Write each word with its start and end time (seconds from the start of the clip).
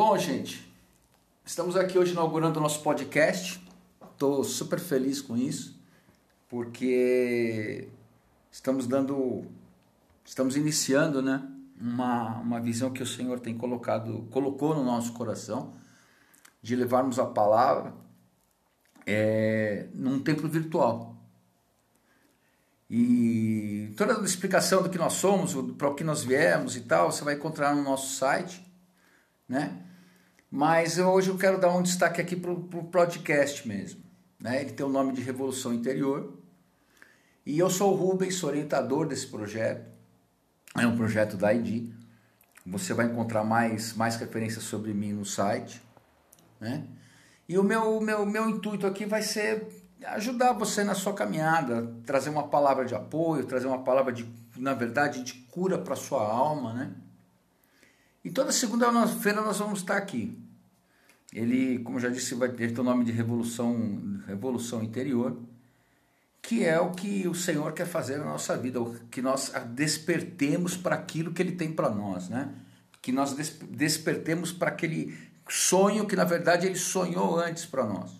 Bom, 0.00 0.16
gente, 0.16 0.72
estamos 1.44 1.74
aqui 1.74 1.98
hoje 1.98 2.12
inaugurando 2.12 2.60
o 2.60 2.62
nosso 2.62 2.84
podcast. 2.84 3.60
Estou 4.12 4.44
super 4.44 4.78
feliz 4.78 5.20
com 5.20 5.36
isso, 5.36 5.76
porque 6.48 7.88
estamos 8.48 8.86
dando, 8.86 9.44
estamos 10.24 10.54
iniciando, 10.54 11.20
né, 11.20 11.42
uma, 11.80 12.38
uma 12.38 12.60
visão 12.60 12.92
que 12.92 13.02
o 13.02 13.06
Senhor 13.06 13.40
tem 13.40 13.58
colocado, 13.58 14.28
colocou 14.30 14.72
no 14.72 14.84
nosso 14.84 15.12
coração, 15.14 15.74
de 16.62 16.76
levarmos 16.76 17.18
a 17.18 17.26
palavra 17.26 17.92
é, 19.04 19.88
num 19.92 20.20
templo 20.20 20.48
virtual. 20.48 21.16
E 22.88 23.92
toda 23.96 24.16
a 24.16 24.22
explicação 24.22 24.80
do 24.80 24.90
que 24.90 24.96
nós 24.96 25.14
somos, 25.14 25.54
para 25.76 25.88
o 25.88 25.94
que 25.96 26.04
nós 26.04 26.22
viemos 26.22 26.76
e 26.76 26.82
tal, 26.82 27.10
você 27.10 27.24
vai 27.24 27.34
encontrar 27.34 27.74
no 27.74 27.82
nosso 27.82 28.14
site, 28.14 28.64
né? 29.48 29.86
Mas 30.50 30.98
hoje 30.98 31.28
eu 31.28 31.36
quero 31.36 31.60
dar 31.60 31.74
um 31.74 31.82
destaque 31.82 32.20
aqui 32.20 32.34
para 32.34 32.50
o 32.50 32.84
podcast 32.84 33.66
mesmo. 33.68 34.02
Né? 34.40 34.62
Ele 34.62 34.72
tem 34.72 34.84
o 34.84 34.88
nome 34.88 35.12
de 35.12 35.20
Revolução 35.20 35.74
Interior. 35.74 36.32
E 37.44 37.58
eu 37.58 37.68
sou 37.68 37.92
o 37.92 37.96
Rubens, 37.96 38.42
orientador 38.42 39.06
desse 39.06 39.26
projeto. 39.26 39.86
É 40.76 40.86
um 40.86 40.96
projeto 40.96 41.36
da 41.36 41.52
ID. 41.52 41.90
Você 42.64 42.94
vai 42.94 43.06
encontrar 43.06 43.44
mais, 43.44 43.94
mais 43.94 44.16
referências 44.16 44.64
sobre 44.64 44.94
mim 44.94 45.12
no 45.12 45.24
site. 45.24 45.82
Né? 46.60 46.84
E 47.48 47.58
o 47.58 47.62
meu, 47.62 48.00
meu, 48.00 48.24
meu 48.24 48.48
intuito 48.48 48.86
aqui 48.86 49.04
vai 49.04 49.22
ser 49.22 49.66
ajudar 50.06 50.52
você 50.52 50.84
na 50.84 50.94
sua 50.94 51.12
caminhada, 51.12 51.92
trazer 52.06 52.30
uma 52.30 52.48
palavra 52.48 52.84
de 52.84 52.94
apoio, 52.94 53.44
trazer 53.46 53.66
uma 53.66 53.82
palavra 53.82 54.12
de, 54.12 54.28
na 54.56 54.74
verdade, 54.74 55.22
de 55.22 55.34
cura 55.50 55.78
para 55.78 55.96
sua 55.96 56.22
alma, 56.22 56.72
né? 56.72 56.94
E 58.28 58.30
toda 58.30 58.52
segunda-feira 58.52 59.40
nós 59.40 59.58
vamos 59.58 59.78
estar 59.78 59.96
aqui. 59.96 60.38
Ele, 61.32 61.78
como 61.78 61.98
já 61.98 62.10
disse, 62.10 62.34
vai 62.34 62.50
ter 62.50 62.78
o 62.78 62.82
nome 62.82 63.02
de 63.02 63.10
Revolução, 63.10 64.20
Revolução 64.26 64.82
Interior, 64.82 65.34
que 66.42 66.62
é 66.62 66.78
o 66.78 66.90
que 66.90 67.26
o 67.26 67.34
Senhor 67.34 67.72
quer 67.72 67.86
fazer 67.86 68.18
na 68.18 68.26
nossa 68.26 68.54
vida, 68.54 68.80
que 69.10 69.22
nós 69.22 69.50
despertemos 69.70 70.76
para 70.76 70.94
aquilo 70.94 71.32
que 71.32 71.40
Ele 71.40 71.52
tem 71.52 71.72
para 71.72 71.88
nós, 71.88 72.28
né? 72.28 72.52
Que 73.00 73.12
nós 73.12 73.32
despertemos 73.32 74.52
para 74.52 74.68
aquele 74.68 75.16
sonho 75.48 76.06
que 76.06 76.14
na 76.14 76.24
verdade 76.24 76.66
Ele 76.66 76.76
sonhou 76.76 77.40
antes 77.40 77.64
para 77.64 77.86
nós. 77.86 78.12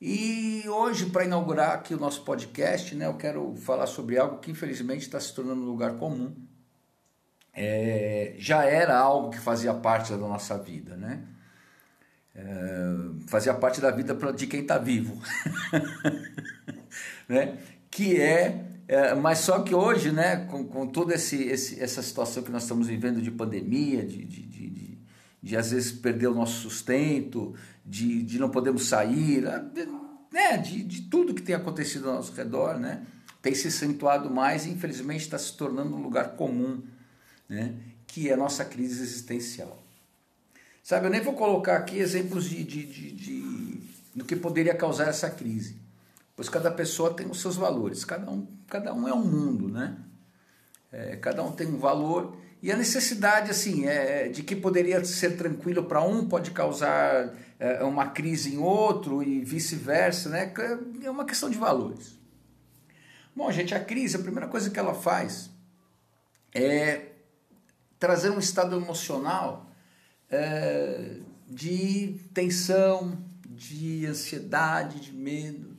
E 0.00 0.62
hoje, 0.68 1.06
para 1.06 1.24
inaugurar 1.24 1.72
aqui 1.72 1.92
o 1.92 1.98
nosso 1.98 2.22
podcast, 2.24 2.94
né, 2.94 3.06
eu 3.06 3.14
quero 3.14 3.56
falar 3.56 3.88
sobre 3.88 4.16
algo 4.16 4.38
que 4.38 4.52
infelizmente 4.52 5.00
está 5.02 5.18
se 5.18 5.34
tornando 5.34 5.62
um 5.62 5.66
lugar 5.66 5.94
comum, 5.94 6.32
é, 7.54 8.34
já 8.38 8.64
era 8.64 8.98
algo 8.98 9.30
que 9.30 9.38
fazia 9.38 9.74
parte 9.74 10.10
da 10.12 10.18
nossa 10.18 10.56
vida, 10.56 10.96
né? 10.96 11.22
É, 12.34 12.44
fazia 13.26 13.52
parte 13.52 13.78
da 13.78 13.90
vida 13.90 14.14
de 14.32 14.46
quem 14.46 14.60
está 14.62 14.78
vivo, 14.78 15.20
né? 17.28 17.58
Que 17.90 18.18
é, 18.18 18.64
é, 18.88 19.14
mas 19.14 19.40
só 19.40 19.60
que 19.60 19.74
hoje, 19.74 20.10
né? 20.10 20.46
Com, 20.46 20.64
com 20.64 20.86
toda 20.86 21.14
esse, 21.14 21.42
esse, 21.42 21.78
essa 21.78 22.00
situação 22.02 22.42
que 22.42 22.50
nós 22.50 22.62
estamos 22.62 22.86
vivendo 22.86 23.20
de 23.20 23.30
pandemia, 23.30 24.02
de, 24.02 24.24
de, 24.24 24.42
de, 24.46 24.70
de, 24.70 24.98
de 25.42 25.56
às 25.56 25.72
vezes 25.72 25.92
perder 25.92 26.28
o 26.28 26.34
nosso 26.34 26.54
sustento, 26.62 27.54
de, 27.84 28.22
de 28.22 28.38
não 28.38 28.48
podemos 28.48 28.88
sair, 28.88 29.42
né? 30.32 30.56
De, 30.56 30.82
de 30.84 31.02
tudo 31.02 31.34
que 31.34 31.42
tem 31.42 31.54
acontecido 31.54 32.08
ao 32.08 32.14
nosso 32.14 32.32
redor, 32.32 32.78
né? 32.78 33.02
Tem 33.42 33.54
se 33.54 33.68
acentuado 33.68 34.30
mais 34.30 34.64
e 34.64 34.70
infelizmente 34.70 35.20
está 35.20 35.36
se 35.36 35.54
tornando 35.54 35.94
um 35.94 36.00
lugar 36.00 36.30
comum 36.36 36.82
né, 37.48 37.74
que 38.06 38.28
é 38.28 38.34
a 38.34 38.36
nossa 38.36 38.64
crise 38.64 39.02
existencial. 39.02 39.82
Sabe, 40.82 41.06
eu 41.06 41.10
nem 41.10 41.20
vou 41.20 41.34
colocar 41.34 41.76
aqui 41.76 41.98
exemplos 41.98 42.48
de, 42.48 42.64
de, 42.64 42.84
de, 42.84 43.12
de, 43.12 43.80
do 44.14 44.24
que 44.24 44.34
poderia 44.34 44.74
causar 44.74 45.08
essa 45.08 45.30
crise, 45.30 45.76
pois 46.34 46.48
cada 46.48 46.70
pessoa 46.70 47.14
tem 47.14 47.26
os 47.26 47.40
seus 47.40 47.56
valores, 47.56 48.04
cada 48.04 48.30
um, 48.30 48.46
cada 48.68 48.92
um 48.92 49.06
é 49.06 49.14
um 49.14 49.24
mundo, 49.24 49.68
né? 49.68 49.96
É, 50.90 51.16
cada 51.16 51.42
um 51.42 51.52
tem 51.52 51.68
um 51.68 51.78
valor 51.78 52.36
e 52.62 52.70
a 52.70 52.76
necessidade 52.76 53.50
assim 53.50 53.86
é, 53.86 54.28
de 54.28 54.42
que 54.42 54.54
poderia 54.54 55.02
ser 55.04 55.36
tranquilo 55.36 55.84
para 55.84 56.02
um 56.02 56.28
pode 56.28 56.50
causar 56.50 57.34
é, 57.58 57.82
uma 57.82 58.08
crise 58.08 58.54
em 58.54 58.58
outro 58.58 59.22
e 59.22 59.44
vice-versa, 59.44 60.28
né? 60.28 60.52
É 61.02 61.10
uma 61.10 61.24
questão 61.24 61.48
de 61.48 61.56
valores. 61.56 62.18
Bom, 63.34 63.50
gente, 63.50 63.74
a 63.74 63.80
crise, 63.80 64.16
a 64.16 64.20
primeira 64.20 64.46
coisa 64.46 64.68
que 64.68 64.78
ela 64.78 64.94
faz 64.94 65.50
é 66.54 67.11
trazer 68.02 68.30
um 68.30 68.40
estado 68.40 68.74
emocional 68.74 69.70
é, 70.28 71.18
de 71.48 72.20
tensão, 72.34 73.16
de 73.46 74.04
ansiedade, 74.06 74.98
de 74.98 75.12
medo. 75.12 75.76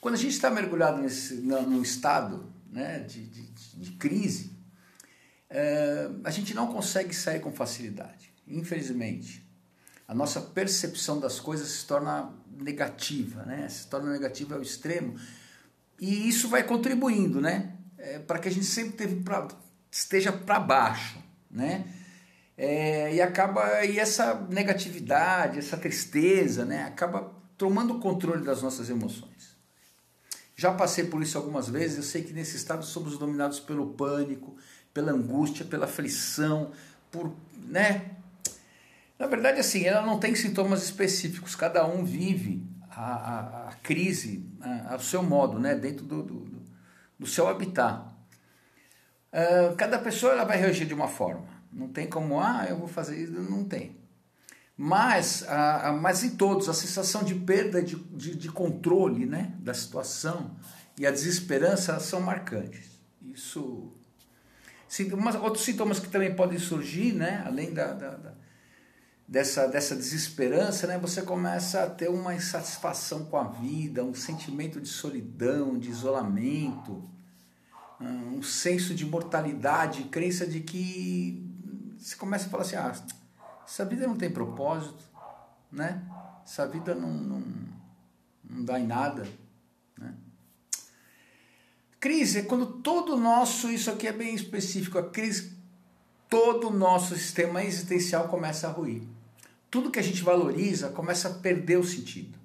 Quando 0.00 0.14
a 0.14 0.16
gente 0.16 0.32
está 0.32 0.48
mergulhado 0.48 1.02
nesse, 1.02 1.34
num 1.34 1.82
estado 1.82 2.50
né, 2.72 3.00
de, 3.00 3.26
de, 3.26 3.42
de 3.74 3.92
crise, 3.98 4.50
é, 5.50 6.08
a 6.24 6.30
gente 6.30 6.54
não 6.54 6.72
consegue 6.72 7.14
sair 7.14 7.40
com 7.40 7.52
facilidade, 7.52 8.32
infelizmente. 8.48 9.46
A 10.08 10.14
nossa 10.14 10.40
percepção 10.40 11.20
das 11.20 11.38
coisas 11.38 11.68
se 11.68 11.84
torna 11.86 12.32
negativa, 12.58 13.42
né? 13.42 13.68
se 13.68 13.88
torna 13.88 14.10
negativa 14.10 14.54
ao 14.54 14.62
extremo. 14.62 15.20
E 16.00 16.26
isso 16.30 16.48
vai 16.48 16.62
contribuindo 16.62 17.42
né? 17.42 17.76
É, 17.98 18.18
para 18.20 18.38
que 18.38 18.48
a 18.48 18.50
gente 18.50 18.64
sempre 18.64 19.16
pra, 19.16 19.46
esteja 19.90 20.32
para 20.32 20.58
baixo 20.58 21.25
né? 21.50 21.84
É, 22.56 23.14
e 23.14 23.20
acaba 23.20 23.84
e 23.84 23.98
essa 23.98 24.34
negatividade, 24.48 25.58
essa 25.58 25.76
tristeza, 25.76 26.64
né, 26.64 26.84
acaba 26.84 27.30
tomando 27.58 27.94
o 27.94 28.00
controle 28.00 28.44
das 28.44 28.62
nossas 28.62 28.88
emoções. 28.88 29.56
Já 30.56 30.72
passei 30.72 31.04
por 31.04 31.22
isso 31.22 31.36
algumas 31.36 31.68
vezes, 31.68 31.98
eu 31.98 32.02
sei 32.02 32.22
que 32.22 32.32
nesse 32.32 32.56
estado 32.56 32.82
somos 32.82 33.18
dominados 33.18 33.60
pelo 33.60 33.88
pânico, 33.88 34.56
pela 34.94 35.12
angústia, 35.12 35.66
pela 35.66 35.84
aflição, 35.84 36.72
por, 37.10 37.30
né? 37.68 38.12
Na 39.18 39.26
verdade, 39.26 39.60
assim, 39.60 39.84
ela 39.84 40.04
não 40.04 40.18
tem 40.18 40.34
sintomas 40.34 40.82
específicos, 40.82 41.54
cada 41.54 41.86
um 41.86 42.04
vive 42.04 42.66
a, 42.90 43.02
a, 43.02 43.68
a 43.68 43.72
crise 43.82 44.46
a, 44.60 44.94
ao 44.94 45.00
seu 45.00 45.22
modo, 45.22 45.58
né, 45.58 45.74
dentro 45.74 46.06
do, 46.06 46.22
do, 46.22 46.64
do 47.18 47.26
seu 47.26 47.46
habitat. 47.46 48.15
Ah, 49.36 49.74
cada 49.76 49.98
pessoa 49.98 50.32
ela 50.32 50.44
vai 50.44 50.56
reagir 50.56 50.86
de 50.86 50.94
uma 50.94 51.08
forma. 51.08 51.46
Não 51.70 51.88
tem 51.88 52.08
como, 52.08 52.40
ah, 52.40 52.64
eu 52.66 52.78
vou 52.78 52.88
fazer 52.88 53.22
isso, 53.22 53.32
não 53.32 53.64
tem. 53.64 53.94
Mas, 54.78 55.44
mas 56.00 56.22
em 56.22 56.36
todos, 56.36 56.68
a 56.68 56.74
sensação 56.74 57.22
de 57.22 57.34
perda 57.34 57.82
de, 57.82 57.96
de, 57.96 58.34
de 58.34 58.48
controle 58.50 59.24
né, 59.24 59.54
da 59.58 59.72
situação 59.72 60.54
e 60.98 61.06
a 61.06 61.10
desesperança 61.10 61.98
são 61.98 62.20
marcantes. 62.20 62.90
Isso. 63.22 63.92
Sintomas, 64.86 65.34
outros 65.34 65.64
sintomas 65.64 65.98
que 65.98 66.08
também 66.08 66.34
podem 66.34 66.58
surgir, 66.58 67.12
né, 67.12 67.42
além 67.46 67.72
da, 67.72 67.92
da, 67.92 68.10
da, 68.16 68.34
dessa, 69.26 69.66
dessa 69.66 69.96
desesperança, 69.96 70.86
né, 70.86 70.98
você 70.98 71.22
começa 71.22 71.82
a 71.82 71.90
ter 71.90 72.08
uma 72.08 72.34
insatisfação 72.34 73.24
com 73.26 73.38
a 73.38 73.44
vida, 73.44 74.04
um 74.04 74.14
sentimento 74.14 74.78
de 74.78 74.88
solidão, 74.88 75.78
de 75.78 75.88
isolamento 75.88 77.15
um 78.00 78.42
senso 78.42 78.94
de 78.94 79.06
mortalidade, 79.06 80.04
crença 80.04 80.46
de 80.46 80.60
que 80.60 81.42
você 81.98 82.16
começa 82.16 82.46
a 82.46 82.48
falar 82.50 82.62
assim, 82.62 82.76
ah, 82.76 82.94
essa 83.66 83.84
vida 83.84 84.06
não 84.06 84.16
tem 84.16 84.30
propósito, 84.30 85.02
né? 85.72 86.04
Essa 86.44 86.66
vida 86.68 86.94
não, 86.94 87.12
não, 87.12 87.42
não 88.44 88.64
dá 88.64 88.78
em 88.78 88.86
nada, 88.86 89.26
né? 89.98 90.14
Crise 91.98 92.40
é 92.40 92.42
quando 92.42 92.66
todo 92.66 93.14
o 93.14 93.20
nosso, 93.20 93.70
isso 93.70 93.90
aqui 93.90 94.06
é 94.06 94.12
bem 94.12 94.34
específico, 94.34 94.98
a 94.98 95.10
crise, 95.10 95.56
todo 96.28 96.68
o 96.68 96.72
nosso 96.72 97.16
sistema 97.16 97.64
existencial 97.64 98.28
começa 98.28 98.68
a 98.68 98.70
ruir. 98.70 99.02
Tudo 99.70 99.90
que 99.90 99.98
a 99.98 100.02
gente 100.02 100.22
valoriza 100.22 100.90
começa 100.90 101.28
a 101.28 101.34
perder 101.34 101.78
o 101.78 101.84
sentido. 101.84 102.38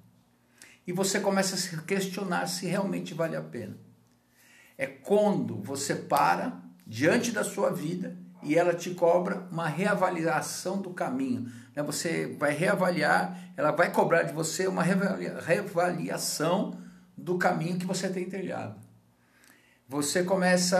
E 0.84 0.92
você 0.92 1.20
começa 1.20 1.54
a 1.54 1.58
se 1.58 1.80
questionar 1.82 2.46
se 2.48 2.66
realmente 2.66 3.14
vale 3.14 3.36
a 3.36 3.42
pena 3.42 3.76
é 4.76 4.86
quando 4.86 5.60
você 5.62 5.94
para 5.94 6.60
diante 6.86 7.30
da 7.30 7.44
sua 7.44 7.70
vida 7.70 8.16
e 8.42 8.56
ela 8.56 8.74
te 8.74 8.90
cobra 8.90 9.46
uma 9.50 9.68
reavaliação 9.68 10.80
do 10.80 10.90
caminho. 10.90 11.50
Né? 11.74 11.82
Você 11.82 12.36
vai 12.38 12.52
reavaliar, 12.52 13.38
ela 13.56 13.70
vai 13.70 13.92
cobrar 13.92 14.24
de 14.24 14.32
você 14.32 14.66
uma 14.66 14.82
reavaliação 14.82 16.78
do 17.16 17.38
caminho 17.38 17.78
que 17.78 17.86
você 17.86 18.08
tem 18.08 18.28
trilhado. 18.28 18.80
Você 19.88 20.24
começa 20.24 20.78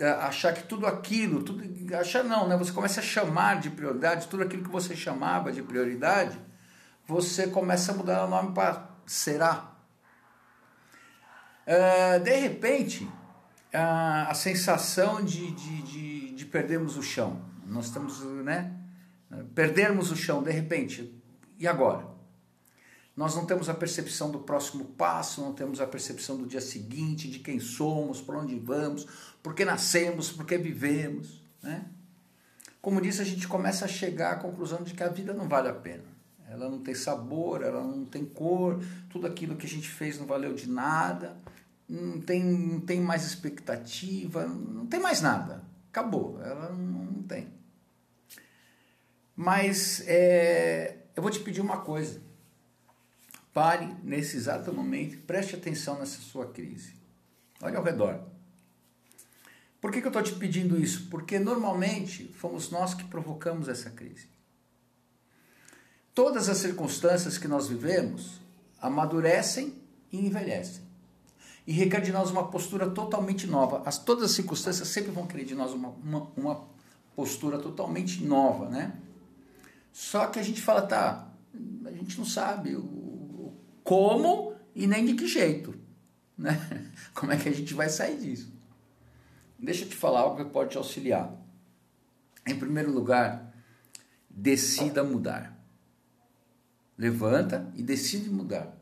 a 0.00 0.26
achar 0.26 0.54
que 0.54 0.62
tudo 0.62 0.86
aquilo, 0.86 1.42
tudo, 1.42 1.62
achar 1.94 2.24
não, 2.24 2.48
né? 2.48 2.56
Você 2.56 2.72
começa 2.72 3.00
a 3.00 3.02
chamar 3.02 3.60
de 3.60 3.68
prioridade 3.68 4.26
tudo 4.26 4.42
aquilo 4.42 4.64
que 4.64 4.70
você 4.70 4.96
chamava 4.96 5.52
de 5.52 5.62
prioridade, 5.62 6.38
você 7.06 7.46
começa 7.46 7.92
a 7.92 7.94
mudar 7.94 8.24
o 8.24 8.28
nome 8.28 8.54
para 8.54 8.88
será. 9.06 9.72
Uh, 11.66 12.20
de 12.20 12.36
repente, 12.36 13.06
a, 13.72 14.30
a 14.30 14.34
sensação 14.34 15.22
de, 15.24 15.50
de, 15.52 15.82
de, 15.82 16.30
de, 16.34 16.46
perdermos 16.46 16.96
o 16.96 17.02
chão. 17.02 17.40
Nós 17.66 17.86
estamos, 17.86 18.20
né? 18.42 18.72
perdermos 19.54 20.10
o 20.10 20.16
chão 20.16 20.42
de 20.42 20.50
repente, 20.50 21.14
e 21.58 21.66
agora? 21.66 22.06
Nós 23.16 23.34
não 23.34 23.44
temos 23.44 23.68
a 23.68 23.74
percepção 23.74 24.30
do 24.30 24.38
próximo 24.38 24.84
passo, 24.84 25.40
não 25.40 25.52
temos 25.52 25.80
a 25.80 25.86
percepção 25.86 26.36
do 26.36 26.46
dia 26.46 26.60
seguinte, 26.60 27.28
de 27.28 27.40
quem 27.40 27.58
somos, 27.58 28.20
para 28.20 28.38
onde 28.38 28.56
vamos, 28.56 29.06
por 29.42 29.54
que 29.54 29.64
nascemos, 29.64 30.30
por 30.30 30.46
que 30.46 30.56
vivemos. 30.56 31.42
Né? 31.60 31.84
Como 32.80 33.00
disse, 33.00 33.20
a 33.20 33.24
gente 33.24 33.48
começa 33.48 33.84
a 33.84 33.88
chegar 33.88 34.34
à 34.34 34.36
conclusão 34.36 34.84
de 34.84 34.94
que 34.94 35.02
a 35.02 35.08
vida 35.08 35.34
não 35.34 35.48
vale 35.48 35.68
a 35.68 35.74
pena. 35.74 36.04
Ela 36.48 36.68
não 36.68 36.78
tem 36.78 36.94
sabor, 36.94 37.62
ela 37.62 37.82
não 37.82 38.04
tem 38.04 38.24
cor, 38.24 38.80
tudo 39.10 39.26
aquilo 39.26 39.56
que 39.56 39.66
a 39.66 39.68
gente 39.68 39.88
fez 39.88 40.18
não 40.18 40.24
valeu 40.24 40.54
de 40.54 40.68
nada, 40.68 41.36
não 41.88 42.20
tem, 42.20 42.44
não 42.44 42.80
tem 42.80 43.00
mais 43.00 43.24
expectativa, 43.24 44.46
não 44.46 44.86
tem 44.86 45.00
mais 45.00 45.22
nada. 45.22 45.64
Acabou, 45.90 46.40
ela 46.42 46.70
não, 46.70 47.22
tem. 47.22 47.48
Mas 49.34 50.02
é, 50.06 50.98
eu 51.16 51.22
vou 51.22 51.30
te 51.30 51.40
pedir 51.40 51.60
uma 51.60 51.80
coisa. 51.80 52.20
Pare 53.54 53.96
nesse 54.04 54.36
exato 54.36 54.72
momento, 54.72 55.18
preste 55.26 55.54
atenção 55.54 55.98
nessa 55.98 56.20
sua 56.20 56.46
crise. 56.52 56.94
Olha 57.62 57.78
ao 57.78 57.84
redor. 57.84 58.20
Por 59.80 59.92
que, 59.92 60.00
que 60.00 60.06
eu 60.06 60.10
estou 60.10 60.22
te 60.22 60.34
pedindo 60.34 60.78
isso? 60.78 61.08
Porque 61.08 61.38
normalmente 61.38 62.32
fomos 62.34 62.70
nós 62.70 62.94
que 62.94 63.04
provocamos 63.04 63.68
essa 63.68 63.90
crise. 63.90 64.28
Todas 66.14 66.48
as 66.48 66.58
circunstâncias 66.58 67.38
que 67.38 67.46
nós 67.46 67.68
vivemos 67.68 68.40
amadurecem 68.80 69.74
e 70.10 70.18
envelhecem. 70.18 70.87
E 71.68 71.72
requer 71.72 72.00
de 72.00 72.10
nós 72.10 72.30
uma 72.30 72.48
postura 72.48 72.88
totalmente 72.88 73.46
nova. 73.46 73.82
As, 73.84 73.98
todas 73.98 74.24
as 74.24 74.30
circunstâncias 74.30 74.88
sempre 74.88 75.10
vão 75.10 75.26
querer 75.26 75.44
de 75.44 75.54
nós 75.54 75.74
uma, 75.74 75.90
uma, 75.90 76.32
uma 76.34 76.64
postura 77.14 77.58
totalmente 77.58 78.24
nova, 78.24 78.70
né? 78.70 78.98
Só 79.92 80.28
que 80.28 80.38
a 80.38 80.42
gente 80.42 80.62
fala, 80.62 80.80
tá, 80.80 81.30
a 81.84 81.90
gente 81.90 82.16
não 82.16 82.24
sabe 82.24 82.74
o, 82.74 83.52
como 83.84 84.54
e 84.74 84.86
nem 84.86 85.04
de 85.04 85.12
que 85.12 85.26
jeito, 85.26 85.74
né? 86.38 86.58
Como 87.12 87.32
é 87.32 87.36
que 87.36 87.50
a 87.50 87.54
gente 87.54 87.74
vai 87.74 87.90
sair 87.90 88.18
disso? 88.18 88.50
Deixa 89.58 89.84
eu 89.84 89.90
te 89.90 89.94
falar 89.94 90.20
algo 90.20 90.42
que 90.42 90.50
pode 90.50 90.70
te 90.70 90.78
auxiliar. 90.78 91.30
Em 92.46 92.58
primeiro 92.58 92.90
lugar, 92.90 93.52
decida 94.30 95.04
mudar. 95.04 95.54
Levanta 96.96 97.70
e 97.74 97.82
decide 97.82 98.30
mudar. 98.30 98.77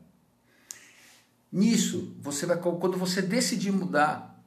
Nisso, 1.51 2.15
você 2.19 2.45
vai 2.45 2.57
quando 2.57 2.97
você 2.97 3.21
decidir 3.21 3.71
mudar, 3.71 4.43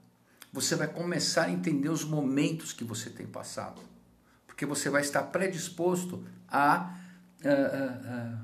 você 0.53 0.75
vai 0.75 0.89
começar 0.89 1.45
a 1.45 1.51
entender 1.51 1.89
os 1.89 2.05
momentos 2.05 2.73
que 2.73 2.85
você 2.85 3.09
tem 3.09 3.27
passado. 3.27 3.81
Porque 4.47 4.67
você 4.67 4.91
vai 4.91 5.01
estar 5.01 5.23
predisposto 5.25 6.25
a, 6.49 6.95
a, 7.45 7.49
a, 7.49 8.39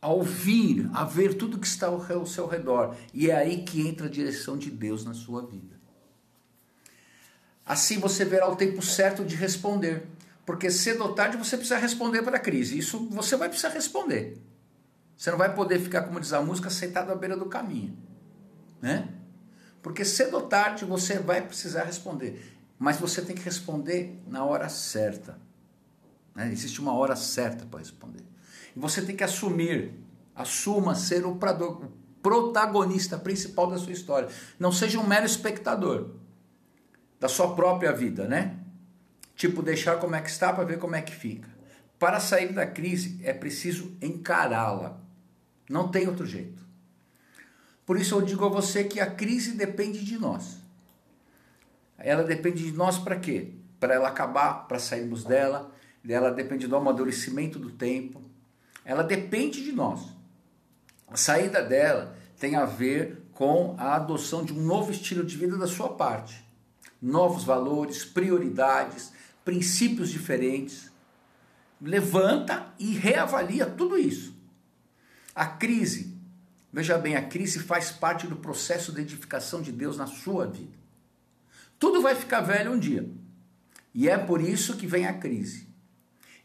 a 0.00 0.08
ouvir, 0.08 0.88
a 0.94 1.04
ver 1.04 1.34
tudo 1.34 1.58
que 1.58 1.66
está 1.66 1.88
ao 1.88 2.26
seu 2.26 2.46
redor. 2.46 2.96
E 3.12 3.30
é 3.30 3.36
aí 3.36 3.64
que 3.64 3.86
entra 3.86 4.06
a 4.06 4.10
direção 4.10 4.56
de 4.56 4.70
Deus 4.70 5.04
na 5.04 5.12
sua 5.12 5.44
vida. 5.44 5.76
Assim 7.64 7.98
você 7.98 8.24
verá 8.24 8.48
o 8.48 8.56
tempo 8.56 8.80
certo 8.80 9.24
de 9.24 9.34
responder. 9.34 10.06
Porque 10.46 10.70
cedo 10.70 11.02
ou 11.02 11.12
tarde 11.12 11.36
você 11.36 11.56
precisa 11.56 11.76
responder 11.76 12.22
para 12.22 12.36
a 12.36 12.40
crise. 12.40 12.78
Isso 12.78 13.08
você 13.10 13.36
vai 13.36 13.48
precisar 13.48 13.70
responder. 13.70 14.40
Você 15.16 15.30
não 15.30 15.38
vai 15.38 15.54
poder 15.54 15.78
ficar, 15.78 16.02
como 16.02 16.20
diz 16.20 16.32
a 16.32 16.42
música, 16.42 16.68
sentado 16.68 17.10
à 17.10 17.14
beira 17.14 17.36
do 17.36 17.46
caminho. 17.46 17.96
Né? 18.82 19.08
Porque 19.82 20.04
cedo 20.04 20.34
ou 20.34 20.42
tarde 20.42 20.84
você 20.84 21.18
vai 21.18 21.40
precisar 21.40 21.84
responder. 21.84 22.54
Mas 22.78 22.98
você 22.98 23.22
tem 23.22 23.34
que 23.34 23.42
responder 23.42 24.22
na 24.26 24.44
hora 24.44 24.68
certa. 24.68 25.38
Né? 26.34 26.52
Existe 26.52 26.80
uma 26.80 26.94
hora 26.94 27.16
certa 27.16 27.64
para 27.64 27.78
responder. 27.78 28.22
E 28.74 28.78
você 28.78 29.00
tem 29.00 29.16
que 29.16 29.24
assumir, 29.24 29.94
assuma 30.34 30.94
ser 30.94 31.24
o 31.24 31.38
protagonista 32.22 33.16
principal 33.16 33.70
da 33.70 33.78
sua 33.78 33.92
história. 33.92 34.28
Não 34.58 34.70
seja 34.70 34.98
um 35.00 35.06
mero 35.06 35.24
espectador 35.24 36.10
da 37.18 37.28
sua 37.28 37.54
própria 37.54 37.92
vida, 37.92 38.28
né? 38.28 38.58
Tipo, 39.34 39.62
deixar 39.62 39.96
como 39.98 40.14
é 40.14 40.20
que 40.20 40.28
está 40.28 40.52
para 40.52 40.64
ver 40.64 40.78
como 40.78 40.94
é 40.94 41.00
que 41.00 41.14
fica. 41.14 41.48
Para 41.98 42.20
sair 42.20 42.52
da 42.52 42.66
crise 42.66 43.18
é 43.24 43.32
preciso 43.32 43.96
encará-la. 44.02 45.05
Não 45.68 45.88
tem 45.88 46.06
outro 46.08 46.26
jeito. 46.26 46.64
Por 47.84 47.98
isso 47.98 48.14
eu 48.14 48.22
digo 48.22 48.44
a 48.44 48.48
você 48.48 48.84
que 48.84 49.00
a 49.00 49.10
crise 49.10 49.52
depende 49.52 50.04
de 50.04 50.18
nós. 50.18 50.58
Ela 51.98 52.24
depende 52.24 52.64
de 52.64 52.72
nós 52.72 52.98
para 52.98 53.16
quê? 53.16 53.52
Para 53.78 53.94
ela 53.94 54.08
acabar, 54.08 54.66
para 54.66 54.78
sairmos 54.78 55.24
dela. 55.24 55.72
Ela 56.08 56.30
depende 56.30 56.66
do 56.66 56.76
amadurecimento 56.76 57.58
do 57.58 57.70
tempo. 57.70 58.22
Ela 58.84 59.02
depende 59.02 59.62
de 59.62 59.72
nós. 59.72 60.00
A 61.08 61.16
saída 61.16 61.62
dela 61.62 62.16
tem 62.38 62.54
a 62.56 62.64
ver 62.64 63.22
com 63.32 63.74
a 63.78 63.94
adoção 63.94 64.44
de 64.44 64.52
um 64.52 64.62
novo 64.62 64.90
estilo 64.90 65.24
de 65.24 65.36
vida 65.36 65.56
da 65.56 65.66
sua 65.66 65.90
parte 65.90 66.46
novos 67.00 67.44
valores, 67.44 68.04
prioridades, 68.04 69.12
princípios 69.44 70.10
diferentes. 70.10 70.90
Levanta 71.80 72.72
e 72.78 72.92
reavalia 72.94 73.66
tudo 73.66 73.98
isso. 73.98 74.34
A 75.36 75.44
crise, 75.44 76.16
veja 76.72 76.96
bem, 76.96 77.14
a 77.14 77.20
crise 77.20 77.58
faz 77.58 77.90
parte 77.90 78.26
do 78.26 78.36
processo 78.36 78.90
de 78.90 79.02
edificação 79.02 79.60
de 79.60 79.70
Deus 79.70 79.98
na 79.98 80.06
sua 80.06 80.46
vida. 80.46 80.72
Tudo 81.78 82.00
vai 82.00 82.14
ficar 82.14 82.40
velho 82.40 82.72
um 82.72 82.78
dia. 82.78 83.06
E 83.94 84.08
é 84.08 84.16
por 84.16 84.40
isso 84.40 84.78
que 84.78 84.86
vem 84.86 85.06
a 85.06 85.12
crise. 85.12 85.68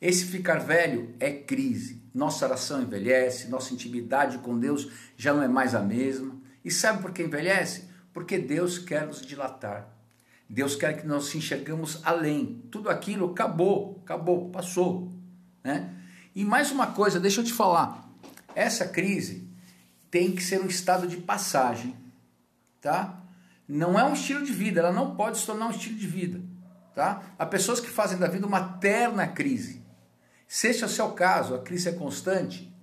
Esse 0.02 0.26
ficar 0.26 0.60
velho 0.60 1.16
é 1.22 1.32
crise. 1.32 2.02
Nossa 2.14 2.46
oração 2.46 2.82
envelhece, 2.82 3.48
nossa 3.48 3.74
intimidade 3.74 4.40
com 4.40 4.60
Deus 4.60 4.90
já 5.16 5.34
não 5.34 5.42
é 5.42 5.48
mais 5.48 5.74
a 5.74 5.80
mesma. 5.82 6.36
E 6.66 6.70
sabe 6.70 7.02
por 7.02 7.14
que 7.14 7.24
envelhece? 7.24 7.86
Porque 8.14 8.38
Deus 8.38 8.78
quer 8.78 9.08
nos 9.08 9.22
dilatar. 9.22 9.88
Deus 10.50 10.76
quer 10.76 11.00
que 11.00 11.08
nós 11.08 11.34
enxergamos 11.34 12.02
além. 12.04 12.62
Tudo 12.70 12.90
aquilo 12.90 13.32
acabou, 13.32 14.02
acabou, 14.04 14.50
passou. 14.50 15.10
Né? 15.64 15.94
E 16.36 16.44
mais 16.44 16.72
uma 16.72 16.88
coisa, 16.88 17.22
deixa 17.22 17.40
eu 17.40 17.46
te 17.46 17.54
falar. 17.54 18.01
Essa 18.56 18.88
crise 18.88 19.50
tem 20.10 20.34
que 20.34 20.44
ser 20.44 20.62
um 20.62 20.68
estado 20.68 21.08
de 21.08 21.18
passagem. 21.18 21.96
Tá? 22.82 23.22
Não 23.68 23.98
é 23.98 24.04
um 24.04 24.14
estilo 24.14 24.44
de 24.44 24.52
vida, 24.52 24.82
ela 24.82 24.92
não 24.92 25.16
pode 25.16 25.38
se 25.38 25.46
tornar 25.46 25.68
um 25.68 25.72
estilo 25.72 25.98
de 25.98 26.08
vida. 26.08 26.42
Tá? 26.94 27.24
Há 27.40 27.46
pessoas 27.46 27.80
que 27.80 27.90
fazem 27.90 28.18
da 28.18 28.28
vida 28.28 28.46
uma 28.46 28.78
terna 28.78 29.28
crise. 29.28 29.82
Se 30.48 30.68
este 30.68 30.84
é 30.84 30.86
o 30.86 30.90
seu 30.90 31.12
caso, 31.12 31.56
a 31.56 31.60
crise 31.60 31.88
é 31.88 31.94
constante, 31.94 32.76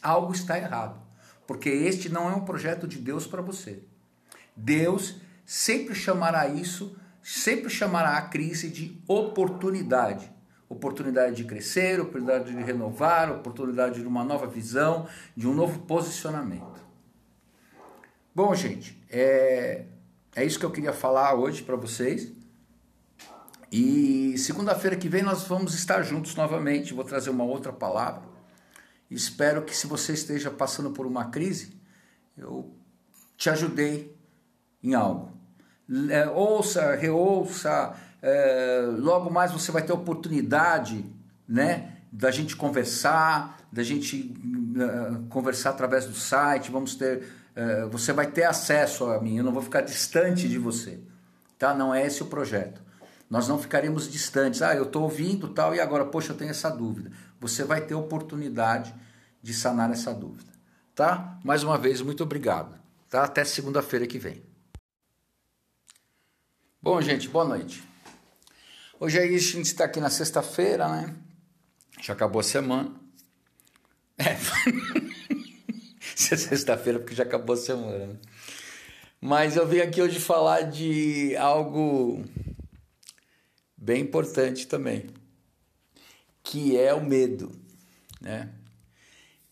algo 0.00 0.32
está 0.32 0.56
errado. 0.56 1.00
Porque 1.46 1.68
este 1.68 2.08
não 2.08 2.30
é 2.30 2.34
um 2.34 2.44
projeto 2.44 2.86
de 2.86 2.98
Deus 2.98 3.26
para 3.26 3.42
você. 3.42 3.82
Deus 4.54 5.16
sempre 5.44 5.96
chamará 5.96 6.46
isso, 6.46 6.96
sempre 7.20 7.68
chamará 7.68 8.16
a 8.16 8.22
crise 8.22 8.70
de 8.70 9.02
oportunidade. 9.08 10.30
Oportunidade 10.70 11.36
de 11.36 11.44
crescer, 11.44 12.00
oportunidade 12.00 12.50
de 12.50 12.62
renovar, 12.62 13.30
oportunidade 13.30 14.00
de 14.00 14.06
uma 14.06 14.24
nova 14.24 14.46
visão, 14.46 15.06
de 15.36 15.46
um 15.46 15.52
novo 15.52 15.80
posicionamento. 15.80 16.80
Bom, 18.34 18.54
gente, 18.54 18.98
é, 19.10 19.84
é 20.34 20.44
isso 20.44 20.58
que 20.58 20.64
eu 20.64 20.70
queria 20.70 20.92
falar 20.92 21.34
hoje 21.34 21.62
para 21.62 21.76
vocês. 21.76 22.32
E 23.70 24.38
segunda-feira 24.38 24.96
que 24.96 25.08
vem 25.08 25.22
nós 25.22 25.42
vamos 25.42 25.74
estar 25.74 26.02
juntos 26.02 26.34
novamente. 26.36 26.94
Vou 26.94 27.04
trazer 27.04 27.30
uma 27.30 27.44
outra 27.44 27.72
palavra. 27.72 28.22
Espero 29.10 29.62
que, 29.62 29.76
se 29.76 29.88
você 29.88 30.12
esteja 30.12 30.52
passando 30.52 30.92
por 30.92 31.04
uma 31.04 31.26
crise, 31.26 31.76
eu 32.38 32.72
te 33.36 33.50
ajudei 33.50 34.16
em 34.82 34.94
algo 34.94 35.40
é, 36.10 36.28
ouça, 36.28 36.94
reouça, 36.94 37.94
é, 38.22 38.82
logo 38.98 39.30
mais 39.30 39.52
você 39.52 39.72
vai 39.72 39.82
ter 39.82 39.92
oportunidade, 39.92 41.04
né, 41.48 41.96
da 42.12 42.30
gente 42.30 42.56
conversar, 42.56 43.58
da 43.72 43.82
gente 43.82 44.34
uh, 44.76 45.26
conversar 45.28 45.70
através 45.70 46.06
do 46.06 46.14
site, 46.14 46.70
vamos 46.70 46.96
ter, 46.96 47.22
uh, 47.56 47.88
você 47.88 48.12
vai 48.12 48.26
ter 48.26 48.44
acesso 48.44 49.06
a 49.06 49.20
mim, 49.20 49.36
eu 49.36 49.44
não 49.44 49.52
vou 49.52 49.62
ficar 49.62 49.80
distante 49.80 50.48
de 50.48 50.58
você, 50.58 50.98
tá? 51.58 51.72
Não 51.72 51.94
é 51.94 52.04
esse 52.04 52.22
o 52.22 52.26
projeto. 52.26 52.82
Nós 53.28 53.46
não 53.46 53.60
ficaremos 53.60 54.10
distantes. 54.10 54.60
Ah, 54.60 54.74
eu 54.74 54.82
estou 54.82 55.04
ouvindo 55.04 55.46
tal 55.48 55.72
e 55.72 55.78
agora, 55.78 56.04
poxa, 56.04 56.32
eu 56.32 56.36
tenho 56.36 56.50
essa 56.50 56.68
dúvida. 56.68 57.12
Você 57.38 57.62
vai 57.62 57.80
ter 57.80 57.94
oportunidade 57.94 58.92
de 59.40 59.54
sanar 59.54 59.88
essa 59.92 60.12
dúvida, 60.12 60.50
tá? 60.96 61.38
Mais 61.44 61.62
uma 61.62 61.78
vez, 61.78 62.02
muito 62.02 62.24
obrigado. 62.24 62.76
Tá? 63.08 63.22
Até 63.22 63.44
segunda-feira 63.44 64.06
que 64.06 64.18
vem. 64.18 64.42
Bom, 66.82 67.00
gente, 67.00 67.28
boa 67.28 67.44
noite. 67.44 67.89
Hoje 69.02 69.18
aí 69.18 69.34
a 69.34 69.38
gente 69.38 69.64
está 69.64 69.86
aqui 69.86 69.98
na 69.98 70.10
sexta-feira, 70.10 70.86
né? 70.86 71.16
Já 72.02 72.12
acabou 72.12 72.40
a 72.40 72.44
semana. 72.44 72.94
É. 74.18 74.36
É 76.32 76.36
sexta-feira, 76.36 77.00
porque 77.00 77.14
já 77.14 77.24
acabou 77.24 77.54
a 77.54 77.56
semana. 77.56 78.06
Né? 78.06 78.16
Mas 79.20 79.56
eu 79.56 79.66
vim 79.66 79.78
aqui 79.80 80.00
hoje 80.00 80.20
falar 80.20 80.60
de 80.62 81.34
algo 81.36 82.22
bem 83.76 84.02
importante 84.02 84.66
também. 84.68 85.06
que 86.44 86.76
é 86.76 86.92
o 86.94 87.02
medo, 87.02 87.50
né? 88.20 88.50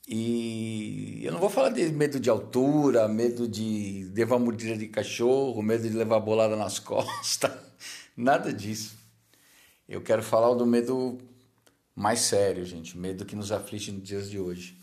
E 0.06 1.20
eu 1.24 1.32
não 1.32 1.40
vou 1.40 1.50
falar 1.50 1.70
de 1.70 1.90
medo 1.90 2.20
de 2.20 2.30
altura, 2.30 3.08
medo 3.08 3.48
de 3.48 4.08
levar 4.14 4.38
mordida 4.38 4.76
de 4.76 4.88
cachorro, 4.88 5.62
medo 5.62 5.88
de 5.88 5.96
levar 5.96 6.20
bolada 6.20 6.54
nas 6.54 6.78
costas, 6.78 7.50
nada 8.16 8.52
disso. 8.52 8.97
Eu 9.88 10.02
quero 10.02 10.22
falar 10.22 10.54
do 10.54 10.66
medo 10.66 11.18
mais 11.94 12.20
sério, 12.20 12.62
gente, 12.64 12.94
o 12.94 12.98
medo 12.98 13.24
que 13.24 13.34
nos 13.34 13.50
aflige 13.50 13.90
nos 13.90 14.06
dias 14.06 14.28
de 14.28 14.38
hoje. 14.38 14.78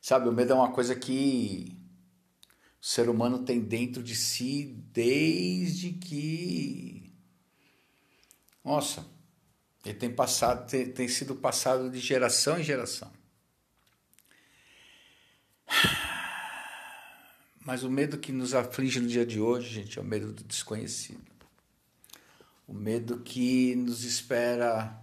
Sabe, 0.00 0.30
o 0.30 0.32
medo 0.32 0.52
é 0.52 0.56
uma 0.56 0.72
coisa 0.72 0.94
que 0.96 1.76
o 2.80 2.86
ser 2.86 3.10
humano 3.10 3.44
tem 3.44 3.60
dentro 3.60 4.02
de 4.02 4.16
si 4.16 4.64
desde 4.92 5.92
que. 5.92 7.12
Nossa, 8.64 9.06
ele 9.84 9.98
tem 9.98 10.10
passado, 10.10 10.66
tem, 10.66 10.90
tem 10.90 11.06
sido 11.06 11.36
passado 11.36 11.90
de 11.90 12.00
geração 12.00 12.58
em 12.58 12.64
geração. 12.64 13.12
Mas 17.60 17.82
o 17.82 17.90
medo 17.90 18.16
que 18.16 18.32
nos 18.32 18.54
aflige 18.54 19.00
no 19.00 19.08
dia 19.08 19.26
de 19.26 19.38
hoje, 19.38 19.68
gente, 19.68 19.98
é 19.98 20.02
o 20.02 20.04
medo 20.04 20.32
do 20.32 20.44
desconhecido. 20.44 21.33
O 22.66 22.72
medo 22.72 23.20
que 23.20 23.74
nos 23.74 24.04
espera, 24.04 24.98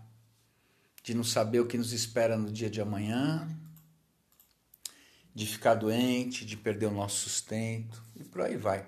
de 1.04 1.14
não 1.14 1.24
saber 1.24 1.60
o 1.60 1.68
que 1.68 1.78
nos 1.78 1.94
espera 1.94 2.38
no 2.38 2.52
dia 2.52 2.70
de 2.70 2.82
amanhã, 2.82 3.48
de 5.34 5.46
ficar 5.46 5.76
doente, 5.76 6.46
de 6.46 6.58
perder 6.58 6.88
o 6.88 6.92
nosso 6.92 7.30
sustento 7.30 8.04
e 8.16 8.24
por 8.24 8.42
aí 8.42 8.58
vai. 8.58 8.86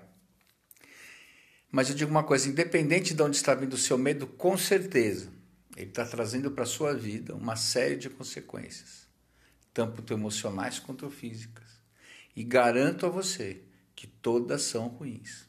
Mas 1.70 1.88
eu 1.88 1.94
digo 1.94 2.10
uma 2.10 2.24
coisa: 2.24 2.48
independente 2.48 3.14
de 3.14 3.22
onde 3.22 3.36
está 3.36 3.54
vindo 3.54 3.72
o 3.72 3.78
seu 3.78 3.98
medo, 3.98 4.26
com 4.26 4.56
certeza, 4.56 5.32
ele 5.76 5.90
está 5.90 6.04
trazendo 6.04 6.50
para 6.50 6.64
a 6.64 6.66
sua 6.66 6.94
vida 6.94 7.34
uma 7.34 7.56
série 7.56 7.96
de 7.96 8.08
consequências, 8.08 9.08
tanto 9.72 10.12
emocionais 10.12 10.78
quanto 10.78 11.10
físicas. 11.10 11.64
E 12.36 12.42
garanto 12.42 13.06
a 13.06 13.08
você 13.08 13.62
que 13.94 14.06
todas 14.06 14.62
são 14.62 14.88
ruins. 14.88 15.48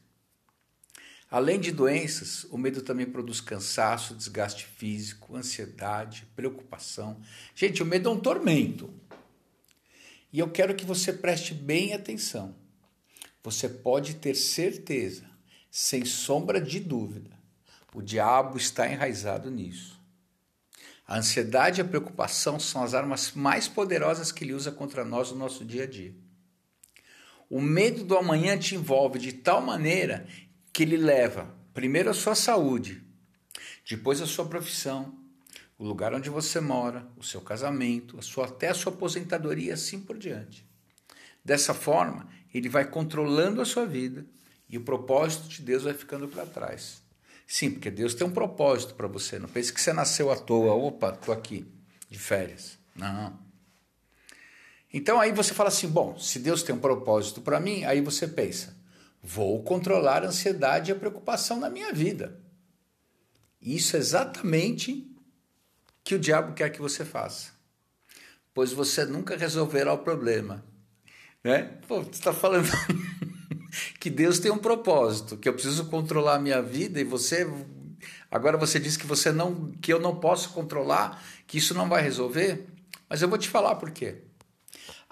Além 1.30 1.60
de 1.60 1.72
doenças, 1.72 2.46
o 2.46 2.58
medo 2.58 2.82
também 2.82 3.06
produz 3.06 3.42
cansaço, 3.42 4.16
desgaste 4.16 4.66
físico, 4.66 5.36
ansiedade, 5.36 6.28
preocupação. 6.36 7.20
Gente, 7.56 7.82
o 7.82 7.86
medo 7.86 8.10
é 8.10 8.12
um 8.12 8.20
tormento. 8.20 8.94
E 10.32 10.40
eu 10.40 10.50
quero 10.50 10.76
que 10.76 10.86
você 10.86 11.12
preste 11.12 11.54
bem 11.54 11.94
atenção. 11.94 12.56
Você 13.44 13.68
pode 13.68 14.16
ter 14.16 14.36
certeza, 14.36 15.24
sem 15.72 16.06
sombra 16.06 16.60
de 16.62 16.80
dúvida, 16.80 17.32
o 17.94 18.02
diabo 18.02 18.58
está 18.58 18.92
enraizado 18.92 19.50
nisso. 19.50 19.98
A 21.08 21.18
ansiedade 21.18 21.80
e 21.80 21.82
a 21.82 21.86
preocupação 21.86 22.60
são 22.60 22.84
as 22.84 22.94
armas 22.94 23.32
mais 23.32 23.68
poderosas 23.68 24.32
que 24.32 24.44
ele 24.44 24.54
usa 24.54 24.72
contra 24.72 25.06
nós 25.06 25.32
no 25.32 25.38
nosso 25.38 25.64
dia 25.64 25.84
a 25.84 25.88
dia. 25.88 26.14
O 27.50 27.62
medo 27.62 28.04
do 28.04 28.18
amanhã 28.18 28.58
te 28.58 28.76
envolve 28.76 29.20
de 29.20 29.32
tal 29.32 29.62
maneira 29.62 30.28
que 30.76 30.84
ele 30.84 30.98
leva 30.98 31.56
primeiro 31.74 32.10
a 32.10 32.14
sua 32.14 32.36
saúde, 32.36 33.02
depois 33.90 34.20
a 34.20 34.26
sua 34.26 34.44
profissão, 34.44 35.18
o 35.80 35.86
lugar 35.86 36.14
onde 36.14 36.30
você 36.30 36.60
mora, 36.60 37.08
o 37.16 37.24
seu 37.24 37.40
casamento, 37.40 38.20
a 38.20 38.22
sua, 38.22 38.48
até 38.48 38.68
a 38.68 38.74
sua 38.74 38.92
aposentadoria, 38.92 39.74
assim 39.74 40.02
por 40.02 40.18
diante. 40.18 40.68
Dessa 41.46 41.74
forma, 41.74 42.28
ele 42.54 42.68
vai 42.68 42.84
controlando 42.84 43.62
a 43.62 43.66
sua 43.66 43.86
vida 43.86 44.26
e 44.68 44.78
o 44.78 44.84
propósito 44.84 45.48
de 45.48 45.62
Deus 45.62 45.84
vai 45.84 45.94
ficando 45.94 46.28
para 46.28 46.46
trás. 46.46 47.02
Sim, 47.48 47.72
porque 47.72 47.90
Deus 47.90 48.14
tem 48.14 48.28
um 48.28 48.34
propósito 48.34 48.96
para 48.96 49.08
você. 49.08 49.40
Não 49.40 49.48
pense 49.48 49.72
que 49.72 49.80
você 49.80 49.94
nasceu 49.94 50.30
à 50.30 50.36
toa. 50.36 50.74
Opa, 50.74 51.12
estou 51.12 51.34
aqui 51.34 51.66
de 52.10 52.20
férias. 52.20 52.78
Não. 52.94 53.40
Então 54.94 55.22
aí 55.22 55.32
você 55.32 55.54
fala 55.54 55.70
assim: 55.70 55.88
bom, 55.88 56.20
se 56.20 56.38
Deus 56.38 56.64
tem 56.64 56.76
um 56.76 56.80
propósito 56.80 57.40
para 57.40 57.62
mim, 57.62 57.86
aí 57.86 58.02
você 58.02 58.28
pensa: 58.28 58.75
vou 59.26 59.64
controlar 59.64 60.24
a 60.24 60.28
ansiedade 60.28 60.92
e 60.92 60.94
a 60.94 60.96
preocupação 60.96 61.60
na 61.60 61.68
minha 61.68 61.92
vida. 61.92 62.40
Isso 63.60 63.96
é 63.96 64.00
exatamente 64.00 65.12
que 66.04 66.14
o 66.14 66.20
diabo 66.20 66.54
quer 66.54 66.70
que 66.70 66.80
você 66.80 67.04
faça, 67.04 67.52
pois 68.54 68.72
você 68.72 69.04
nunca 69.04 69.36
resolverá 69.36 69.92
o 69.92 69.98
problema. 69.98 70.64
Né? 71.44 71.64
Pô, 71.88 72.04
você 72.04 72.12
está 72.12 72.32
falando 72.32 72.70
que 74.00 74.12
Deus 74.12 74.38
tem 74.38 74.52
um 74.52 74.60
propósito, 74.60 75.38
que 75.38 75.50
eu 75.50 75.54
preciso 75.54 75.86
controlar 75.86 76.36
a 76.36 76.40
minha 76.40 76.62
vida 76.62 77.02
e 77.02 77.04
você 77.04 77.48
agora 78.30 78.58
você 78.58 78.80
diz 78.80 78.96
que 78.96 79.08
você 79.08 79.32
não 79.32 79.72
que 79.82 79.92
eu 79.92 80.00
não 80.00 80.18
posso 80.18 80.52
controlar, 80.52 81.24
que 81.48 81.58
isso 81.58 81.74
não 81.74 81.90
vai 81.90 82.04
resolver, 82.04 82.68
mas 83.10 83.24
eu 83.24 83.28
vou 83.28 83.40
te 83.40 83.50
falar 83.50 83.76
por 83.76 83.90
quê. 83.90 84.25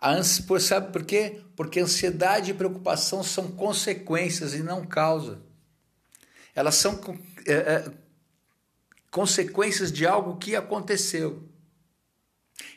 A 0.03 0.17
por, 0.45 0.59
sabe 0.59 0.91
por 0.91 1.05
quê? 1.05 1.39
Porque 1.55 1.79
ansiedade 1.79 2.51
e 2.51 2.53
preocupação 2.53 3.23
são 3.23 3.49
consequências 3.51 4.53
e 4.53 4.61
não 4.61 4.85
causa. 4.85 5.41
Elas 6.53 6.75
são 6.75 6.99
é, 7.47 7.53
é, 7.53 7.91
consequências 9.09 9.93
de 9.93 10.05
algo 10.05 10.35
que 10.35 10.57
aconteceu. 10.57 11.47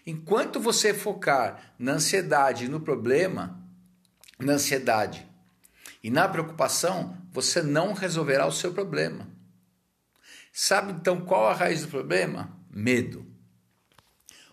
Enquanto 0.07 0.61
você 0.61 0.95
focar 0.95 1.75
na 1.77 1.95
ansiedade 1.95 2.67
e 2.67 2.69
no 2.69 2.79
problema, 2.79 3.61
na 4.39 4.53
ansiedade 4.53 5.27
e 6.05 6.11
na 6.11 6.29
preocupação, 6.29 7.21
você 7.33 7.61
não 7.61 7.93
resolverá 7.93 8.47
o 8.47 8.53
seu 8.53 8.73
problema. 8.73 9.27
Sabe 10.53 10.93
então 10.93 11.23
qual 11.23 11.49
a 11.49 11.55
raiz 11.55 11.83
do 11.83 11.89
problema? 11.89 12.57
Medo. 12.71 13.27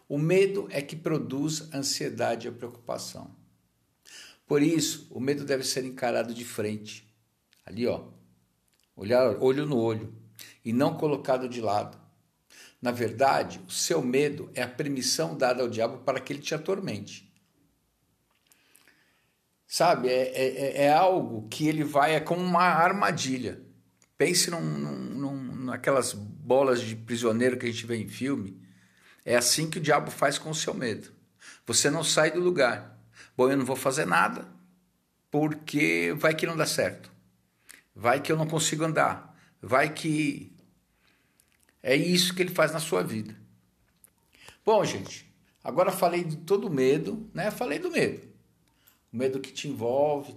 O 0.07 0.17
medo 0.17 0.67
é 0.69 0.81
que 0.81 0.95
produz 0.95 1.73
ansiedade 1.73 2.47
e 2.47 2.51
preocupação. 2.51 3.35
Por 4.45 4.61
isso, 4.61 5.07
o 5.09 5.19
medo 5.19 5.45
deve 5.45 5.63
ser 5.63 5.85
encarado 5.85 6.33
de 6.33 6.45
frente. 6.45 7.07
Ali, 7.65 7.87
ó. 7.87 8.05
Olhar 8.95 9.37
olho 9.41 9.65
no 9.65 9.77
olho 9.77 10.13
e 10.63 10.71
não 10.71 10.97
colocado 10.97 11.49
de 11.49 11.61
lado. 11.61 11.97
Na 12.81 12.91
verdade, 12.91 13.61
o 13.67 13.71
seu 13.71 14.01
medo 14.01 14.51
é 14.53 14.61
a 14.61 14.67
permissão 14.67 15.37
dada 15.37 15.63
ao 15.63 15.69
diabo 15.69 15.99
para 15.99 16.19
que 16.19 16.33
ele 16.33 16.41
te 16.41 16.53
atormente. 16.53 17.33
Sabe, 19.65 20.09
é, 20.09 20.27
é, 20.35 20.83
é 20.83 20.93
algo 20.93 21.47
que 21.47 21.67
ele 21.67 21.83
vai, 21.83 22.13
é 22.13 22.19
como 22.19 22.41
uma 22.41 22.61
armadilha. 22.61 23.59
Pense 24.17 24.51
num, 24.51 24.61
num, 24.61 25.55
naquelas 25.63 26.13
bolas 26.13 26.81
de 26.81 26.95
prisioneiro 26.95 27.57
que 27.57 27.65
a 27.65 27.71
gente 27.71 27.85
vê 27.85 27.95
em 27.95 28.07
filme, 28.07 28.61
é 29.25 29.35
assim 29.35 29.69
que 29.69 29.77
o 29.77 29.81
diabo 29.81 30.11
faz 30.11 30.37
com 30.37 30.49
o 30.49 30.55
seu 30.55 30.73
medo. 30.73 31.11
Você 31.65 31.89
não 31.89 32.03
sai 32.03 32.31
do 32.31 32.39
lugar. 32.39 32.97
Bom, 33.37 33.49
eu 33.49 33.57
não 33.57 33.65
vou 33.65 33.75
fazer 33.75 34.05
nada, 34.05 34.47
porque 35.31 36.13
vai 36.17 36.35
que 36.35 36.45
não 36.45 36.57
dá 36.57 36.65
certo. 36.65 37.11
Vai 37.95 38.21
que 38.21 38.31
eu 38.31 38.37
não 38.37 38.47
consigo 38.47 38.83
andar. 38.83 39.35
Vai 39.61 39.93
que. 39.93 40.51
É 41.81 41.95
isso 41.95 42.33
que 42.33 42.41
ele 42.41 42.53
faz 42.53 42.71
na 42.71 42.79
sua 42.79 43.03
vida. 43.03 43.35
Bom, 44.65 44.83
gente, 44.83 45.31
agora 45.63 45.91
falei 45.91 46.23
de 46.23 46.37
todo 46.37 46.69
medo, 46.69 47.29
né? 47.33 47.51
Falei 47.51 47.79
do 47.79 47.91
medo. 47.91 48.21
O 49.11 49.17
medo 49.17 49.39
que 49.39 49.51
te 49.51 49.67
envolve. 49.67 50.35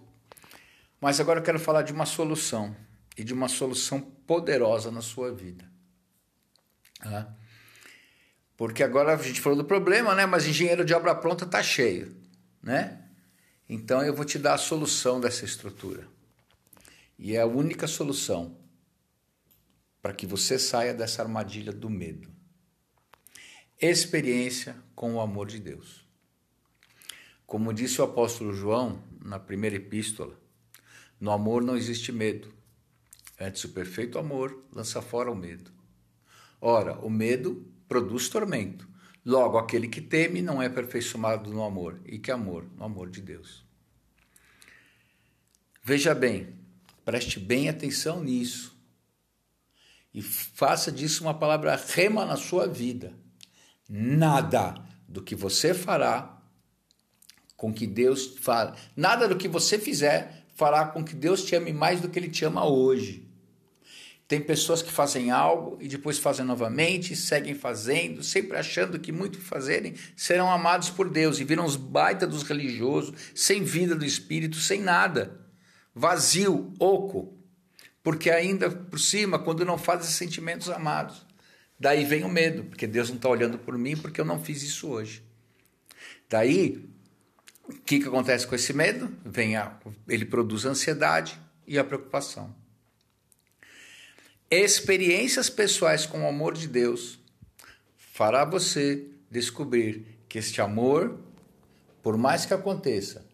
Mas 1.01 1.21
agora 1.21 1.41
eu 1.41 1.45
quero 1.45 1.59
falar 1.59 1.83
de 1.83 1.93
uma 1.93 2.07
solução. 2.07 2.75
E 3.17 3.25
de 3.25 3.33
uma 3.33 3.49
solução 3.49 4.01
poderosa 4.01 4.91
na 4.91 5.01
sua 5.01 5.33
vida. 5.33 5.65
Tá? 7.01 7.35
Porque 8.57 8.83
agora 8.83 9.15
a 9.15 9.23
gente 9.23 9.41
falou 9.41 9.59
do 9.59 9.65
problema, 9.65 10.15
né? 10.15 10.25
Mas 10.25 10.47
engenheiro 10.47 10.85
de 10.85 10.95
obra 10.95 11.15
pronta 11.15 11.45
está 11.45 11.63
cheio, 11.63 12.17
né? 12.63 13.03
Então 13.69 14.03
eu 14.03 14.15
vou 14.15 14.25
te 14.25 14.39
dar 14.39 14.55
a 14.55 14.59
solução 14.59 15.21
dessa 15.21 15.45
estrutura. 15.45 16.07
E 17.19 17.35
é 17.35 17.41
a 17.41 17.47
única 17.47 17.87
solução 17.87 18.57
para 20.01 20.15
que 20.15 20.27
você 20.27 20.59
saia 20.59 20.95
dessa 20.95 21.23
armadilha 21.23 21.73
do 21.73 21.91
medo. 21.91 22.31
Experiência 23.81 24.77
com 24.95 25.15
o 25.15 25.21
amor 25.21 25.49
de 25.49 25.59
Deus. 25.59 26.07
Como 27.47 27.73
disse 27.73 28.01
o 28.01 28.05
apóstolo 28.05 28.55
João 28.55 29.03
na 29.21 29.39
primeira 29.39 29.77
epístola, 29.77 30.39
no 31.21 31.31
amor 31.31 31.63
não 31.63 31.77
existe 31.77 32.11
medo. 32.13 32.53
Antes, 33.39 33.65
o 33.65 33.69
perfeito 33.71 34.19
amor 34.19 34.65
lança 34.73 35.03
fora 35.03 35.31
o 35.31 35.35
medo. 35.35 35.71
Ora, 36.61 36.99
o 37.01 37.11
medo 37.11 37.67
produz 37.89 38.29
tormento. 38.29 38.89
Logo, 39.25 39.59
aquele 39.59 39.89
que 39.89 40.01
teme 40.01 40.41
não 40.41 40.63
é 40.63 40.67
aperfeiçoado 40.67 41.53
no 41.53 41.65
amor. 41.65 42.01
E 42.05 42.19
que 42.19 42.31
amor? 42.31 42.65
No 42.77 42.85
amor 42.85 43.11
de 43.11 43.21
Deus. 43.21 43.65
Veja 45.83 46.15
bem, 46.15 46.55
preste 47.05 47.39
bem 47.39 47.69
atenção 47.69 48.23
nisso. 48.23 48.77
E 50.15 50.23
faça 50.23 50.91
disso 50.91 51.25
uma 51.25 51.35
palavra 51.35 51.77
rema 51.77 52.25
na 52.25 52.37
sua 52.37 52.67
vida. 52.67 53.13
Nada 53.89 54.75
do 55.09 55.23
que 55.23 55.35
você 55.35 55.75
fará 55.75 56.41
com 57.57 57.73
que 57.73 57.87
Deus 57.87 58.37
fale, 58.39 58.77
nada 58.95 59.27
do 59.29 59.37
que 59.37 59.49
você 59.49 59.79
fizer 59.79 60.47
fará 60.55 60.87
com 60.87 61.05
que 61.05 61.15
Deus 61.15 61.45
te 61.45 61.55
ame 61.55 61.73
mais 61.73 62.01
do 62.01 62.09
que 62.09 62.19
ele 62.19 62.29
te 62.29 62.45
ama 62.45 62.67
hoje. 62.67 63.26
Tem 64.29 64.41
pessoas 64.41 64.83
que 64.83 64.91
fazem 64.91 65.31
algo 65.31 65.79
e 65.81 65.87
depois 65.87 66.19
fazem 66.19 66.45
novamente, 66.45 67.15
seguem 67.15 67.55
fazendo, 67.55 68.25
sempre 68.25 68.57
achando 68.57 68.99
que 68.99 69.13
muito 69.13 69.41
fazerem 69.41 69.95
serão 70.17 70.51
amados 70.51 70.91
por 70.91 71.09
Deus 71.09 71.39
e 71.39 71.45
viram 71.45 71.65
os 71.65 71.77
baita 71.77 72.27
dos 72.27 72.43
religiosos, 72.43 73.15
sem 73.35 73.63
vida 73.63 73.95
do 73.95 74.05
espírito, 74.05 74.57
sem 74.57 74.81
nada, 74.81 75.47
vazio, 75.95 76.75
oco, 76.81 77.39
porque 78.03 78.29
ainda 78.29 78.69
por 78.69 78.99
cima, 78.99 79.39
quando 79.39 79.65
não 79.65 79.79
fazem 79.79 80.11
sentimentos 80.11 80.69
amados, 80.71 81.25
daí 81.79 82.05
vem 82.05 82.25
o 82.25 82.29
medo, 82.29 82.65
porque 82.65 82.87
Deus 82.87 83.09
não 83.09 83.17
está 83.17 83.29
olhando 83.29 83.59
por 83.59 83.79
mim 83.79 83.97
porque 83.97 84.21
eu 84.21 84.25
não 84.25 84.43
fiz 84.43 84.61
isso 84.61 84.89
hoje. 84.89 85.23
Daí, 86.29 86.85
o 87.69 87.75
que, 87.75 88.01
que 88.01 88.09
acontece 88.09 88.45
com 88.45 88.57
esse 88.57 88.73
medo? 88.73 89.09
Vem 89.25 89.55
a, 89.55 89.79
ele 90.09 90.25
produz 90.25 90.65
ansiedade 90.65 91.41
e 91.65 91.79
a 91.79 91.85
preocupação. 91.85 92.66
Experiências 94.51 95.51
pessoais 95.51 96.07
com 96.07 96.23
o 96.23 96.29
amor 96.29 96.55
de 96.55 96.69
Deus 96.69 97.19
fará 97.97 98.45
você 98.45 99.11
descobrir 99.29 100.21
que 100.29 100.39
este 100.39 100.61
amor, 100.61 101.19
por 102.01 102.17
mais 102.17 102.47
que 102.47 102.55
aconteça, 102.55 103.27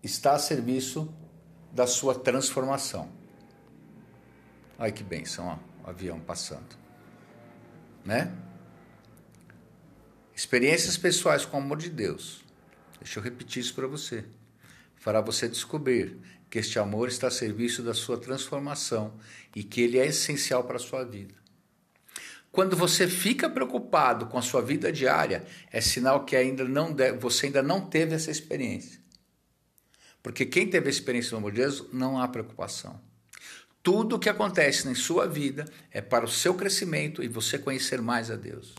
está 0.00 0.34
a 0.34 0.38
serviço 0.38 1.12
da 1.72 1.88
sua 1.88 2.14
transformação. 2.14 3.10
Ai 4.78 4.92
que 4.92 5.02
benção, 5.02 5.46
ó, 5.46 5.86
o 5.86 5.90
avião 5.90 6.20
passando. 6.20 6.76
Né? 8.04 8.32
Experiências 10.34 10.96
pessoais 10.96 11.44
com 11.44 11.56
o 11.56 11.60
amor 11.60 11.78
de 11.78 11.90
Deus. 11.90 12.44
Deixa 13.00 13.18
eu 13.18 13.24
repetir 13.24 13.60
isso 13.60 13.74
para 13.74 13.88
você. 13.88 14.24
Fará 14.94 15.20
você 15.20 15.48
descobrir 15.48 16.20
que 16.52 16.58
este 16.58 16.78
amor 16.78 17.08
está 17.08 17.28
a 17.28 17.30
serviço 17.30 17.82
da 17.82 17.94
sua 17.94 18.18
transformação 18.18 19.18
e 19.56 19.64
que 19.64 19.80
ele 19.80 19.98
é 19.98 20.04
essencial 20.04 20.64
para 20.64 20.76
a 20.76 20.78
sua 20.78 21.02
vida. 21.02 21.34
Quando 22.50 22.76
você 22.76 23.08
fica 23.08 23.48
preocupado 23.48 24.26
com 24.26 24.36
a 24.36 24.42
sua 24.42 24.60
vida 24.60 24.92
diária, 24.92 25.46
é 25.70 25.80
sinal 25.80 26.26
que 26.26 26.36
ainda 26.36 26.62
não 26.68 26.92
deve, 26.92 27.16
você 27.16 27.46
ainda 27.46 27.62
não 27.62 27.88
teve 27.88 28.14
essa 28.14 28.30
experiência. 28.30 29.00
Porque 30.22 30.44
quem 30.44 30.68
teve 30.68 30.88
a 30.88 30.90
experiência 30.90 31.30
do 31.30 31.38
amor 31.38 31.52
de 31.52 31.62
Deus, 31.62 31.86
não 31.90 32.20
há 32.20 32.28
preocupação. 32.28 33.00
Tudo 33.82 34.16
o 34.16 34.18
que 34.18 34.28
acontece 34.28 34.86
na 34.86 34.94
sua 34.94 35.26
vida 35.26 35.64
é 35.90 36.02
para 36.02 36.26
o 36.26 36.30
seu 36.30 36.52
crescimento 36.52 37.22
e 37.22 37.28
você 37.28 37.58
conhecer 37.58 38.02
mais 38.02 38.30
a 38.30 38.36
Deus. 38.36 38.74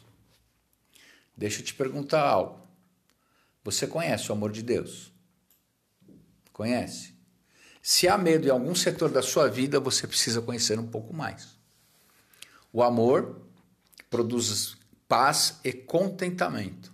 Deixa 1.36 1.60
eu 1.60 1.66
te 1.66 1.74
perguntar 1.74 2.22
algo. 2.22 2.68
Você 3.64 3.88
conhece 3.88 4.30
o 4.30 4.34
amor 4.34 4.52
de 4.52 4.62
Deus? 4.62 5.12
Conhece? 6.52 7.13
Se 7.86 8.08
há 8.08 8.18
medo 8.18 8.48
em 8.48 8.50
algum 8.50 8.74
setor 8.74 9.12
da 9.12 9.22
sua 9.22 9.50
vida, 9.50 9.78
você 9.78 10.08
precisa 10.08 10.42
conhecer 10.42 10.80
um 10.80 10.88
pouco 10.88 11.14
mais. 11.14 11.60
O 12.72 12.82
amor 12.82 13.46
produz 14.10 14.78
paz 15.06 15.60
e 15.66 15.74
contentamento. 15.74 16.94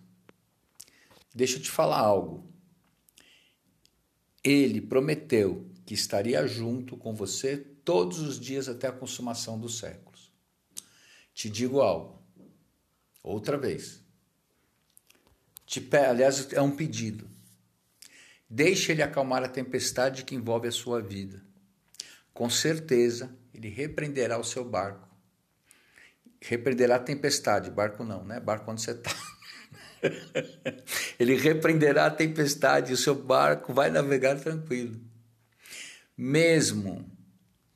Deixa 1.34 1.58
eu 1.58 1.62
te 1.62 1.70
falar 1.70 2.00
algo. 2.00 2.52
Ele 4.44 4.82
prometeu 4.82 5.70
que 5.86 5.94
estaria 5.94 6.48
junto 6.48 6.98
com 6.98 7.14
você 7.14 7.58
todos 7.86 8.18
os 8.18 8.40
dias 8.40 8.68
até 8.68 8.88
a 8.88 8.92
consumação 8.92 9.60
dos 9.60 9.78
séculos. 9.78 10.34
Te 11.36 11.52
digo 11.52 11.82
algo. 11.82 12.20
Outra 13.22 13.60
vez. 13.60 14.04
Te, 15.68 15.88
aliás, 15.96 16.52
é 16.52 16.62
um 16.64 16.76
pedido. 16.76 17.30
Deixe 18.50 18.92
ele 18.92 19.04
acalmar 19.04 19.44
a 19.44 19.48
tempestade 19.48 20.24
que 20.24 20.34
envolve 20.34 20.68
a 20.68 20.72
sua 20.72 21.00
vida. 21.02 21.44
Com 22.34 22.50
certeza, 22.50 23.30
ele 23.54 23.70
repreenderá 23.70 24.40
o 24.40 24.44
seu 24.44 24.66
barco. 24.66 25.08
Repreenderá 26.42 26.96
a 26.96 27.00
tempestade, 27.00 27.70
barco 27.70 28.04
não, 28.04 28.24
né? 28.24 28.40
Barco 28.40 28.72
onde 28.72 28.82
você 28.82 28.92
está. 28.92 29.16
ele 31.20 31.36
repreenderá 31.36 32.08
a 32.08 32.12
tempestade 32.12 32.92
e 32.92 32.94
o 32.94 32.98
seu 32.98 33.14
barco 33.14 33.72
vai 33.72 33.92
navegar 33.92 34.40
tranquilo. 34.40 35.00
Mesmo 36.18 37.06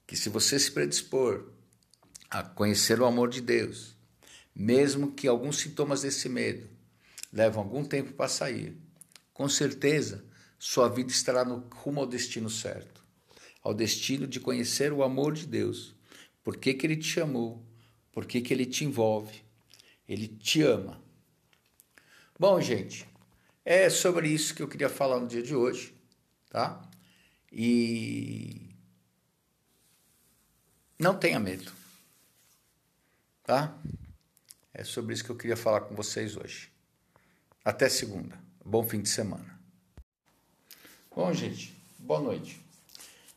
que, 0.07 0.17
se 0.17 0.29
você 0.29 0.57
se 0.57 0.71
predispor 0.71 1.51
a 2.31 2.41
conhecer 2.41 2.99
o 2.99 3.05
amor 3.05 3.29
de 3.29 3.41
Deus, 3.41 3.95
mesmo 4.55 5.11
que 5.11 5.27
alguns 5.27 5.59
sintomas 5.59 6.01
desse 6.01 6.27
medo 6.27 6.67
levam 7.31 7.63
algum 7.63 7.83
tempo 7.83 8.13
para 8.13 8.27
sair, 8.27 8.75
com 9.33 9.47
certeza 9.47 10.23
sua 10.65 10.87
vida 10.87 11.11
estará 11.11 11.43
no 11.43 11.67
rumo 11.73 11.99
ao 11.99 12.07
destino 12.07 12.49
certo, 12.49 13.03
ao 13.61 13.73
destino 13.73 14.25
de 14.25 14.39
conhecer 14.39 14.93
o 14.93 15.03
amor 15.03 15.33
de 15.33 15.45
Deus. 15.45 15.93
Por 16.41 16.55
que, 16.55 16.73
que 16.73 16.87
Ele 16.87 16.95
te 16.95 17.05
chamou? 17.05 17.61
Por 18.13 18.25
que, 18.25 18.39
que 18.39 18.53
Ele 18.53 18.65
te 18.65 18.85
envolve? 18.85 19.43
Ele 20.07 20.25
te 20.25 20.61
ama. 20.61 21.03
Bom, 22.39 22.61
gente, 22.61 23.05
é 23.65 23.89
sobre 23.89 24.29
isso 24.29 24.55
que 24.55 24.63
eu 24.63 24.67
queria 24.69 24.87
falar 24.87 25.19
no 25.19 25.27
dia 25.27 25.43
de 25.43 25.53
hoje, 25.53 25.93
tá? 26.49 26.89
E 27.51 28.73
não 30.97 31.19
tenha 31.19 31.41
medo, 31.41 31.73
tá? 33.43 33.77
É 34.73 34.85
sobre 34.85 35.13
isso 35.13 35.25
que 35.25 35.29
eu 35.29 35.37
queria 35.37 35.57
falar 35.57 35.81
com 35.81 35.93
vocês 35.93 36.37
hoje. 36.37 36.71
Até 37.65 37.89
segunda. 37.89 38.41
Bom 38.63 38.87
fim 38.87 39.01
de 39.01 39.09
semana. 39.09 39.52
Bom, 41.15 41.31
gente, 41.31 41.71
boa 41.99 42.19
noite. 42.19 42.59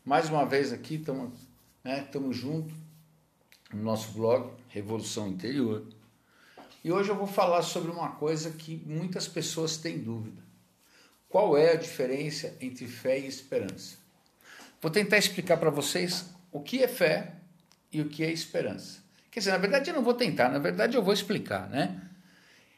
Mais 0.03 0.31
uma 0.31 0.47
vez 0.47 0.73
aqui, 0.73 0.95
estamos 0.95 1.35
né, 1.85 2.09
juntos 2.31 2.73
no 3.71 3.83
nosso 3.83 4.13
blog 4.13 4.51
Revolução 4.71 5.29
Interior. 5.29 5.87
E 6.83 6.91
hoje 6.91 7.11
eu 7.11 7.15
vou 7.15 7.27
falar 7.27 7.61
sobre 7.61 7.91
uma 7.91 8.13
coisa 8.13 8.51
que 8.51 8.83
muitas 8.87 9.29
pessoas 9.29 9.77
têm 9.77 9.99
dúvida. 9.99 10.43
Qual 11.29 11.55
é 11.55 11.73
a 11.73 11.77
diferença 11.77 12.57
entre 12.63 12.89
fé 12.89 13.19
e 13.19 13.27
esperança? 13.27 13.99
Vou 14.81 14.91
tentar 14.91 15.19
explicar 15.19 15.59
para 15.59 15.69
vocês 15.69 16.31
o 16.51 16.63
que 16.63 16.83
é 16.83 16.89
fé 16.89 17.35
e 17.93 18.01
o 18.01 18.09
que 18.09 18.25
é 18.25 18.33
esperança. 18.33 19.01
Quer 19.31 19.41
dizer, 19.41 19.53
na 19.53 19.59
verdade 19.59 19.91
eu 19.91 19.95
não 19.95 20.03
vou 20.03 20.15
tentar, 20.15 20.49
na 20.49 20.59
verdade 20.59 20.97
eu 20.97 21.03
vou 21.03 21.13
explicar, 21.13 21.69
né? 21.69 22.09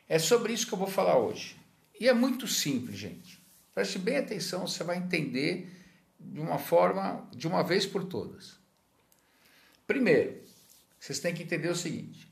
É 0.09 0.19
sobre 0.19 0.53
isso 0.53 0.67
que 0.67 0.75
eu 0.75 0.79
vou 0.79 0.89
falar 0.89 1.19
hoje. 1.19 1.57
E 2.01 2.09
é 2.09 2.13
muito 2.13 2.49
simples, 2.49 2.99
gente. 2.99 3.38
Preste 3.79 3.97
bem 4.01 4.17
atenção, 4.17 4.67
você 4.67 4.83
vai 4.83 4.97
entender 4.97 5.73
de 6.19 6.41
uma 6.41 6.59
forma, 6.59 7.25
de 7.31 7.47
uma 7.47 7.63
vez 7.63 7.87
por 7.87 8.03
todas. 8.03 8.59
Primeiro, 9.87 10.43
vocês 10.99 11.21
têm 11.21 11.33
que 11.33 11.45
entender 11.45 11.69
o 11.69 11.77
seguinte: 11.77 12.29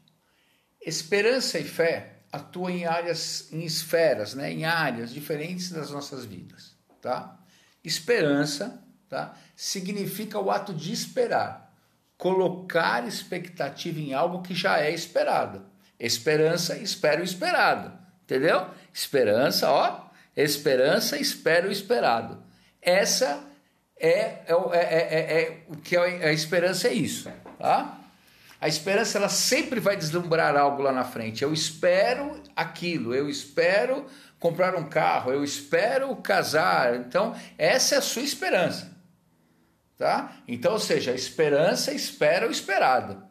esperança 0.85 1.57
e 1.61 1.63
fé 1.63 2.17
atuam 2.33 2.69
em 2.69 2.85
áreas, 2.85 3.49
em 3.53 3.63
esferas, 3.63 4.35
né, 4.35 4.51
em 4.51 4.65
áreas 4.65 5.15
diferentes 5.15 5.71
das 5.71 5.93
nossas 5.93 6.25
vidas, 6.25 6.75
tá? 7.01 7.39
Esperança, 7.85 8.83
tá, 9.09 9.39
significa 9.55 10.41
o 10.41 10.51
ato 10.51 10.75
de 10.75 10.93
esperar, 10.93 11.73
colocar 12.19 13.07
expectativa 13.07 14.01
em 14.01 14.13
algo 14.13 14.43
que 14.43 14.53
já 14.53 14.81
é 14.81 14.91
esperado. 14.91 15.65
Esperança, 15.97 16.77
espera 16.77 17.21
o 17.21 17.25
esperado, 17.25 17.97
entendeu? 18.25 18.69
Esperança, 18.93 19.71
ó, 19.71 20.06
Esperança 20.37 21.19
espera 21.19 21.67
o 21.67 21.73
esperado. 21.73 22.43
Essa 22.83 23.43
é, 23.99 24.11
é, 24.11 24.45
é, 24.47 25.09
é, 25.11 25.43
é 25.43 25.63
o 25.69 25.77
que 25.77 25.97
a 25.97 26.33
esperança 26.33 26.89
é 26.89 26.93
isso, 26.93 27.31
tá? 27.59 27.99
A 28.61 28.69
esperança 28.69 29.19
ela 29.19 29.29
sempre 29.29 29.81
vai 29.81 29.97
deslumbrar 29.97 30.57
algo 30.57 30.83
lá 30.83 30.93
na 30.93 31.05
frente. 31.05 31.43
Eu 31.43 31.53
espero 31.53 32.43
aquilo, 32.55 33.15
eu 33.15 33.29
espero 33.29 34.07
comprar 34.39 34.75
um 34.75 34.89
carro, 34.89 35.31
eu 35.31 35.45
espero 35.45 36.15
casar. 36.17 36.97
Então, 36.97 37.35
essa 37.59 37.95
é 37.95 37.99
a 37.99 38.03
sua 38.03 38.23
esperança. 38.23 38.95
Tá? 39.97 40.37
Então, 40.47 40.73
ou 40.73 40.79
seja, 40.79 41.13
a 41.13 41.15
esperança 41.15 41.93
espera 41.93 42.47
o 42.47 42.51
esperado. 42.51 43.23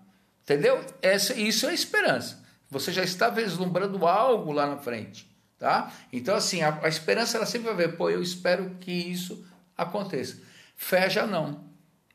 Entendeu? 0.44 0.84
Essa, 1.02 1.34
isso 1.34 1.68
é 1.68 1.74
esperança. 1.74 2.44
Você 2.70 2.92
já 2.92 3.04
está 3.04 3.30
vislumbrando 3.30 4.06
algo 4.08 4.52
lá 4.52 4.68
na 4.68 4.78
frente. 4.78 5.35
Tá? 5.58 5.92
Então, 6.12 6.36
assim, 6.36 6.62
a, 6.62 6.80
a 6.84 6.88
esperança 6.88 7.38
ela 7.38 7.46
sempre 7.46 7.68
vai 7.68 7.76
ver, 7.76 7.96
pô, 7.96 8.10
eu 8.10 8.22
espero 8.22 8.76
que 8.82 8.92
isso 8.92 9.46
aconteça. 9.78 10.40
Fé 10.76 11.10
já 11.10 11.26
não. 11.26 11.64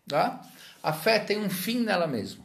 Tá? 0.07 0.43
A 0.83 0.93
fé 0.93 1.19
tem 1.19 1.39
um 1.39 1.51
fim 1.51 1.81
nela 1.81 2.07
mesma. 2.07 2.45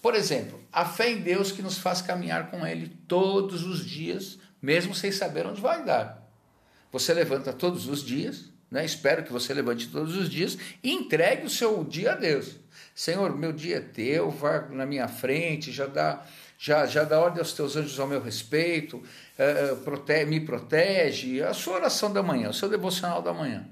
Por 0.00 0.14
exemplo, 0.14 0.62
a 0.72 0.84
fé 0.84 1.10
em 1.10 1.20
Deus 1.20 1.50
que 1.50 1.62
nos 1.62 1.78
faz 1.78 2.00
caminhar 2.00 2.50
com 2.50 2.64
Ele 2.64 2.96
todos 3.08 3.64
os 3.64 3.84
dias, 3.84 4.38
mesmo 4.62 4.94
sem 4.94 5.10
saber 5.10 5.46
onde 5.46 5.60
vai 5.60 5.84
dar. 5.84 6.22
Você 6.92 7.12
levanta 7.12 7.52
todos 7.52 7.88
os 7.88 8.02
dias, 8.02 8.44
né? 8.70 8.84
espero 8.84 9.24
que 9.24 9.32
você 9.32 9.52
levante 9.52 9.88
todos 9.88 10.16
os 10.16 10.28
dias 10.28 10.56
e 10.82 10.92
entregue 10.92 11.46
o 11.46 11.50
seu 11.50 11.82
dia 11.84 12.12
a 12.12 12.16
Deus. 12.16 12.56
Senhor, 12.98 13.38
meu 13.38 13.52
dia 13.52 13.76
é 13.76 13.80
teu, 13.80 14.28
vai 14.28 14.70
na 14.70 14.84
minha 14.84 15.06
frente, 15.06 15.70
já 15.70 15.86
dá 15.86 16.20
já, 16.58 16.84
já 16.84 17.04
dá 17.04 17.20
ordem 17.20 17.38
aos 17.38 17.52
teus 17.52 17.76
anjos 17.76 18.00
ao 18.00 18.08
meu 18.08 18.20
respeito, 18.20 19.00
é, 19.38 19.44
é, 19.70 19.74
prote 19.76 20.24
me 20.24 20.40
protege, 20.40 21.40
a 21.40 21.54
sua 21.54 21.76
oração 21.76 22.12
da 22.12 22.24
manhã, 22.24 22.48
o 22.48 22.52
seu 22.52 22.68
devocional 22.68 23.22
da 23.22 23.32
manhã. 23.32 23.64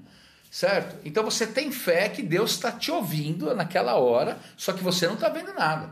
certo? 0.49 0.95
Então 1.03 1.25
você 1.25 1.45
tem 1.45 1.73
fé 1.73 2.07
que 2.07 2.21
Deus 2.21 2.51
está 2.51 2.71
te 2.71 2.89
ouvindo 2.89 3.53
naquela 3.53 3.95
hora, 3.95 4.39
só 4.55 4.71
que 4.71 4.81
você 4.81 5.05
não 5.07 5.15
está 5.15 5.27
vendo 5.27 5.53
nada, 5.53 5.89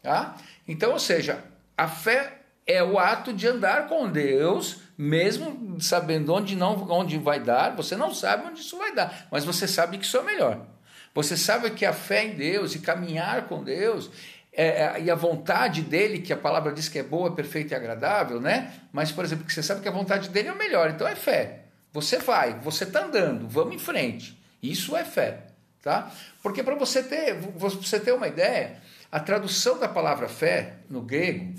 tá? 0.00 0.38
Então, 0.66 0.92
ou 0.92 0.98
seja, 0.98 1.44
a 1.76 1.86
fé 1.86 2.38
é 2.66 2.82
o 2.82 2.98
ato 2.98 3.34
de 3.34 3.46
andar 3.46 3.86
com 3.86 4.10
Deus, 4.10 4.78
mesmo 4.96 5.78
sabendo 5.78 6.32
onde 6.32 6.56
não 6.56 6.90
onde 6.90 7.18
vai 7.18 7.38
dar, 7.38 7.76
você 7.76 7.96
não 7.96 8.14
sabe 8.14 8.46
onde 8.46 8.62
isso 8.62 8.78
vai 8.78 8.94
dar, 8.94 9.28
mas 9.30 9.44
você 9.44 9.68
sabe 9.68 9.98
que 9.98 10.06
isso 10.06 10.16
é 10.16 10.22
melhor. 10.22 10.72
Você 11.14 11.36
sabe 11.36 11.70
que 11.70 11.84
a 11.84 11.92
fé 11.92 12.24
em 12.24 12.34
Deus 12.34 12.74
e 12.74 12.78
caminhar 12.78 13.46
com 13.46 13.62
Deus 13.62 14.10
é, 14.52 14.66
é, 14.66 15.02
e 15.02 15.10
a 15.10 15.14
vontade 15.14 15.82
dele, 15.82 16.20
que 16.20 16.32
a 16.32 16.36
palavra 16.36 16.72
diz 16.72 16.88
que 16.88 16.98
é 16.98 17.02
boa, 17.02 17.34
perfeita 17.34 17.74
e 17.74 17.76
agradável, 17.76 18.40
né? 18.40 18.72
Mas, 18.92 19.10
por 19.10 19.24
exemplo, 19.24 19.44
que 19.46 19.52
você 19.52 19.62
sabe 19.62 19.80
que 19.80 19.88
a 19.88 19.92
vontade 19.92 20.28
dele 20.28 20.48
é 20.48 20.52
o 20.52 20.58
melhor, 20.58 20.90
então 20.90 21.08
é 21.08 21.14
fé. 21.14 21.60
Você 21.92 22.18
vai, 22.18 22.58
você 22.60 22.84
está 22.84 23.04
andando, 23.04 23.48
vamos 23.48 23.74
em 23.74 23.78
frente. 23.78 24.38
Isso 24.62 24.96
é 24.96 25.04
fé, 25.04 25.40
tá? 25.82 26.10
Porque 26.42 26.62
para 26.62 26.74
você 26.74 27.02
ter, 27.02 27.34
você 27.34 27.98
ter 27.98 28.12
uma 28.12 28.28
ideia, 28.28 28.76
a 29.10 29.18
tradução 29.20 29.78
da 29.78 29.88
palavra 29.88 30.28
fé 30.28 30.74
no 30.88 31.00
grego 31.00 31.54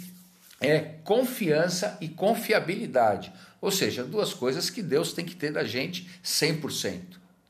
é 0.59 0.79
confiança 1.03 1.97
e 1.99 2.07
confiabilidade. 2.07 3.33
Ou 3.59 3.71
seja, 3.71 4.03
duas 4.03 4.33
coisas 4.33 4.69
que 4.69 4.81
Deus 4.81 5.13
tem 5.13 5.25
que 5.25 5.35
ter 5.35 5.51
da 5.51 5.63
gente 5.63 6.09
100%, 6.23 7.01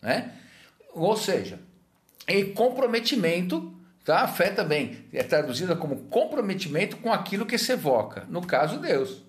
né? 0.02 0.32
Ou 0.94 1.18
seja, 1.18 1.60
e 2.28 2.46
comprometimento, 2.46 3.74
tá? 4.04 4.22
A 4.22 4.28
fé 4.28 4.50
também 4.50 5.06
é 5.12 5.24
traduzida 5.24 5.76
como 5.76 6.06
comprometimento 6.06 6.98
com 6.98 7.12
aquilo 7.12 7.46
que 7.46 7.58
se 7.58 7.72
evoca. 7.72 8.26
No 8.30 8.46
caso, 8.46 8.80
Deus. 8.80 9.22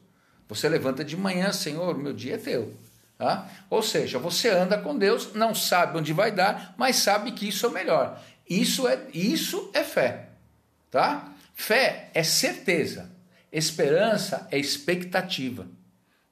Você 0.48 0.68
levanta 0.68 1.04
de 1.04 1.16
manhã, 1.16 1.52
Senhor, 1.52 1.96
meu 1.96 2.12
dia 2.12 2.34
é 2.34 2.38
teu. 2.38 2.74
Tá? 3.16 3.48
Ou 3.70 3.82
seja, 3.82 4.18
você 4.18 4.48
anda 4.50 4.76
com 4.76 4.96
Deus, 4.98 5.34
não 5.34 5.54
sabe 5.54 5.98
onde 5.98 6.12
vai 6.12 6.32
dar, 6.32 6.74
mas 6.76 6.96
sabe 6.96 7.32
que 7.32 7.48
isso 7.48 7.64
é 7.64 7.68
o 7.68 7.72
melhor. 7.72 8.20
Isso 8.48 8.88
é, 8.88 8.98
isso 9.12 9.70
é 9.72 9.82
fé. 9.84 10.28
Tá? 10.90 11.32
Fé 11.54 12.10
é 12.12 12.22
certeza. 12.22 13.10
Esperança 13.52 14.48
é 14.50 14.58
expectativa. 14.58 15.66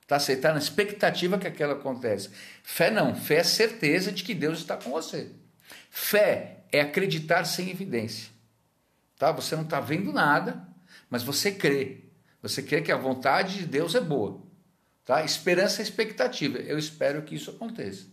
Tá? 0.07 0.19
Você 0.19 0.33
está 0.33 0.53
na 0.53 0.59
expectativa 0.59 1.39
que 1.39 1.47
aquilo 1.47 1.73
acontece. 1.73 2.31
Fé 2.63 2.91
não. 2.91 3.15
Fé 3.15 3.37
é 3.37 3.45
certeza 3.45 4.11
de 4.11 4.25
que 4.25 4.35
Deus 4.35 4.59
está 4.59 4.77
com 4.77 4.91
você. 4.91 5.31
Fé 5.95 6.65
é 6.73 6.81
acreditar 6.81 7.45
sem 7.45 7.69
evidência. 7.69 8.31
Tá? 9.19 9.31
Você 9.31 9.55
não 9.55 9.63
está 9.63 9.79
vendo 9.79 10.11
nada, 10.11 10.67
mas 11.11 11.23
você 11.23 11.53
crê. 11.53 11.99
Você 12.41 12.63
crê 12.63 12.81
que 12.81 12.91
a 12.91 12.97
vontade 12.97 13.59
de 13.59 13.67
Deus 13.67 13.95
é 13.95 14.01
boa. 14.01 14.41
Tá? 15.05 15.23
Esperança 15.23 15.83
e 15.83 15.85
expectativa. 15.85 16.57
Eu 16.57 16.79
espero 16.79 17.21
que 17.21 17.35
isso 17.35 17.51
aconteça. 17.51 18.07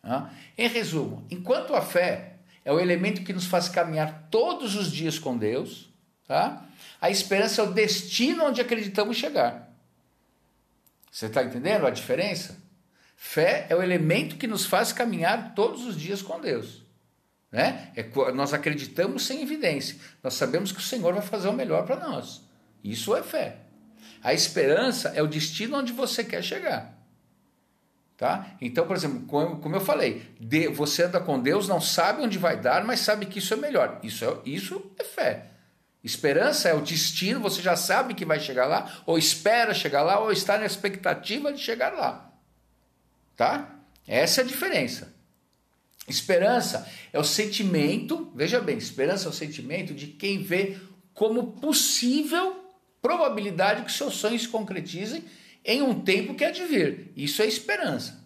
Tá? 0.00 0.32
Em 0.56 0.66
resumo, 0.66 1.26
enquanto 1.30 1.74
a 1.74 1.82
fé 1.82 2.36
é 2.64 2.72
o 2.72 2.80
elemento 2.80 3.22
que 3.22 3.34
nos 3.34 3.44
faz 3.44 3.68
caminhar 3.68 4.28
todos 4.30 4.74
os 4.74 4.90
dias 4.90 5.18
com 5.18 5.36
Deus, 5.36 5.90
tá? 6.26 6.64
a 7.02 7.10
esperança 7.10 7.60
é 7.60 7.64
o 7.64 7.72
destino 7.74 8.46
onde 8.46 8.62
acreditamos 8.62 9.18
chegar. 9.18 9.70
Você 11.12 11.26
está 11.26 11.44
entendendo 11.44 11.86
a 11.86 11.90
diferença? 11.90 12.58
Fé 13.14 13.66
é 13.68 13.76
o 13.76 13.82
elemento 13.82 14.36
que 14.36 14.46
nos 14.46 14.64
faz 14.64 14.90
caminhar 14.90 15.54
todos 15.54 15.84
os 15.84 16.00
dias 16.00 16.22
com 16.22 16.40
Deus. 16.40 16.83
Né? 17.54 17.92
É, 17.94 18.04
nós 18.32 18.52
acreditamos 18.52 19.24
sem 19.24 19.40
evidência. 19.40 19.96
Nós 20.20 20.34
sabemos 20.34 20.72
que 20.72 20.80
o 20.80 20.82
Senhor 20.82 21.14
vai 21.14 21.22
fazer 21.22 21.46
o 21.46 21.52
melhor 21.52 21.86
para 21.86 21.94
nós. 21.94 22.42
Isso 22.82 23.14
é 23.14 23.22
fé. 23.22 23.58
A 24.24 24.34
esperança 24.34 25.10
é 25.10 25.22
o 25.22 25.28
destino 25.28 25.78
onde 25.78 25.92
você 25.92 26.24
quer 26.24 26.42
chegar. 26.42 26.98
Tá? 28.16 28.44
Então, 28.60 28.84
por 28.84 28.96
exemplo, 28.96 29.24
como 29.28 29.76
eu 29.76 29.80
falei, 29.80 30.34
você 30.74 31.04
anda 31.04 31.20
com 31.20 31.38
Deus, 31.38 31.68
não 31.68 31.80
sabe 31.80 32.22
onde 32.22 32.38
vai 32.38 32.56
dar, 32.56 32.84
mas 32.84 32.98
sabe 32.98 33.26
que 33.26 33.38
isso 33.38 33.54
é 33.54 33.56
melhor. 33.56 34.00
Isso 34.02 34.24
é, 34.24 34.36
isso 34.44 34.90
é 34.98 35.04
fé. 35.04 35.46
Esperança 36.02 36.68
é 36.68 36.74
o 36.74 36.80
destino, 36.80 37.38
você 37.38 37.62
já 37.62 37.76
sabe 37.76 38.14
que 38.14 38.24
vai 38.24 38.40
chegar 38.40 38.66
lá, 38.66 38.90
ou 39.06 39.16
espera 39.16 39.72
chegar 39.72 40.02
lá, 40.02 40.18
ou 40.18 40.32
está 40.32 40.58
na 40.58 40.66
expectativa 40.66 41.52
de 41.52 41.60
chegar 41.60 41.92
lá. 41.92 42.32
Tá? 43.36 43.76
Essa 44.08 44.40
é 44.40 44.44
a 44.44 44.46
diferença. 44.46 45.13
Esperança 46.06 46.90
é 47.12 47.18
o 47.18 47.24
sentimento, 47.24 48.30
veja 48.34 48.60
bem, 48.60 48.76
esperança 48.76 49.26
é 49.26 49.30
o 49.30 49.32
sentimento 49.32 49.94
de 49.94 50.08
quem 50.08 50.42
vê 50.42 50.76
como 51.14 51.52
possível 51.52 52.64
probabilidade 53.00 53.84
que 53.84 53.92
seus 53.92 54.14
sonhos 54.14 54.42
se 54.42 54.48
concretizem 54.48 55.24
em 55.64 55.82
um 55.82 56.00
tempo 56.00 56.34
que 56.34 56.44
é 56.44 56.50
de 56.50 56.64
vir. 56.64 57.12
Isso 57.16 57.42
é 57.42 57.46
esperança. 57.46 58.22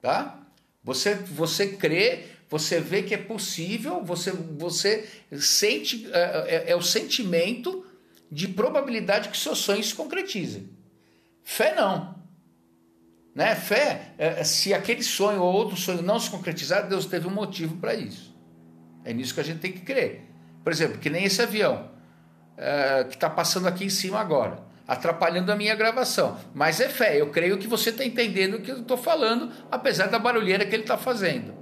Tá? 0.00 0.46
Você, 0.82 1.14
você 1.14 1.68
crê, 1.68 2.24
você 2.48 2.80
vê 2.80 3.02
que 3.02 3.14
é 3.14 3.18
possível, 3.18 4.02
você, 4.02 4.30
você 4.30 5.06
sente, 5.38 6.08
é, 6.12 6.64
é, 6.68 6.72
é 6.72 6.76
o 6.76 6.82
sentimento 6.82 7.84
de 8.30 8.48
probabilidade 8.48 9.28
que 9.28 9.36
seus 9.36 9.58
sonhos 9.58 9.88
se 9.88 9.94
concretizem. 9.94 10.68
Fé 11.42 11.74
não. 11.74 12.17
Né? 13.38 13.54
Fé, 13.54 14.14
é, 14.18 14.42
se 14.42 14.74
aquele 14.74 15.04
sonho 15.04 15.40
ou 15.40 15.54
outro 15.54 15.76
sonho 15.76 16.02
não 16.02 16.18
se 16.18 16.28
concretizar, 16.28 16.88
Deus 16.88 17.06
teve 17.06 17.28
um 17.28 17.30
motivo 17.30 17.76
para 17.76 17.94
isso. 17.94 18.36
É 19.04 19.12
nisso 19.12 19.32
que 19.32 19.38
a 19.38 19.44
gente 19.44 19.60
tem 19.60 19.70
que 19.70 19.82
crer. 19.82 20.22
Por 20.64 20.72
exemplo, 20.72 20.98
que 20.98 21.08
nem 21.08 21.22
esse 21.22 21.40
avião. 21.40 21.88
Eh, 22.56 23.04
que 23.04 23.14
está 23.14 23.30
passando 23.30 23.68
aqui 23.68 23.84
em 23.84 23.88
cima 23.88 24.18
agora, 24.18 24.58
atrapalhando 24.88 25.52
a 25.52 25.54
minha 25.54 25.76
gravação. 25.76 26.36
Mas 26.52 26.80
é 26.80 26.88
fé, 26.88 27.20
eu 27.20 27.30
creio 27.30 27.56
que 27.56 27.68
você 27.68 27.90
está 27.90 28.04
entendendo 28.04 28.54
o 28.54 28.60
que 28.60 28.72
eu 28.72 28.80
estou 28.80 28.96
falando, 28.96 29.52
apesar 29.70 30.08
da 30.08 30.18
barulheira 30.18 30.66
que 30.66 30.74
ele 30.74 30.82
está 30.82 30.98
fazendo, 30.98 31.54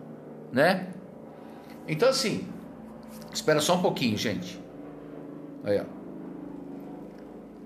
né? 0.51 0.87
Então 1.87 2.09
assim, 2.09 2.49
espera 3.31 3.61
só 3.61 3.77
um 3.77 3.83
pouquinho, 3.83 4.17
gente. 4.17 4.59
Aí, 5.63 5.79
ó. 5.79 5.96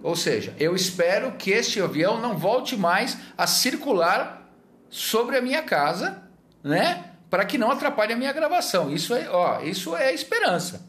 Ou 0.03 0.17
seja, 0.17 0.55
eu 0.59 0.75
espero 0.75 1.33
que 1.33 1.51
este 1.51 1.81
avião 1.81 2.21
não 2.21 2.37
volte 2.37 2.77
mais 2.77 3.19
a 3.37 3.47
circular 3.47 4.51
sobre 4.89 5.37
a 5.37 5.43
minha 5.43 5.63
casa, 5.63 6.23
né? 6.65 7.13
Para 7.29 7.45
que 7.45 7.59
não 7.59 7.71
atrapalhe 7.71 8.13
a 8.13 8.17
minha 8.17 8.33
gravação. 8.33 8.91
Isso 8.91 9.15
é, 9.15 9.29
ó, 9.29 9.61
isso 9.61 9.95
é 9.97 10.13
esperança. 10.13 10.89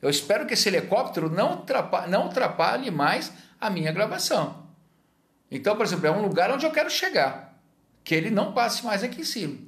Eu 0.00 0.10
espero 0.10 0.44
que 0.44 0.54
esse 0.54 0.68
helicóptero 0.68 1.30
não 1.30 1.52
atrapalhe, 1.52 2.10
não 2.10 2.26
atrapalhe 2.26 2.90
mais 2.90 3.32
a 3.60 3.70
minha 3.70 3.92
gravação. 3.92 4.66
Então, 5.48 5.76
por 5.76 5.86
exemplo, 5.86 6.06
é 6.06 6.10
um 6.10 6.22
lugar 6.22 6.50
onde 6.50 6.66
eu 6.66 6.72
quero 6.72 6.90
chegar, 6.90 7.56
que 8.02 8.14
ele 8.14 8.30
não 8.30 8.52
passe 8.52 8.84
mais 8.84 9.04
aqui 9.04 9.20
em 9.20 9.24
cima, 9.24 9.58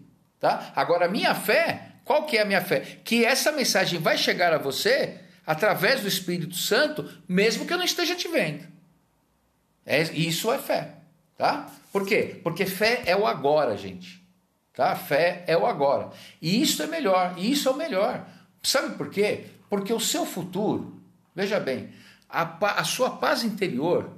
tá? 0.40 0.72
Agora, 0.74 1.06
a 1.06 1.08
minha 1.08 1.34
fé, 1.34 1.92
qual 2.04 2.24
que 2.24 2.36
é 2.36 2.42
a 2.42 2.44
minha 2.44 2.60
fé? 2.60 2.80
Que 3.04 3.24
essa 3.24 3.52
mensagem 3.52 4.00
vai 4.00 4.18
chegar 4.18 4.52
a 4.52 4.58
você 4.58 5.20
através 5.46 6.00
do 6.00 6.08
Espírito 6.08 6.56
Santo, 6.56 7.08
mesmo 7.28 7.66
que 7.66 7.72
eu 7.72 7.78
não 7.78 7.84
esteja 7.84 8.14
te 8.14 8.28
vendo. 8.28 8.66
É, 9.84 10.02
isso 10.12 10.50
é 10.52 10.58
fé, 10.58 10.94
tá? 11.36 11.70
Por 11.92 12.06
quê? 12.06 12.40
Porque 12.42 12.66
fé 12.66 13.02
é 13.06 13.16
o 13.16 13.26
agora, 13.26 13.76
gente. 13.76 14.22
Tá? 14.74 14.96
Fé 14.96 15.44
é 15.46 15.56
o 15.56 15.66
agora. 15.66 16.10
E 16.42 16.60
isso 16.60 16.82
é 16.82 16.86
melhor, 16.86 17.34
e 17.36 17.52
isso 17.52 17.68
é 17.68 17.72
o 17.72 17.76
melhor. 17.76 18.26
Sabe 18.62 18.96
por 18.96 19.10
quê? 19.10 19.46
Porque 19.70 19.92
o 19.92 20.00
seu 20.00 20.26
futuro, 20.26 21.00
veja 21.34 21.60
bem, 21.60 21.90
a, 22.28 22.80
a 22.80 22.84
sua 22.84 23.10
paz 23.10 23.44
interior, 23.44 24.10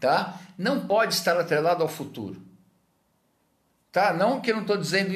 tá? 0.00 0.40
Não 0.58 0.86
pode 0.86 1.14
estar 1.14 1.38
atrelado 1.38 1.82
ao 1.82 1.88
futuro. 1.88 2.42
Tá? 3.94 4.12
Não 4.12 4.40
que 4.40 4.50
eu 4.50 4.56
não 4.56 4.62
estou 4.62 4.76
dizendo, 4.76 5.12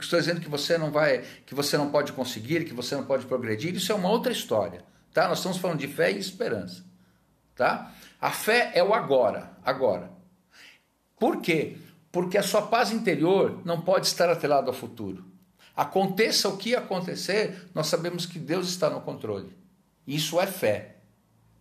estou 0.00 0.18
dizendo 0.18 0.40
que 0.40 0.48
você 0.48 0.76
não 0.76 0.90
vai, 0.90 1.22
que 1.46 1.54
você 1.54 1.78
não 1.78 1.88
pode 1.88 2.12
conseguir, 2.12 2.64
que 2.64 2.74
você 2.74 2.96
não 2.96 3.04
pode 3.04 3.24
progredir, 3.26 3.72
isso 3.76 3.92
é 3.92 3.94
uma 3.94 4.08
outra 4.08 4.32
história, 4.32 4.84
tá? 5.14 5.28
Nós 5.28 5.38
estamos 5.38 5.56
falando 5.58 5.78
de 5.78 5.86
fé 5.86 6.10
e 6.10 6.18
esperança, 6.18 6.84
tá? 7.54 7.94
A 8.20 8.32
fé 8.32 8.72
é 8.74 8.82
o 8.82 8.92
agora, 8.92 9.52
agora. 9.64 10.10
Por 11.16 11.40
quê? 11.40 11.76
Porque 12.10 12.36
a 12.36 12.42
sua 12.42 12.62
paz 12.62 12.90
interior 12.90 13.62
não 13.64 13.82
pode 13.82 14.08
estar 14.08 14.28
atrelada 14.28 14.66
ao 14.66 14.74
futuro. 14.74 15.24
Aconteça 15.76 16.48
o 16.48 16.56
que 16.56 16.74
acontecer, 16.74 17.68
nós 17.72 17.86
sabemos 17.86 18.26
que 18.26 18.40
Deus 18.40 18.68
está 18.68 18.90
no 18.90 19.00
controle. 19.00 19.56
Isso 20.04 20.40
é 20.40 20.46
fé, 20.48 20.96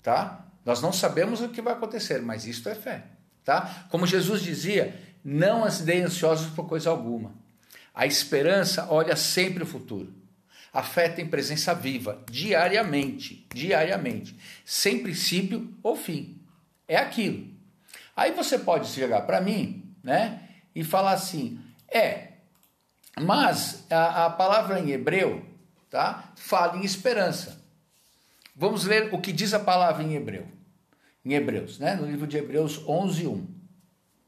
tá? 0.01 0.43
Nós 0.65 0.81
não 0.81 0.91
sabemos 0.91 1.39
o 1.39 1.49
que 1.49 1.61
vai 1.61 1.73
acontecer, 1.73 2.19
mas 2.19 2.47
isso 2.47 2.67
é 2.67 2.73
fé, 2.73 3.03
tá? 3.45 3.85
Como 3.91 4.07
Jesus 4.07 4.41
dizia, 4.41 5.06
não 5.23 5.65
andei 5.65 6.01
ansiosos 6.01 6.51
por 6.51 6.67
coisa 6.67 6.89
alguma. 6.89 7.33
A 7.93 8.05
esperança 8.05 8.87
olha 8.89 9.15
sempre 9.15 9.63
o 9.63 9.67
futuro. 9.67 10.13
A 10.71 10.83
fé 10.83 11.09
tem 11.09 11.27
presença 11.27 11.73
viva, 11.73 12.23
diariamente, 12.29 13.47
diariamente, 13.53 14.37
sem 14.63 15.01
princípio 15.01 15.73
ou 15.81 15.95
fim. 15.95 16.39
É 16.87 16.97
aquilo. 16.97 17.47
Aí 18.15 18.31
você 18.31 18.59
pode 18.59 18.87
chegar 18.87 19.21
para 19.21 19.41
mim, 19.41 19.95
né, 20.03 20.41
e 20.75 20.83
falar 20.83 21.13
assim: 21.13 21.59
é, 21.87 22.33
mas 23.19 23.85
a, 23.89 24.25
a 24.25 24.29
palavra 24.29 24.79
em 24.79 24.91
hebreu 24.91 25.43
tá, 25.89 26.31
fala 26.35 26.77
em 26.77 26.83
esperança. 26.83 27.59
Vamos 28.55 28.85
ler 28.85 29.13
o 29.13 29.19
que 29.19 29.31
diz 29.31 29.53
a 29.53 29.59
palavra 29.59 30.03
em 30.03 30.15
hebreu. 30.15 30.47
Em 31.23 31.33
Hebreus, 31.33 31.77
né? 31.77 31.95
no 31.95 32.05
livro 32.05 32.25
de 32.25 32.37
Hebreus 32.37 32.81
11, 32.87 33.27
1. 33.27 33.47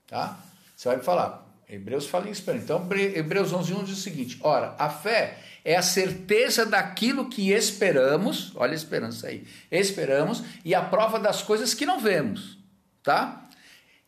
Tá? 0.08 0.40
Você 0.80 0.88
vai 0.88 1.00
falar, 1.00 1.46
Hebreus 1.68 2.08
fala 2.08 2.30
em 2.30 2.32
esperança. 2.32 2.64
Então, 2.64 2.88
Hebreus 2.98 3.52
11, 3.52 3.74
1 3.74 3.84
diz 3.84 3.98
o 3.98 4.02
seguinte: 4.02 4.40
Ora, 4.40 4.78
a 4.80 4.90
fé 4.90 5.38
é 5.66 5.76
a 5.76 5.82
certeza 5.82 6.66
daquilo 6.66 7.28
que 7.28 7.52
esperamos, 7.52 8.54
olha 8.56 8.72
a 8.72 8.76
esperança 8.76 9.28
aí, 9.28 9.46
esperamos, 9.70 10.42
e 10.64 10.74
a 10.74 10.82
prova 10.82 11.20
das 11.20 11.42
coisas 11.42 11.74
que 11.74 11.86
não 11.86 12.00
vemos, 12.00 12.58
tá? 13.04 13.50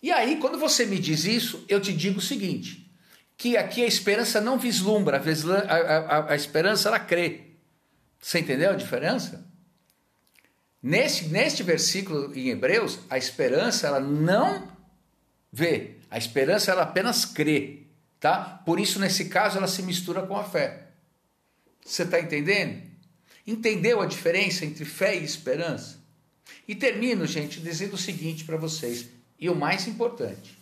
E 0.02 0.14
aí, 0.14 0.38
quando 0.38 0.58
você 0.58 0.86
me 0.86 0.98
diz 0.98 1.26
isso, 1.26 1.66
eu 1.68 1.82
te 1.82 1.92
digo 1.92 2.20
o 2.20 2.22
seguinte: 2.22 2.90
que 3.36 3.58
aqui 3.58 3.84
a 3.84 3.88
esperança 3.88 4.40
não 4.40 4.58
vislumbra, 4.58 5.22
a, 5.68 5.76
a, 5.76 6.32
a 6.32 6.36
esperança 6.38 6.88
ela 6.88 7.00
crê. 7.00 7.48
Você 8.18 8.40
entendeu 8.40 8.72
a 8.72 8.76
diferença? 8.76 9.46
Neste, 10.82 11.26
neste 11.26 11.64
versículo 11.64 12.32
em 12.34 12.48
Hebreus, 12.48 13.00
a 13.10 13.18
esperança 13.18 13.88
ela 13.88 14.00
não 14.00 14.72
vê, 15.52 15.98
a 16.12 16.18
esperança 16.18 16.72
ela 16.72 16.82
apenas 16.82 17.24
crê, 17.24 17.84
tá? 18.20 18.62
Por 18.66 18.82
isso 18.82 19.00
nesse 19.00 19.26
caso 19.26 19.58
ela 19.58 19.68
se 19.68 19.82
mistura 19.82 20.22
com 20.22 20.36
a 20.36 20.44
fé. 20.44 20.90
Você 21.84 22.04
está 22.04 22.20
entendendo? 22.20 22.84
Entendeu 23.48 24.02
a 24.02 24.06
diferença 24.06 24.66
entre 24.66 24.84
fé 24.84 25.16
e 25.16 25.24
esperança? 25.24 26.00
E 26.68 26.76
termino, 26.76 27.26
gente, 27.26 27.62
dizendo 27.62 27.94
o 27.94 27.98
seguinte 27.98 28.44
para 28.44 28.58
vocês, 28.58 29.08
e 29.40 29.50
o 29.50 29.56
mais 29.56 29.88
importante, 29.88 30.60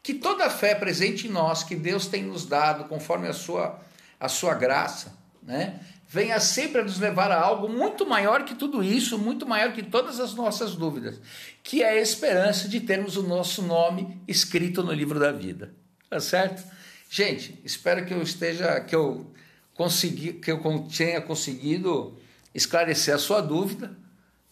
que 0.00 0.14
toda 0.14 0.46
a 0.46 0.50
fé 0.50 0.74
presente 0.74 1.26
em 1.26 1.30
nós 1.30 1.64
que 1.64 1.74
Deus 1.74 2.06
tem 2.06 2.22
nos 2.22 2.46
dado 2.46 2.84
conforme 2.84 3.26
a 3.26 3.32
sua 3.32 3.82
a 4.18 4.28
sua 4.28 4.54
graça, 4.54 5.12
né? 5.42 5.80
Venha 6.14 6.38
sempre 6.38 6.80
a 6.80 6.84
nos 6.84 7.00
levar 7.00 7.32
a 7.32 7.40
algo 7.40 7.68
muito 7.68 8.06
maior 8.06 8.44
que 8.44 8.54
tudo 8.54 8.84
isso, 8.84 9.18
muito 9.18 9.44
maior 9.44 9.72
que 9.72 9.82
todas 9.82 10.20
as 10.20 10.32
nossas 10.32 10.76
dúvidas, 10.76 11.20
que 11.60 11.82
é 11.82 11.88
a 11.88 12.00
esperança 12.00 12.68
de 12.68 12.78
termos 12.78 13.16
o 13.16 13.22
nosso 13.24 13.62
nome 13.62 14.22
escrito 14.28 14.80
no 14.80 14.92
livro 14.92 15.18
da 15.18 15.32
vida. 15.32 15.74
Tá 16.08 16.20
certo? 16.20 16.62
Gente, 17.10 17.60
espero 17.64 18.06
que 18.06 18.14
eu 18.14 18.22
esteja, 18.22 18.80
que 18.80 18.94
eu 18.94 19.34
consegui, 19.74 20.34
que 20.34 20.52
eu 20.52 20.86
tenha 20.96 21.20
conseguido 21.20 22.16
esclarecer 22.54 23.12
a 23.12 23.18
sua 23.18 23.40
dúvida, 23.40 23.90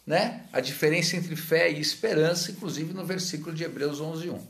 né? 0.04 0.46
A 0.52 0.58
diferença 0.58 1.16
entre 1.16 1.36
fé 1.36 1.70
e 1.70 1.78
esperança, 1.78 2.50
inclusive 2.50 2.92
no 2.92 3.04
versículo 3.04 3.54
de 3.54 3.62
Hebreus 3.62 4.00
11:1, 4.00 4.40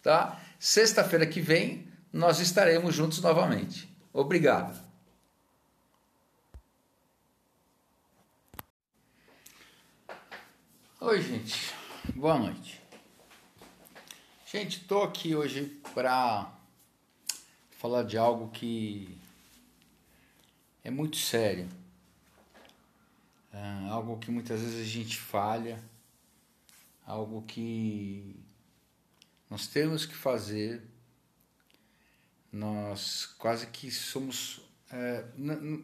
tá? 0.00 0.40
Sexta-feira 0.56 1.26
que 1.26 1.40
vem 1.40 1.88
nós 2.12 2.38
estaremos 2.38 2.94
juntos 2.94 3.20
novamente. 3.20 3.92
Obrigado. 4.12 4.89
Oi, 11.02 11.22
gente. 11.22 11.72
Boa 12.14 12.38
noite. 12.38 12.78
Gente, 14.44 14.82
estou 14.82 15.02
aqui 15.02 15.34
hoje 15.34 15.80
para 15.94 16.52
falar 17.70 18.02
de 18.02 18.18
algo 18.18 18.50
que 18.50 19.16
é 20.84 20.90
muito 20.90 21.16
sério. 21.16 21.66
É 23.50 23.88
algo 23.88 24.18
que 24.18 24.30
muitas 24.30 24.60
vezes 24.60 24.78
a 24.78 24.84
gente 24.84 25.18
falha, 25.18 25.82
algo 27.06 27.40
que 27.46 28.36
nós 29.48 29.66
temos 29.68 30.04
que 30.04 30.14
fazer. 30.14 30.82
Nós 32.52 33.24
quase 33.38 33.68
que 33.68 33.90
somos, 33.90 34.60
é, 34.92 35.24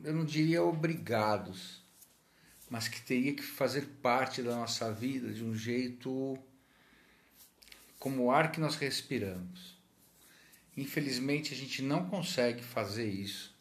eu 0.05 0.13
não 0.13 0.27
diria 0.27 0.63
obrigados, 0.63 1.86
mas 2.69 2.89
que 2.89 3.01
teria 3.01 3.35
que 3.35 3.43
fazer 3.43 3.87
parte 4.03 4.43
da 4.43 4.57
nossa 4.57 4.93
vida 4.93 5.33
de 5.33 5.45
um 5.45 5.55
jeito 5.55 6.39
como 7.99 8.25
o 8.25 8.31
ar 8.31 8.51
que 8.51 8.61
nós 8.61 8.77
respiramos. 8.77 9.77
Infelizmente, 10.77 11.55
a 11.55 11.57
gente 11.57 11.81
não 11.81 12.09
consegue 12.09 12.63
fazer 12.63 13.09
isso 13.09 13.57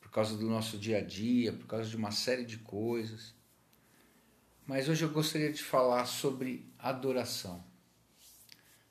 por 0.00 0.10
causa 0.10 0.36
do 0.36 0.48
nosso 0.48 0.76
dia 0.76 0.98
a 0.98 1.00
dia, 1.00 1.52
por 1.52 1.66
causa 1.66 1.88
de 1.88 1.96
uma 1.96 2.10
série 2.10 2.44
de 2.44 2.58
coisas. 2.58 3.32
Mas 4.66 4.88
hoje 4.88 5.04
eu 5.04 5.10
gostaria 5.10 5.52
de 5.52 5.62
falar 5.62 6.04
sobre 6.04 6.68
adoração, 6.78 7.64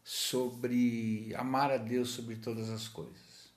sobre 0.04 1.34
amar 1.36 1.72
a 1.72 1.78
Deus 1.78 2.10
sobre 2.10 2.38
todas 2.38 2.70
as 2.70 2.88
coisas. 2.88 3.52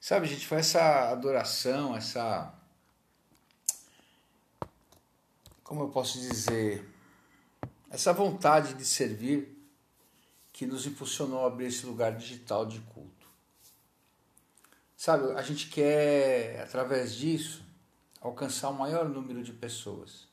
Sabe, 0.00 0.26
gente, 0.26 0.46
foi 0.46 0.58
essa 0.58 1.10
adoração, 1.10 1.96
essa 1.96 2.59
como 5.70 5.82
eu 5.82 5.88
posso 5.88 6.18
dizer, 6.18 6.84
essa 7.88 8.12
vontade 8.12 8.74
de 8.74 8.84
servir 8.84 9.56
que 10.52 10.66
nos 10.66 10.84
impulsionou 10.84 11.44
a 11.44 11.46
abrir 11.46 11.66
esse 11.66 11.86
lugar 11.86 12.16
digital 12.16 12.66
de 12.66 12.80
culto. 12.80 13.28
Sabe, 14.96 15.30
a 15.30 15.42
gente 15.42 15.70
quer, 15.70 16.60
através 16.60 17.14
disso, 17.14 17.62
alcançar 18.20 18.68
o 18.70 18.74
maior 18.74 19.08
número 19.08 19.44
de 19.44 19.52
pessoas. 19.52 20.26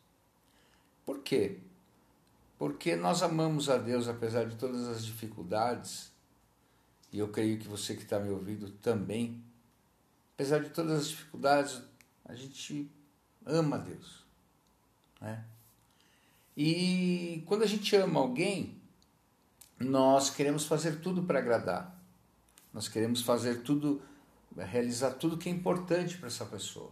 Por 1.06 1.20
quê? 1.20 1.60
Porque 2.58 2.96
nós 2.96 3.22
amamos 3.22 3.70
a 3.70 3.78
Deus 3.78 4.08
apesar 4.08 4.48
de 4.48 4.56
todas 4.56 4.88
as 4.88 5.06
dificuldades, 5.06 6.12
e 7.12 7.20
eu 7.20 7.28
creio 7.28 7.60
que 7.60 7.68
você 7.68 7.96
que 7.96 8.02
está 8.02 8.20
me 8.20 8.32
ouvindo 8.32 8.72
também, 8.72 9.40
apesar 10.34 10.64
de 10.64 10.72
todas 10.72 11.02
as 11.02 11.10
dificuldades, 11.10 11.80
a 12.26 12.34
gente 12.34 12.90
ama 13.46 13.76
a 13.76 13.80
Deus. 13.80 14.27
Né? 15.22 15.44
E 16.56 17.44
quando 17.46 17.64
a 17.64 17.68
gente 17.68 17.96
ama 17.96 18.20
alguém, 18.20 18.82
nós 19.80 20.30
queremos 20.30 20.66
fazer 20.66 21.02
tudo 21.02 21.24
para 21.24 21.40
agradar. 21.40 21.96
Nós 22.74 22.88
queremos 22.88 23.22
fazer 23.22 23.62
tudo, 23.62 24.02
realizar 24.56 25.12
tudo 25.12 25.38
que 25.38 25.50
é 25.50 25.52
importante 25.52 26.18
para 26.18 26.28
essa 26.28 26.46
pessoa. 26.46 26.92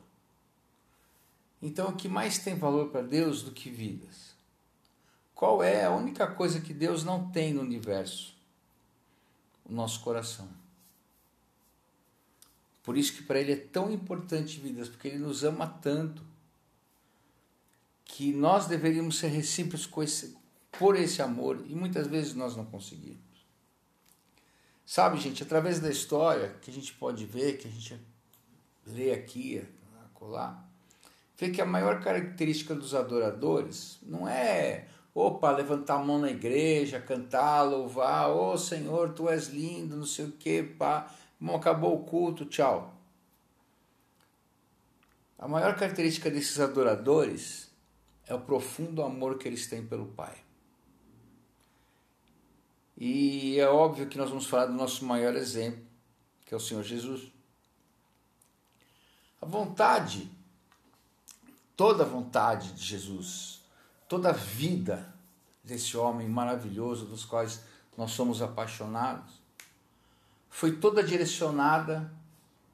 Então, 1.62 1.90
o 1.90 1.96
que 1.96 2.08
mais 2.08 2.38
tem 2.38 2.56
valor 2.56 2.90
para 2.90 3.02
Deus 3.02 3.42
do 3.42 3.52
que 3.52 3.70
vidas? 3.70 4.36
Qual 5.34 5.64
é 5.64 5.86
a 5.86 5.92
única 5.92 6.28
coisa 6.28 6.62
que 6.62 6.74
Deus 6.74 7.04
não 7.04 7.30
tem 7.32 7.54
no 7.54 7.62
universo? 7.62 8.36
O 9.68 9.74
nosso 9.74 10.02
coração. 10.02 10.48
Por 12.84 12.96
isso 12.96 13.14
que 13.14 13.24
para 13.24 13.40
Ele 13.40 13.54
é 13.54 13.56
tão 13.56 13.92
importante 13.92 14.60
vidas, 14.60 14.88
porque 14.88 15.08
Ele 15.08 15.18
nos 15.18 15.44
ama 15.44 15.68
tanto 15.68 16.22
que 18.06 18.32
nós 18.32 18.68
deveríamos 18.68 19.18
ser 19.18 19.28
recíprocos 19.28 20.30
por 20.72 20.96
esse 20.96 21.22
amor 21.22 21.66
e 21.68 21.76
muitas 21.76 22.08
vezes 22.08 22.34
nós 22.34 22.56
não 22.56 22.64
conseguimos. 22.64 23.26
Sabe, 24.86 25.20
gente, 25.20 25.42
através 25.42 25.80
da 25.80 25.90
história 25.90 26.56
que 26.62 26.70
a 26.70 26.74
gente 26.74 26.94
pode 26.94 27.26
ver, 27.26 27.58
que 27.58 27.68
a 27.68 27.72
gente 27.72 28.00
lê 28.86 29.12
aqui, 29.12 29.68
colar, 30.14 30.64
vê 31.38 31.50
que 31.50 31.60
a 31.60 31.66
maior 31.66 32.00
característica 32.02 32.76
dos 32.76 32.94
adoradores 32.94 33.98
não 34.04 34.28
é, 34.28 34.88
opa, 35.14 35.52
levantar 35.52 35.96
a 35.96 36.04
mão 36.04 36.20
na 36.20 36.30
igreja, 36.30 37.00
cantar, 37.00 37.64
louvar, 37.64 38.30
ô 38.30 38.54
oh, 38.54 38.58
Senhor, 38.58 39.14
tu 39.14 39.28
és 39.28 39.48
lindo, 39.48 39.98
não 39.98 40.06
sei 40.06 40.26
o 40.26 40.32
que, 40.32 40.62
pá, 40.62 41.12
bom, 41.40 41.56
acabou 41.56 41.96
o 41.96 42.04
culto, 42.04 42.46
tchau. 42.46 42.94
A 45.38 45.48
maior 45.48 45.76
característica 45.76 46.30
desses 46.30 46.60
adoradores 46.60 47.65
é 48.28 48.34
o 48.34 48.40
profundo 48.40 49.04
amor 49.04 49.38
que 49.38 49.48
eles 49.48 49.68
têm 49.68 49.86
pelo 49.86 50.08
Pai. 50.08 50.36
E 52.98 53.60
é 53.60 53.68
óbvio 53.68 54.08
que 54.08 54.18
nós 54.18 54.30
vamos 54.30 54.48
falar 54.48 54.68
do 54.68 54.74
nosso 54.74 55.06
maior 55.06 55.36
exemplo, 55.36 55.84
que 56.46 56.54
é 56.54 56.58
o 56.58 56.60
Senhor 56.60 56.84
Jesus. 56.84 57.32
A 59.42 59.46
vontade, 59.46 60.32
toda 61.76 62.04
a 62.04 62.08
vontade 62.08 62.72
de 62.72 62.84
Jesus, 62.84 63.62
toda 64.08 64.30
a 64.30 64.34
vida 64.34 65.14
desse 65.64 65.98
homem 65.98 66.28
maravilhoso, 66.28 67.06
dos 67.06 67.26
quais 67.26 67.62
nós 67.98 68.12
somos 68.12 68.42
apaixonados, 68.42 69.34
foi 70.50 70.78
toda 70.78 71.04
direcionada 71.04 72.12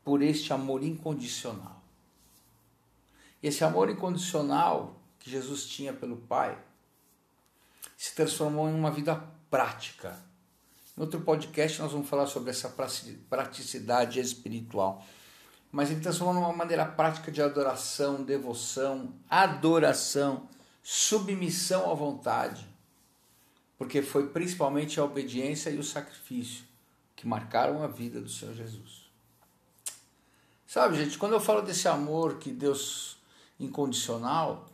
por 0.04 0.22
este 0.22 0.54
amor 0.54 0.84
incondicional. 0.84 1.82
Esse 3.42 3.64
amor 3.64 3.90
incondicional 3.90 5.01
que 5.22 5.30
Jesus 5.30 5.66
tinha 5.66 5.94
pelo 5.94 6.18
Pai 6.18 6.58
se 7.96 8.14
transformou 8.16 8.68
em 8.68 8.74
uma 8.74 8.92
vida 8.92 9.16
prática. 9.50 10.20
No 10.98 11.04
outro 11.04 11.22
podcast 11.22 11.80
nós 11.80 11.92
vamos 11.92 12.10
falar 12.10 12.26
sobre 12.26 12.50
essa 12.50 12.68
praticidade 13.30 14.20
espiritual. 14.20 15.06
Mas 15.72 15.90
ele 15.90 16.02
transformou 16.02 16.34
numa 16.34 16.52
maneira 16.52 16.86
prática 16.86 17.32
de 17.32 17.42
adoração, 17.42 18.24
devoção, 18.24 19.14
adoração, 19.30 20.50
submissão 20.84 21.90
à 21.90 21.94
vontade. 21.94 22.68
Porque 23.78 24.02
foi 24.02 24.28
principalmente 24.28 25.00
a 25.00 25.04
obediência 25.04 25.70
e 25.70 25.78
o 25.78 25.84
sacrifício 25.84 26.66
que 27.16 27.28
marcaram 27.28 27.84
a 27.84 27.88
vida 27.88 28.20
do 28.20 28.30
Senhor 28.30 28.54
Jesus. 28.56 29.10
Sabe, 30.66 30.98
gente, 30.98 31.18
quando 31.18 31.34
eu 31.34 31.40
falo 31.40 31.62
desse 31.62 31.88
amor 31.88 32.40
que 32.40 32.52
Deus 32.52 33.18
incondicional, 33.60 34.71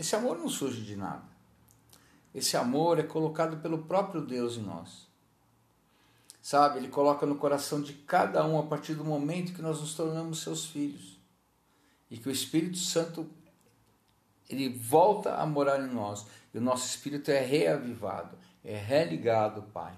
esse 0.00 0.16
amor 0.16 0.38
não 0.38 0.48
surge 0.48 0.80
de 0.80 0.96
nada. 0.96 1.22
Esse 2.34 2.56
amor 2.56 2.98
é 2.98 3.02
colocado 3.02 3.58
pelo 3.58 3.82
próprio 3.82 4.22
Deus 4.22 4.56
em 4.56 4.62
nós. 4.62 5.06
sabe? 6.40 6.78
Ele 6.78 6.88
coloca 6.88 7.26
no 7.26 7.36
coração 7.36 7.82
de 7.82 7.92
cada 7.92 8.46
um 8.46 8.58
a 8.58 8.62
partir 8.62 8.94
do 8.94 9.04
momento 9.04 9.52
que 9.52 9.60
nós 9.60 9.78
nos 9.78 9.92
tornamos 9.92 10.42
seus 10.42 10.64
filhos. 10.64 11.20
E 12.10 12.16
que 12.16 12.30
o 12.30 12.32
Espírito 12.32 12.78
Santo 12.78 13.28
ele 14.48 14.70
volta 14.70 15.34
a 15.34 15.44
morar 15.44 15.80
em 15.80 15.92
nós. 15.92 16.24
E 16.54 16.56
o 16.56 16.62
nosso 16.62 16.86
espírito 16.86 17.30
é 17.30 17.40
reavivado, 17.40 18.38
é 18.64 18.74
religado, 18.74 19.64
Pai. 19.64 19.92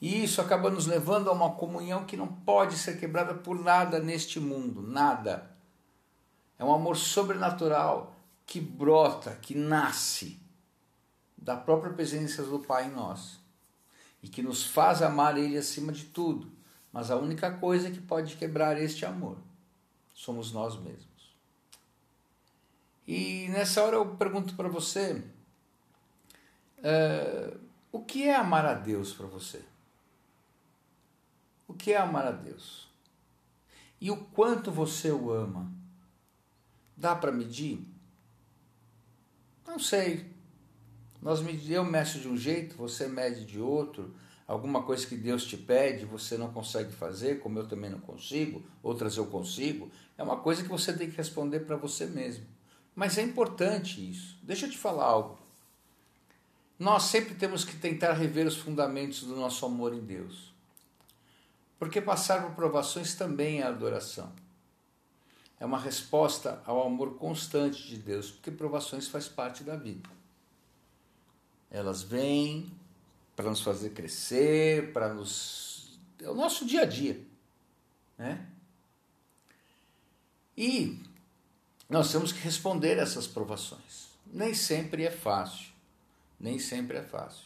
E 0.00 0.24
isso 0.24 0.40
acaba 0.40 0.70
nos 0.70 0.86
levando 0.86 1.28
a 1.28 1.34
uma 1.34 1.52
comunhão 1.52 2.06
que 2.06 2.16
não 2.16 2.28
pode 2.28 2.78
ser 2.78 2.98
quebrada 2.98 3.34
por 3.34 3.62
nada 3.62 3.98
neste 3.98 4.40
mundo, 4.40 4.80
nada. 4.80 5.54
É 6.58 6.64
um 6.64 6.72
amor 6.72 6.96
sobrenatural 6.96 8.15
que 8.46 8.60
brota, 8.60 9.34
que 9.34 9.54
nasce 9.54 10.40
da 11.36 11.56
própria 11.56 11.92
presença 11.92 12.44
do 12.44 12.60
Pai 12.60 12.86
em 12.86 12.92
nós 12.92 13.40
e 14.22 14.28
que 14.28 14.42
nos 14.42 14.64
faz 14.64 15.02
amar 15.02 15.36
Ele 15.36 15.58
acima 15.58 15.92
de 15.92 16.04
tudo. 16.04 16.50
Mas 16.92 17.10
a 17.10 17.16
única 17.16 17.50
coisa 17.58 17.90
que 17.90 18.00
pode 18.00 18.36
quebrar 18.36 18.80
este 18.80 19.04
amor 19.04 19.38
somos 20.14 20.52
nós 20.52 20.80
mesmos. 20.80 21.36
E 23.06 23.48
nessa 23.50 23.82
hora 23.82 23.96
eu 23.96 24.16
pergunto 24.16 24.54
para 24.54 24.68
você: 24.68 25.22
uh, 26.78 27.60
o 27.92 28.02
que 28.02 28.24
é 28.24 28.34
amar 28.34 28.64
a 28.64 28.74
Deus 28.74 29.12
para 29.12 29.26
você? 29.26 29.62
O 31.68 31.74
que 31.74 31.92
é 31.92 31.98
amar 31.98 32.26
a 32.26 32.32
Deus? 32.32 32.88
E 34.00 34.10
o 34.10 34.16
quanto 34.16 34.70
você 34.70 35.10
o 35.10 35.30
ama? 35.30 35.70
Dá 36.96 37.14
para 37.14 37.30
medir? 37.30 37.95
Não 39.76 39.80
sei. 39.82 40.24
Nós 41.20 41.44
eu 41.68 41.84
meço 41.84 42.18
de 42.18 42.26
um 42.26 42.34
jeito, 42.34 42.78
você 42.78 43.06
mede 43.06 43.44
de 43.44 43.60
outro. 43.60 44.14
Alguma 44.48 44.82
coisa 44.82 45.06
que 45.06 45.14
Deus 45.14 45.44
te 45.44 45.54
pede, 45.54 46.06
você 46.06 46.38
não 46.38 46.50
consegue 46.50 46.90
fazer, 46.90 47.40
como 47.40 47.58
eu 47.58 47.68
também 47.68 47.90
não 47.90 48.00
consigo, 48.00 48.64
outras 48.82 49.18
eu 49.18 49.26
consigo. 49.26 49.90
É 50.16 50.22
uma 50.22 50.38
coisa 50.38 50.62
que 50.62 50.68
você 50.70 50.94
tem 50.94 51.10
que 51.10 51.16
responder 51.18 51.60
para 51.60 51.76
você 51.76 52.06
mesmo. 52.06 52.46
Mas 52.94 53.18
é 53.18 53.22
importante 53.22 54.00
isso. 54.10 54.38
Deixa 54.42 54.64
eu 54.64 54.70
te 54.70 54.78
falar 54.78 55.04
algo. 55.04 55.38
Nós 56.78 57.02
sempre 57.02 57.34
temos 57.34 57.62
que 57.62 57.76
tentar 57.76 58.14
rever 58.14 58.46
os 58.46 58.56
fundamentos 58.56 59.24
do 59.24 59.36
nosso 59.36 59.66
amor 59.66 59.92
em 59.92 60.00
Deus. 60.00 60.54
Porque 61.78 62.00
passar 62.00 62.42
por 62.44 62.54
provações 62.54 63.14
também 63.14 63.60
é 63.60 63.64
adoração. 63.64 64.32
É 65.58 65.64
uma 65.64 65.78
resposta 65.78 66.62
ao 66.66 66.86
amor 66.86 67.16
constante 67.16 67.86
de 67.86 67.96
Deus, 67.96 68.30
porque 68.30 68.50
provações 68.50 69.08
faz 69.08 69.26
parte 69.26 69.64
da 69.64 69.74
vida. 69.76 70.08
Elas 71.70 72.02
vêm 72.02 72.70
para 73.34 73.48
nos 73.48 73.60
fazer 73.60 73.90
crescer, 73.90 74.92
para 74.92 75.12
nos. 75.12 75.98
É 76.20 76.28
o 76.28 76.34
nosso 76.34 76.66
dia 76.66 76.82
a 76.82 76.84
dia. 76.84 77.20
Né? 78.18 78.46
E 80.56 81.02
nós 81.88 82.10
temos 82.10 82.32
que 82.32 82.40
responder 82.40 82.98
a 82.98 83.02
essas 83.02 83.26
provações. 83.26 84.08
Nem 84.26 84.54
sempre 84.54 85.04
é 85.04 85.10
fácil. 85.10 85.70
Nem 86.38 86.58
sempre 86.58 86.98
é 86.98 87.02
fácil. 87.02 87.45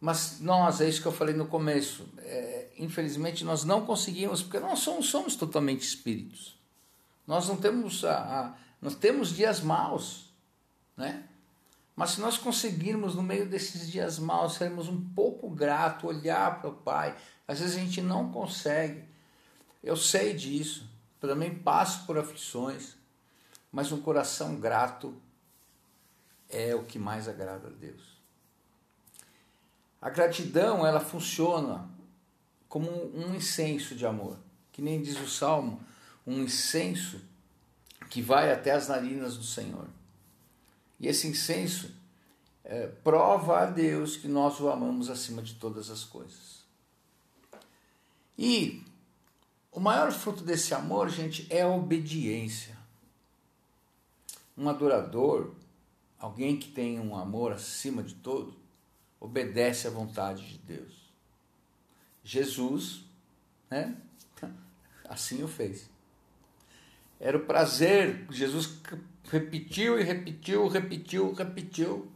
Mas 0.00 0.40
nós, 0.40 0.80
é 0.80 0.88
isso 0.88 1.02
que 1.02 1.08
eu 1.08 1.12
falei 1.12 1.34
no 1.34 1.46
começo, 1.46 2.08
é, 2.18 2.68
infelizmente 2.78 3.44
nós 3.44 3.64
não 3.64 3.84
conseguimos, 3.84 4.42
porque 4.42 4.58
nós 4.58 4.78
somos, 4.78 5.10
somos 5.10 5.36
totalmente 5.36 5.82
espíritos. 5.82 6.58
Nós 7.26 7.46
não 7.48 7.56
temos 7.56 8.04
a, 8.04 8.16
a, 8.16 8.54
nós 8.80 8.94
temos 8.94 9.34
dias 9.34 9.60
maus, 9.60 10.32
né? 10.96 11.24
Mas 11.94 12.12
se 12.12 12.20
nós 12.20 12.38
conseguirmos, 12.38 13.14
no 13.14 13.22
meio 13.22 13.46
desses 13.46 13.90
dias 13.90 14.18
maus, 14.18 14.54
sermos 14.54 14.88
um 14.88 14.98
pouco 15.10 15.50
grato, 15.50 16.06
olhar 16.06 16.58
para 16.58 16.70
o 16.70 16.74
Pai, 16.74 17.14
às 17.46 17.60
vezes 17.60 17.76
a 17.76 17.80
gente 17.80 18.00
não 18.00 18.32
consegue. 18.32 19.04
Eu 19.84 19.96
sei 19.96 20.32
disso, 20.32 20.88
também 21.20 21.54
passo 21.54 22.06
por 22.06 22.16
aflições, 22.16 22.96
mas 23.70 23.92
um 23.92 24.00
coração 24.00 24.58
grato 24.58 25.14
é 26.48 26.74
o 26.74 26.84
que 26.84 26.98
mais 26.98 27.28
agrada 27.28 27.68
a 27.68 27.70
Deus. 27.70 28.19
A 30.00 30.08
gratidão, 30.08 30.86
ela 30.86 31.00
funciona 31.00 31.88
como 32.68 32.88
um 33.14 33.34
incenso 33.34 33.94
de 33.94 34.06
amor, 34.06 34.38
que 34.72 34.80
nem 34.80 35.02
diz 35.02 35.20
o 35.20 35.28
Salmo, 35.28 35.80
um 36.26 36.42
incenso 36.42 37.20
que 38.08 38.22
vai 38.22 38.52
até 38.52 38.70
as 38.72 38.88
narinas 38.88 39.36
do 39.36 39.44
Senhor. 39.44 39.86
E 40.98 41.06
esse 41.06 41.26
incenso 41.26 41.90
é, 42.64 42.86
prova 42.86 43.60
a 43.60 43.66
Deus 43.66 44.16
que 44.16 44.28
nós 44.28 44.60
o 44.60 44.68
amamos 44.68 45.10
acima 45.10 45.42
de 45.42 45.54
todas 45.54 45.90
as 45.90 46.04
coisas. 46.04 46.60
E 48.38 48.82
o 49.72 49.80
maior 49.80 50.10
fruto 50.12 50.42
desse 50.42 50.72
amor, 50.74 51.08
gente, 51.08 51.46
é 51.50 51.62
a 51.62 51.68
obediência. 51.68 52.76
Um 54.56 54.68
adorador, 54.68 55.52
alguém 56.18 56.56
que 56.56 56.68
tem 56.70 56.98
um 56.98 57.16
amor 57.16 57.52
acima 57.52 58.02
de 58.02 58.14
todo, 58.14 58.59
obedece 59.20 59.86
à 59.86 59.90
vontade 59.90 60.48
de 60.48 60.58
Deus. 60.58 61.12
Jesus, 62.24 63.04
né? 63.70 63.96
Assim 65.08 65.42
o 65.42 65.48
fez. 65.48 65.90
Era 67.20 67.36
o 67.36 67.44
prazer, 67.44 68.26
Jesus 68.30 68.80
repetiu 69.30 70.00
e 70.00 70.02
repetiu, 70.02 70.66
repetiu, 70.66 71.32
repetiu, 71.34 72.10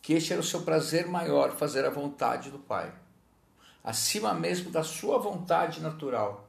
que 0.00 0.12
este 0.12 0.32
era 0.32 0.40
o 0.40 0.44
seu 0.44 0.62
prazer 0.62 1.08
maior, 1.08 1.56
fazer 1.56 1.84
a 1.84 1.90
vontade 1.90 2.48
do 2.48 2.60
Pai, 2.60 2.94
acima 3.82 4.32
mesmo 4.32 4.70
da 4.70 4.84
sua 4.84 5.18
vontade 5.18 5.80
natural. 5.80 6.48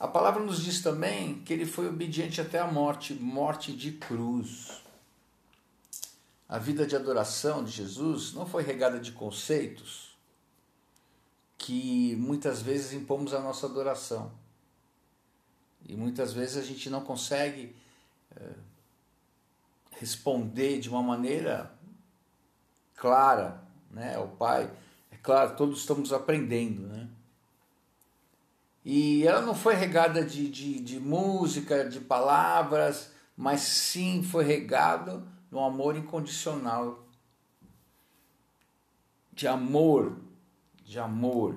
A 0.00 0.08
palavra 0.08 0.42
nos 0.42 0.62
diz 0.62 0.82
também 0.82 1.40
que 1.40 1.52
ele 1.52 1.66
foi 1.66 1.86
obediente 1.86 2.40
até 2.40 2.58
a 2.58 2.66
morte, 2.66 3.14
morte 3.14 3.72
de 3.76 3.92
cruz. 3.92 4.83
A 6.48 6.58
vida 6.58 6.86
de 6.86 6.94
adoração 6.94 7.64
de 7.64 7.70
Jesus 7.70 8.32
não 8.32 8.46
foi 8.46 8.62
regada 8.62 9.00
de 9.00 9.12
conceitos 9.12 10.14
que 11.56 12.14
muitas 12.16 12.60
vezes 12.60 12.92
impomos 12.92 13.32
a 13.32 13.40
nossa 13.40 13.66
adoração. 13.66 14.30
E 15.86 15.96
muitas 15.96 16.32
vezes 16.32 16.56
a 16.58 16.62
gente 16.62 16.90
não 16.90 17.00
consegue 17.00 17.74
é, 18.36 18.50
responder 19.92 20.78
de 20.78 20.90
uma 20.90 21.02
maneira 21.02 21.72
clara, 22.94 23.62
né? 23.90 24.18
O 24.18 24.28
Pai, 24.28 24.70
é 25.10 25.16
claro, 25.16 25.56
todos 25.56 25.80
estamos 25.80 26.12
aprendendo, 26.12 26.86
né? 26.86 27.08
E 28.84 29.26
ela 29.26 29.40
não 29.40 29.54
foi 29.54 29.74
regada 29.74 30.22
de, 30.22 30.50
de, 30.50 30.78
de 30.80 31.00
música, 31.00 31.88
de 31.88 32.00
palavras, 32.00 33.10
mas 33.34 33.62
sim 33.62 34.22
foi 34.22 34.44
regada 34.44 35.22
no 35.54 35.60
amor 35.64 35.96
incondicional. 35.96 37.06
De 39.32 39.46
amor, 39.46 40.18
de 40.84 40.98
amor, 40.98 41.56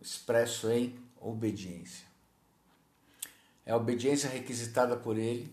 expresso 0.00 0.70
em 0.70 0.94
obediência. 1.18 2.06
É 3.64 3.72
a 3.72 3.76
obediência 3.76 4.28
requisitada 4.28 4.94
por 4.94 5.16
Ele, 5.16 5.50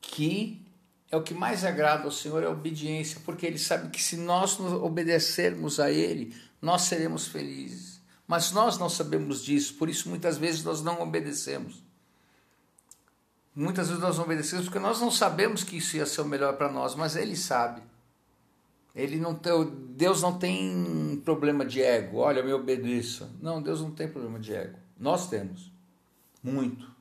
que 0.00 0.66
é 1.10 1.16
o 1.16 1.22
que 1.22 1.34
mais 1.34 1.64
agrada 1.64 2.04
ao 2.04 2.10
Senhor, 2.10 2.42
é 2.42 2.46
a 2.46 2.50
obediência, 2.50 3.20
porque 3.22 3.44
Ele 3.44 3.58
sabe 3.58 3.90
que 3.90 4.02
se 4.02 4.16
nós 4.16 4.58
obedecermos 4.58 5.78
a 5.78 5.90
Ele, 5.90 6.34
nós 6.62 6.82
seremos 6.82 7.28
felizes. 7.28 8.00
Mas 8.26 8.52
nós 8.52 8.78
não 8.78 8.88
sabemos 8.88 9.44
disso, 9.44 9.74
por 9.74 9.90
isso 9.90 10.08
muitas 10.08 10.38
vezes 10.38 10.64
nós 10.64 10.82
não 10.82 11.02
obedecemos. 11.02 11.83
Muitas 13.54 13.88
vezes 13.88 14.02
nós 14.02 14.16
não 14.16 14.24
obedecemos 14.24 14.64
porque 14.64 14.78
nós 14.78 15.00
não 15.00 15.10
sabemos 15.10 15.62
que 15.62 15.76
isso 15.76 15.96
ia 15.96 16.06
ser 16.06 16.22
o 16.22 16.24
melhor 16.24 16.56
para 16.56 16.70
nós, 16.70 16.94
mas 16.94 17.14
Ele 17.14 17.36
sabe. 17.36 17.82
Ele 18.94 19.16
não 19.16 19.34
tem, 19.34 19.52
Deus 19.90 20.22
não 20.22 20.38
tem 20.38 21.20
problema 21.24 21.64
de 21.64 21.82
ego. 21.82 22.18
Olha, 22.18 22.42
me 22.42 22.52
obedeça. 22.52 23.30
Não, 23.40 23.62
Deus 23.62 23.80
não 23.80 23.90
tem 23.90 24.08
problema 24.08 24.38
de 24.38 24.54
ego. 24.54 24.78
Nós 24.98 25.28
temos. 25.28 25.70
Muito. 26.42 26.92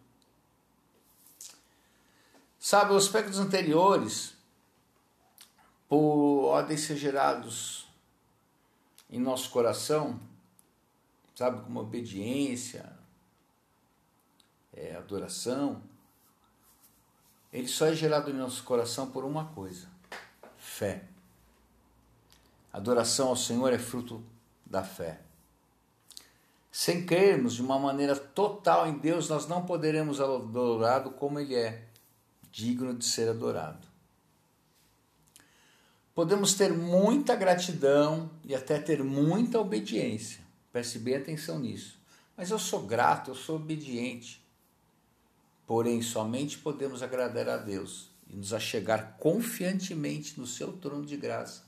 Sabe, 2.60 2.94
os 2.94 3.06
aspectos 3.06 3.40
anteriores 3.40 4.34
podem 5.90 6.78
ser 6.78 6.98
gerados 6.98 7.88
em 9.10 9.20
nosso 9.20 9.50
coração 9.50 10.20
sabe, 11.36 11.64
como 11.64 11.80
obediência, 11.80 12.92
é, 14.72 14.96
adoração, 14.96 15.82
ele 17.54 17.68
só 17.68 17.86
é 17.86 17.96
gerado 17.96 18.32
em 18.32 18.34
nosso 18.34 18.64
coração 18.64 19.12
por 19.12 19.24
uma 19.24 19.46
coisa: 19.46 19.88
fé. 20.58 21.04
Adoração 22.74 23.28
ao 23.28 23.36
Senhor 23.36 23.72
é 23.72 23.78
fruto 23.78 24.24
da 24.66 24.84
fé. 24.84 25.22
Sem 26.72 27.06
crermos 27.06 27.54
de 27.54 27.62
uma 27.62 27.78
maneira 27.78 28.16
total 28.16 28.88
em 28.88 28.98
Deus, 28.98 29.30
nós 29.30 29.48
não 29.48 29.64
poderemos 29.64 30.20
adorá-lo 30.20 31.12
como 31.12 31.40
Ele 31.40 31.54
é, 31.54 31.84
digno 32.52 32.96
de 32.96 33.06
ser 33.06 33.30
adorado. 33.30 33.88
Podemos 36.16 36.56
ter 36.56 36.74
muita 36.74 37.36
gratidão 37.36 38.32
e 38.44 38.56
até 38.56 38.80
ter 38.80 39.04
muita 39.04 39.60
obediência. 39.60 40.42
Preste 40.72 40.98
bem 40.98 41.16
atenção 41.16 41.60
nisso. 41.60 42.00
Mas 42.36 42.50
eu 42.50 42.58
sou 42.58 42.82
grato, 42.82 43.30
eu 43.30 43.36
sou 43.36 43.58
obediente. 43.58 44.43
Porém, 45.66 46.02
somente 46.02 46.58
podemos 46.58 47.02
agradar 47.02 47.48
a 47.50 47.58
Deus 47.58 48.10
e 48.30 48.36
nos 48.36 48.54
achegar 48.54 49.18
confiantemente 49.18 50.40
no 50.40 50.46
seu 50.46 50.74
trono 50.74 51.06
de 51.06 51.16
graça, 51.16 51.64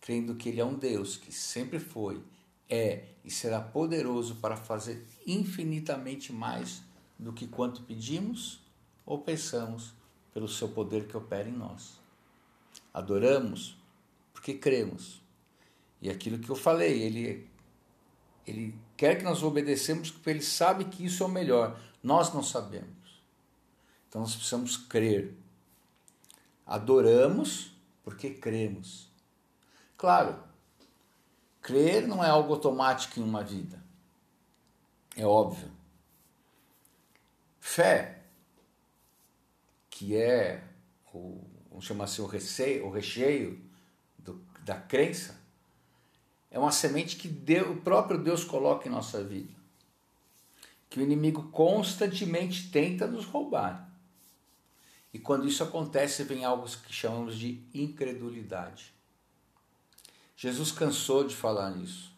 crendo 0.00 0.34
que 0.34 0.48
Ele 0.48 0.60
é 0.60 0.64
um 0.64 0.74
Deus 0.74 1.16
que 1.16 1.32
sempre 1.32 1.78
foi, 1.78 2.22
é 2.68 3.04
e 3.24 3.30
será 3.30 3.60
poderoso 3.60 4.36
para 4.36 4.56
fazer 4.56 5.06
infinitamente 5.26 6.32
mais 6.32 6.82
do 7.18 7.32
que 7.32 7.46
quanto 7.46 7.82
pedimos 7.82 8.60
ou 9.04 9.18
pensamos 9.18 9.92
pelo 10.32 10.48
seu 10.48 10.68
poder 10.68 11.06
que 11.06 11.16
opera 11.16 11.48
em 11.48 11.52
nós. 11.52 12.00
Adoramos 12.94 13.76
porque 14.32 14.54
cremos. 14.54 15.20
E 16.00 16.08
aquilo 16.08 16.38
que 16.38 16.48
eu 16.48 16.56
falei, 16.56 17.02
ele, 17.02 17.48
ele 18.46 18.74
quer 18.96 19.18
que 19.18 19.24
nós 19.24 19.42
obedecemos 19.42 20.10
porque 20.10 20.30
ele 20.30 20.42
sabe 20.42 20.84
que 20.86 21.04
isso 21.04 21.22
é 21.22 21.26
o 21.26 21.30
melhor. 21.30 21.78
Nós 22.02 22.32
não 22.32 22.42
sabemos. 22.42 23.22
Então 24.08 24.22
nós 24.22 24.34
precisamos 24.34 24.76
crer. 24.76 25.34
Adoramos 26.66 27.72
porque 28.02 28.30
cremos. 28.30 29.08
Claro, 29.96 30.42
crer 31.60 32.06
não 32.08 32.24
é 32.24 32.28
algo 32.28 32.54
automático 32.54 33.20
em 33.20 33.22
uma 33.22 33.44
vida. 33.44 33.82
É 35.16 35.26
óbvio. 35.26 35.70
Fé, 37.60 38.22
que 39.90 40.16
é 40.16 40.64
o, 41.12 41.40
vamos 41.68 41.84
chamar 41.84 42.04
assim, 42.04 42.22
o 42.22 42.26
recheio, 42.26 42.86
o 42.86 42.90
recheio 42.90 43.60
do, 44.18 44.40
da 44.64 44.76
crença, 44.76 45.38
é 46.50 46.58
uma 46.58 46.72
semente 46.72 47.16
que 47.16 47.28
Deus, 47.28 47.68
o 47.68 47.80
próprio 47.80 48.18
Deus 48.18 48.42
coloca 48.42 48.88
em 48.88 48.90
nossa 48.90 49.22
vida. 49.22 49.59
Que 50.90 51.00
o 51.00 51.02
inimigo 51.02 51.44
constantemente 51.50 52.70
tenta 52.70 53.06
nos 53.06 53.24
roubar. 53.24 53.90
E 55.14 55.18
quando 55.18 55.48
isso 55.48 55.62
acontece, 55.62 56.22
vem 56.24 56.44
algo 56.44 56.68
que 56.68 56.92
chamamos 56.92 57.38
de 57.38 57.64
incredulidade. 57.72 58.92
Jesus 60.36 60.70
cansou 60.70 61.24
de 61.24 61.34
falar 61.34 61.70
nisso. 61.70 62.10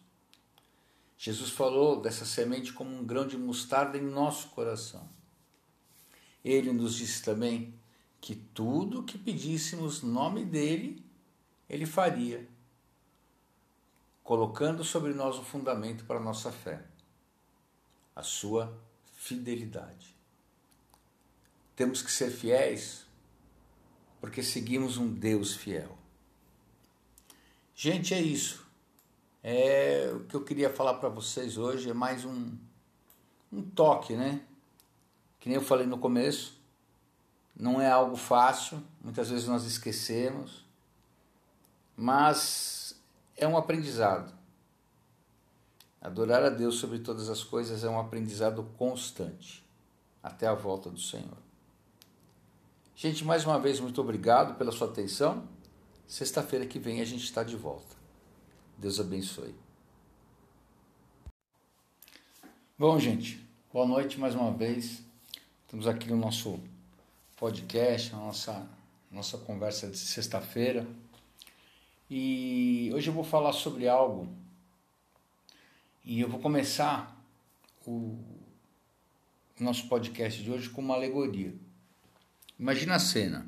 Jesus 1.17 1.49
falou 1.49 2.01
dessa 2.01 2.25
semente 2.25 2.73
como 2.73 2.93
um 2.93 3.05
grão 3.05 3.25
de 3.25 3.37
mostarda 3.37 3.97
em 3.97 4.01
nosso 4.01 4.49
coração. 4.49 5.07
Ele 6.43 6.73
nos 6.73 6.95
disse 6.95 7.23
também 7.23 7.73
que 8.19 8.35
tudo 8.35 8.99
o 8.99 9.03
que 9.03 9.17
pedíssemos 9.17 10.01
no 10.01 10.11
nome 10.11 10.45
dele, 10.45 11.03
ele 11.69 11.85
faria, 11.85 12.47
colocando 14.23 14.83
sobre 14.83 15.13
nós 15.13 15.37
o 15.37 15.43
fundamento 15.43 16.05
para 16.05 16.17
a 16.17 16.23
nossa 16.23 16.51
fé, 16.51 16.83
a 18.15 18.23
sua 18.23 18.77
fidelidade. 19.13 20.15
Temos 21.75 22.01
que 22.01 22.11
ser 22.11 22.29
fiéis 22.29 23.05
porque 24.21 24.41
seguimos 24.41 24.97
um 24.97 25.11
Deus 25.13 25.53
fiel. 25.53 25.97
Gente, 27.75 28.13
é 28.13 28.21
isso. 28.21 28.65
É 29.43 30.11
o 30.13 30.21
que 30.21 30.35
eu 30.35 30.43
queria 30.43 30.69
falar 30.69 30.93
para 30.95 31.09
vocês 31.09 31.57
hoje 31.57 31.89
é 31.89 31.93
mais 31.93 32.23
um 32.23 32.57
um 33.53 33.61
toque, 33.61 34.15
né? 34.15 34.41
Que 35.39 35.47
nem 35.47 35.57
eu 35.57 35.61
falei 35.61 35.85
no 35.85 35.99
começo, 35.99 36.59
não 37.55 37.79
é 37.79 37.89
algo 37.89 38.15
fácil, 38.15 38.83
muitas 39.01 39.29
vezes 39.29 39.47
nós 39.47 39.63
esquecemos, 39.65 40.65
mas 41.95 42.99
é 43.37 43.47
um 43.47 43.55
aprendizado. 43.55 44.32
Adorar 46.03 46.43
a 46.43 46.49
Deus 46.49 46.75
sobre 46.75 46.99
todas 46.99 47.29
as 47.29 47.45
coisas 47.45 47.81
é 47.81 47.89
um 47.89 47.97
aprendizado 47.97 48.61
constante, 48.77 49.63
até 50.21 50.45
a 50.45 50.53
volta 50.53 50.89
do 50.89 50.99
Senhor. 50.99 51.37
Gente, 52.93 53.23
mais 53.23 53.45
uma 53.45 53.57
vez, 53.57 53.79
muito 53.79 54.01
obrigado 54.01 54.57
pela 54.57 54.73
sua 54.73 54.89
atenção. 54.89 55.47
Sexta-feira 56.05 56.65
que 56.65 56.77
vem 56.77 56.99
a 56.99 57.05
gente 57.05 57.23
está 57.23 57.41
de 57.41 57.55
volta. 57.55 57.95
Deus 58.77 58.99
abençoe. 58.99 59.55
Bom, 62.77 62.99
gente, 62.99 63.41
boa 63.71 63.87
noite 63.87 64.19
mais 64.19 64.35
uma 64.35 64.51
vez. 64.51 65.01
Estamos 65.61 65.87
aqui 65.87 66.09
no 66.09 66.17
nosso 66.17 66.59
podcast, 67.37 68.11
na 68.11 68.17
nossa, 68.17 68.67
nossa 69.09 69.37
conversa 69.37 69.87
de 69.87 69.97
sexta-feira. 69.97 70.85
E 72.09 72.91
hoje 72.93 73.09
eu 73.09 73.13
vou 73.13 73.23
falar 73.23 73.53
sobre 73.53 73.87
algo. 73.87 74.42
E 76.05 76.19
eu 76.19 76.27
vou 76.27 76.41
começar 76.41 77.17
o 77.87 78.19
nosso 79.57 79.87
podcast 79.87 80.43
de 80.43 80.51
hoje 80.51 80.69
com 80.69 80.81
uma 80.81 80.95
alegoria. 80.95 81.53
Imagina 82.59 82.95
a 82.95 82.99
cena. 82.99 83.47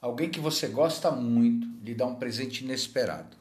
Alguém 0.00 0.28
que 0.28 0.40
você 0.40 0.66
gosta 0.66 1.08
muito 1.12 1.68
lhe 1.84 1.94
dá 1.94 2.04
um 2.04 2.16
presente 2.16 2.64
inesperado. 2.64 3.36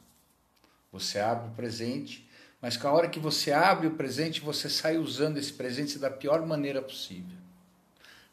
Você 0.91 1.17
abre 1.17 1.47
o 1.47 1.55
presente, 1.55 2.29
mas 2.61 2.77
com 2.77 2.87
a 2.87 2.91
hora 2.91 3.09
que 3.09 3.19
você 3.19 3.51
abre 3.51 3.87
o 3.87 3.95
presente, 3.95 4.39
você 4.39 4.69
sai 4.69 4.99
usando 4.99 5.37
esse 5.37 5.51
presente 5.51 5.97
da 5.97 6.11
pior 6.11 6.45
maneira 6.45 6.83
possível. 6.83 7.37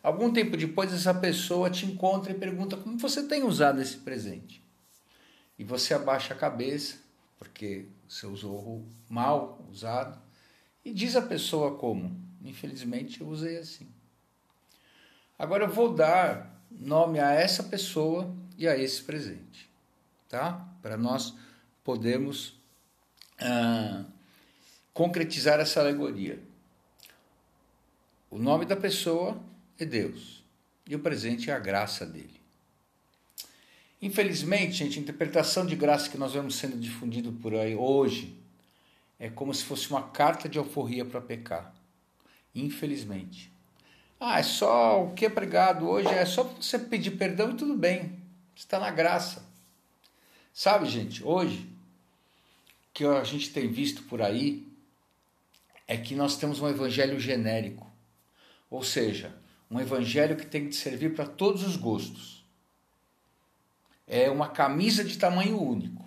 Algum 0.03 0.31
tempo 0.35 0.55
depois, 0.55 0.93
essa 0.93 1.15
pessoa 1.15 1.71
te 1.71 1.87
encontra 1.87 2.31
e 2.31 2.39
pergunta 2.39 2.77
como 2.77 2.99
você 2.99 3.23
tem 3.23 3.43
usado 3.43 3.81
esse 3.81 3.97
presente. 3.97 4.63
E 5.59 5.65
você 5.65 5.95
abaixa 5.95 6.35
a 6.35 6.37
cabeça, 6.37 7.06
porque 7.39 7.87
você 8.09 8.26
usou 8.26 8.84
mal 9.09 9.64
usado, 9.70 10.20
e 10.84 10.93
diz 10.93 11.16
a 11.16 11.22
pessoa 11.22 11.76
como: 11.76 12.16
Infelizmente, 12.45 13.20
eu 13.20 13.28
usei 13.28 13.59
assim. 13.59 13.89
Agora 15.39 15.64
eu 15.64 15.70
vou 15.70 15.93
dar 15.93 16.62
nome 16.70 17.18
a 17.18 17.32
essa 17.32 17.62
pessoa 17.62 18.32
e 18.57 18.66
a 18.66 18.76
esse 18.76 19.03
presente, 19.03 19.68
tá? 20.28 20.66
Para 20.80 20.97
nós 20.97 21.34
podermos 21.84 22.59
ah, 23.39 24.05
concretizar 24.95 25.61
essa 25.61 25.80
alegoria. 25.80 26.41
O 28.30 28.39
nome 28.39 28.64
da 28.64 28.76
pessoa 28.76 29.41
é 29.78 29.84
Deus 29.84 30.43
e 30.87 30.95
o 30.95 31.01
presente 31.01 31.51
é 31.51 31.55
a 31.55 31.59
graça 31.59 32.07
dele. 32.07 32.36
Infelizmente, 34.01 34.74
gente, 34.74 34.99
a 34.99 35.03
interpretação 35.03 35.64
de 35.64 35.74
graça 35.74 36.11
que 36.11 36.18
nós 36.18 36.32
vemos 36.32 36.57
sendo 36.57 36.76
difundido 36.76 37.32
por 37.32 37.55
aí 37.55 37.74
hoje 37.74 38.36
é 39.18 39.30
como 39.30 39.55
se 39.55 39.64
fosse 39.64 39.88
uma 39.90 40.03
carta 40.03 40.49
de 40.49 40.59
alforria 40.59 41.05
para 41.05 41.20
pecar. 41.20 41.74
Infelizmente. 42.55 43.51
Ah, 44.20 44.38
é 44.38 44.42
só 44.42 45.05
o 45.05 45.12
que 45.12 45.26
é 45.26 45.30
pregado 45.30 45.88
hoje, 45.88 46.09
é 46.09 46.24
só 46.24 46.42
você 46.42 46.78
pedir 46.78 47.12
perdão 47.12 47.51
e 47.51 47.57
tudo 47.57 47.74
bem. 47.74 48.18
Está 48.55 48.78
na 48.78 48.90
graça. 48.90 49.44
Sabe, 50.53 50.86
gente, 50.86 51.22
hoje, 51.22 51.68
que 52.94 53.05
a 53.05 53.24
gente 53.24 53.51
tem 53.51 53.70
visto 53.70 54.03
por 54.05 54.22
aí, 54.22 54.66
é 55.86 55.97
que 55.97 56.14
nós 56.14 56.36
temos 56.36 56.61
um 56.61 56.68
evangelho 56.68 57.20
genérico. 57.20 57.86
Ou 58.70 58.82
seja, 58.82 59.34
um 59.70 59.78
evangelho 59.78 60.36
que 60.36 60.47
tem 60.47 60.68
que 60.68 60.74
servir 60.74 61.14
para 61.14 61.26
todos 61.26 61.62
os 61.62 61.76
gostos. 61.76 62.36
É 64.07 64.31
uma 64.31 64.49
camisa 64.49 65.03
de 65.03 65.19
tamanho 65.19 65.61
único. 65.61 66.05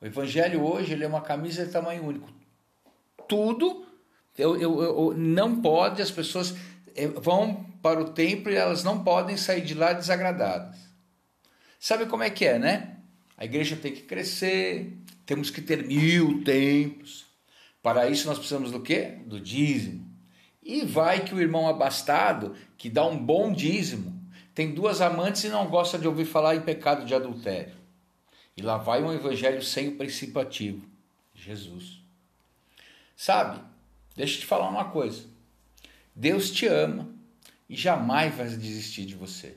O 0.00 0.06
evangelho 0.06 0.64
hoje 0.64 0.92
ele 0.92 1.04
é 1.04 1.08
uma 1.08 1.20
camisa 1.20 1.64
de 1.64 1.72
tamanho 1.72 2.04
único. 2.04 2.28
Tudo 3.28 3.86
eu, 4.36 4.56
eu, 4.56 4.82
eu 4.82 5.14
não 5.16 5.60
pode 5.60 6.00
as 6.00 6.10
pessoas 6.10 6.54
é, 6.94 7.06
vão 7.06 7.64
para 7.82 8.00
o 8.00 8.10
templo 8.10 8.50
e 8.50 8.56
elas 8.56 8.82
não 8.82 9.02
podem 9.02 9.36
sair 9.36 9.62
de 9.62 9.74
lá 9.74 9.92
desagradadas. 9.92 10.76
Sabe 11.78 12.06
como 12.06 12.22
é 12.22 12.30
que 12.30 12.44
é, 12.44 12.58
né? 12.58 12.96
A 13.36 13.44
igreja 13.44 13.76
tem 13.76 13.92
que 13.92 14.02
crescer, 14.02 14.96
temos 15.26 15.50
que 15.50 15.60
ter 15.60 15.84
mil 15.84 16.42
templos. 16.44 17.26
Para 17.82 18.08
isso 18.08 18.28
nós 18.28 18.38
precisamos 18.38 18.70
do 18.70 18.80
quê? 18.80 19.18
Do 19.26 19.40
dízimo. 19.40 20.10
E 20.62 20.84
vai 20.84 21.24
que 21.24 21.34
o 21.34 21.40
irmão 21.40 21.66
abastado, 21.66 22.54
que 22.78 22.88
dá 22.88 23.04
um 23.04 23.18
bom 23.18 23.52
dízimo, 23.52 24.21
tem 24.54 24.72
duas 24.72 25.00
amantes 25.00 25.44
e 25.44 25.48
não 25.48 25.68
gosta 25.68 25.98
de 25.98 26.06
ouvir 26.06 26.26
falar 26.26 26.54
em 26.54 26.62
pecado 26.62 27.04
de 27.04 27.14
adultério. 27.14 27.74
E 28.56 28.62
lá 28.62 28.76
vai 28.76 29.02
um 29.02 29.12
evangelho 29.12 29.62
sem 29.62 29.88
o 29.88 29.96
princípio 29.96 30.40
ativo, 30.40 30.86
Jesus. 31.34 32.02
Sabe? 33.16 33.62
Deixa 34.14 34.36
eu 34.36 34.40
te 34.40 34.46
falar 34.46 34.68
uma 34.68 34.86
coisa. 34.86 35.24
Deus 36.14 36.50
te 36.50 36.66
ama 36.66 37.08
e 37.68 37.74
jamais 37.74 38.34
vai 38.34 38.48
desistir 38.48 39.06
de 39.06 39.14
você. 39.14 39.56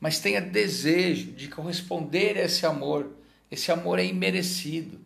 Mas 0.00 0.18
tenha 0.18 0.40
desejo 0.40 1.32
de 1.32 1.48
corresponder 1.48 2.36
a 2.36 2.42
esse 2.42 2.66
amor. 2.66 3.12
Esse 3.50 3.70
amor 3.70 3.98
é 4.00 4.04
imerecido. 4.04 5.00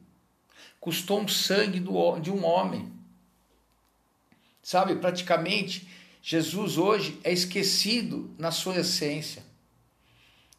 Custou 0.81 1.21
um 1.21 1.29
sangue 1.29 1.79
de 2.23 2.31
um 2.31 2.45
homem. 2.45 2.91
Sabe, 4.63 4.97
praticamente, 4.97 5.87
Jesus 6.23 6.77
hoje 6.77 7.19
é 7.25 7.33
esquecido 7.33 8.35
na 8.39 8.51
sua 8.51 8.81
essência. 8.81 9.43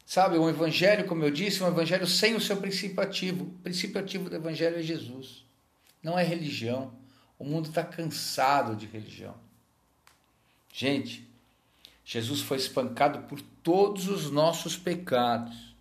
Sabe, 0.04 0.36
um 0.36 0.48
evangelho, 0.48 1.06
como 1.06 1.24
eu 1.24 1.30
disse, 1.30 1.62
um 1.62 1.68
evangelho 1.68 2.06
sem 2.06 2.34
o 2.34 2.40
seu 2.40 2.56
princípio 2.56 3.00
ativo. 3.02 3.44
O 3.44 3.58
princípio 3.62 4.00
ativo 4.00 4.28
do 4.28 4.36
evangelho 4.36 4.78
é 4.78 4.82
Jesus. 4.82 5.44
Não 6.02 6.18
é 6.18 6.24
religião. 6.24 6.92
O 7.38 7.44
mundo 7.44 7.68
está 7.68 7.82
cansado 7.82 8.76
de 8.76 8.86
religião. 8.86 9.34
Gente, 10.72 11.26
Jesus 12.04 12.40
foi 12.40 12.56
espancado 12.56 13.20
por 13.20 13.40
todos 13.62 14.08
os 14.08 14.30
nossos 14.30 14.76
pecados 14.76 15.74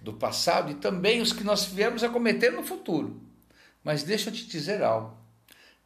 do 0.00 0.12
passado 0.12 0.70
e 0.72 0.74
também 0.74 1.20
os 1.20 1.32
que 1.32 1.44
nós 1.44 1.64
viemos 1.64 2.02
a 2.02 2.08
cometer 2.08 2.50
no 2.50 2.62
futuro. 2.62 3.20
Mas 3.82 4.02
deixa 4.02 4.30
eu 4.30 4.34
te 4.34 4.46
dizer 4.46 4.82
algo. 4.82 5.16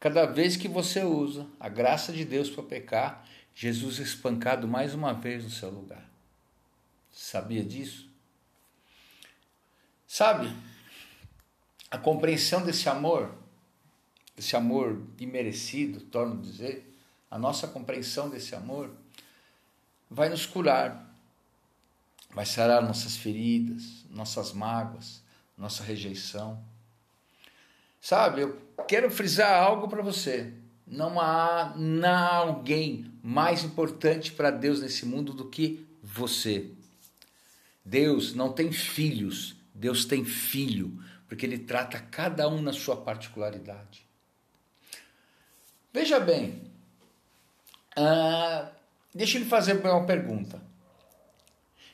Cada 0.00 0.24
vez 0.24 0.56
que 0.56 0.66
você 0.66 1.04
usa 1.04 1.46
a 1.60 1.68
graça 1.68 2.10
de 2.10 2.24
Deus 2.24 2.48
para 2.48 2.62
pecar, 2.62 3.28
Jesus 3.54 4.00
é 4.00 4.02
espancado 4.02 4.66
mais 4.66 4.94
uma 4.94 5.12
vez 5.12 5.44
no 5.44 5.50
seu 5.50 5.68
lugar. 5.68 6.10
Sabia 7.12 7.62
disso? 7.62 8.08
Sabe, 10.06 10.50
a 11.90 11.98
compreensão 11.98 12.64
desse 12.64 12.88
amor, 12.88 13.34
esse 14.38 14.56
amor 14.56 15.06
imerecido, 15.18 16.00
torno 16.00 16.38
a 16.38 16.42
dizer, 16.42 16.96
a 17.30 17.38
nossa 17.38 17.68
compreensão 17.68 18.30
desse 18.30 18.54
amor 18.54 18.90
vai 20.08 20.30
nos 20.30 20.46
curar, 20.46 21.14
vai 22.30 22.46
sarar 22.46 22.82
nossas 22.82 23.16
feridas, 23.16 24.04
nossas 24.08 24.52
mágoas, 24.52 25.22
nossa 25.58 25.84
rejeição. 25.84 26.64
Sabe, 28.00 28.40
eu 28.40 28.58
quero 28.88 29.10
frisar 29.10 29.62
algo 29.62 29.86
para 29.86 30.02
você. 30.02 30.52
Não 30.86 31.20
há, 31.20 31.74
não 31.76 32.08
há 32.08 32.34
alguém 32.36 33.12
mais 33.22 33.62
importante 33.62 34.32
para 34.32 34.50
Deus 34.50 34.80
nesse 34.80 35.04
mundo 35.04 35.32
do 35.32 35.48
que 35.48 35.86
você. 36.02 36.70
Deus 37.84 38.34
não 38.34 38.52
tem 38.52 38.72
filhos, 38.72 39.54
Deus 39.74 40.04
tem 40.04 40.24
filho, 40.24 40.98
porque 41.28 41.44
Ele 41.44 41.58
trata 41.58 42.00
cada 42.10 42.48
um 42.48 42.60
na 42.60 42.72
sua 42.72 42.96
particularidade. 42.96 44.06
Veja 45.92 46.18
bem, 46.18 46.62
uh, 47.98 48.68
deixa 49.14 49.38
eu 49.38 49.42
lhe 49.42 49.48
fazer 49.48 49.74
uma 49.74 50.06
pergunta. 50.06 50.62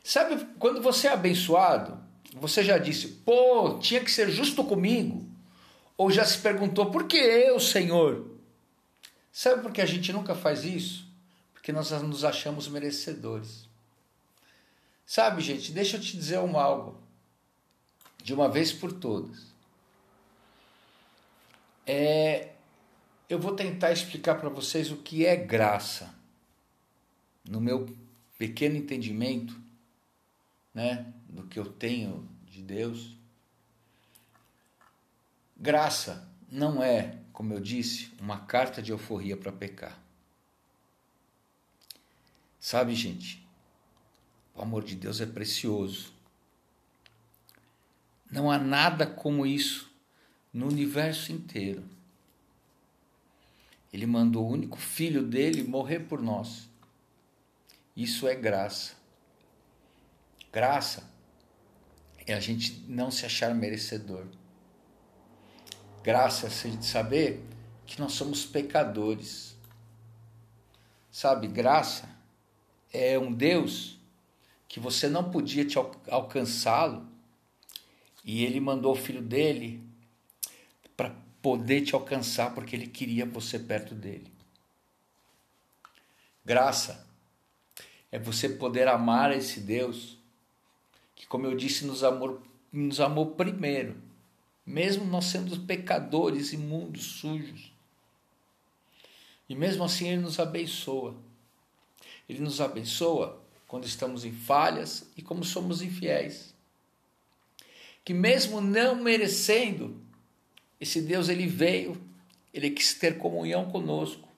Sabe, 0.05 0.47
quando 0.59 0.81
você 0.81 1.09
é 1.09 1.13
abençoado, 1.13 1.99
você 2.35 2.63
já 2.63 2.79
disse, 2.79 3.09
pô, 3.09 3.79
tinha 3.81 4.01
que 4.01 4.11
ser 4.11 4.31
justo 4.31 4.63
comigo? 4.63 5.36
Ou 5.97 6.11
já 6.11 6.25
se 6.25 6.39
perguntou, 6.39 6.91
por 6.91 7.05
que 7.05 7.17
eu, 7.17 7.59
Senhor? 7.59 8.31
Sabe 9.33 9.63
por 9.63 9.73
que 9.73 9.81
a 9.81 9.87
gente 9.87 10.13
nunca 10.13 10.35
faz 10.35 10.65
isso? 10.65 11.07
Porque 11.53 11.73
nós 11.73 11.91
nos 11.91 12.25
achamos 12.25 12.69
merecedores. 12.69 13.67
Sabe, 15.05 15.41
gente, 15.41 15.73
deixa 15.73 15.97
eu 15.97 16.01
te 16.01 16.17
dizer 16.17 16.39
um 16.39 16.59
algo, 16.59 17.01
de 18.23 18.35
uma 18.35 18.49
vez 18.49 18.73
por 18.73 18.93
todas. 18.93 19.47
É, 21.87 22.51
eu 23.29 23.39
vou 23.39 23.55
tentar 23.55 23.93
explicar 23.93 24.35
para 24.37 24.49
vocês 24.49 24.91
o 24.91 24.97
que 24.97 25.25
é 25.25 25.37
graça, 25.37 26.13
no 27.49 27.61
meu 27.61 27.87
pequeno 28.37 28.77
entendimento, 28.77 29.57
né, 30.75 31.13
do 31.29 31.45
que 31.45 31.59
eu 31.59 31.67
tenho 31.67 32.29
de 32.47 32.63
Deus. 32.63 33.16
Graça 35.57 36.29
não 36.51 36.83
é, 36.83 37.19
como 37.33 37.55
eu 37.55 37.61
disse, 37.61 38.13
uma 38.21 38.41
carta 38.41 38.83
de 38.83 38.93
euforia 38.93 39.37
para 39.37 39.51
pecar. 39.51 39.99
Sabe, 42.61 42.95
gente, 42.95 43.47
o 44.55 44.61
amor 44.61 44.85
de 44.85 44.95
Deus 44.95 45.21
é 45.21 45.27
precioso. 45.27 46.13
Não 48.31 48.51
há 48.51 48.59
nada 48.59 49.07
como 49.07 49.47
isso 49.47 49.91
no 50.53 50.67
universo 50.69 51.33
inteiro. 51.33 51.85
Ele 53.93 54.05
mandou 54.05 54.47
o 54.47 54.53
único 54.53 54.77
filho 54.77 55.23
dele 55.23 55.63
morrer 55.63 56.01
por 56.01 56.21
nós. 56.21 56.69
Isso 57.97 58.29
é 58.29 58.35
graça. 58.35 58.95
Graça 60.53 61.09
é 62.27 62.35
a 62.35 62.41
gente 62.41 62.85
não 62.89 63.11
se 63.11 63.25
achar 63.25 63.55
merecedor. 63.55 64.27
Graça 66.07 66.47
é 66.47 66.51
gente 66.51 66.87
saber 66.87 67.45
que 67.85 67.99
nós 68.01 68.13
somos 68.13 68.47
pecadores. 68.47 69.57
Sabe, 71.11 71.49
graça 71.49 72.09
é 72.93 73.19
um 73.19 73.33
Deus 73.33 73.99
que 74.69 74.79
você 74.79 75.09
não 75.09 75.33
podia 75.33 75.65
te 75.65 75.77
alcançá-lo, 76.09 77.09
e 78.25 78.45
ele 78.45 78.61
mandou 78.61 78.93
o 78.93 78.97
filho 78.97 79.21
dele 79.21 79.83
para 80.97 81.13
poder 81.43 81.81
te 81.81 81.93
alcançar, 81.97 82.55
porque 82.55 82.77
ele 82.77 82.87
queria 82.87 83.27
você 83.27 83.59
perto 83.59 83.93
dele. 83.93 84.33
Graça 86.45 87.05
é 88.13 88.19
você 88.19 88.49
poder 88.49 88.87
amar 88.87 89.37
esse 89.37 89.59
Deus 89.59 90.17
que, 91.17 91.27
como 91.27 91.47
eu 91.47 91.57
disse, 91.57 91.85
nos 91.85 92.05
amou, 92.05 92.41
nos 92.73 93.01
amou 93.01 93.33
primeiro, 93.33 94.06
mesmo 94.67 95.05
nós 95.05 95.27
sendo 95.27 95.59
pecadores, 95.61 96.53
imundos, 96.53 97.05
sujos. 97.05 97.73
E 99.49 99.55
mesmo 99.55 99.85
assim 99.85 100.09
ele 100.09 100.23
nos 100.23 100.41
abençoa. 100.41 101.15
Ele 102.29 102.41
nos 102.41 102.61
abençoa 102.61 103.41
quando 103.69 103.85
estamos 103.85 104.25
em 104.25 104.33
falhas 104.33 105.09
e 105.17 105.23
como 105.23 105.45
somos 105.45 105.83
infiéis. 105.83 106.55
Que 108.05 108.13
mesmo 108.13 108.61
não 108.61 108.97
merecendo, 108.97 110.01
esse 110.81 111.01
Deus 111.01 111.29
ele 111.29 111.47
veio, 111.47 112.01
ele 112.53 112.71
quis 112.71 112.95
ter 112.95 113.19
comunhão 113.19 113.71
conosco 113.71 114.29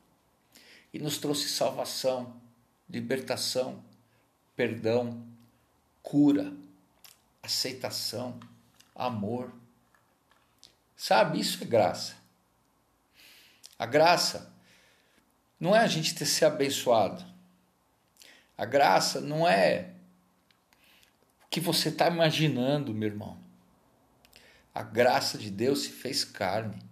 e 0.92 0.98
nos 0.98 1.18
trouxe 1.18 1.48
salvação, 1.48 2.34
libertação, 2.88 3.82
perdão, 4.56 5.22
cura, 6.02 6.52
aceitação, 7.42 8.38
amor. 8.94 9.52
Sabe, 10.98 11.38
isso 11.38 11.62
é 11.62 11.66
graça. 11.66 12.16
A 13.78 13.86
graça 13.86 14.52
não 15.58 15.74
é 15.74 15.78
a 15.78 15.86
gente 15.86 16.12
ter 16.12 16.26
ser 16.26 16.46
abençoado. 16.46 17.24
A 18.56 18.64
graça 18.64 19.20
não 19.20 19.48
é 19.48 19.92
o 21.44 21.48
que 21.48 21.60
você 21.60 21.90
está 21.90 22.08
imaginando, 22.08 22.92
meu 22.92 23.08
irmão. 23.08 23.38
A 24.74 24.82
graça 24.82 25.38
de 25.38 25.52
Deus 25.52 25.84
se 25.84 25.90
fez 25.90 26.24
carne. 26.24 26.82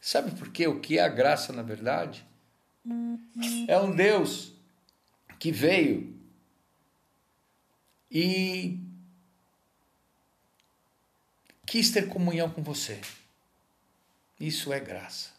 Sabe 0.00 0.30
por 0.30 0.52
quê? 0.52 0.68
O 0.68 0.78
que 0.78 0.98
é 0.98 1.02
a 1.02 1.08
graça, 1.08 1.52
na 1.52 1.62
verdade? 1.62 2.24
É 3.66 3.76
um 3.80 3.94
Deus 3.94 4.52
que 5.40 5.50
veio 5.50 6.16
e 8.08 8.87
quis 11.68 11.90
ter 11.90 12.08
comunhão 12.08 12.50
com 12.50 12.62
você. 12.62 13.00
Isso 14.40 14.72
é 14.72 14.80
graça. 14.80 15.30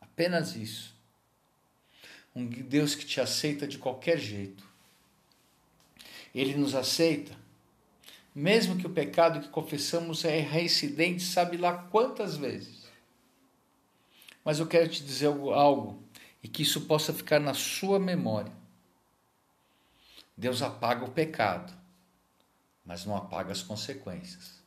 Apenas 0.00 0.54
isso 0.54 0.98
um 2.38 2.46
Deus 2.46 2.94
que 2.94 3.04
te 3.04 3.20
aceita 3.20 3.66
de 3.66 3.78
qualquer 3.78 4.16
jeito. 4.16 4.64
Ele 6.32 6.56
nos 6.56 6.74
aceita, 6.74 7.36
mesmo 8.32 8.76
que 8.76 8.86
o 8.86 8.90
pecado 8.90 9.40
que 9.40 9.48
confessamos 9.48 10.24
é 10.24 10.38
reincidente, 10.38 11.24
sabe 11.24 11.56
lá 11.56 11.76
quantas 11.90 12.36
vezes. 12.36 12.86
Mas 14.44 14.60
eu 14.60 14.68
quero 14.68 14.88
te 14.88 15.02
dizer 15.02 15.26
algo, 15.26 16.00
e 16.40 16.46
que 16.46 16.62
isso 16.62 16.82
possa 16.82 17.12
ficar 17.12 17.40
na 17.40 17.54
sua 17.54 17.98
memória. 17.98 18.52
Deus 20.36 20.62
apaga 20.62 21.04
o 21.04 21.10
pecado, 21.10 21.76
mas 22.84 23.04
não 23.04 23.16
apaga 23.16 23.50
as 23.50 23.62
consequências. 23.62 24.57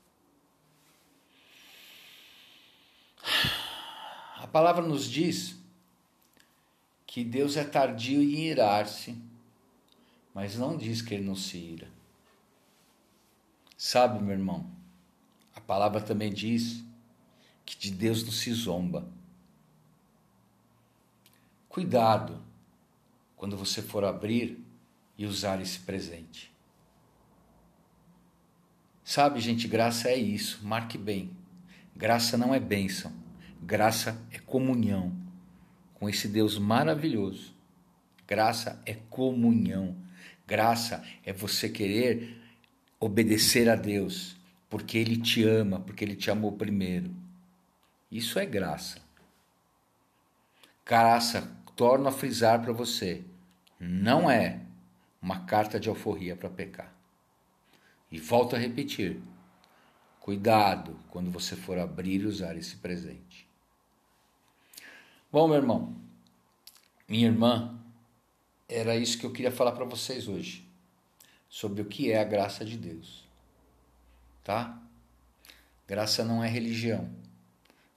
A 4.38 4.48
palavra 4.48 4.82
nos 4.82 5.06
diz 5.06 5.56
que 7.06 7.24
Deus 7.24 7.58
é 7.58 7.64
tardio 7.64 8.22
em 8.22 8.48
irar-se, 8.48 9.16
mas 10.34 10.56
não 10.58 10.78
diz 10.78 11.02
que 11.02 11.14
ele 11.14 11.26
não 11.26 11.36
se 11.36 11.58
ira. 11.58 11.90
Sabe, 13.78 14.22
meu 14.24 14.34
irmão, 14.34 14.70
a 15.56 15.60
palavra 15.60 16.00
também 16.00 16.32
diz 16.32 16.84
que 17.66 17.78
de 17.78 17.92
Deus 17.92 18.24
não 18.24 18.32
se 18.32 18.54
zomba. 18.54 19.08
Cuidado 21.68 22.42
quando 23.36 23.58
você 23.58 23.82
for 23.82 24.04
abrir 24.04 24.64
e 25.18 25.26
usar 25.26 25.62
esse 25.62 25.80
presente. 25.80 26.52
Sabe, 29.04 29.40
gente, 29.40 29.68
graça 29.68 30.10
é 30.10 30.16
isso, 30.16 30.60
marque 30.64 30.98
bem. 30.98 31.41
Graça 32.02 32.36
não 32.36 32.52
é 32.52 32.60
bênção, 32.60 33.14
graça 33.62 34.20
é 34.32 34.40
comunhão 34.40 35.16
com 35.94 36.10
esse 36.10 36.28
Deus 36.28 36.58
maravilhoso. 36.58 37.54
Graça 38.28 38.82
é 38.88 38.96
comunhão. 39.08 39.96
Graça 40.48 41.04
é 41.24 41.32
você 41.32 41.70
querer 41.70 42.42
obedecer 43.00 43.70
a 43.70 43.76
Deus, 43.76 44.36
porque 44.68 44.98
Ele 44.98 45.16
te 45.16 45.44
ama, 45.44 45.80
porque 45.80 46.04
Ele 46.04 46.16
te 46.16 46.32
amou 46.32 46.54
primeiro. 46.54 47.16
Isso 48.12 48.40
é 48.40 48.48
graça. 48.48 49.00
Graça, 50.84 51.56
torno 51.76 52.08
a 52.08 52.12
frisar 52.12 52.64
para 52.64 52.74
você, 52.74 53.24
não 53.80 54.30
é 54.30 54.60
uma 55.22 55.42
carta 55.46 55.80
de 55.80 55.88
alforria 55.88 56.36
para 56.36 56.50
pecar. 56.50 56.92
E 58.12 58.18
volto 58.18 58.56
a 58.56 58.60
repetir: 58.60 59.22
cuidado 60.22 60.98
quando 61.10 61.30
você 61.30 61.56
for 61.56 61.78
abrir 61.78 62.22
e 62.22 62.28
usar 62.28 62.56
esse 62.56 62.78
presente. 62.78 63.46
Bom, 65.30 65.48
meu 65.48 65.58
irmão, 65.58 65.96
minha 67.08 67.28
irmã, 67.28 67.78
era 68.70 68.96
isso 68.96 69.18
que 69.18 69.26
eu 69.26 69.34
queria 69.34 69.52
falar 69.52 69.74
para 69.74 69.84
vocês 69.84 70.28
hoje, 70.28 70.66
sobre 71.50 71.82
o 71.82 71.86
que 71.86 72.12
é 72.12 72.20
a 72.20 72.24
graça 72.24 72.64
de 72.64 72.78
Deus. 72.78 73.26
Tá? 74.44 74.80
Graça 75.88 76.24
não 76.24 76.44
é 76.44 76.48
religião. 76.48 77.10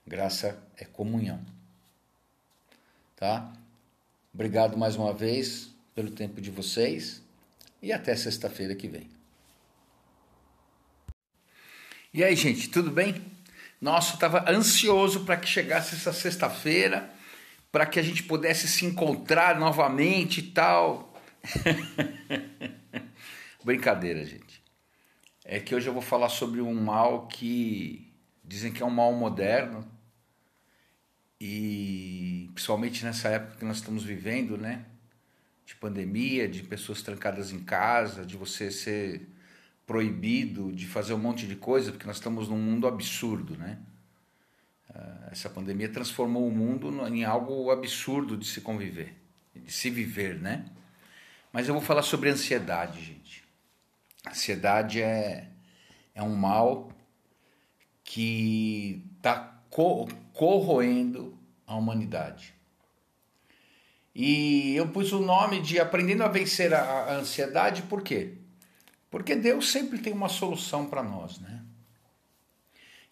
Graça 0.05 0.61
é 0.77 0.83
comunhão. 0.83 1.43
Tá? 3.15 3.53
Obrigado 4.33 4.77
mais 4.77 4.95
uma 4.95 5.13
vez 5.13 5.69
pelo 5.93 6.11
tempo 6.11 6.41
de 6.41 6.51
vocês 6.51 7.21
e 7.81 7.93
até 7.93 8.15
sexta-feira 8.15 8.75
que 8.75 8.87
vem. 8.87 9.14
E 12.15 12.23
aí, 12.23 12.33
gente, 12.33 12.69
tudo 12.69 12.89
bem? 12.89 13.21
Nossa, 13.81 14.11
eu 14.11 14.13
estava 14.13 14.49
ansioso 14.49 15.25
para 15.25 15.35
que 15.35 15.49
chegasse 15.49 15.95
essa 15.95 16.13
sexta-feira, 16.13 17.13
para 17.69 17.85
que 17.85 17.99
a 17.99 18.01
gente 18.01 18.23
pudesse 18.23 18.69
se 18.69 18.85
encontrar 18.85 19.59
novamente 19.59 20.39
e 20.39 20.43
tal. 20.43 21.13
Brincadeira, 23.65 24.23
gente. 24.23 24.63
É 25.43 25.59
que 25.59 25.75
hoje 25.75 25.87
eu 25.87 25.91
vou 25.91 26.01
falar 26.01 26.29
sobre 26.29 26.61
um 26.61 26.73
mal 26.73 27.27
que 27.27 28.09
dizem 28.41 28.71
que 28.71 28.81
é 28.81 28.85
um 28.85 28.89
mal 28.89 29.11
moderno 29.11 29.85
e 31.37 32.49
principalmente 32.53 33.03
nessa 33.03 33.27
época 33.27 33.57
que 33.57 33.65
nós 33.65 33.75
estamos 33.75 34.05
vivendo, 34.05 34.57
né? 34.57 34.85
De 35.65 35.75
pandemia, 35.75 36.47
de 36.47 36.63
pessoas 36.63 37.01
trancadas 37.01 37.51
em 37.51 37.59
casa, 37.59 38.25
de 38.25 38.37
você 38.37 38.71
ser 38.71 39.34
proibido 39.85 40.71
de 40.71 40.87
fazer 40.87 41.13
um 41.13 41.17
monte 41.17 41.47
de 41.47 41.55
coisa, 41.55 41.91
porque 41.91 42.07
nós 42.07 42.17
estamos 42.17 42.47
num 42.49 42.57
mundo 42.57 42.87
absurdo, 42.87 43.55
né? 43.57 43.77
Ah, 44.93 45.29
essa 45.31 45.49
pandemia 45.49 45.89
transformou 45.89 46.47
o 46.47 46.51
mundo 46.51 47.05
em 47.07 47.23
algo 47.23 47.69
absurdo 47.69 48.35
de 48.35 48.45
se 48.45 48.61
conviver, 48.61 49.13
de 49.55 49.71
se 49.71 49.89
viver, 49.89 50.39
né? 50.39 50.65
Mas 51.51 51.67
eu 51.67 51.73
vou 51.73 51.83
falar 51.83 52.01
sobre 52.01 52.29
ansiedade, 52.29 53.03
gente. 53.03 53.43
Ansiedade 54.27 55.01
é, 55.01 55.49
é 56.13 56.23
um 56.23 56.35
mal 56.35 56.91
que 58.03 59.03
está 59.17 59.61
corroendo 60.33 61.37
a 61.65 61.75
humanidade. 61.75 62.53
E 64.13 64.75
eu 64.75 64.87
pus 64.87 65.11
o 65.11 65.19
nome 65.19 65.61
de 65.61 65.79
Aprendendo 65.79 66.23
a 66.23 66.27
Vencer 66.27 66.73
a 66.73 67.15
Ansiedade, 67.15 67.81
por 67.83 68.01
quê? 68.01 68.37
Porque 69.15 69.33
Deus 69.33 69.71
sempre 69.71 69.99
tem 69.99 70.11
uma 70.11 70.27
solução 70.27 70.87
para 70.87 71.01
nós, 71.01 71.39
né? 71.39 71.61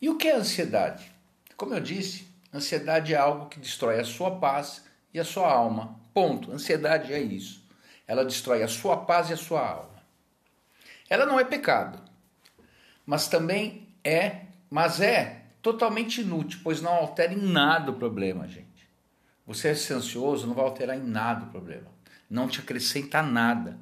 E 0.01 0.09
o 0.09 0.17
que 0.17 0.27
é 0.27 0.35
ansiedade? 0.35 1.09
Como 1.55 1.73
eu 1.73 1.79
disse, 1.79 2.27
ansiedade 2.53 3.13
é 3.13 3.17
algo 3.17 3.45
que 3.45 3.57
destrói 3.57 4.01
a 4.01 4.03
sua 4.03 4.31
paz 4.31 4.83
e 5.13 5.19
a 5.21 5.23
sua 5.23 5.49
alma. 5.49 5.97
Ponto. 6.13 6.51
Ansiedade 6.51 7.13
é 7.13 7.21
isso. 7.21 7.65
Ela 8.05 8.25
destrói 8.25 8.63
a 8.63 8.67
sua 8.67 8.97
paz 8.97 9.29
e 9.29 9.33
a 9.33 9.37
sua 9.37 9.65
alma. 9.65 10.03
Ela 11.09 11.25
não 11.25 11.39
é 11.39 11.45
pecado, 11.45 11.97
mas 13.05 13.29
também 13.29 13.87
é, 14.03 14.41
mas 14.69 14.99
é 14.99 15.43
totalmente 15.61 16.19
inútil, 16.19 16.59
pois 16.65 16.81
não 16.81 16.91
altera 16.91 17.31
em 17.31 17.41
nada 17.41 17.91
o 17.91 17.95
problema, 17.95 18.45
gente. 18.45 18.89
Você 19.47 19.69
é 19.69 19.71
ansioso 19.71 20.47
não 20.47 20.53
vai 20.53 20.65
alterar 20.65 20.97
em 20.97 21.03
nada 21.07 21.45
o 21.45 21.49
problema. 21.49 21.87
Não 22.29 22.49
te 22.49 22.59
acrescenta 22.59 23.23
nada 23.23 23.79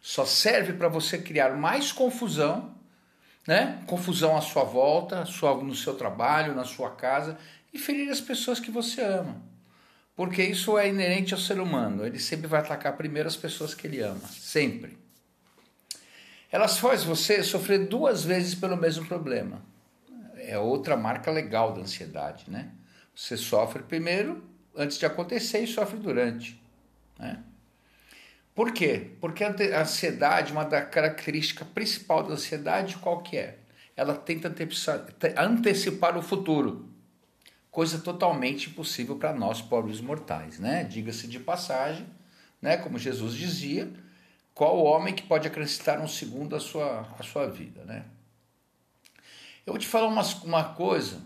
só 0.00 0.24
serve 0.24 0.72
para 0.72 0.88
você 0.88 1.18
criar 1.18 1.56
mais 1.56 1.92
confusão, 1.92 2.74
né? 3.46 3.82
Confusão 3.86 4.36
à 4.36 4.40
sua 4.40 4.64
volta, 4.64 5.24
no 5.62 5.74
seu 5.74 5.94
trabalho, 5.94 6.54
na 6.54 6.64
sua 6.64 6.90
casa 6.90 7.38
e 7.72 7.78
ferir 7.78 8.08
as 8.10 8.20
pessoas 8.20 8.58
que 8.58 8.70
você 8.70 9.02
ama. 9.02 9.42
Porque 10.16 10.42
isso 10.42 10.76
é 10.76 10.88
inerente 10.88 11.34
ao 11.34 11.40
ser 11.40 11.60
humano. 11.60 12.04
Ele 12.04 12.18
sempre 12.18 12.46
vai 12.46 12.60
atacar 12.60 12.96
primeiro 12.96 13.28
as 13.28 13.36
pessoas 13.36 13.74
que 13.74 13.86
ele 13.86 14.00
ama, 14.00 14.26
sempre. 14.28 14.98
Elas 16.50 16.78
fazem 16.78 17.06
você 17.06 17.42
sofrer 17.42 17.86
duas 17.86 18.24
vezes 18.24 18.54
pelo 18.54 18.76
mesmo 18.76 19.06
problema. 19.06 19.62
É 20.36 20.58
outra 20.58 20.96
marca 20.96 21.30
legal 21.30 21.72
da 21.72 21.82
ansiedade, 21.82 22.44
né? 22.48 22.70
Você 23.14 23.36
sofre 23.36 23.82
primeiro 23.82 24.42
antes 24.74 24.98
de 24.98 25.06
acontecer 25.06 25.60
e 25.60 25.66
sofre 25.66 25.98
durante, 25.98 26.60
né? 27.18 27.42
Por 28.60 28.72
quê? 28.72 29.12
Porque 29.22 29.42
a 29.42 29.80
ansiedade, 29.80 30.52
uma 30.52 30.66
da 30.66 30.82
característica 30.82 31.64
principal 31.64 32.22
da 32.22 32.34
ansiedade, 32.34 32.98
qual 32.98 33.22
que 33.22 33.38
é? 33.38 33.56
Ela 33.96 34.14
tenta 34.14 34.54
antecipar 35.38 36.14
o 36.18 36.20
futuro, 36.20 36.86
coisa 37.70 37.98
totalmente 37.98 38.68
impossível 38.68 39.16
para 39.16 39.32
nós 39.32 39.62
pobres 39.62 40.02
mortais, 40.02 40.58
né? 40.58 40.84
Diga-se 40.84 41.26
de 41.26 41.40
passagem, 41.40 42.06
né? 42.60 42.76
Como 42.76 42.98
Jesus 42.98 43.32
dizia, 43.32 43.90
qual 44.52 44.76
o 44.76 44.84
homem 44.84 45.14
que 45.14 45.22
pode 45.22 45.48
acrescentar 45.48 45.98
um 45.98 46.06
segundo 46.06 46.54
à 46.54 46.60
sua, 46.60 47.08
à 47.18 47.22
sua 47.22 47.46
vida, 47.48 47.82
né? 47.86 48.04
Eu 49.64 49.72
vou 49.72 49.78
te 49.78 49.86
falar 49.86 50.08
uma, 50.08 50.22
uma 50.44 50.74
coisa 50.74 51.22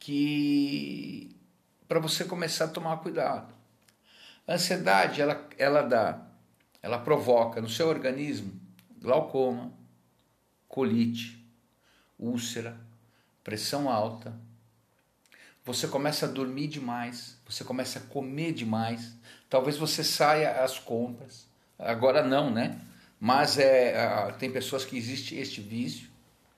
que 0.00 1.30
para 1.86 2.00
você 2.00 2.24
começar 2.24 2.64
a 2.64 2.68
tomar 2.68 2.96
cuidado. 2.96 3.54
A 4.48 4.54
ansiedade, 4.54 5.22
ela, 5.22 5.48
ela 5.56 5.82
dá 5.82 6.31
ela 6.82 6.98
provoca 6.98 7.60
no 7.60 7.68
seu 7.68 7.88
organismo 7.88 8.60
glaucoma, 9.00 9.72
colite, 10.68 11.44
úlcera, 12.18 12.78
pressão 13.42 13.90
alta. 13.90 14.34
Você 15.64 15.86
começa 15.86 16.26
a 16.26 16.28
dormir 16.28 16.68
demais, 16.68 17.38
você 17.46 17.62
começa 17.62 17.98
a 17.98 18.02
comer 18.02 18.52
demais. 18.52 19.12
Talvez 19.48 19.76
você 19.76 20.02
saia 20.02 20.62
às 20.62 20.78
compras. 20.78 21.46
Agora 21.78 22.22
não, 22.22 22.50
né? 22.50 22.80
Mas 23.20 23.58
é, 23.58 24.32
tem 24.38 24.50
pessoas 24.50 24.84
que 24.84 24.96
existe 24.96 25.36
este 25.36 25.60
vício. 25.60 26.08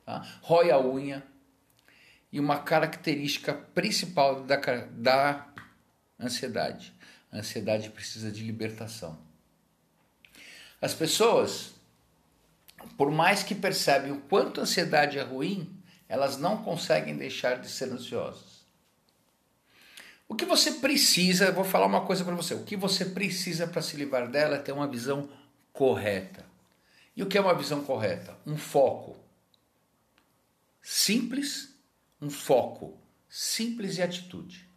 Tá? 0.06 0.26
Rói 0.40 0.70
a 0.70 0.80
unha. 0.80 1.22
E 2.32 2.40
uma 2.40 2.58
característica 2.58 3.52
principal 3.52 4.42
da, 4.42 4.56
da 4.90 5.46
ansiedade. 6.18 6.92
A 7.30 7.38
ansiedade 7.38 7.90
precisa 7.90 8.30
de 8.30 8.42
libertação. 8.42 9.18
As 10.84 10.92
pessoas, 10.92 11.72
por 12.98 13.10
mais 13.10 13.42
que 13.42 13.54
percebem 13.54 14.12
o 14.12 14.20
quanto 14.20 14.60
a 14.60 14.64
ansiedade 14.64 15.18
é 15.18 15.22
ruim, 15.22 15.74
elas 16.06 16.36
não 16.36 16.62
conseguem 16.62 17.16
deixar 17.16 17.58
de 17.58 17.70
ser 17.70 17.90
ansiosas. 17.90 18.66
O 20.28 20.34
que 20.34 20.44
você 20.44 20.72
precisa, 20.72 21.50
vou 21.50 21.64
falar 21.64 21.86
uma 21.86 22.04
coisa 22.04 22.22
para 22.22 22.34
você, 22.34 22.52
o 22.52 22.64
que 22.64 22.76
você 22.76 23.06
precisa 23.06 23.66
para 23.66 23.80
se 23.80 23.96
livrar 23.96 24.30
dela 24.30 24.56
é 24.56 24.58
ter 24.58 24.72
uma 24.72 24.86
visão 24.86 25.26
correta. 25.72 26.44
E 27.16 27.22
o 27.22 27.26
que 27.26 27.38
é 27.38 27.40
uma 27.40 27.54
visão 27.54 27.82
correta? 27.82 28.36
Um 28.46 28.58
foco. 28.58 29.16
Simples, 30.82 31.74
um 32.20 32.28
foco. 32.28 32.98
Simples 33.26 33.96
e 33.96 34.02
atitude. 34.02 34.68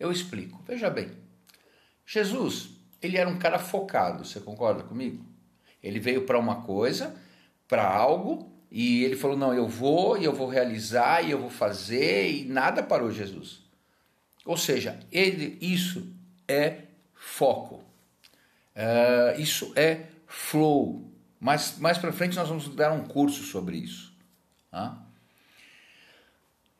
Eu 0.00 0.10
explico. 0.10 0.62
Veja 0.66 0.88
bem. 0.88 1.12
Jesus, 2.06 2.70
ele 3.02 3.18
era 3.18 3.28
um 3.28 3.38
cara 3.38 3.58
focado, 3.58 4.24
você 4.24 4.40
concorda 4.40 4.82
comigo? 4.82 5.30
Ele 5.82 5.98
veio 5.98 6.22
para 6.22 6.38
uma 6.38 6.62
coisa, 6.62 7.14
para 7.66 7.86
algo, 7.86 8.50
e 8.70 9.04
ele 9.04 9.16
falou: 9.16 9.36
Não, 9.36 9.52
eu 9.52 9.68
vou, 9.68 10.16
e 10.16 10.24
eu 10.24 10.32
vou 10.32 10.48
realizar, 10.48 11.22
e 11.22 11.30
eu 11.30 11.38
vou 11.38 11.50
fazer, 11.50 12.30
e 12.30 12.44
nada 12.44 12.82
parou 12.82 13.10
Jesus. 13.10 13.60
Ou 14.44 14.56
seja, 14.56 14.98
ele, 15.10 15.58
isso 15.60 16.14
é 16.48 16.82
foco, 17.14 17.76
uh, 18.76 19.40
isso 19.40 19.72
é 19.76 20.06
flow. 20.26 21.10
Mais, 21.38 21.78
mais 21.78 21.98
para 21.98 22.12
frente 22.12 22.36
nós 22.36 22.48
vamos 22.48 22.68
dar 22.74 22.92
um 22.92 23.04
curso 23.04 23.42
sobre 23.42 23.76
isso. 23.76 24.12
Tá? 24.70 25.02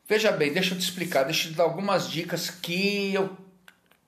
Veja 0.08 0.32
bem, 0.32 0.52
deixa 0.52 0.74
eu 0.74 0.78
te 0.78 0.82
explicar, 0.82 1.24
deixa 1.24 1.48
eu 1.48 1.52
te 1.52 1.56
dar 1.56 1.64
algumas 1.64 2.08
dicas 2.10 2.50
que 2.50 3.14
eu 3.14 3.36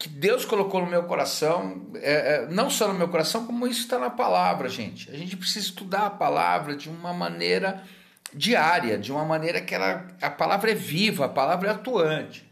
que 0.05 0.09
Deus 0.11 0.45
colocou 0.45 0.83
no 0.83 0.87
meu 0.87 1.05
coração, 1.05 1.87
é, 1.95 2.35
é, 2.35 2.47
não 2.49 2.69
só 2.69 2.87
no 2.87 2.93
meu 2.93 3.09
coração, 3.09 3.47
como 3.47 3.67
isso 3.67 3.81
está 3.81 3.99
na 3.99 4.11
palavra, 4.11 4.69
gente. 4.69 5.11
A 5.11 5.17
gente 5.17 5.35
precisa 5.35 5.65
estudar 5.65 6.05
a 6.05 6.11
palavra 6.11 6.77
de 6.77 6.91
uma 6.91 7.15
maneira 7.15 7.83
diária, 8.31 8.99
de 8.99 9.11
uma 9.11 9.25
maneira 9.25 9.63
que 9.63 9.75
ela, 9.75 10.07
a 10.21 10.29
palavra 10.29 10.73
é 10.73 10.75
viva, 10.75 11.25
a 11.25 11.29
palavra 11.31 11.71
é 11.71 11.73
atuante, 11.73 12.47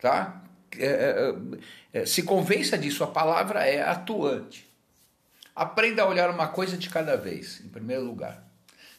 tá? 0.00 0.42
É, 0.76 1.32
é, 1.94 2.00
é 2.00 2.06
se 2.06 2.24
convença 2.24 2.76
disso, 2.76 3.04
a 3.04 3.06
palavra 3.06 3.64
é 3.64 3.88
atuante. 3.88 4.68
Aprenda 5.54 6.02
a 6.02 6.08
olhar 6.08 6.28
uma 6.28 6.48
coisa 6.48 6.76
de 6.76 6.90
cada 6.90 7.16
vez, 7.16 7.60
em 7.64 7.68
primeiro 7.68 8.02
lugar. 8.02 8.42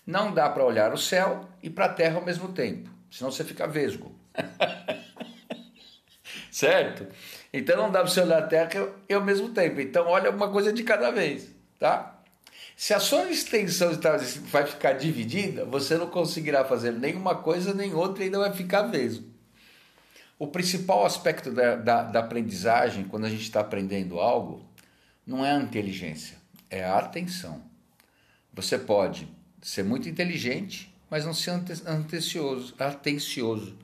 Não 0.08 0.34
dá 0.34 0.50
para 0.50 0.64
olhar 0.64 0.94
o 0.94 0.98
céu 0.98 1.50
e 1.62 1.70
para 1.70 1.88
a 1.88 1.94
terra 1.94 2.16
ao 2.16 2.24
mesmo 2.24 2.54
tempo, 2.54 2.89
senão 3.12 3.30
você 3.30 3.44
fica 3.44 3.68
vesgo. 3.68 4.18
certo? 6.50 7.08
Então 7.54 7.76
não 7.76 7.91
dá 7.91 7.99
para 7.99 8.10
você 8.10 8.22
olhar 8.22 8.39
a 8.39 8.47
terra 8.47 8.89
e 9.10 9.14
ao 9.14 9.24
mesmo 9.24 9.49
tempo. 9.49 9.82
Então 9.82 10.08
olha 10.08 10.32
uma 10.32 10.49
coisa 10.49 10.72
de 10.72 10.84
cada 10.84 11.12
vez, 11.12 11.49
tá? 11.78 12.22
Se 12.76 12.93
a 12.93 12.99
sua 12.99 13.30
extensão 13.30 13.91
vai 14.45 14.66
ficar 14.66 14.93
dividida, 14.93 15.66
você 15.66 15.97
não 15.97 16.08
conseguirá 16.08 16.64
fazer 16.66 16.91
nenhuma 16.91 17.36
coisa 17.36 17.74
nem 17.74 17.93
outra 17.93 18.24
e 18.24 18.26
ainda 18.26 18.39
vai 18.39 18.54
ficar 18.54 18.84
vesgo. 18.84 19.30
O 20.39 20.47
principal 20.47 21.06
aspecto 21.06 21.52
da, 21.52 21.76
da, 21.76 22.04
da 22.04 22.20
aprendizagem, 22.22 23.04
quando 23.04 23.26
a 23.26 23.30
gente 23.30 23.43
está 23.43 23.60
aprendendo 23.60 24.20
algo, 24.20 24.66
não 25.28 25.45
é 25.45 25.52
a 25.52 25.60
inteligência, 25.60 26.38
é 26.70 26.84
a 26.84 26.97
atenção. 26.97 27.62
Você 28.52 28.80
pode 28.80 29.28
ser 29.62 29.84
muito 29.84 30.10
inteligente, 30.10 30.91
mas 31.10 31.26
não 31.26 31.34
ser 31.34 31.52
atencioso. 32.80 33.78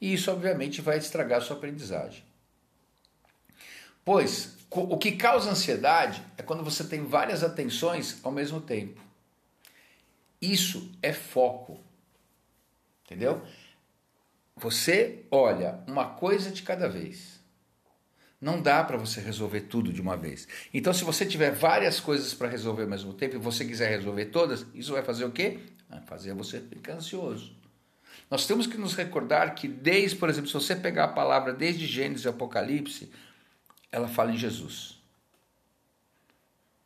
E 0.00 0.14
isso, 0.14 0.30
obviamente, 0.30 0.80
vai 0.80 0.96
estragar 0.96 1.38
a 1.38 1.42
sua 1.42 1.56
aprendizagem. 1.56 2.27
Pois 4.08 4.56
o 4.70 4.96
que 4.96 5.12
causa 5.12 5.50
ansiedade 5.50 6.24
é 6.38 6.42
quando 6.42 6.64
você 6.64 6.82
tem 6.82 7.04
várias 7.04 7.44
atenções 7.44 8.18
ao 8.22 8.32
mesmo 8.32 8.58
tempo. 8.58 9.02
Isso 10.40 10.90
é 11.02 11.12
foco. 11.12 11.78
Entendeu? 13.04 13.42
Você 14.56 15.26
olha 15.30 15.80
uma 15.86 16.06
coisa 16.06 16.50
de 16.50 16.62
cada 16.62 16.88
vez. 16.88 17.38
Não 18.40 18.62
dá 18.62 18.82
para 18.82 18.96
você 18.96 19.20
resolver 19.20 19.60
tudo 19.60 19.92
de 19.92 20.00
uma 20.00 20.16
vez. 20.16 20.48
Então, 20.72 20.94
se 20.94 21.04
você 21.04 21.26
tiver 21.26 21.50
várias 21.50 22.00
coisas 22.00 22.32
para 22.32 22.48
resolver 22.48 22.84
ao 22.84 22.88
mesmo 22.88 23.12
tempo 23.12 23.36
e 23.36 23.38
você 23.38 23.62
quiser 23.62 23.90
resolver 23.90 24.24
todas, 24.26 24.64
isso 24.72 24.92
vai 24.92 25.02
fazer 25.02 25.26
o 25.26 25.30
quê? 25.30 25.58
Vai 25.86 26.00
fazer 26.00 26.32
você 26.32 26.60
ficar 26.62 26.94
ansioso. 26.94 27.54
Nós 28.30 28.46
temos 28.46 28.66
que 28.66 28.78
nos 28.78 28.94
recordar 28.94 29.54
que, 29.54 29.68
desde, 29.68 30.16
por 30.16 30.30
exemplo, 30.30 30.48
se 30.48 30.54
você 30.54 30.74
pegar 30.74 31.04
a 31.04 31.08
palavra 31.08 31.52
desde 31.52 31.86
Gênesis 31.86 32.24
e 32.24 32.28
Apocalipse, 32.28 33.10
ela 33.90 34.08
fala 34.08 34.32
em 34.32 34.36
Jesus. 34.36 34.98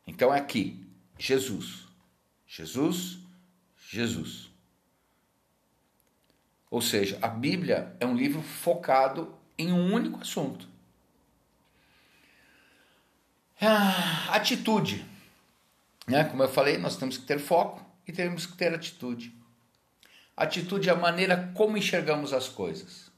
Então 0.05 0.33
é 0.33 0.39
aqui, 0.39 0.85
Jesus. 1.17 1.87
Jesus, 2.47 3.19
Jesus. 3.89 4.49
Ou 6.69 6.81
seja, 6.81 7.17
a 7.21 7.27
Bíblia 7.27 7.95
é 7.99 8.05
um 8.05 8.15
livro 8.15 8.41
focado 8.41 9.35
em 9.57 9.71
um 9.71 9.93
único 9.93 10.19
assunto. 10.21 10.67
Ah, 13.61 14.35
atitude. 14.35 15.05
Né? 16.07 16.23
Como 16.25 16.43
eu 16.43 16.49
falei, 16.49 16.77
nós 16.77 16.97
temos 16.97 17.17
que 17.17 17.25
ter 17.25 17.39
foco 17.39 17.83
e 18.07 18.11
temos 18.11 18.45
que 18.45 18.57
ter 18.57 18.73
atitude. 18.73 19.33
Atitude 20.35 20.89
é 20.89 20.91
a 20.91 20.95
maneira 20.95 21.51
como 21.53 21.77
enxergamos 21.77 22.33
as 22.33 22.49
coisas. 22.49 23.11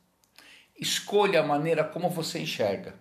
Escolha 0.78 1.40
a 1.40 1.48
maneira 1.48 1.84
como 1.84 2.10
você 2.10 2.40
enxerga. 2.40 2.94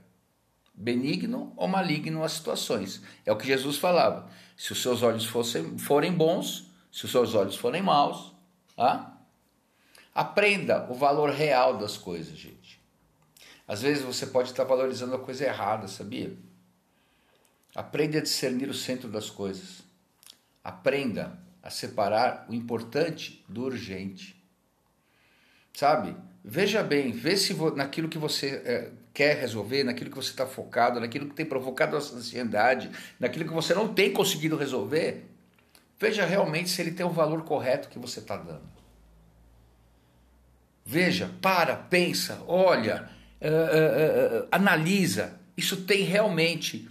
Benigno 0.74 1.52
ou 1.56 1.68
maligno 1.68 2.24
as 2.24 2.32
situações. 2.32 3.00
É 3.24 3.32
o 3.32 3.36
que 3.36 3.46
Jesus 3.46 3.76
falava. 3.76 4.28
Se 4.56 4.72
os 4.72 4.82
seus 4.82 5.02
olhos 5.02 5.24
fossem, 5.24 5.78
forem 5.78 6.12
bons, 6.12 6.70
se 6.90 7.04
os 7.04 7.10
seus 7.10 7.34
olhos 7.34 7.56
forem 7.56 7.82
maus, 7.82 8.32
tá? 8.76 9.14
aprenda 10.14 10.86
o 10.90 10.94
valor 10.94 11.30
real 11.30 11.76
das 11.76 11.98
coisas, 11.98 12.38
gente. 12.38 12.80
Às 13.66 13.82
vezes 13.82 14.02
você 14.02 14.26
pode 14.26 14.50
estar 14.50 14.64
valorizando 14.64 15.14
a 15.14 15.18
coisa 15.18 15.44
errada, 15.44 15.88
sabia? 15.88 16.36
Aprenda 17.74 18.18
a 18.18 18.22
discernir 18.22 18.68
o 18.68 18.74
centro 18.74 19.08
das 19.08 19.28
coisas. 19.28 19.82
Aprenda 20.62 21.38
a 21.62 21.70
separar 21.70 22.46
o 22.48 22.54
importante 22.54 23.44
do 23.48 23.62
urgente. 23.62 24.40
Sabe? 25.72 26.14
Veja 26.44 26.82
bem, 26.82 27.10
vê 27.10 27.36
se 27.36 27.54
naquilo 27.74 28.08
que 28.08 28.18
você 28.18 28.62
é, 28.64 28.92
quer 29.14 29.38
resolver, 29.38 29.84
naquilo 29.84 30.10
que 30.10 30.16
você 30.16 30.30
está 30.30 30.44
focado, 30.44 30.98
naquilo 30.98 31.28
que 31.28 31.34
tem 31.34 31.46
provocado 31.46 31.96
a 31.96 32.00
ansiedade, 32.00 32.90
naquilo 33.18 33.46
que 33.46 33.54
você 33.54 33.72
não 33.72 33.94
tem 33.94 34.12
conseguido 34.12 34.56
resolver, 34.56 35.24
veja 35.98 36.26
realmente 36.26 36.68
se 36.68 36.82
ele 36.82 36.90
tem 36.90 37.06
o 37.06 37.10
valor 37.10 37.44
correto 37.44 37.88
que 37.88 37.98
você 37.98 38.18
está 38.18 38.36
dando. 38.36 38.74
Veja, 40.84 41.30
para, 41.40 41.76
pensa, 41.76 42.42
olha, 42.46 43.08
uh, 43.40 43.46
uh, 43.46 44.42
uh, 44.42 44.48
analisa. 44.50 45.40
Isso 45.56 45.82
tem 45.84 46.02
realmente 46.02 46.88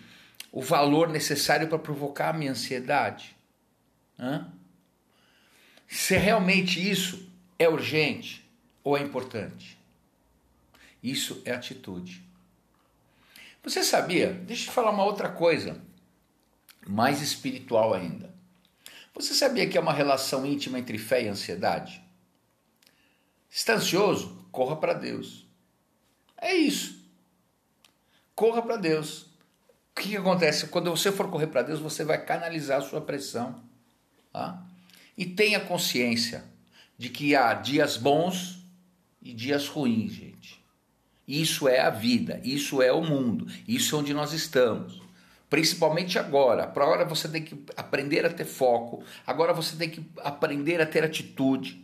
o 0.51 0.61
valor 0.61 1.09
necessário 1.09 1.67
para 1.67 1.78
provocar 1.78 2.30
a 2.30 2.34
minha 2.34 2.51
ansiedade? 2.51 3.36
Hã? 4.17 4.47
Se 5.88 6.15
realmente 6.15 6.89
isso 6.89 7.30
é 7.59 7.67
urgente 7.67 8.49
ou 8.84 8.97
é 8.97 9.01
importante? 9.01 9.78
Isso 11.04 11.41
é 11.43 11.51
atitude. 11.51 12.24
Você 13.62 13.84
sabia? 13.84 14.34
Deixa 14.34 14.64
eu 14.64 14.68
te 14.68 14.74
falar 14.74 14.91
uma 14.91 15.04
outra 15.04 15.30
coisa, 15.30 15.82
mais 16.88 17.22
espiritual 17.22 17.93
ainda. 17.93 18.34
Você 19.14 19.34
sabia 19.34 19.68
que 19.68 19.78
é 19.78 19.82
uma 19.82 19.93
relação 19.93 20.45
íntima 20.45 20.80
entre 20.80 20.97
fé 20.97 21.24
e 21.24 21.28
ansiedade? 21.28 22.01
Está 23.49 23.76
ansioso? 23.76 24.47
Corra 24.51 24.76
para 24.76 24.93
Deus. 24.93 25.45
É 26.38 26.56
isso. 26.56 27.08
Corra 28.34 28.62
para 28.62 28.78
Deus. 28.78 29.24
O 29.91 30.01
que, 30.01 30.10
que, 30.10 30.18
acontece? 30.18 30.68
Quando 30.68 30.89
você 30.89 31.12
for 31.12 31.30
correr 31.30 31.47
para 31.47 31.62
Deus, 31.62 31.80
você 31.80 32.04
vai 32.04 32.24
canalizar 32.26 32.80
a 32.80 32.82
sua 32.82 32.99
pressão. 32.99 33.64
Tá? 34.32 34.66
E 35.16 35.26
tenha 35.26 35.60
consciência 35.60 36.43
de 36.97 37.10
que 37.10 37.36
há 37.36 37.54
dias 37.54 37.95
bons 37.95 38.66
e 39.22 39.32
dias 39.34 39.68
ruins, 39.68 40.12
gente. 40.12 40.62
Isso 41.28 41.67
é 41.67 41.80
a 41.80 41.89
vida, 41.89 42.39
isso 42.43 42.82
é 42.82 42.91
o 42.91 43.01
mundo, 43.01 43.47
isso 43.67 43.95
é 43.95 43.99
onde 43.99 44.13
nós 44.13 44.34
estamos. 44.34 45.01
Principalmente 45.49 46.19
agora. 46.19 46.67
Para 46.67 46.84
agora 46.84 47.05
você 47.05 47.28
tem 47.28 47.43
que 47.43 47.57
aprender 47.78 48.26
a 48.26 48.30
ter 48.30 48.45
foco, 48.45 49.03
agora 49.26 49.53
você 49.53 49.76
tem 49.76 49.89
que 49.89 50.03
aprender 50.17 50.82
a 50.82 50.86
ter 50.86 51.03
atitude. 51.03 51.84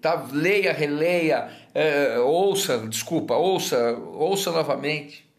Tá? 0.00 0.14
Leia, 0.32 0.72
releia, 0.72 1.50
é, 1.74 2.18
ouça, 2.18 2.78
desculpa, 2.86 3.34
ouça, 3.34 3.92
ouça 3.92 4.50
novamente 4.50 5.30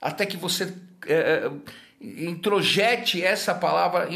até 0.00 0.24
que 0.24 0.36
você 0.36 0.72
é, 1.06 1.50
introjete 2.00 3.22
essa 3.22 3.54
palavra 3.54 4.08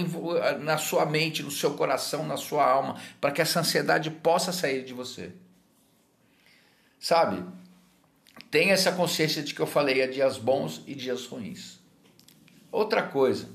na 0.61 0.78
sua 0.78 1.05
mente, 1.05 1.43
no 1.43 1.51
seu 1.51 1.74
coração, 1.74 2.24
na 2.24 2.36
sua 2.36 2.64
alma, 2.64 2.97
para 3.20 3.32
que 3.32 3.43
essa 3.43 3.61
ansiedade 3.61 4.11
possa 4.11 4.53
sair 4.53 4.84
de 4.84 4.93
você. 4.93 5.32
Sabe? 7.01 7.45
Tenha 8.51 8.74
essa 8.74 8.93
consciência 8.93 9.43
de 9.43 9.55
que 9.55 9.61
eu 9.61 9.66
falei 9.66 10.01
é 10.01 10.07
dias 10.07 10.39
bons 10.39 10.83
e 10.87 10.95
dias 10.95 11.26
ruins. 11.26 11.80
Outra 12.70 13.03
coisa, 13.03 13.49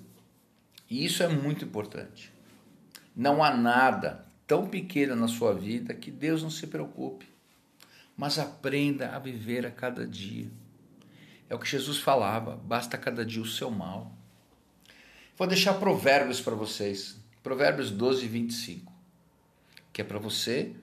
e 0.89 1.05
isso 1.05 1.21
é 1.23 1.27
muito 1.27 1.65
importante. 1.65 2.31
Não 3.15 3.43
há 3.43 3.55
nada 3.55 4.25
tão 4.45 4.67
pequeno 4.67 5.15
na 5.15 5.27
sua 5.27 5.53
vida 5.53 5.93
que 5.93 6.09
Deus 6.09 6.41
não 6.41 6.49
se 6.49 6.67
preocupe. 6.67 7.27
Mas 8.15 8.39
aprenda 8.39 9.15
a 9.15 9.19
viver 9.19 9.65
a 9.65 9.71
cada 9.71 10.07
dia. 10.07 10.49
É 11.49 11.55
o 11.55 11.59
que 11.59 11.67
Jesus 11.67 11.97
falava, 11.97 12.55
basta 12.55 12.97
cada 12.97 13.25
dia 13.25 13.41
o 13.41 13.45
seu 13.45 13.69
mal. 13.69 14.15
Vou 15.37 15.47
deixar 15.47 15.75
provérbios 15.75 16.41
para 16.41 16.55
vocês. 16.55 17.17
Provérbios 17.43 17.91
12, 17.91 18.27
25. 18.27 18.91
Que 19.93 20.01
é 20.01 20.03
para 20.03 20.17
você 20.17 20.75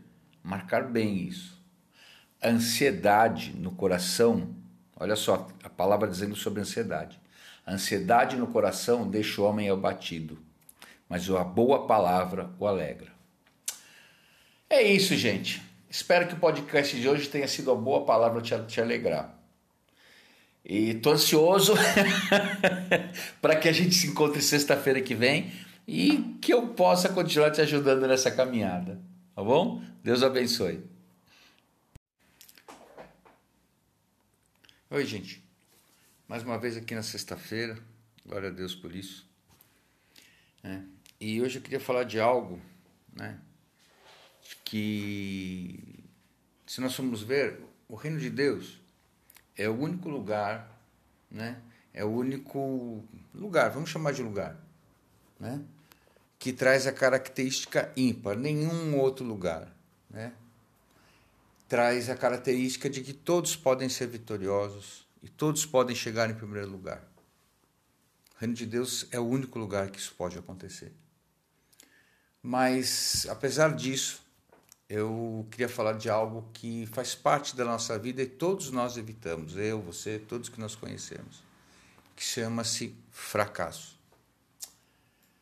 marcar 0.42 0.88
bem 0.90 1.26
isso. 1.26 1.61
Ansiedade 2.45 3.55
no 3.57 3.70
coração, 3.70 4.55
olha 4.97 5.16
só 5.16 5.49
a 5.62 5.70
palavra 5.70 6.09
dizendo 6.09 6.36
sobre 6.36 6.61
ansiedade. 6.61 7.18
A 7.66 7.72
ansiedade 7.72 8.36
no 8.36 8.47
coração 8.47 9.09
deixa 9.09 9.40
o 9.40 9.45
homem 9.45 9.70
abatido, 9.70 10.38
mas 11.09 11.28
a 11.30 11.42
boa 11.42 11.86
palavra 11.86 12.51
o 12.59 12.66
alegra. 12.66 13.12
É 14.68 14.82
isso, 14.82 15.16
gente. 15.16 15.62
Espero 15.88 16.26
que 16.26 16.34
o 16.34 16.38
podcast 16.38 17.01
de 17.01 17.09
hoje 17.09 17.28
tenha 17.28 17.47
sido 17.47 17.70
a 17.70 17.74
boa 17.74 18.05
palavra 18.05 18.42
te, 18.42 18.59
te 18.66 18.80
alegrar. 18.80 19.32
E 20.64 20.95
tô 20.95 21.12
ansioso 21.12 21.74
para 23.40 23.55
que 23.55 23.68
a 23.68 23.72
gente 23.72 23.95
se 23.95 24.09
encontre 24.09 24.42
sexta-feira 24.42 25.01
que 25.01 25.14
vem 25.14 25.53
e 25.86 26.36
que 26.40 26.53
eu 26.53 26.68
possa 26.68 27.09
continuar 27.09 27.51
te 27.51 27.61
ajudando 27.61 28.07
nessa 28.07 28.30
caminhada. 28.30 28.99
Tá 29.34 29.42
bom? 29.42 29.82
Deus 30.03 30.22
abençoe. 30.22 30.82
Oi, 34.95 35.05
gente. 35.05 35.45
Mais 36.28 36.45
uma 36.45 36.57
vez 36.57 36.76
aqui 36.76 36.95
na 36.95 37.03
sexta-feira. 37.03 37.76
Glória 38.24 38.49
a 38.49 38.53
Deus 38.53 38.76
por 38.76 38.95
isso. 38.95 39.28
É. 40.62 40.82
E 41.20 41.42
hoje 41.42 41.59
eu 41.59 41.62
queria 41.62 41.80
falar 41.80 42.05
de 42.05 42.20
algo, 42.20 42.61
né? 43.12 43.40
Que, 44.64 45.99
se 46.64 46.80
nós 46.80 46.95
formos 46.95 47.24
ver, 47.24 47.59
o 47.88 47.97
reino 47.97 48.20
de 48.20 48.30
Deus 48.30 48.80
é 49.57 49.68
o 49.68 49.76
único 49.76 50.09
lugar, 50.09 50.70
né? 51.28 51.61
é 51.92 52.05
o 52.05 52.11
único 52.11 53.05
lugar, 53.34 53.70
vamos 53.70 53.90
chamar 53.90 54.12
de 54.12 54.22
lugar, 54.22 54.57
né? 55.40 55.61
que 56.38 56.53
traz 56.53 56.86
a 56.86 56.92
característica 56.92 57.92
ímpar, 57.97 58.36
nenhum 58.36 58.97
outro 58.97 59.24
lugar. 59.24 59.74
Né? 60.09 60.32
Traz 61.75 62.09
a 62.09 62.14
característica 62.14 62.89
de 62.89 63.01
que 63.01 63.12
todos 63.12 63.57
podem 63.57 63.89
ser 63.89 64.07
vitoriosos 64.07 65.05
e 65.20 65.29
todos 65.29 65.66
podem 65.66 65.97
chegar 65.97 66.31
em 66.31 66.35
primeiro 66.35 66.70
lugar. 66.70 67.03
O 68.33 68.39
reino 68.39 68.55
de 68.55 68.64
Deus 68.64 69.09
é 69.11 69.18
o 69.18 69.27
único 69.27 69.59
lugar 69.59 69.91
que 69.91 69.99
isso 69.99 70.14
pode 70.16 70.39
acontecer. 70.39 70.93
Mas, 72.41 73.27
apesar 73.29 73.75
disso, 73.75 74.22
eu 74.89 75.49
queria 75.51 75.68
falar 75.68 75.95
de 75.95 76.09
algo 76.09 76.49
que 76.53 76.87
faz 76.93 77.16
parte 77.16 77.57
da 77.57 77.64
nossa 77.64 77.99
vida 77.99 78.22
e 78.22 78.27
todos 78.27 78.70
nós 78.70 78.97
evitamos, 78.97 79.57
eu, 79.57 79.83
você, 79.83 80.20
todos 80.20 80.49
que 80.49 80.61
nós 80.61 80.77
conhecemos, 80.77 81.43
que 82.14 82.22
chama-se 82.22 82.95
fracasso. 83.11 83.99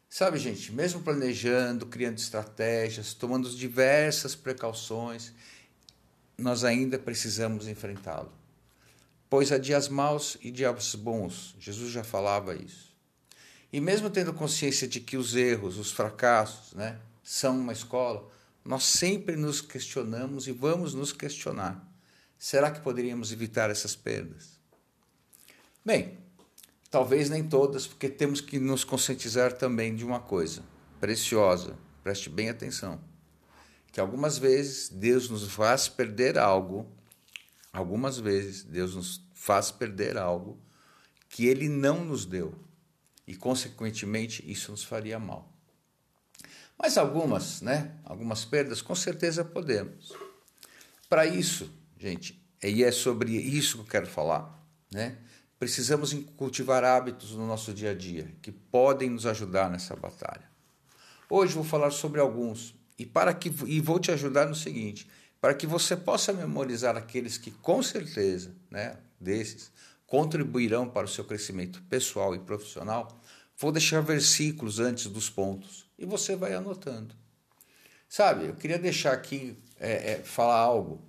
Sabe, 0.09 0.39
gente, 0.39 0.72
mesmo 0.72 1.03
planejando, 1.03 1.85
criando 1.85 2.16
estratégias, 2.16 3.12
tomando 3.12 3.51
diversas 3.51 4.35
precauções, 4.35 5.30
nós 6.39 6.64
ainda 6.64 6.99
precisamos 6.99 7.68
enfrentá-lo. 7.68 8.33
Pois 9.28 9.51
há 9.51 9.59
dias 9.59 9.89
maus 9.89 10.37
e 10.43 10.51
dias 10.51 10.95
bons, 10.95 11.55
Jesus 11.59 11.91
já 11.91 12.05
falava 12.05 12.55
isso. 12.55 12.93
E 13.72 13.80
mesmo 13.80 14.11
tendo 14.11 14.35
consciência 14.35 14.87
de 14.87 15.01
que 15.01 15.16
os 15.16 15.35
erros, 15.35 15.78
os 15.78 15.91
fracassos, 15.91 16.74
né, 16.74 16.99
são 17.22 17.59
uma 17.59 17.72
escola, 17.72 18.28
nós 18.64 18.85
sempre 18.85 19.35
nos 19.35 19.61
questionamos 19.61 20.47
e 20.47 20.53
vamos 20.53 20.93
nos 20.93 21.12
questionar. 21.12 21.83
Será 22.39 22.70
que 22.70 22.80
poderíamos 22.80 23.33
evitar 23.33 23.70
essas 23.70 23.97
perdas? 23.97 24.59
Bem, 25.85 26.18
talvez 26.91 27.30
nem 27.30 27.49
todas, 27.49 27.87
porque 27.87 28.09
temos 28.09 28.41
que 28.41 28.59
nos 28.59 28.85
conscientizar 28.85 29.53
também 29.53 29.97
de 29.97 30.05
uma 30.05 30.20
coisa 30.20 30.62
preciosa, 31.01 31.76
preste 32.05 32.28
bem 32.28 32.51
atenção, 32.51 33.01
que 33.93 34.01
algumas 34.01 34.38
vezes 34.38 34.88
Deus 34.88 35.28
nos 35.28 35.47
faz 35.53 35.86
perder 35.86 36.38
algo, 36.38 36.90
algumas 37.70 38.18
vezes 38.18 38.64
Deus 38.64 38.95
nos 38.97 39.22
faz 39.34 39.70
perder 39.70 40.16
algo 40.16 40.59
que 41.28 41.47
ele 41.47 41.68
não 41.68 42.03
nos 42.03 42.24
deu 42.24 42.55
e, 43.26 43.36
consequentemente, 43.36 44.43
isso 44.51 44.70
nos 44.70 44.82
faria 44.82 45.18
mal. 45.18 45.53
Mas 46.78 46.97
algumas, 46.97 47.61
né? 47.61 47.95
Algumas 48.03 48.45
perdas, 48.45 48.80
com 48.80 48.95
certeza 48.95 49.45
podemos. 49.45 50.12
Para 51.09 51.26
isso, 51.26 51.70
gente, 51.99 52.43
e 52.62 52.82
é 52.82 52.90
sobre 52.90 53.32
isso 53.32 53.76
que 53.76 53.82
eu 53.82 53.86
quero 53.86 54.07
falar, 54.07 54.59
né? 54.90 55.18
Precisamos 55.59 56.12
cultivar 56.36 56.82
hábitos 56.82 57.32
no 57.32 57.47
nosso 57.47 57.72
dia 57.72 57.90
a 57.90 57.95
dia 57.95 58.34
que 58.40 58.51
podem 58.51 59.11
nos 59.11 59.26
ajudar 59.26 59.70
nessa 59.70 59.95
batalha. 59.95 60.51
Hoje 61.30 61.55
vou 61.55 61.62
falar 61.62 61.90
sobre 61.90 62.20
alguns 62.20 62.74
e 62.99 63.07
para 63.07 63.32
que 63.34 63.53
e 63.66 63.80
vou 63.80 63.99
te 63.99 64.11
ajudar 64.11 64.47
no 64.47 64.55
seguinte, 64.55 65.09
para 65.40 65.55
que 65.55 65.66
você 65.66 65.97
possa 65.97 66.32
memorizar 66.32 66.97
aqueles 66.97 67.36
que 67.36 67.51
com 67.51 67.82
certeza, 67.82 68.55
né, 68.70 68.97
desses 69.20 69.72
contribuirão 70.07 70.88
para 70.88 71.07
o 71.07 71.09
seu 71.09 71.24
crescimento 71.24 71.82
pessoal 71.88 72.34
e 72.34 72.38
profissional, 72.38 73.18
vou 73.57 73.72
deixar 73.72 74.01
versículos 74.03 74.78
antes 74.78 75.07
dos 75.07 75.30
pontos 75.30 75.86
e 75.99 76.05
você 76.05 76.36
vai 76.36 76.55
anotando. 76.55 77.14
Sabe, 78.09 78.47
eu 78.47 78.55
queria 78.55 78.78
deixar 78.78 79.12
aqui, 79.12 79.57
é, 79.80 80.12
é, 80.12 80.22
falar 80.22 80.59
algo 80.59 81.03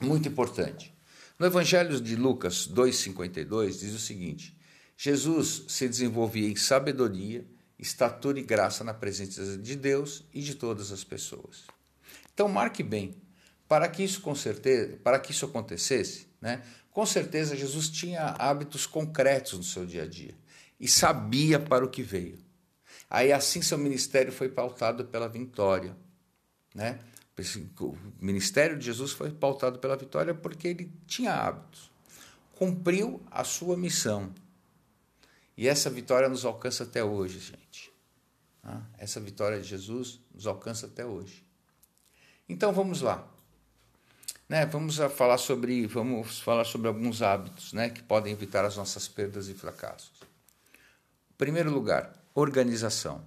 muito 0.00 0.28
importante. 0.28 0.94
No 1.38 1.46
Evangelho 1.46 2.00
de 2.00 2.16
Lucas 2.16 2.68
2,52 2.68 3.78
diz 3.78 3.94
o 3.94 3.98
seguinte: 3.98 4.56
Jesus 4.96 5.64
se 5.68 5.88
desenvolvia 5.88 6.48
em 6.48 6.56
sabedoria, 6.56 7.46
estatura 7.78 8.38
e 8.38 8.42
graça 8.42 8.82
na 8.82 8.92
presença 8.92 9.56
de 9.56 9.76
Deus 9.76 10.24
e 10.32 10.40
de 10.40 10.54
todas 10.54 10.90
as 10.90 11.04
pessoas. 11.04 11.64
Então 12.34 12.48
marque 12.48 12.82
bem, 12.82 13.16
para 13.68 13.88
que 13.88 14.02
isso 14.02 14.20
com 14.20 14.34
certeza, 14.34 14.96
para 15.02 15.18
que 15.18 15.32
isso 15.32 15.44
acontecesse, 15.44 16.26
né, 16.40 16.62
com 16.90 17.06
certeza, 17.06 17.54
Jesus 17.54 17.88
tinha 17.88 18.34
hábitos 18.38 18.84
concretos 18.84 19.52
no 19.52 19.62
seu 19.62 19.86
dia 19.86 20.02
a 20.02 20.06
dia 20.06 20.34
e 20.80 20.88
sabia 20.88 21.60
para 21.60 21.84
o 21.84 21.88
que 21.88 22.02
veio. 22.02 22.38
Aí, 23.08 23.32
assim, 23.32 23.62
seu 23.62 23.78
ministério 23.78 24.32
foi 24.32 24.48
pautado 24.48 25.04
pela 25.04 25.28
vitória. 25.28 25.96
Né? 26.74 26.98
O 27.78 27.96
ministério 28.20 28.76
de 28.76 28.86
Jesus 28.86 29.12
foi 29.12 29.30
pautado 29.30 29.78
pela 29.78 29.96
vitória 29.96 30.34
porque 30.34 30.66
ele 30.66 30.92
tinha 31.06 31.32
hábitos. 31.32 31.88
Cumpriu 32.56 33.22
a 33.30 33.44
sua 33.44 33.76
missão. 33.76 34.34
E 35.58 35.66
essa 35.66 35.90
vitória 35.90 36.28
nos 36.28 36.44
alcança 36.44 36.84
até 36.84 37.02
hoje, 37.02 37.40
gente. 37.40 37.92
Tá? 38.62 38.80
Essa 38.96 39.18
vitória 39.18 39.60
de 39.60 39.66
Jesus 39.66 40.20
nos 40.32 40.46
alcança 40.46 40.86
até 40.86 41.04
hoje. 41.04 41.44
Então 42.48 42.72
vamos 42.72 43.00
lá. 43.00 43.28
Né, 44.48 44.64
vamos 44.64 44.98
falar 45.16 45.36
sobre 45.36 45.84
vamos 45.88 46.38
falar 46.38 46.64
sobre 46.64 46.86
alguns 46.86 47.22
hábitos, 47.22 47.72
né, 47.72 47.90
que 47.90 48.02
podem 48.02 48.32
evitar 48.32 48.64
as 48.64 48.76
nossas 48.76 49.08
perdas 49.08 49.48
e 49.48 49.52
fracassos. 49.52 50.22
Em 51.32 51.34
primeiro 51.36 51.72
lugar, 51.72 52.14
organização. 52.32 53.26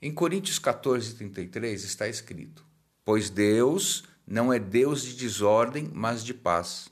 Em 0.00 0.12
Coríntios 0.12 0.60
14:33 0.60 1.82
está 1.82 2.06
escrito: 2.06 2.62
Pois 3.06 3.30
Deus 3.30 4.04
não 4.26 4.52
é 4.52 4.58
Deus 4.58 5.02
de 5.02 5.14
desordem, 5.14 5.90
mas 5.94 6.22
de 6.22 6.34
paz. 6.34 6.88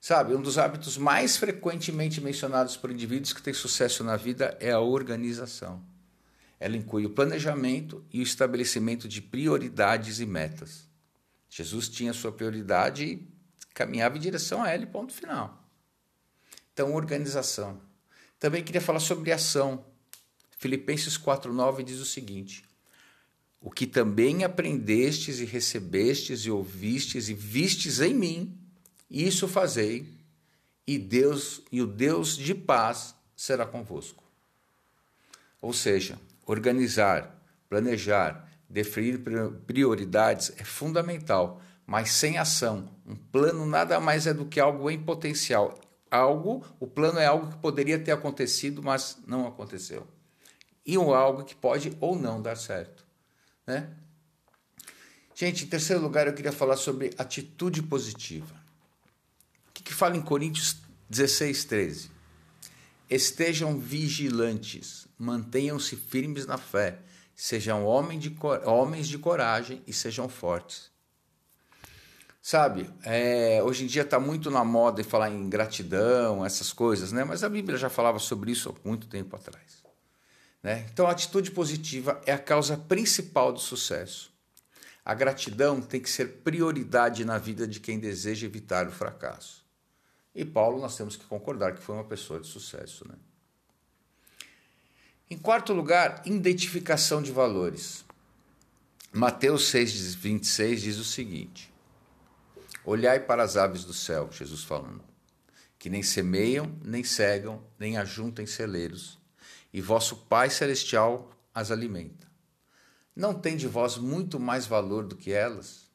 Sabe, 0.00 0.34
um 0.34 0.40
dos 0.40 0.56
hábitos 0.56 0.96
mais 0.96 1.36
frequentemente 1.36 2.22
mencionados 2.22 2.74
por 2.74 2.90
indivíduos 2.90 3.34
que 3.34 3.42
têm 3.42 3.52
sucesso 3.52 4.02
na 4.02 4.16
vida 4.16 4.56
é 4.58 4.70
a 4.70 4.80
organização. 4.80 5.84
Ela 6.58 6.76
inclui 6.76 7.04
o 7.04 7.10
planejamento 7.10 8.02
e 8.10 8.20
o 8.20 8.22
estabelecimento 8.22 9.06
de 9.06 9.20
prioridades 9.20 10.18
e 10.18 10.24
metas. 10.24 10.88
Jesus 11.50 11.86
tinha 11.88 12.14
sua 12.14 12.32
prioridade 12.32 13.04
e 13.04 13.28
caminhava 13.74 14.16
em 14.16 14.20
direção 14.20 14.62
a 14.62 14.70
ela, 14.70 14.86
ponto 14.86 15.12
final. 15.12 15.70
Então, 16.72 16.94
organização. 16.94 17.78
Também 18.38 18.64
queria 18.64 18.80
falar 18.80 19.00
sobre 19.00 19.32
ação. 19.32 19.84
Filipenses 20.56 21.18
4,9 21.18 21.82
diz 21.82 21.98
o 21.98 22.06
seguinte: 22.06 22.64
O 23.60 23.70
que 23.70 23.86
também 23.86 24.44
aprendestes 24.44 25.40
e 25.40 25.44
recebestes 25.44 26.40
e 26.40 26.50
ouvistes 26.50 27.28
e 27.28 27.34
vistes 27.34 28.00
em 28.00 28.14
mim, 28.14 28.59
isso 29.10 29.48
fazei, 29.48 30.06
e 30.86 30.98
Deus 30.98 31.62
e 31.70 31.82
o 31.82 31.86
Deus 31.86 32.36
de 32.36 32.54
paz 32.54 33.14
será 33.36 33.66
convosco. 33.66 34.22
Ou 35.60 35.72
seja, 35.72 36.18
organizar, 36.46 37.42
planejar, 37.68 38.50
Definir 38.70 39.20
prioridades 39.66 40.52
é 40.56 40.62
fundamental, 40.62 41.60
mas 41.84 42.12
sem 42.12 42.38
ação. 42.38 42.88
Um 43.04 43.16
plano 43.16 43.66
nada 43.66 43.98
mais 43.98 44.28
é 44.28 44.32
do 44.32 44.46
que 44.46 44.60
algo 44.60 44.88
em 44.88 45.02
potencial. 45.02 45.76
Algo, 46.08 46.64
o 46.78 46.86
plano 46.86 47.18
é 47.18 47.26
algo 47.26 47.50
que 47.50 47.58
poderia 47.58 47.98
ter 47.98 48.12
acontecido, 48.12 48.80
mas 48.80 49.18
não 49.26 49.44
aconteceu. 49.44 50.06
E 50.86 50.96
um 50.96 51.12
algo 51.12 51.42
que 51.42 51.54
pode 51.54 51.96
ou 52.00 52.16
não 52.16 52.40
dar 52.40 52.56
certo. 52.56 53.04
Né? 53.66 53.90
Gente, 55.34 55.64
em 55.64 55.68
terceiro 55.68 56.00
lugar, 56.00 56.28
eu 56.28 56.32
queria 56.32 56.52
falar 56.52 56.76
sobre 56.76 57.12
atitude 57.18 57.82
positiva. 57.82 58.54
Que, 59.80 59.84
que 59.84 59.94
fala 59.94 60.16
em 60.16 60.22
Coríntios 60.22 60.76
16, 61.08 61.64
13? 61.64 62.10
Estejam 63.08 63.78
vigilantes, 63.78 65.08
mantenham-se 65.18 65.96
firmes 65.96 66.46
na 66.46 66.58
fé 66.58 67.00
Sejam 67.40 67.86
homens 67.86 68.22
de, 68.22 68.36
homens 68.66 69.08
de 69.08 69.16
coragem 69.16 69.82
e 69.86 69.94
sejam 69.94 70.28
fortes. 70.28 70.90
Sabe, 72.42 72.90
é, 73.02 73.62
hoje 73.62 73.84
em 73.84 73.86
dia 73.86 74.02
está 74.02 74.20
muito 74.20 74.50
na 74.50 74.62
moda 74.62 75.02
falar 75.02 75.30
em 75.30 75.48
gratidão, 75.48 76.44
essas 76.44 76.70
coisas, 76.70 77.12
né? 77.12 77.24
mas 77.24 77.42
a 77.42 77.48
Bíblia 77.48 77.78
já 77.78 77.88
falava 77.88 78.18
sobre 78.18 78.52
isso 78.52 78.68
há 78.68 78.86
muito 78.86 79.06
tempo 79.06 79.34
atrás. 79.36 79.82
Né? 80.62 80.86
Então, 80.92 81.06
a 81.06 81.12
atitude 81.12 81.50
positiva 81.50 82.20
é 82.26 82.32
a 82.34 82.38
causa 82.38 82.76
principal 82.76 83.54
do 83.54 83.58
sucesso. 83.58 84.30
A 85.02 85.14
gratidão 85.14 85.80
tem 85.80 85.98
que 85.98 86.10
ser 86.10 86.42
prioridade 86.44 87.24
na 87.24 87.38
vida 87.38 87.66
de 87.66 87.80
quem 87.80 87.98
deseja 87.98 88.46
evitar 88.46 88.86
o 88.86 88.92
fracasso. 88.92 89.59
E 90.34 90.44
Paulo, 90.44 90.80
nós 90.80 90.96
temos 90.96 91.16
que 91.16 91.24
concordar 91.24 91.74
que 91.74 91.82
foi 91.82 91.94
uma 91.94 92.04
pessoa 92.04 92.40
de 92.40 92.46
sucesso. 92.46 93.06
Né? 93.08 93.14
Em 95.28 95.36
quarto 95.36 95.72
lugar, 95.72 96.22
identificação 96.24 97.20
de 97.22 97.32
valores. 97.32 98.04
Mateus 99.12 99.68
6, 99.68 100.14
26 100.14 100.82
diz 100.82 100.98
o 100.98 101.04
seguinte: 101.04 101.72
Olhai 102.84 103.20
para 103.20 103.42
as 103.42 103.56
aves 103.56 103.84
do 103.84 103.92
céu, 103.92 104.30
Jesus 104.30 104.62
falando, 104.62 105.02
que 105.78 105.90
nem 105.90 106.02
semeiam, 106.02 106.72
nem 106.84 107.02
cegam, 107.02 107.62
nem 107.78 107.98
ajuntem 107.98 108.46
celeiros, 108.46 109.18
e 109.72 109.80
vosso 109.80 110.16
Pai 110.16 110.48
Celestial 110.48 111.30
as 111.52 111.70
alimenta. 111.70 112.28
Não 113.14 113.34
tem 113.34 113.56
de 113.56 113.66
vós 113.66 113.98
muito 113.98 114.38
mais 114.38 114.66
valor 114.66 115.04
do 115.04 115.16
que 115.16 115.32
elas? 115.32 115.90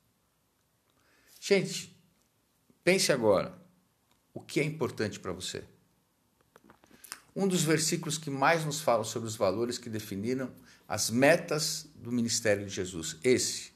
Gente, 1.40 1.98
pense 2.84 3.12
agora: 3.12 3.58
o 4.36 4.40
que 4.40 4.60
é 4.60 4.64
importante 4.64 5.20
para 5.20 5.32
você? 5.32 5.64
um 7.36 7.48
dos 7.48 7.64
versículos 7.64 8.18
que 8.18 8.30
mais 8.30 8.64
nos 8.64 8.80
falam 8.80 9.04
sobre 9.04 9.28
os 9.28 9.36
valores 9.36 9.78
que 9.78 9.90
definiram 9.90 10.50
as 10.88 11.10
metas 11.10 11.86
do 11.96 12.12
ministério 12.12 12.66
de 12.66 12.74
Jesus. 12.74 13.18
Esse 13.24 13.74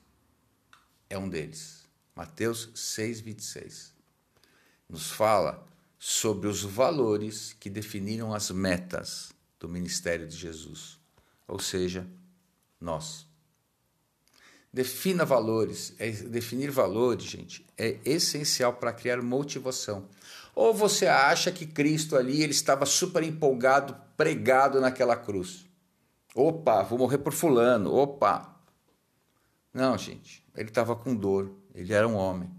é 1.09 1.17
um 1.17 1.27
deles. 1.27 1.83
Mateus 2.15 2.69
6, 2.73 3.19
26. 3.19 3.93
Nos 4.87 5.11
fala 5.11 5.67
sobre 5.97 6.47
os 6.47 6.63
valores 6.63 7.53
que 7.59 7.69
definiram 7.69 8.33
as 8.33 8.49
metas 8.49 9.31
do 9.59 9.67
ministério 9.67 10.25
de 10.25 10.37
Jesus, 10.37 10.97
ou 11.45 11.59
seja, 11.59 12.07
nós. 12.79 13.27
Defina 14.71 15.25
valores. 15.25 15.93
É, 15.99 16.09
definir 16.11 16.71
valores, 16.71 17.25
gente, 17.25 17.65
é 17.77 17.99
essencial 18.05 18.73
para 18.73 18.93
criar 18.93 19.21
motivação. 19.21 20.07
Ou 20.59 20.73
você 20.73 21.07
acha 21.07 21.53
que 21.53 21.65
Cristo 21.65 22.17
ali 22.17 22.43
ele 22.43 22.51
estava 22.51 22.85
super 22.85 23.23
empolgado, 23.23 23.95
pregado 24.17 24.81
naquela 24.81 25.15
cruz? 25.15 25.65
Opa, 26.35 26.83
vou 26.83 26.99
morrer 26.99 27.19
por 27.19 27.31
fulano. 27.31 27.95
Opa. 27.95 28.59
Não, 29.73 29.97
gente. 29.97 30.45
Ele 30.53 30.67
estava 30.67 30.97
com 30.97 31.15
dor. 31.15 31.49
Ele 31.73 31.93
era 31.93 32.05
um 32.05 32.15
homem. 32.15 32.51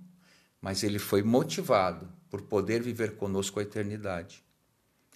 Mas 0.63 0.83
ele 0.83 0.99
foi 0.99 1.23
motivado 1.23 2.11
por 2.31 2.41
poder 2.41 2.81
viver 2.81 3.17
conosco 3.17 3.61
a 3.61 3.65
eternidade. 3.65 4.43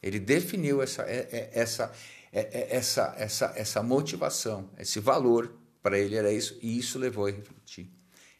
Ele 0.02 0.20
definiu 0.20 0.82
essa, 0.82 1.04
é, 1.04 1.26
é, 1.32 1.50
essa, 1.54 1.90
essa, 2.30 3.14
essa, 3.16 3.52
essa 3.56 3.82
motivação, 3.82 4.68
esse 4.76 5.00
valor 5.00 5.54
para 5.82 5.98
ele 5.98 6.16
era 6.16 6.30
isso, 6.30 6.58
e 6.60 6.78
isso 6.78 6.98
levou 6.98 7.24
a 7.24 7.30
refletir. 7.30 7.90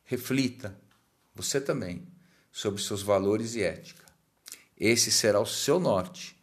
Reflita, 0.05 0.77
você 1.35 1.63
também, 1.63 2.07
sobre 2.53 2.83
seus 2.83 3.01
valores 3.01 3.55
e 3.55 3.63
ética. 3.63 4.04
Esse 4.79 5.11
será 5.11 5.41
o 5.41 5.47
seu 5.47 5.79
norte, 5.79 6.37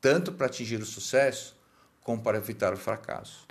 tanto 0.00 0.32
para 0.32 0.46
atingir 0.46 0.80
o 0.80 0.86
sucesso, 0.86 1.56
como 2.00 2.22
para 2.22 2.38
evitar 2.38 2.72
o 2.72 2.76
fracasso. 2.76 3.46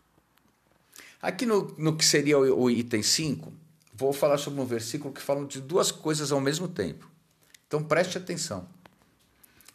Aqui 1.22 1.46
no, 1.46 1.74
no 1.78 1.96
que 1.96 2.04
seria 2.04 2.38
o, 2.38 2.64
o 2.64 2.70
item 2.70 3.02
5, 3.02 3.54
vou 3.94 4.12
falar 4.12 4.38
sobre 4.38 4.60
um 4.60 4.66
versículo 4.66 5.14
que 5.14 5.22
fala 5.22 5.46
de 5.46 5.62
duas 5.62 5.92
coisas 5.92 6.32
ao 6.32 6.42
mesmo 6.42 6.68
tempo. 6.68 7.10
Então 7.68 7.84
preste 7.84 8.18
atenção. 8.18 8.68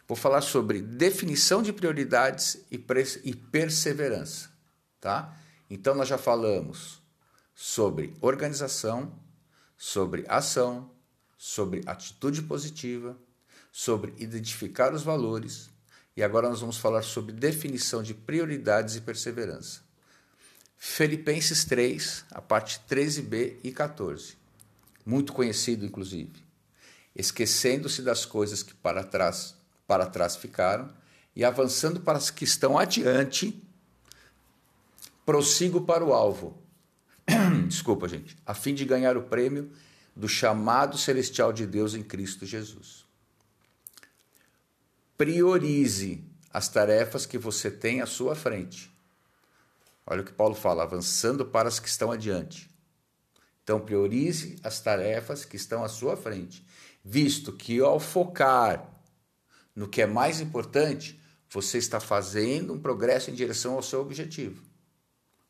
Vou 0.07 0.15
falar 0.15 0.41
sobre 0.41 0.81
definição 0.81 1.61
de 1.61 1.71
prioridades 1.71 2.65
e, 2.71 2.83
e 3.23 3.35
perseverança. 3.35 4.49
Tá? 4.99 5.37
Então 5.69 5.93
nós 5.93 6.07
já 6.07 6.17
falamos 6.17 7.01
sobre 7.53 8.13
organização, 8.21 9.13
sobre 9.77 10.25
ação, 10.27 10.89
sobre 11.37 11.81
atitude 11.85 12.41
positiva, 12.41 13.17
sobre 13.79 14.13
identificar 14.17 14.93
os 14.93 15.03
valores 15.03 15.69
e 16.13 16.21
agora 16.21 16.49
nós 16.49 16.59
vamos 16.59 16.75
falar 16.75 17.01
sobre 17.01 17.31
definição 17.31 18.03
de 18.03 18.13
prioridades 18.13 18.97
e 18.97 19.01
perseverança. 19.01 19.79
Filipenses 20.77 21.63
3, 21.63 22.25
a 22.31 22.41
parte 22.41 22.81
13b 22.89 23.55
e 23.63 23.71
14. 23.71 24.37
Muito 25.05 25.31
conhecido, 25.31 25.85
inclusive. 25.85 26.43
Esquecendo-se 27.15 28.01
das 28.01 28.25
coisas 28.25 28.61
que 28.61 28.73
para 28.73 29.01
trás, 29.01 29.55
para 29.87 30.05
trás 30.05 30.35
ficaram 30.35 30.93
e 31.33 31.45
avançando 31.45 32.01
para 32.01 32.17
as 32.17 32.29
que 32.29 32.43
estão 32.43 32.77
adiante, 32.77 33.63
prossigo 35.25 35.85
para 35.85 36.03
o 36.03 36.11
alvo 36.11 36.61
desculpa, 37.65 38.09
gente, 38.09 38.35
a 38.45 38.53
fim 38.53 38.73
de 38.73 38.83
ganhar 38.83 39.15
o 39.15 39.23
prêmio 39.23 39.71
do 40.13 40.27
chamado 40.27 40.97
celestial 40.97 41.53
de 41.53 41.65
Deus 41.65 41.93
em 41.93 42.03
Cristo 42.03 42.45
Jesus. 42.45 43.07
Priorize 45.19 46.23
as 46.49 46.69
tarefas 46.69 47.25
que 47.25 47.37
você 47.37 47.69
tem 47.69 47.99
à 47.99 48.05
sua 48.05 48.35
frente. 48.35 48.89
Olha 50.07 50.21
o 50.21 50.23
que 50.23 50.31
Paulo 50.31 50.55
fala, 50.55 50.81
avançando 50.81 51.45
para 51.45 51.67
as 51.67 51.77
que 51.77 51.89
estão 51.89 52.09
adiante. 52.09 52.69
Então, 53.61 53.81
priorize 53.81 54.55
as 54.63 54.79
tarefas 54.79 55.43
que 55.43 55.57
estão 55.57 55.83
à 55.83 55.89
sua 55.89 56.15
frente, 56.15 56.65
visto 57.03 57.51
que 57.51 57.81
ao 57.81 57.99
focar 57.99 58.89
no 59.75 59.89
que 59.89 60.01
é 60.01 60.07
mais 60.07 60.39
importante, 60.39 61.19
você 61.49 61.79
está 61.79 61.99
fazendo 61.99 62.71
um 62.71 62.79
progresso 62.79 63.29
em 63.29 63.33
direção 63.33 63.73
ao 63.73 63.83
seu 63.83 63.99
objetivo. 63.99 64.63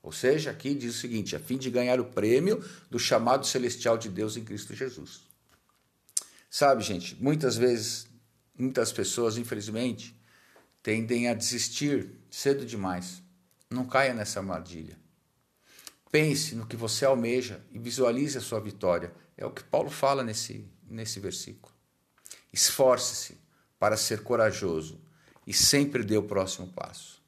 Ou 0.02 0.12
seja, 0.12 0.50
aqui 0.50 0.74
diz 0.74 0.96
o 0.96 1.00
seguinte: 1.00 1.36
a 1.36 1.40
fim 1.40 1.60
de 1.60 1.70
ganhar 1.70 2.00
o 2.00 2.06
prêmio 2.06 2.68
do 2.90 2.98
chamado 2.98 3.46
celestial 3.46 4.00
de 4.00 4.10
Deus 4.10 4.36
em 4.36 4.44
Cristo 4.44 4.74
Jesus. 4.74 5.22
Sabe, 6.50 6.82
gente, 6.82 7.16
muitas 7.22 7.56
vezes, 7.56 8.09
muitas 8.60 8.92
pessoas, 8.92 9.38
infelizmente, 9.38 10.16
tendem 10.84 11.28
a 11.28 11.34
desistir 11.34 12.12
cedo 12.30 12.66
demais. 12.66 13.24
Não 13.70 13.86
caia 13.86 14.14
nessa 14.14 14.40
armadilha. 14.40 14.98
Pense 16.12 16.56
no 16.56 16.66
que 16.66 16.76
você 16.76 17.06
almeja 17.06 17.64
e 17.72 17.78
visualize 17.78 18.38
a 18.38 18.42
sua 18.42 18.60
vitória. 18.60 19.14
É 19.38 19.46
o 19.46 19.52
que 19.52 19.64
Paulo 19.64 19.90
fala 19.90 20.24
nesse, 20.24 20.68
nesse 20.84 21.20
versículo. 21.20 21.74
Esforce-se 22.52 23.38
para 23.78 23.96
ser 23.96 24.24
corajoso 24.24 25.00
e 25.46 25.54
sempre 25.54 26.04
dê 26.04 26.18
o 26.18 26.24
próximo 26.24 26.68
passo. 26.68 27.22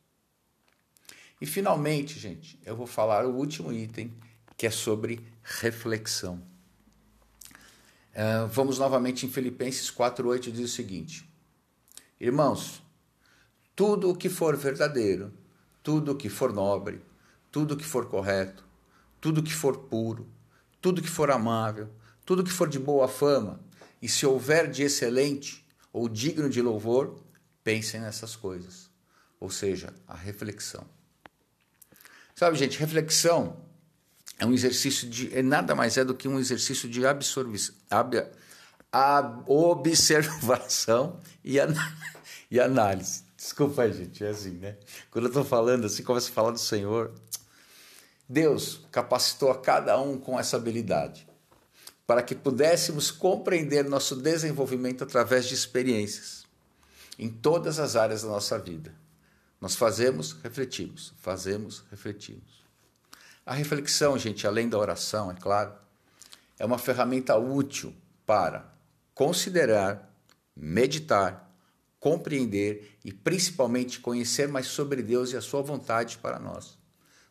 E 1.40 1.46
finalmente, 1.46 2.20
gente, 2.20 2.60
eu 2.66 2.76
vou 2.76 2.86
falar 2.86 3.26
o 3.26 3.36
último 3.36 3.72
item, 3.72 4.14
que 4.58 4.68
é 4.68 4.72
sobre 4.72 5.26
reflexão. 5.42 6.51
Uh, 8.12 8.45
vamos 8.47 8.78
novamente 8.78 9.26
em 9.26 9.30
Filipenses 9.30 9.89
4,8 9.89 10.51
diz 10.51 10.72
o 10.72 10.74
seguinte: 10.74 11.30
Irmãos, 12.20 12.84
tudo 13.76 14.09
o 14.09 14.16
que 14.16 14.28
for 14.28 14.55
verdadeiro, 14.57 15.34
tudo 15.82 16.12
o 16.12 16.16
que 16.16 16.28
for 16.28 16.51
nobre, 16.51 17.01
tudo 17.49 17.74
o 17.74 17.78
que 17.78 17.86
for 17.86 18.07
correto, 18.07 18.66
tudo 19.22 19.39
o 19.39 19.43
que 19.43 19.53
for 19.53 19.78
puro, 19.78 20.28
tudo 20.82 20.99
o 20.99 21.01
que 21.01 21.09
for 21.09 21.32
amável, 21.32 21.89
tudo 22.26 22.41
o 22.41 22.43
que 22.43 22.51
for 22.51 22.68
de 22.68 22.78
boa 22.78 23.07
fama, 23.07 23.62
e 24.01 24.09
se 24.09 24.26
houver 24.26 24.70
de 24.70 24.84
excelente 24.84 25.66
ou 25.93 26.09
digno 26.09 26.49
de 26.49 26.62
louvor, 26.62 27.24
pensem 27.64 28.01
nessas 28.01 28.36
coisas. 28.36 28.89
Ou 29.39 29.49
seja, 29.49 29.93
a 30.07 30.16
reflexão. 30.16 30.86
Sabe, 32.36 32.57
gente, 32.57 32.78
reflexão 32.78 33.70
é 34.42 34.46
um 34.46 34.54
exercício 34.54 35.08
de. 35.08 35.38
É 35.38 35.44
nada 35.44 35.76
mais 35.76 35.98
é 35.98 36.04
do 36.04 36.16
que 36.16 36.28
um 36.28 36.39
exercício 36.39 36.89
de 36.89 37.06
absorvição, 37.06 37.76
ab, 37.88 38.26
ab, 38.92 39.44
observação 39.46 41.20
e, 41.44 41.60
an, 41.60 41.76
e 42.50 42.60
análise. 42.60 43.24
Desculpa, 43.38 43.88
gente, 43.92 44.26
é 44.26 44.30
assim, 44.30 44.58
né? 44.58 44.78
Quando 45.12 45.26
eu 45.26 45.30
estou 45.30 45.46
falando 45.46 45.86
assim, 45.86 46.02
começo 46.02 46.32
a 46.32 46.34
falar 46.34 46.50
do 46.50 46.60
Senhor. 46.60 47.14
Deus 48.28 48.82
capacitou 48.92 49.52
a 49.52 49.60
cada 49.60 50.00
um 50.00 50.18
com 50.18 50.39
essa 50.39 50.58
habilidade 50.58 51.28
para 52.08 52.24
que 52.24 52.34
pudéssemos 52.34 53.12
compreender 53.12 53.84
nosso 53.84 54.16
desenvolvimento 54.16 55.04
através 55.04 55.46
de 55.46 55.54
experiências 55.54 56.46
em 57.20 57.30
todas 57.30 57.78
as 57.78 57.96
áreas 57.96 58.24
da 58.24 58.30
nossa 58.30 58.58
vida. 58.58 58.92
Nós 59.60 59.76
fazemos, 59.76 60.32
refletimos, 60.42 61.14
fazemos, 61.22 61.84
refletimos. 61.92 62.61
A 63.52 63.54
reflexão, 63.54 64.18
gente, 64.18 64.47
além 64.47 64.70
da 64.70 64.78
oração, 64.78 65.30
é 65.30 65.34
claro, 65.34 65.74
é 66.58 66.66
uma 66.66 66.78
ferramenta 66.78 67.36
útil 67.36 67.93
para 68.26 68.74
considerar, 69.14 70.10
meditar, 70.56 71.54
compreender 71.99 72.97
e 73.04 73.12
principalmente 73.12 73.99
conhecer 73.99 74.47
mais 74.47 74.68
sobre 74.68 75.04
Deus 75.04 75.34
e 75.34 75.36
a 75.36 75.41
sua 75.41 75.62
vontade 75.62 76.18
para 76.18 76.39
nós. 76.39 76.78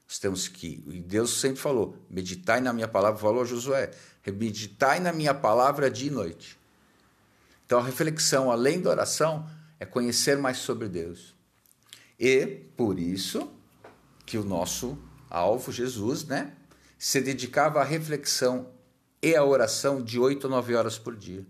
Nós 0.07 0.19
temos 0.19 0.47
que, 0.47 0.85
e 0.89 1.01
Deus 1.01 1.41
sempre 1.41 1.59
falou, 1.59 1.97
meditai 2.11 2.61
na 2.61 2.75
minha 2.75 2.87
palavra, 2.87 3.19
falou 3.19 3.41
a 3.41 3.47
Josué, 3.47 3.91
meditai 4.27 5.01
na 5.01 5.15
minha 5.15 5.33
palavra 5.33 5.91
dia 5.91 6.11
e 6.11 6.13
noite. 6.13 6.59
Então 7.65 7.79
a 7.79 7.83
reflexão, 7.83 8.51
além 8.51 8.83
da 8.83 8.91
oração, 8.91 9.49
é 9.79 9.87
conhecer 9.87 10.37
mais 10.37 10.59
sobre 10.59 10.87
Deus. 10.87 11.35
E 12.19 12.47
por 12.77 12.99
isso 12.99 13.51
que 14.27 14.37
o 14.37 14.45
nosso 14.45 14.99
alvo, 15.31 15.73
Jesus, 15.73 16.25
né, 16.25 16.53
se 16.99 17.21
dedicava 17.21 17.81
à 17.81 17.85
reflexão 17.85 18.69
e 19.23 19.35
à 19.35 19.45
oração 19.45 20.03
de 20.03 20.19
8 20.19 20.47
a 20.47 20.51
9 20.51 20.75
horas 20.75 20.99
por 20.99 21.17
dia. 21.17 21.47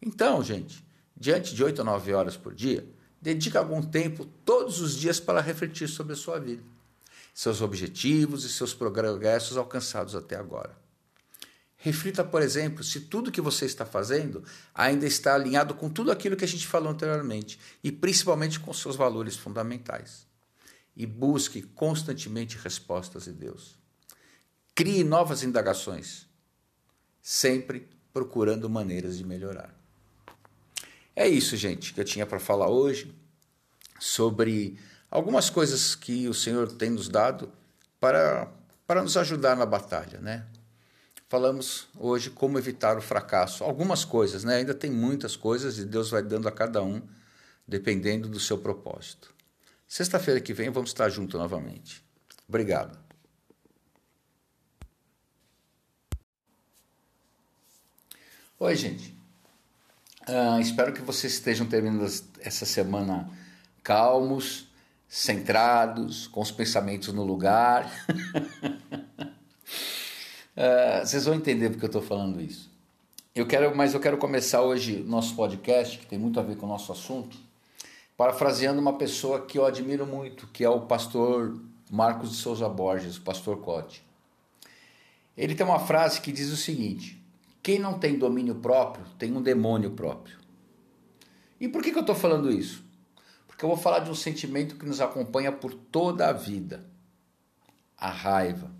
Então, 0.00 0.44
gente, 0.44 0.84
diante 1.16 1.54
de 1.54 1.64
8 1.64 1.80
a 1.80 1.84
9 1.84 2.12
horas 2.12 2.36
por 2.36 2.54
dia, 2.54 2.86
dedique 3.20 3.56
algum 3.56 3.80
tempo 3.80 4.26
todos 4.44 4.80
os 4.80 4.96
dias 4.96 5.18
para 5.18 5.40
refletir 5.40 5.88
sobre 5.88 6.12
a 6.12 6.16
sua 6.16 6.38
vida, 6.38 6.62
seus 7.32 7.60
objetivos 7.60 8.44
e 8.44 8.48
seus 8.48 8.74
progressos 8.74 9.56
alcançados 9.56 10.14
até 10.14 10.36
agora. 10.36 10.76
Reflita, 11.76 12.22
por 12.22 12.42
exemplo, 12.42 12.84
se 12.84 13.00
tudo 13.00 13.32
que 13.32 13.40
você 13.40 13.64
está 13.64 13.84
fazendo 13.84 14.44
ainda 14.72 15.04
está 15.04 15.34
alinhado 15.34 15.74
com 15.74 15.90
tudo 15.90 16.12
aquilo 16.12 16.36
que 16.36 16.44
a 16.44 16.48
gente 16.48 16.66
falou 16.66 16.92
anteriormente 16.92 17.58
e 17.82 17.90
principalmente 17.90 18.60
com 18.60 18.72
seus 18.72 18.94
valores 18.94 19.36
fundamentais. 19.36 20.24
E 20.96 21.06
busque 21.06 21.62
constantemente 21.62 22.58
respostas 22.58 23.24
de 23.24 23.32
Deus. 23.32 23.78
Crie 24.74 25.04
novas 25.04 25.42
indagações, 25.42 26.26
sempre 27.20 27.88
procurando 28.12 28.68
maneiras 28.68 29.16
de 29.16 29.24
melhorar. 29.24 29.74
É 31.14 31.28
isso, 31.28 31.56
gente, 31.56 31.92
que 31.92 32.00
eu 32.00 32.04
tinha 32.04 32.26
para 32.26 32.40
falar 32.40 32.68
hoje 32.68 33.14
sobre 34.00 34.78
algumas 35.10 35.50
coisas 35.50 35.94
que 35.94 36.26
o 36.26 36.34
Senhor 36.34 36.72
tem 36.72 36.90
nos 36.90 37.08
dado 37.08 37.52
para, 38.00 38.50
para 38.86 39.02
nos 39.02 39.16
ajudar 39.16 39.56
na 39.56 39.66
batalha, 39.66 40.18
né? 40.20 40.46
Falamos 41.28 41.88
hoje 41.98 42.28
como 42.28 42.58
evitar 42.58 42.98
o 42.98 43.00
fracasso. 43.00 43.64
Algumas 43.64 44.04
coisas, 44.04 44.44
né? 44.44 44.56
Ainda 44.56 44.74
tem 44.74 44.90
muitas 44.90 45.36
coisas 45.36 45.78
e 45.78 45.84
Deus 45.84 46.10
vai 46.10 46.22
dando 46.22 46.48
a 46.48 46.52
cada 46.52 46.82
um, 46.82 47.00
dependendo 47.66 48.28
do 48.28 48.40
seu 48.40 48.58
propósito. 48.58 49.32
Sexta-feira 49.92 50.40
que 50.40 50.54
vem 50.54 50.70
vamos 50.70 50.88
estar 50.88 51.10
juntos 51.10 51.38
novamente. 51.38 52.02
Obrigado. 52.48 52.98
Oi, 58.58 58.74
gente. 58.74 59.14
Uh, 60.26 60.58
espero 60.62 60.94
que 60.94 61.02
vocês 61.02 61.34
estejam 61.34 61.66
terminando 61.66 62.10
essa 62.40 62.64
semana 62.64 63.28
calmos, 63.82 64.66
centrados, 65.06 66.26
com 66.26 66.40
os 66.40 66.50
pensamentos 66.50 67.12
no 67.12 67.22
lugar. 67.22 67.84
uh, 70.56 71.04
vocês 71.04 71.26
vão 71.26 71.34
entender 71.34 71.68
porque 71.68 71.84
eu 71.84 71.88
estou 71.88 72.00
falando 72.00 72.40
isso. 72.40 72.72
Eu 73.34 73.46
quero, 73.46 73.76
mas 73.76 73.92
eu 73.92 74.00
quero 74.00 74.16
começar 74.16 74.62
hoje 74.62 75.00
nosso 75.00 75.36
podcast, 75.36 75.98
que 75.98 76.06
tem 76.06 76.18
muito 76.18 76.40
a 76.40 76.42
ver 76.42 76.56
com 76.56 76.64
o 76.64 76.68
nosso 76.70 76.90
assunto, 76.92 77.51
parafraseando 78.22 78.80
uma 78.80 78.92
pessoa 78.92 79.44
que 79.44 79.58
eu 79.58 79.66
admiro 79.66 80.06
muito, 80.06 80.46
que 80.52 80.62
é 80.62 80.70
o 80.70 80.82
pastor 80.82 81.60
Marcos 81.90 82.30
de 82.30 82.36
Souza 82.36 82.68
Borges, 82.68 83.16
o 83.16 83.22
pastor 83.22 83.56
Cote. 83.58 84.06
Ele 85.36 85.56
tem 85.56 85.66
uma 85.66 85.80
frase 85.80 86.20
que 86.20 86.30
diz 86.30 86.52
o 86.52 86.56
seguinte: 86.56 87.20
quem 87.60 87.80
não 87.80 87.98
tem 87.98 88.16
domínio 88.16 88.54
próprio 88.54 89.04
tem 89.18 89.36
um 89.36 89.42
demônio 89.42 89.90
próprio. 89.90 90.38
E 91.60 91.68
por 91.68 91.82
que, 91.82 91.90
que 91.90 91.98
eu 91.98 92.02
estou 92.02 92.14
falando 92.14 92.48
isso? 92.48 92.84
Porque 93.48 93.64
eu 93.64 93.68
vou 93.68 93.76
falar 93.76 93.98
de 93.98 94.10
um 94.10 94.14
sentimento 94.14 94.76
que 94.76 94.86
nos 94.86 95.00
acompanha 95.00 95.50
por 95.50 95.74
toda 95.74 96.28
a 96.28 96.32
vida: 96.32 96.86
a 97.98 98.08
raiva. 98.08 98.70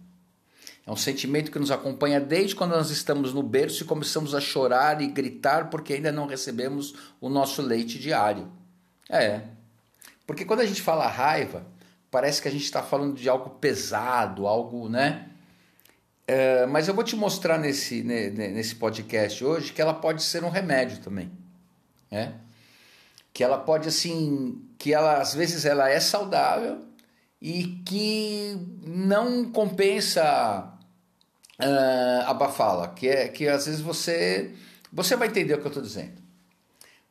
É 0.87 0.93
um 0.93 0.97
sentimento 0.97 1.51
que 1.51 1.59
nos 1.59 1.73
acompanha 1.73 2.21
desde 2.21 2.55
quando 2.55 2.77
nós 2.77 2.91
estamos 2.91 3.35
no 3.35 3.43
berço 3.43 3.83
e 3.83 3.87
começamos 3.87 4.37
a 4.37 4.41
chorar 4.41 5.03
e 5.03 5.09
gritar 5.09 5.69
porque 5.69 5.95
ainda 5.95 6.13
não 6.13 6.27
recebemos 6.29 6.95
o 7.21 7.29
nosso 7.29 7.61
leite 7.61 7.99
diário. 7.99 8.62
É. 9.13 9.43
Porque 10.27 10.47
quando 10.47 10.61
a 10.61 10.67
gente 10.67 10.81
fala 10.81 11.07
raiva, 11.07 11.67
parece 12.11 12.41
que 12.41 12.49
a 12.49 12.51
gente 12.51 12.65
está 12.65 12.83
falando 12.83 13.15
de 13.15 13.29
algo 13.29 13.51
pesado, 13.51 14.47
algo, 14.47 14.89
né? 14.89 15.29
É, 16.27 16.65
mas 16.67 16.89
eu 16.89 16.95
vou 16.95 17.05
te 17.05 17.15
mostrar 17.15 17.59
nesse, 17.59 18.03
nesse 18.03 18.75
podcast 18.77 19.45
hoje 19.45 19.73
que 19.73 19.83
ela 19.83 19.93
pode 19.93 20.23
ser 20.23 20.43
um 20.43 20.49
remédio 20.49 20.99
também. 20.99 21.31
Né? 22.11 22.33
Que 23.35 23.45
ela 23.45 23.59
pode, 23.59 23.89
assim, 23.89 24.65
que 24.79 24.95
ela 24.95 25.21
às 25.21 25.35
vezes 25.35 25.67
ela 25.67 25.91
é 25.91 26.01
saudável 26.01 26.81
e 27.41 27.83
que 27.85 28.57
não 28.87 29.51
compensa 29.51 30.73
uh, 31.61 32.23
abafá-la. 32.27 32.89
Que, 32.89 33.09
é, 33.09 33.29
que 33.29 33.49
às 33.49 33.67
vezes 33.67 33.81
você, 33.81 34.55
você 34.93 35.17
vai 35.17 35.29
entender 35.29 35.55
o 35.55 35.59
que 35.59 35.67
eu 35.67 35.69
estou 35.69 35.83
dizendo. 35.83 36.22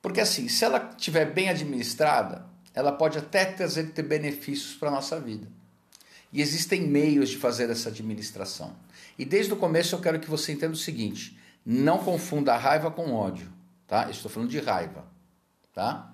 Porque 0.02 0.20
assim, 0.20 0.48
se 0.48 0.66
ela 0.66 0.94
estiver 0.98 1.26
bem 1.26 1.50
administrada, 1.50 2.46
ela 2.74 2.92
pode 2.92 3.18
até 3.18 3.46
trazer 3.46 3.92
ter 3.92 4.04
benefícios 4.04 4.76
para 4.76 4.90
a 4.90 4.92
nossa 4.92 5.20
vida. 5.20 5.48
E 6.34 6.42
existem 6.42 6.82
meios 6.82 7.30
de 7.30 7.38
fazer 7.38 7.70
essa 7.70 7.90
administração. 7.90 8.76
E 9.20 9.26
desde 9.26 9.54
o 9.54 9.58
começo 9.58 9.94
eu 9.94 10.00
quero 10.00 10.20
que 10.20 10.30
você 10.30 10.54
entenda 10.54 10.74
o 10.74 10.78
seguinte: 10.78 11.38
não 11.66 11.98
confunda 12.00 12.56
raiva 12.56 12.90
com 12.90 13.14
ódio, 13.14 13.52
tá? 13.88 14.10
estou 14.10 14.32
falando 14.32 14.50
de 14.50 14.60
raiva, 14.60 15.06
tá? 15.74 16.12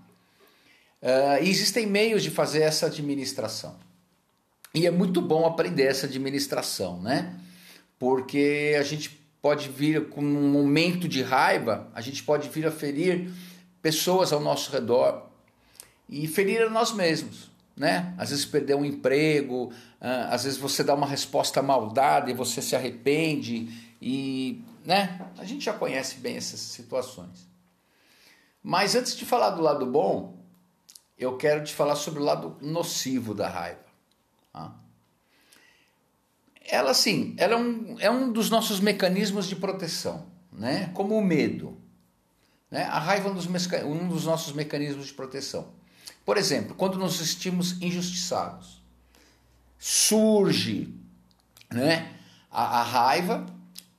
Uh, 1.01 1.43
existem 1.43 1.85
meios 1.85 2.23
de 2.23 2.31
fazer 2.31 2.61
essa 2.61 2.87
administração. 2.87 3.77
E 4.73 4.85
é 4.85 4.91
muito 4.91 5.21
bom 5.21 5.45
aprender 5.45 5.83
essa 5.83 6.07
administração, 6.07 6.99
né? 6.99 7.35
Porque 7.99 8.75
a 8.79 8.83
gente 8.83 9.09
pode 9.41 9.69
vir 9.69 10.09
com 10.09 10.21
um 10.21 10.51
momento 10.51 11.07
de 11.07 11.21
raiva, 11.21 11.89
a 11.93 12.01
gente 12.01 12.23
pode 12.23 12.49
vir 12.49 12.65
a 12.65 12.71
ferir 12.71 13.31
pessoas 13.81 14.33
ao 14.33 14.39
nosso 14.39 14.71
redor 14.71 15.27
e 16.09 16.27
ferir 16.27 16.63
a 16.63 16.69
nós 16.69 16.91
mesmos 16.91 17.51
né? 17.77 18.15
Às 18.17 18.31
vezes 18.31 18.43
perder 18.43 18.75
um 18.75 18.83
emprego, 18.83 19.71
ah, 20.01 20.29
às 20.31 20.43
vezes 20.43 20.57
você 20.57 20.83
dá 20.83 20.95
uma 20.95 21.05
resposta 21.05 21.61
maldada 21.61 22.31
e 22.31 22.33
você 22.33 22.59
se 22.59 22.75
arrepende 22.75 23.95
e, 24.01 24.63
né? 24.83 25.29
A 25.37 25.45
gente 25.45 25.63
já 25.63 25.73
conhece 25.73 26.17
bem 26.17 26.35
essas 26.35 26.59
situações. 26.59 27.47
Mas 28.63 28.95
antes 28.95 29.15
de 29.15 29.25
falar 29.25 29.51
do 29.51 29.61
lado 29.61 29.85
bom, 29.85 30.35
eu 31.17 31.37
quero 31.37 31.63
te 31.63 31.73
falar 31.73 31.95
sobre 31.95 32.19
o 32.19 32.23
lado 32.23 32.57
nocivo 32.59 33.33
da 33.33 33.47
raiva. 33.47 33.85
Tá? 34.51 34.75
Ela, 36.65 36.93
sim, 36.93 37.35
ela 37.37 37.53
é 37.53 37.57
um, 37.57 37.95
é 37.99 38.09
um 38.09 38.31
dos 38.31 38.49
nossos 38.49 38.79
mecanismos 38.79 39.47
de 39.47 39.55
proteção, 39.55 40.25
né? 40.51 40.91
Como 40.95 41.15
o 41.15 41.23
medo. 41.23 41.77
Né? 42.69 42.83
A 42.83 42.99
raiva 42.99 43.29
é 43.29 43.31
um 43.31 43.35
dos, 43.35 43.47
um 43.85 44.07
dos 44.07 44.25
nossos 44.25 44.53
mecanismos 44.53 45.07
de 45.07 45.13
proteção. 45.13 45.69
Por 46.25 46.37
exemplo, 46.37 46.75
quando 46.75 46.97
nos 46.97 47.17
sentimos 47.17 47.81
injustiçados, 47.81 48.81
surge 49.79 50.93
né, 51.71 52.13
a, 52.51 52.79
a 52.79 52.83
raiva 52.83 53.45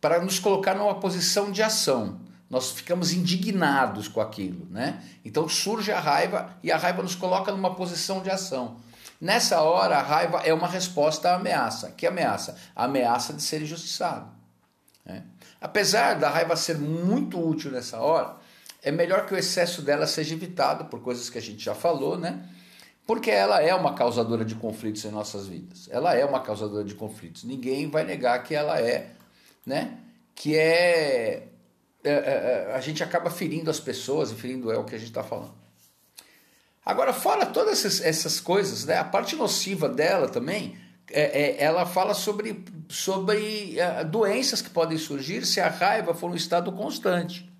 para 0.01 0.21
nos 0.21 0.39
colocar 0.39 0.75
numa 0.75 0.95
posição 0.97 1.51
de 1.51 1.63
ação. 1.63 2.21
Nós 2.51 2.71
ficamos 2.71 3.13
indignados 3.13 4.09
com 4.09 4.21
aquilo, 4.21 4.67
né? 4.71 5.03
Então 5.23 5.47
surge 5.49 5.93
a 5.93 6.01
raiva 6.01 6.57
e 6.63 6.73
a 6.73 6.79
raiva 6.79 7.03
nos 7.03 7.15
coloca 7.15 7.53
numa 7.53 7.75
posição 7.75 8.23
de 8.23 8.31
ação. 8.31 8.79
Nessa 9.21 9.61
hora, 9.61 9.99
a 9.99 10.03
raiva 10.03 10.39
é 10.39 10.55
uma 10.55 10.69
resposta 10.69 11.31
à 11.31 11.35
ameaça. 11.35 11.91
Que 11.91 12.07
ameaça? 12.07 12.57
A 12.75 12.85
ameaça 12.85 13.35
de 13.35 13.43
ser 13.43 13.61
injustiçado. 13.61 14.31
Né? 15.05 15.25
Apesar 15.61 16.15
da 16.15 16.31
raiva 16.31 16.57
ser 16.57 16.79
muito 16.79 17.39
útil 17.39 17.71
nessa 17.71 17.99
hora, 17.99 18.37
é 18.83 18.91
melhor 18.91 19.27
que 19.27 19.35
o 19.35 19.37
excesso 19.37 19.83
dela 19.83 20.07
seja 20.07 20.35
evitado 20.35 20.87
por 20.87 21.01
coisas 21.01 21.29
que 21.29 21.39
a 21.39 21.43
gente 21.43 21.65
já 21.65 21.75
falou, 21.75 22.17
né? 22.17 22.49
Porque 23.07 23.31
ela 23.31 23.63
é 23.63 23.75
uma 23.75 23.95
causadora 23.95 24.45
de 24.45 24.55
conflitos 24.55 25.05
em 25.05 25.11
nossas 25.11 25.47
vidas. 25.47 25.89
Ela 25.91 26.15
é 26.15 26.25
uma 26.25 26.41
causadora 26.41 26.85
de 26.85 26.95
conflitos. 26.95 27.43
Ninguém 27.43 27.89
vai 27.89 28.05
negar 28.05 28.43
que 28.43 28.55
ela 28.55 28.81
é, 28.81 29.13
né? 29.65 29.99
Que 30.35 30.57
é, 30.57 31.49
é, 32.05 32.11
é, 32.11 32.67
é 32.71 32.75
a 32.75 32.81
gente 32.81 33.03
acaba 33.03 33.31
ferindo 33.31 33.71
as 33.71 33.81
pessoas 33.81 34.31
e 34.31 34.35
ferindo 34.35 34.71
é 34.71 34.79
o 34.79 34.85
que 34.85 34.95
a 34.95 34.99
gente 34.99 35.09
está 35.09 35.25
falando. 35.25 35.55
Agora, 36.85 37.13
fora 37.13 37.45
todas 37.47 37.85
essas, 37.85 38.01
essas, 38.01 38.41
coisas, 38.41 38.85
né? 38.85 38.99
A 38.99 39.05
parte 39.05 39.37
nociva 39.37 39.89
dela 39.89 40.29
também, 40.29 40.79
é, 41.11 41.23
é, 41.23 41.63
ela 41.63 41.85
fala 41.85 42.15
sobre, 42.15 42.65
sobre 42.89 43.79
é, 43.79 44.05
doenças 44.05 44.63
que 44.63 44.71
podem 44.71 44.97
surgir 44.97 45.45
se 45.45 45.61
a 45.61 45.69
raiva 45.69 46.15
for 46.15 46.31
um 46.31 46.35
estado 46.35 46.71
constante, 46.73 47.51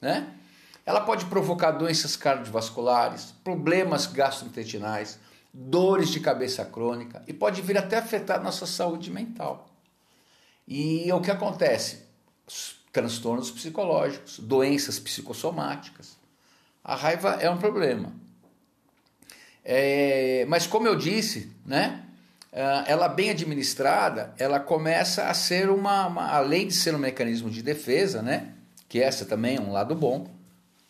né? 0.00 0.38
Ela 0.84 1.00
pode 1.00 1.26
provocar 1.26 1.72
doenças 1.72 2.16
cardiovasculares, 2.16 3.32
problemas 3.44 4.06
gastrointestinais, 4.06 5.18
dores 5.52 6.08
de 6.08 6.18
cabeça 6.18 6.64
crônica 6.64 7.22
e 7.26 7.32
pode 7.32 7.62
vir 7.62 7.78
até 7.78 7.98
afetar 7.98 8.42
nossa 8.42 8.66
saúde 8.66 9.10
mental. 9.10 9.68
E 10.66 11.10
o 11.12 11.20
que 11.20 11.30
acontece? 11.30 12.04
Transtornos 12.92 13.50
psicológicos, 13.50 14.38
doenças 14.38 14.98
psicossomáticas. 14.98 16.16
A 16.82 16.96
raiva 16.96 17.38
é 17.40 17.48
um 17.48 17.58
problema. 17.58 18.12
É, 19.64 20.44
mas 20.48 20.66
como 20.66 20.88
eu 20.88 20.96
disse, 20.96 21.52
né? 21.64 22.04
Ah, 22.52 22.84
ela 22.86 23.08
bem 23.08 23.30
administrada, 23.30 24.34
ela 24.36 24.58
começa 24.60 25.28
a 25.28 25.34
ser 25.34 25.70
uma, 25.70 26.06
uma, 26.06 26.28
além 26.32 26.66
de 26.66 26.74
ser 26.74 26.94
um 26.94 26.98
mecanismo 26.98 27.48
de 27.48 27.62
defesa, 27.62 28.20
né? 28.20 28.52
Que 28.88 29.00
essa 29.00 29.24
também 29.24 29.56
é 29.56 29.60
um 29.60 29.72
lado 29.72 29.94
bom 29.94 30.41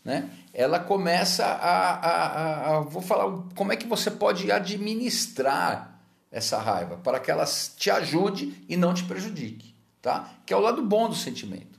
né? 0.04 0.30
ela 0.52 0.78
começa 0.78 1.44
a, 1.46 1.90
a, 1.90 2.26
a, 2.26 2.76
a, 2.76 2.80
Vou 2.80 3.00
falar 3.02 3.44
como 3.54 3.72
é 3.72 3.76
que 3.76 3.86
você 3.86 4.10
pode 4.10 4.50
administrar 4.50 6.00
essa 6.30 6.58
raiva 6.58 6.96
para 6.96 7.20
que 7.20 7.30
ela 7.30 7.44
te 7.44 7.90
ajude 7.90 8.64
e 8.68 8.76
não 8.76 8.94
te 8.94 9.04
prejudique, 9.04 9.74
tá? 10.00 10.30
Que 10.46 10.52
é 10.52 10.56
o 10.56 10.60
lado 10.60 10.82
bom 10.82 11.08
do 11.08 11.14
sentimento. 11.14 11.78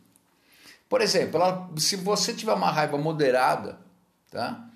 Por 0.88 1.02
exemplo, 1.02 1.42
ela, 1.42 1.70
se 1.78 1.96
você 1.96 2.34
tiver 2.34 2.54
uma 2.54 2.70
raiva 2.70 2.98
moderada, 2.98 3.80
tá? 4.30 4.70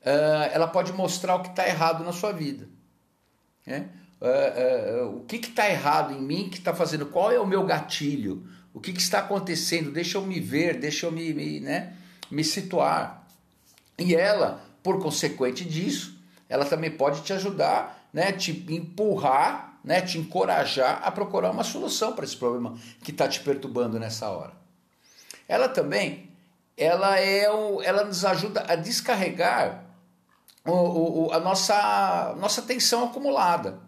Uh, 0.00 0.50
ela 0.52 0.66
pode 0.66 0.92
mostrar 0.92 1.36
o 1.36 1.42
que 1.42 1.50
está 1.50 1.68
errado 1.68 2.02
na 2.02 2.12
sua 2.12 2.32
vida. 2.32 2.68
Né? 3.66 3.88
Uh, 4.20 5.04
uh, 5.04 5.16
o 5.18 5.24
que 5.24 5.36
está 5.36 5.68
errado 5.68 6.12
em 6.12 6.20
mim, 6.20 6.48
que 6.48 6.58
está 6.58 6.74
fazendo, 6.74 7.06
qual 7.06 7.30
é 7.30 7.38
o 7.38 7.46
meu 7.46 7.64
gatilho, 7.64 8.46
o 8.72 8.80
que, 8.80 8.92
que, 8.92 9.00
está 9.00 9.18
acontecendo, 9.18 9.90
deixa 9.92 10.16
eu 10.18 10.22
me 10.22 10.40
ver, 10.40 10.78
deixa 10.78 11.06
eu 11.06 11.12
me, 11.12 11.32
me 11.34 11.60
né? 11.60 11.94
Me 12.30 12.44
situar. 12.44 13.26
E 13.98 14.14
ela, 14.14 14.62
por 14.82 15.00
consequente 15.00 15.64
disso, 15.64 16.18
ela 16.48 16.64
também 16.64 16.90
pode 16.90 17.22
te 17.22 17.32
ajudar, 17.32 18.08
né, 18.12 18.32
te 18.32 18.50
empurrar, 18.70 19.78
né, 19.84 20.00
te 20.00 20.18
encorajar 20.18 21.00
a 21.04 21.10
procurar 21.10 21.50
uma 21.50 21.64
solução 21.64 22.12
para 22.12 22.24
esse 22.24 22.36
problema 22.36 22.76
que 23.02 23.10
está 23.10 23.28
te 23.28 23.40
perturbando 23.40 23.98
nessa 23.98 24.28
hora. 24.28 24.52
Ela 25.48 25.68
também, 25.68 26.30
ela 26.76 27.18
é 27.18 27.50
o, 27.50 27.82
ela 27.82 28.04
nos 28.04 28.24
ajuda 28.24 28.64
a 28.68 28.74
descarregar 28.76 29.84
o, 30.64 31.26
o, 31.26 31.32
a 31.32 31.40
nossa, 31.40 32.34
nossa 32.38 32.62
tensão 32.62 33.04
acumulada. 33.04 33.78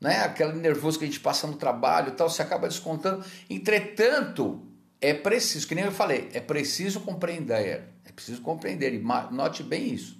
Né? 0.00 0.22
Aquele 0.24 0.52
nervoso 0.52 0.98
que 0.98 1.04
a 1.04 1.08
gente 1.08 1.20
passa 1.20 1.46
no 1.46 1.56
trabalho 1.56 2.12
tal, 2.12 2.28
você 2.28 2.42
acaba 2.42 2.68
descontando. 2.68 3.24
Entretanto, 3.48 4.62
é 5.00 5.12
preciso, 5.12 5.66
que 5.66 5.74
nem 5.74 5.84
eu 5.84 5.92
falei, 5.92 6.28
é 6.32 6.40
preciso 6.40 7.00
compreender, 7.00 7.84
é 8.04 8.12
preciso 8.12 8.40
compreender, 8.40 8.94
e 8.94 8.98
note 9.30 9.62
bem 9.62 9.92
isso, 9.92 10.16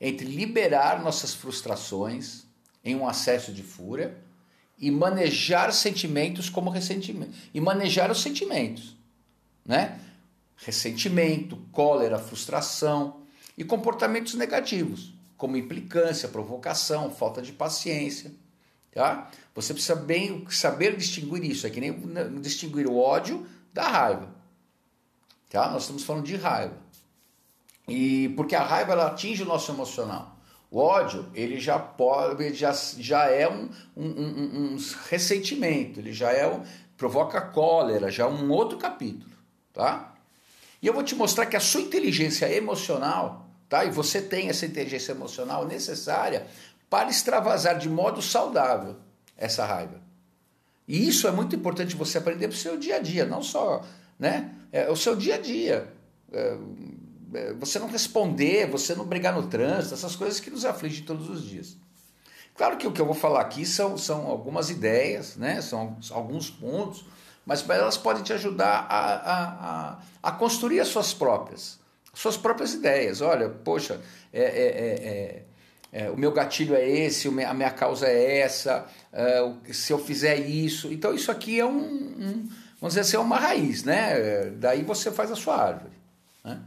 entre 0.00 0.26
liberar 0.26 1.02
nossas 1.02 1.34
frustrações 1.34 2.44
em 2.84 2.96
um 2.96 3.06
acesso 3.06 3.52
de 3.52 3.62
fúria 3.62 4.16
e 4.78 4.90
manejar 4.90 5.72
sentimentos 5.72 6.48
como 6.48 6.70
ressentimento, 6.70 7.32
e 7.54 7.60
manejar 7.60 8.10
os 8.10 8.20
sentimentos, 8.20 8.96
né? 9.64 10.00
Ressentimento, 10.56 11.56
cólera, 11.70 12.18
frustração 12.18 13.22
e 13.56 13.62
comportamentos 13.62 14.34
negativos, 14.34 15.12
como 15.36 15.56
implicância, 15.56 16.28
provocação, 16.28 17.10
falta 17.10 17.42
de 17.42 17.52
paciência, 17.52 18.32
tá? 18.92 19.30
Você 19.54 19.72
precisa 19.72 19.94
bem 19.94 20.44
saber 20.50 20.96
distinguir 20.96 21.44
isso, 21.44 21.66
é 21.66 21.70
que 21.70 21.80
nem 21.80 21.94
distinguir 22.40 22.86
o 22.86 22.96
ódio 22.96 23.46
da 23.72 23.88
raiva. 23.88 24.28
Tá? 25.48 25.70
Nós 25.70 25.82
estamos 25.82 26.04
falando 26.04 26.24
de 26.24 26.36
raiva. 26.36 26.76
E 27.88 28.30
porque 28.30 28.54
a 28.54 28.62
raiva 28.62 28.92
ela 28.92 29.08
atinge 29.08 29.42
o 29.42 29.46
nosso 29.46 29.72
emocional. 29.72 30.36
O 30.70 30.78
ódio, 30.78 31.28
ele 31.34 31.60
já 31.60 31.78
pode, 31.78 32.54
já, 32.54 32.72
já 32.72 33.26
é 33.26 33.46
um, 33.46 33.68
um, 33.94 34.08
um, 34.08 34.74
um 34.74 34.76
ressentimento, 35.10 36.00
ele 36.00 36.14
já 36.14 36.32
é 36.32 36.48
um, 36.48 36.62
provoca 36.96 37.42
cólera, 37.42 38.10
já 38.10 38.24
é 38.24 38.26
um 38.26 38.50
outro 38.50 38.78
capítulo, 38.78 39.30
tá? 39.70 40.14
E 40.80 40.86
eu 40.86 40.94
vou 40.94 41.02
te 41.02 41.14
mostrar 41.14 41.44
que 41.44 41.56
a 41.56 41.60
sua 41.60 41.82
inteligência 41.82 42.50
emocional, 42.50 43.50
tá? 43.68 43.84
E 43.84 43.90
você 43.90 44.22
tem 44.22 44.48
essa 44.48 44.64
inteligência 44.64 45.12
emocional 45.12 45.66
necessária 45.66 46.46
para 46.88 47.10
extravasar 47.10 47.78
de 47.78 47.88
modo 47.88 48.22
saudável 48.22 48.96
essa 49.36 49.64
raiva. 49.64 50.01
E 50.86 51.08
isso 51.08 51.28
é 51.28 51.30
muito 51.30 51.54
importante 51.54 51.96
você 51.96 52.18
aprender 52.18 52.48
para 52.48 52.54
o 52.54 52.58
seu 52.58 52.76
dia 52.76 52.96
a 52.96 52.98
dia, 52.98 53.24
não 53.24 53.42
só 53.42 53.82
né? 54.22 54.52
É, 54.70 54.88
o 54.88 54.94
seu 54.94 55.16
dia 55.16 55.34
a 55.34 55.38
dia. 55.38 55.92
É, 56.32 56.56
é, 57.34 57.52
você 57.54 57.80
não 57.80 57.88
responder, 57.88 58.70
você 58.70 58.94
não 58.94 59.04
brigar 59.04 59.34
no 59.34 59.48
trânsito, 59.48 59.94
essas 59.94 60.14
coisas 60.14 60.38
que 60.38 60.48
nos 60.48 60.64
afligem 60.64 61.04
todos 61.04 61.28
os 61.28 61.42
dias. 61.44 61.76
Claro 62.54 62.76
que 62.76 62.86
o 62.86 62.92
que 62.92 63.00
eu 63.00 63.06
vou 63.06 63.16
falar 63.16 63.40
aqui 63.40 63.66
são, 63.66 63.98
são 63.98 64.28
algumas 64.28 64.70
ideias, 64.70 65.36
né? 65.36 65.60
são 65.60 65.96
alguns 66.10 66.50
pontos, 66.50 67.04
mas 67.44 67.68
elas 67.68 67.96
podem 67.96 68.22
te 68.22 68.32
ajudar 68.32 68.86
a, 68.88 69.14
a, 69.14 69.42
a, 69.42 69.98
a 70.22 70.32
construir 70.32 70.78
as 70.78 70.88
suas 70.88 71.12
próprias, 71.12 71.80
suas 72.14 72.36
próprias 72.36 72.74
ideias. 72.74 73.20
Olha, 73.20 73.48
poxa, 73.48 74.00
é, 74.32 74.42
é, 74.42 74.44
é, 74.44 75.42
é, 75.92 76.10
o 76.10 76.16
meu 76.16 76.32
gatilho 76.32 76.74
é 76.74 76.88
esse, 76.88 77.28
a 77.28 77.52
minha 77.52 77.70
causa 77.70 78.08
é 78.08 78.38
essa, 78.38 78.86
é, 79.12 79.42
se 79.72 79.92
eu 79.92 79.98
fizer 79.98 80.36
isso. 80.36 80.90
Então, 80.90 81.14
isso 81.14 81.30
aqui 81.30 81.60
é 81.60 81.66
um, 81.66 81.78
um, 81.78 82.48
vamos 82.80 82.94
dizer 82.94 83.00
assim, 83.00 83.16
é 83.16 83.20
uma 83.20 83.38
raiz, 83.38 83.84
né? 83.84 84.50
Daí 84.56 84.82
você 84.82 85.12
faz 85.12 85.30
a 85.30 85.36
sua 85.36 85.54
árvore. 85.54 85.92
Né? 86.42 86.58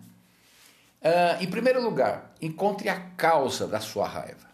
Uh, 1.01 1.43
em 1.43 1.47
primeiro 1.47 1.81
lugar, 1.81 2.35
encontre 2.39 2.87
a 2.87 2.99
causa 2.99 3.67
da 3.67 3.79
sua 3.79 4.07
raiva. 4.07 4.47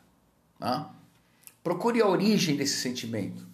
Né? 0.57 0.85
Procure 1.61 2.01
a 2.01 2.07
origem 2.07 2.55
desse 2.55 2.79
sentimento. 2.79 3.45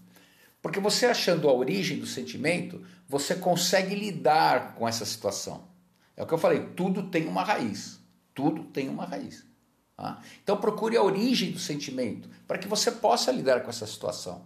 Porque 0.61 0.79
você 0.79 1.07
achando 1.07 1.49
a 1.49 1.53
origem 1.53 1.97
do 1.99 2.05
sentimento, 2.05 2.83
você 3.07 3.35
consegue 3.35 3.95
lidar 3.95 4.75
com 4.75 4.87
essa 4.87 5.05
situação. 5.05 5.67
É 6.15 6.23
o 6.23 6.27
que 6.27 6.33
eu 6.33 6.37
falei, 6.37 6.59
tudo 6.75 7.09
tem 7.09 7.27
uma 7.27 7.43
raiz. 7.43 7.99
Tudo 8.35 8.63
tem 8.65 8.87
uma 8.87 9.05
raiz. 9.05 9.46
Tá? 9.97 10.21
Então 10.43 10.55
procure 10.57 10.95
a 10.95 11.01
origem 11.01 11.51
do 11.51 11.59
sentimento 11.59 12.29
para 12.47 12.59
que 12.59 12.67
você 12.67 12.91
possa 12.91 13.31
lidar 13.31 13.61
com 13.63 13.69
essa 13.69 13.87
situação. 13.87 14.45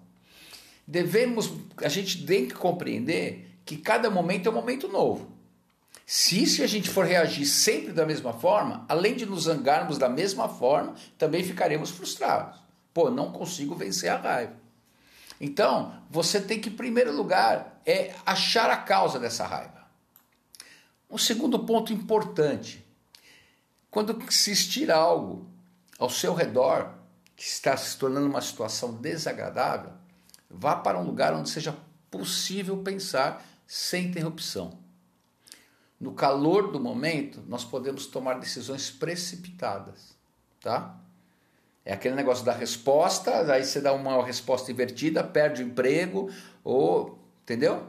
Devemos, 0.87 1.51
a 1.77 1.89
gente 1.89 2.25
tem 2.25 2.47
que 2.47 2.55
compreender 2.55 3.51
que 3.65 3.77
cada 3.77 4.09
momento 4.09 4.47
é 4.47 4.49
um 4.49 4.55
momento 4.55 4.87
novo. 4.87 5.29
Se, 6.05 6.45
se 6.47 6.63
a 6.63 6.67
gente 6.67 6.89
for 6.89 7.05
reagir 7.05 7.45
sempre 7.45 7.93
da 7.93 8.05
mesma 8.05 8.33
forma, 8.33 8.85
além 8.89 9.15
de 9.15 9.25
nos 9.25 9.43
zangarmos 9.43 9.97
da 9.97 10.09
mesma 10.09 10.49
forma, 10.49 10.95
também 11.17 11.43
ficaremos 11.43 11.91
frustrados. 11.91 12.59
Pô, 12.93 13.09
não 13.09 13.31
consigo 13.31 13.75
vencer 13.75 14.09
a 14.09 14.17
raiva. 14.17 14.53
Então, 15.39 15.93
você 16.09 16.39
tem 16.41 16.59
que, 16.59 16.69
em 16.69 16.75
primeiro 16.75 17.15
lugar, 17.15 17.81
é 17.85 18.13
achar 18.25 18.69
a 18.69 18.77
causa 18.77 19.19
dessa 19.19 19.45
raiva. 19.45 19.85
Um 21.09 21.17
segundo 21.17 21.59
ponto 21.59 21.93
importante 21.93 22.85
quando 23.91 24.17
existir 24.25 24.89
algo 24.89 25.45
ao 25.99 26.09
seu 26.09 26.33
redor 26.33 26.95
que 27.35 27.43
está 27.43 27.75
se 27.75 27.97
tornando 27.97 28.27
uma 28.27 28.41
situação 28.41 28.93
desagradável, 28.93 29.91
vá 30.49 30.77
para 30.77 30.97
um 30.97 31.03
lugar 31.03 31.33
onde 31.33 31.49
seja 31.49 31.77
possível 32.09 32.77
pensar 32.77 33.45
sem 33.67 34.07
interrupção. 34.07 34.79
No 35.99 36.13
calor 36.13 36.71
do 36.71 36.79
momento, 36.79 37.43
nós 37.47 37.63
podemos 37.63 38.07
tomar 38.07 38.39
decisões 38.39 38.89
precipitadas, 38.89 40.17
tá? 40.59 40.97
É 41.83 41.93
aquele 41.93 42.15
negócio 42.15 42.45
da 42.45 42.53
resposta, 42.53 43.51
aí 43.51 43.65
você 43.65 43.81
dá 43.81 43.91
uma 43.91 44.23
resposta 44.23 44.71
invertida, 44.71 45.23
perde 45.23 45.63
o 45.63 45.67
emprego, 45.67 46.31
ou 46.63 47.19
entendeu? 47.43 47.87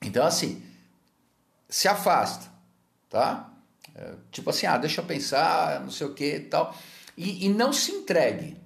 Então 0.00 0.24
assim, 0.24 0.62
se 1.68 1.88
afasta, 1.88 2.50
tá? 3.08 3.52
Tipo 4.30 4.50
assim, 4.50 4.66
ah, 4.66 4.78
deixa 4.78 5.00
eu 5.00 5.04
pensar, 5.04 5.80
não 5.80 5.90
sei 5.90 6.06
o 6.06 6.14
que 6.14 6.40
tal. 6.40 6.76
E, 7.16 7.46
e 7.46 7.48
não 7.48 7.72
se 7.72 7.92
entregue. 7.92 8.56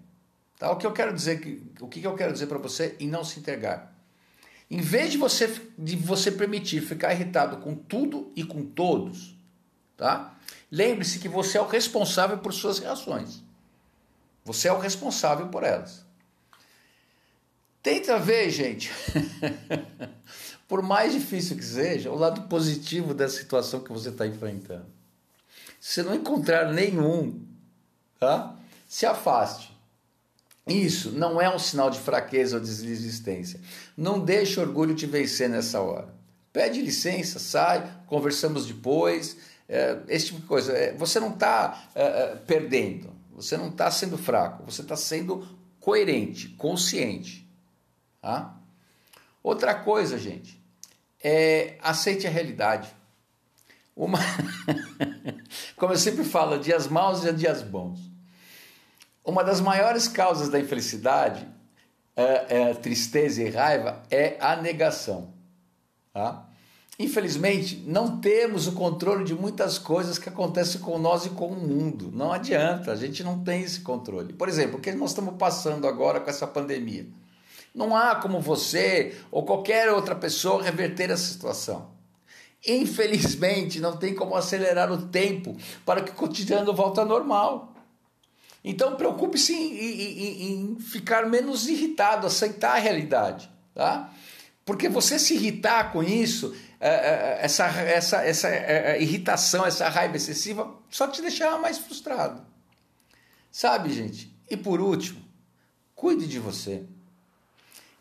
Tá? 0.58 0.70
O 0.70 0.76
que 0.76 0.86
eu 0.86 0.92
quero 0.92 1.12
dizer, 1.12 1.62
o 1.80 1.88
que 1.88 2.02
eu 2.02 2.14
quero 2.14 2.32
dizer 2.32 2.46
para 2.46 2.58
você 2.58 2.96
em 3.00 3.08
não 3.08 3.24
se 3.24 3.40
entregar? 3.40 3.92
Em 4.70 4.80
vez 4.80 5.10
de 5.10 5.18
você, 5.18 5.54
de 5.76 5.96
você 5.96 6.30
permitir 6.30 6.80
ficar 6.80 7.12
irritado 7.12 7.58
com 7.58 7.74
tudo 7.74 8.32
e 8.34 8.42
com 8.42 8.64
todos, 8.64 9.36
tá? 9.96 10.34
lembre-se 10.70 11.18
que 11.18 11.28
você 11.28 11.58
é 11.58 11.60
o 11.60 11.66
responsável 11.66 12.38
por 12.38 12.54
suas 12.54 12.78
reações. 12.78 13.42
Você 14.44 14.68
é 14.68 14.72
o 14.72 14.78
responsável 14.78 15.48
por 15.48 15.62
elas. 15.62 16.06
Tenta 17.82 18.18
ver, 18.18 18.48
gente, 18.48 18.90
por 20.66 20.80
mais 20.80 21.12
difícil 21.12 21.56
que 21.56 21.64
seja, 21.64 22.10
o 22.10 22.16
lado 22.16 22.48
positivo 22.48 23.12
da 23.12 23.28
situação 23.28 23.80
que 23.80 23.92
você 23.92 24.08
está 24.08 24.26
enfrentando. 24.26 24.86
Se 25.82 26.00
não 26.00 26.14
encontrar 26.14 26.72
nenhum, 26.72 27.44
tá? 28.20 28.54
se 28.88 29.04
afaste. 29.04 29.76
Isso 30.64 31.10
não 31.10 31.40
é 31.40 31.52
um 31.52 31.58
sinal 31.58 31.90
de 31.90 31.98
fraqueza 31.98 32.56
ou 32.56 32.62
desistência. 32.62 33.60
Não 33.96 34.20
deixe 34.20 34.60
orgulho 34.60 34.94
te 34.94 35.06
vencer 35.06 35.48
nessa 35.48 35.80
hora. 35.80 36.14
Pede 36.52 36.80
licença, 36.80 37.40
sai, 37.40 38.00
conversamos 38.06 38.64
depois, 38.64 39.36
é, 39.68 39.98
esse 40.06 40.26
tipo 40.26 40.42
de 40.42 40.46
coisa. 40.46 40.72
É, 40.72 40.92
você 40.92 41.18
não 41.18 41.30
está 41.30 41.88
é, 41.96 42.02
é, 42.04 42.36
perdendo, 42.36 43.12
você 43.34 43.56
não 43.56 43.68
está 43.68 43.90
sendo 43.90 44.16
fraco, 44.16 44.62
você 44.64 44.82
está 44.82 44.94
sendo 44.94 45.44
coerente, 45.80 46.50
consciente. 46.50 47.44
Tá? 48.20 48.56
Outra 49.42 49.74
coisa, 49.74 50.16
gente, 50.16 50.62
é 51.20 51.76
aceite 51.82 52.24
a 52.24 52.30
realidade. 52.30 53.01
Uma, 53.94 54.18
como 55.76 55.92
eu 55.92 55.98
sempre 55.98 56.24
falo, 56.24 56.58
dias 56.58 56.88
maus 56.88 57.24
e 57.24 57.32
dias 57.32 57.62
bons. 57.62 58.00
Uma 59.24 59.44
das 59.44 59.60
maiores 59.60 60.08
causas 60.08 60.48
da 60.48 60.58
infelicidade, 60.58 61.46
é, 62.16 62.46
é, 62.48 62.74
tristeza 62.74 63.42
e 63.42 63.50
raiva 63.50 64.02
é 64.10 64.36
a 64.40 64.56
negação. 64.56 65.32
Tá? 66.12 66.46
Infelizmente, 66.98 67.82
não 67.86 68.20
temos 68.20 68.66
o 68.66 68.72
controle 68.72 69.24
de 69.24 69.34
muitas 69.34 69.78
coisas 69.78 70.18
que 70.18 70.28
acontecem 70.28 70.80
com 70.80 70.98
nós 70.98 71.24
e 71.24 71.30
com 71.30 71.48
o 71.48 71.56
mundo. 71.56 72.10
Não 72.12 72.32
adianta, 72.32 72.92
a 72.92 72.96
gente 72.96 73.24
não 73.24 73.42
tem 73.42 73.62
esse 73.62 73.80
controle. 73.80 74.32
Por 74.32 74.48
exemplo, 74.48 74.78
o 74.78 74.80
que 74.80 74.92
nós 74.92 75.10
estamos 75.10 75.36
passando 75.36 75.86
agora 75.86 76.20
com 76.20 76.28
essa 76.28 76.46
pandemia? 76.46 77.06
Não 77.74 77.96
há 77.96 78.16
como 78.16 78.40
você 78.40 79.16
ou 79.30 79.44
qualquer 79.44 79.90
outra 79.90 80.14
pessoa 80.14 80.62
reverter 80.62 81.10
essa 81.10 81.32
situação. 81.32 81.91
Infelizmente, 82.66 83.80
não 83.80 83.96
tem 83.96 84.14
como 84.14 84.36
acelerar 84.36 84.90
o 84.92 85.08
tempo 85.08 85.56
para 85.84 86.00
que 86.00 86.12
o 86.12 86.14
cotidiano 86.14 86.72
volte 86.72 87.00
ao 87.00 87.06
normal. 87.06 87.74
Então, 88.64 88.94
preocupe-se 88.94 89.52
em, 89.52 89.74
em, 89.74 90.52
em, 90.52 90.80
ficar 90.80 91.28
menos 91.28 91.68
irritado, 91.68 92.26
aceitar 92.26 92.76
a 92.76 92.78
realidade. 92.78 93.50
Tá? 93.74 94.12
Porque 94.64 94.88
você 94.88 95.18
se 95.18 95.34
irritar 95.34 95.92
com 95.92 96.04
isso, 96.04 96.54
é, 96.78 96.88
é, 96.88 97.38
essa, 97.42 97.66
essa, 97.66 98.24
essa 98.24 98.48
é, 98.48 99.02
irritação, 99.02 99.66
essa 99.66 99.88
raiva 99.88 100.16
excessiva, 100.16 100.72
só 100.88 101.08
te 101.08 101.20
deixará 101.20 101.58
mais 101.58 101.78
frustrado. 101.78 102.46
Sabe, 103.50 103.92
gente? 103.92 104.32
E 104.48 104.56
por 104.56 104.80
último, 104.80 105.20
cuide 105.96 106.28
de 106.28 106.38
você. 106.38 106.84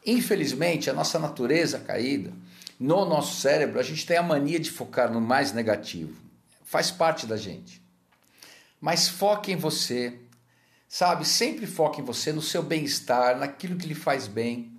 Infelizmente, 0.06 0.90
a 0.90 0.94
nossa 0.94 1.18
natureza 1.18 1.80
caída 1.80 2.32
no 2.82 3.06
nosso 3.06 3.40
cérebro, 3.40 3.80
a 3.80 3.84
gente 3.84 4.08
tem 4.08 4.18
a 4.18 4.24
mania 4.24 4.60
de 4.60 4.72
focar 4.72 5.14
no 5.14 5.22
mais 5.22 5.54
negativo. 5.54 6.20
Faz 6.64 6.90
parte 6.90 7.28
da 7.28 7.38
gente. 7.38 7.80
Mas 8.80 9.08
foque 9.08 9.52
em 9.52 9.56
você, 9.56 10.20
sabe? 10.90 11.24
Sempre 11.24 11.68
foque 11.68 12.02
em 12.02 12.04
você, 12.04 12.34
no 12.34 12.42
seu 12.42 12.64
bem-estar, 12.64 13.38
naquilo 13.38 13.78
que 13.78 13.86
lhe 13.86 13.94
faz 13.94 14.26
bem. 14.26 14.74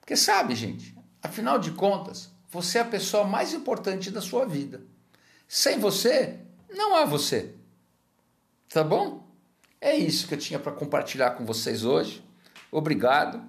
Porque 0.00 0.16
sabe, 0.16 0.54
gente, 0.54 0.96
afinal 1.22 1.58
de 1.58 1.72
contas, 1.72 2.30
você 2.50 2.78
é 2.78 2.80
a 2.80 2.86
pessoa 2.86 3.24
mais 3.24 3.52
importante 3.52 4.10
da 4.10 4.22
sua 4.22 4.46
vida. 4.46 4.80
Sem 5.46 5.78
você, 5.78 6.38
não 6.70 6.96
há 6.96 7.04
você. 7.04 7.52
Tá 8.70 8.82
bom? 8.82 9.22
É 9.82 9.94
isso 9.94 10.26
que 10.26 10.32
eu 10.32 10.38
tinha 10.38 10.58
para 10.58 10.72
compartilhar 10.72 11.32
com 11.32 11.44
vocês 11.44 11.84
hoje. 11.84 12.24
Obrigado. 12.72 13.44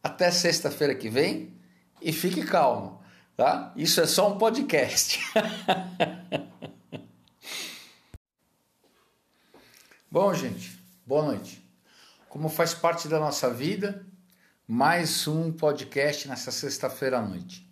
Até 0.00 0.30
sexta-feira 0.30 0.94
que 0.94 1.08
vem 1.08 1.52
e 2.00 2.12
fique 2.12 2.44
calmo, 2.44 3.01
tá? 3.42 3.72
Isso 3.74 4.00
é 4.00 4.06
só 4.06 4.32
um 4.32 4.38
podcast. 4.38 5.18
Bom, 10.08 10.32
gente, 10.32 10.78
boa 11.04 11.24
noite. 11.24 11.60
Como 12.28 12.48
faz 12.48 12.72
parte 12.72 13.08
da 13.08 13.18
nossa 13.18 13.52
vida, 13.52 14.06
mais 14.64 15.26
um 15.26 15.50
podcast 15.50 16.28
nessa 16.28 16.52
sexta-feira 16.52 17.18
à 17.18 17.22
noite. 17.22 17.68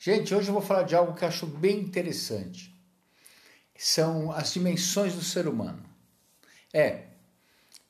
Gente, 0.00 0.34
hoje 0.34 0.48
eu 0.48 0.52
vou 0.52 0.62
falar 0.62 0.82
de 0.82 0.96
algo 0.96 1.14
que 1.14 1.22
eu 1.22 1.28
acho 1.28 1.46
bem 1.46 1.78
interessante. 1.78 2.76
São 3.76 4.32
as 4.32 4.52
dimensões 4.52 5.14
do 5.14 5.22
ser 5.22 5.46
humano. 5.46 5.84
É, 6.74 7.04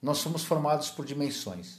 nós 0.02 0.18
somos 0.18 0.44
formados 0.44 0.90
por 0.90 1.06
dimensões. 1.06 1.78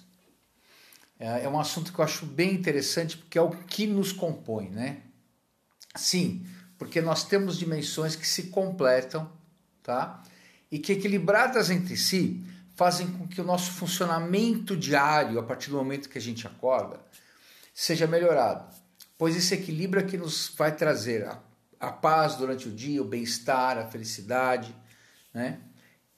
É, 1.19 1.43
é 1.43 1.49
um 1.49 1.60
assunto 1.60 1.93
que 1.93 1.99
eu 1.99 2.06
acho 2.06 2.26
bem 2.26 2.56
interessante 2.56 3.15
porque 3.15 3.38
é 3.38 3.41
o 3.43 3.51
que 3.51 3.85
nos 3.85 4.11
compõe, 4.11 4.69
né? 4.69 5.03
Sim, 5.95 6.45
porque 6.77 7.01
nós 7.01 7.23
temos 7.23 7.57
dimensões 7.57 8.15
que 8.15 8.27
se 8.27 8.43
completam, 8.43 9.31
tá? 9.83 10.23
e 10.71 10.77
que, 10.77 10.93
equilibradas 10.93 11.69
entre 11.69 11.97
si, 11.97 12.43
fazem 12.75 13.07
com 13.07 13.27
que 13.27 13.41
o 13.41 13.43
nosso 13.43 13.71
funcionamento 13.71 14.77
diário, 14.77 15.39
a 15.39 15.43
partir 15.43 15.69
do 15.69 15.77
momento 15.77 16.07
que 16.07 16.17
a 16.17 16.21
gente 16.21 16.45
acorda, 16.47 16.99
seja 17.73 18.07
melhorado. 18.07 18.73
Pois 19.17 19.35
esse 19.35 19.53
equilíbrio 19.53 20.01
é 20.01 20.05
que 20.05 20.17
nos 20.17 20.53
vai 20.57 20.73
trazer 20.73 21.25
a, 21.25 21.39
a 21.79 21.91
paz 21.91 22.35
durante 22.35 22.69
o 22.69 22.71
dia, 22.71 23.01
o 23.01 23.05
bem-estar, 23.05 23.77
a 23.77 23.87
felicidade. 23.87 24.73
Né? 25.33 25.59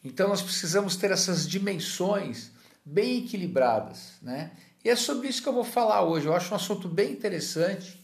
Então 0.04 0.28
nós 0.28 0.42
precisamos 0.42 0.96
ter 0.96 1.12
essas 1.12 1.48
dimensões 1.48 2.52
bem 2.86 3.26
equilibradas. 3.26 4.14
Né? 4.22 4.52
E 4.84 4.90
é 4.90 4.96
sobre 4.96 5.28
isso 5.28 5.42
que 5.42 5.50
eu 5.50 5.54
vou 5.54 5.64
falar 5.64 6.04
hoje. 6.04 6.28
Eu 6.28 6.36
acho 6.36 6.52
um 6.52 6.58
assunto 6.58 6.88
bem 6.88 7.12
interessante, 7.12 8.00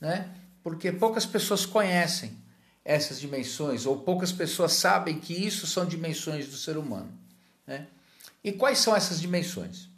né? 0.00 0.30
Porque 0.64 0.90
poucas 0.90 1.26
pessoas 1.26 1.66
conhecem 1.66 2.34
essas 2.82 3.20
dimensões, 3.20 3.84
ou 3.84 4.00
poucas 4.00 4.32
pessoas 4.32 4.72
sabem 4.72 5.20
que 5.20 5.34
isso 5.34 5.66
são 5.66 5.84
dimensões 5.84 6.48
do 6.48 6.56
ser 6.56 6.78
humano. 6.78 7.12
Né? 7.66 7.86
E 8.42 8.50
quais 8.50 8.78
são 8.78 8.96
essas 8.96 9.20
dimensões? 9.20 9.88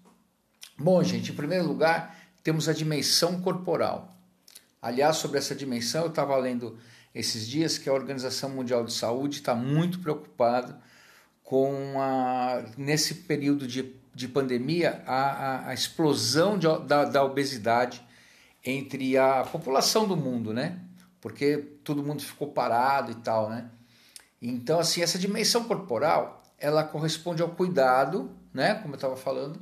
Bom, 0.77 1.03
gente, 1.03 1.31
em 1.31 1.35
primeiro 1.35 1.67
lugar, 1.67 2.19
temos 2.43 2.69
a 2.69 2.73
dimensão 2.73 3.41
corporal. 3.41 4.17
Aliás, 4.83 5.17
sobre 5.17 5.39
essa 5.39 5.55
dimensão, 5.55 6.03
eu 6.03 6.11
estava 6.11 6.37
lendo 6.37 6.79
esses 7.15 7.47
dias 7.47 7.79
que 7.79 7.89
a 7.89 7.93
Organização 7.93 8.51
Mundial 8.51 8.85
de 8.85 8.93
Saúde 8.93 9.37
está 9.37 9.55
muito 9.55 10.01
preocupada 10.01 10.81
com 11.43 12.01
a, 12.01 12.65
nesse 12.77 13.15
período 13.15 13.67
de, 13.67 13.95
de 14.15 14.29
pandemia 14.29 15.03
a, 15.07 15.15
a, 15.15 15.69
a 15.69 15.75
explosão 15.75 16.59
de, 16.59 16.67
da, 16.87 17.05
da 17.05 17.25
obesidade 17.25 18.06
entre 18.67 19.17
a 19.17 19.45
população 19.45 20.07
do 20.07 20.17
mundo, 20.17 20.53
né? 20.53 20.81
porque 21.27 21.57
todo 21.83 22.05
mundo 22.05 22.23
ficou 22.23 22.53
parado 22.53 23.11
e 23.11 23.17
tal, 23.17 23.51
né? 23.51 23.69
Então, 24.41 24.79
assim, 24.79 25.03
essa 25.03 25.19
dimensão 25.19 25.65
corporal, 25.65 26.41
ela 26.57 26.85
corresponde 26.85 27.43
ao 27.43 27.49
cuidado, 27.49 28.31
né, 28.55 28.77
como 28.77 28.95
eu 28.95 28.97
estava 28.97 29.17
falando, 29.17 29.61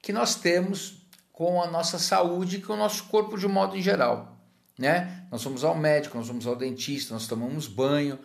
que 0.00 0.12
nós 0.12 0.36
temos 0.36 1.04
com 1.32 1.60
a 1.60 1.66
nossa 1.66 1.98
saúde 1.98 2.58
e 2.58 2.62
com 2.62 2.74
o 2.74 2.76
nosso 2.76 3.06
corpo 3.06 3.36
de 3.36 3.44
um 3.44 3.50
modo 3.50 3.76
em 3.76 3.82
geral, 3.82 4.38
né? 4.78 5.26
Nós 5.32 5.42
vamos 5.42 5.64
ao 5.64 5.74
médico, 5.74 6.16
nós 6.16 6.28
vamos 6.28 6.46
ao 6.46 6.54
dentista, 6.54 7.12
nós 7.12 7.26
tomamos 7.26 7.66
banho, 7.66 8.16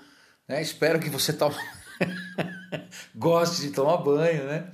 né? 0.48 0.62
Espero 0.62 1.00
que 1.00 1.10
você 1.10 1.34
tome... 1.34 1.56
goste 3.16 3.62
de 3.62 3.72
tomar 3.72 3.98
banho, 3.98 4.46
né? 4.46 4.70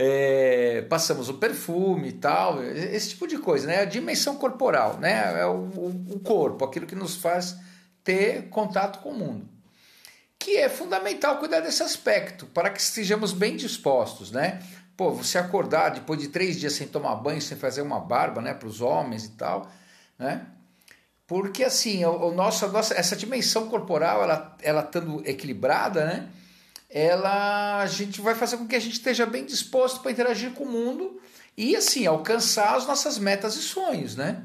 É, 0.00 0.82
passamos 0.82 1.28
o 1.28 1.34
perfume 1.34 2.10
e 2.10 2.12
tal, 2.12 2.62
esse 2.62 3.10
tipo 3.10 3.26
de 3.26 3.36
coisa, 3.36 3.66
né? 3.66 3.80
A 3.80 3.84
dimensão 3.84 4.36
corporal, 4.36 4.96
né? 4.98 5.40
É 5.40 5.44
o, 5.44 5.64
o 6.10 6.20
corpo, 6.20 6.64
aquilo 6.64 6.86
que 6.86 6.94
nos 6.94 7.16
faz 7.16 7.56
ter 8.04 8.48
contato 8.48 9.00
com 9.00 9.08
o 9.08 9.18
mundo. 9.18 9.48
Que 10.38 10.58
é 10.58 10.68
fundamental 10.68 11.38
cuidar 11.38 11.58
desse 11.58 11.82
aspecto, 11.82 12.46
para 12.46 12.70
que 12.70 12.80
estejamos 12.80 13.32
bem 13.32 13.56
dispostos, 13.56 14.30
né? 14.30 14.62
Pô, 14.96 15.10
você 15.10 15.36
acordar 15.36 15.88
depois 15.88 16.20
de 16.20 16.28
três 16.28 16.60
dias 16.60 16.74
sem 16.74 16.86
tomar 16.86 17.16
banho, 17.16 17.42
sem 17.42 17.58
fazer 17.58 17.82
uma 17.82 17.98
barba, 17.98 18.40
né? 18.40 18.54
Para 18.54 18.68
os 18.68 18.80
homens 18.80 19.24
e 19.24 19.30
tal, 19.30 19.68
né? 20.16 20.46
Porque 21.26 21.64
assim, 21.64 22.04
o, 22.04 22.28
o 22.28 22.32
nosso, 22.32 22.68
nossa, 22.68 22.94
essa 22.94 23.16
dimensão 23.16 23.68
corporal, 23.68 24.22
ela, 24.22 24.56
ela 24.62 24.82
estando 24.82 25.22
equilibrada, 25.26 26.04
né? 26.04 26.28
Ela 26.90 27.80
a 27.80 27.86
gente 27.86 28.20
vai 28.20 28.34
fazer 28.34 28.56
com 28.56 28.66
que 28.66 28.76
a 28.76 28.80
gente 28.80 28.94
esteja 28.94 29.26
bem 29.26 29.44
disposto 29.44 30.00
para 30.00 30.10
interagir 30.10 30.52
com 30.52 30.64
o 30.64 30.70
mundo 30.70 31.20
e 31.56 31.76
assim 31.76 32.06
alcançar 32.06 32.76
as 32.76 32.86
nossas 32.86 33.18
metas 33.18 33.56
e 33.56 33.62
sonhos, 33.62 34.16
né? 34.16 34.42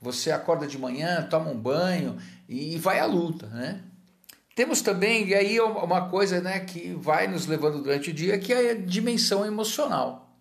Você 0.00 0.30
acorda 0.30 0.66
de 0.66 0.78
manhã, 0.78 1.26
toma 1.30 1.50
um 1.50 1.58
banho 1.58 2.18
e 2.48 2.76
vai 2.78 2.98
à 2.98 3.06
luta, 3.06 3.46
né? 3.46 3.80
Temos 4.54 4.80
também 4.80 5.28
e 5.28 5.34
aí 5.34 5.60
uma 5.60 6.08
coisa, 6.08 6.40
né, 6.40 6.60
que 6.60 6.94
vai 6.94 7.26
nos 7.26 7.46
levando 7.46 7.82
durante 7.82 8.10
o 8.10 8.14
dia, 8.14 8.38
que 8.38 8.52
é 8.52 8.70
a 8.70 8.74
dimensão 8.74 9.44
emocional, 9.44 10.32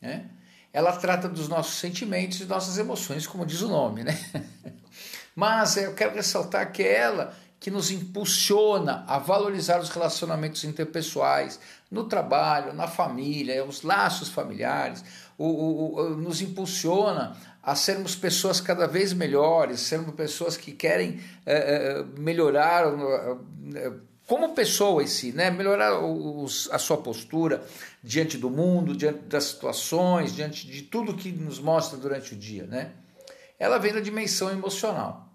né? 0.00 0.26
Ela 0.72 0.92
trata 0.92 1.28
dos 1.28 1.48
nossos 1.48 1.78
sentimentos 1.78 2.40
e 2.40 2.44
nossas 2.46 2.78
emoções, 2.78 3.26
como 3.26 3.44
diz 3.44 3.60
o 3.60 3.68
nome, 3.68 4.04
né? 4.04 4.18
Mas 5.36 5.76
eu 5.76 5.94
quero 5.94 6.14
ressaltar 6.14 6.70
que 6.72 6.82
ela 6.82 7.34
que 7.62 7.70
nos 7.70 7.92
impulsiona 7.92 9.04
a 9.06 9.20
valorizar 9.20 9.80
os 9.80 9.88
relacionamentos 9.88 10.64
interpessoais, 10.64 11.60
no 11.88 12.02
trabalho, 12.02 12.72
na 12.72 12.88
família, 12.88 13.64
os 13.64 13.82
laços 13.82 14.28
familiares, 14.28 15.04
o, 15.38 15.46
o, 15.46 15.94
o, 15.94 16.16
nos 16.16 16.42
impulsiona 16.42 17.36
a 17.62 17.76
sermos 17.76 18.16
pessoas 18.16 18.60
cada 18.60 18.88
vez 18.88 19.12
melhores, 19.12 19.78
sermos 19.78 20.12
pessoas 20.16 20.56
que 20.56 20.72
querem 20.72 21.20
é, 21.46 22.04
melhorar 22.18 22.84
é, 23.76 23.92
como 24.26 24.54
pessoa 24.56 25.00
em 25.00 25.06
si, 25.06 25.30
né? 25.30 25.48
melhorar 25.48 26.00
os, 26.00 26.68
a 26.72 26.80
sua 26.80 26.96
postura 26.96 27.64
diante 28.02 28.36
do 28.36 28.50
mundo, 28.50 28.96
diante 28.96 29.20
das 29.20 29.44
situações, 29.44 30.34
diante 30.34 30.66
de 30.66 30.82
tudo 30.82 31.14
que 31.14 31.30
nos 31.30 31.60
mostra 31.60 31.96
durante 31.96 32.34
o 32.34 32.36
dia. 32.36 32.66
Né? 32.66 32.90
Ela 33.56 33.78
vem 33.78 33.92
da 33.92 34.00
dimensão 34.00 34.50
emocional. 34.50 35.31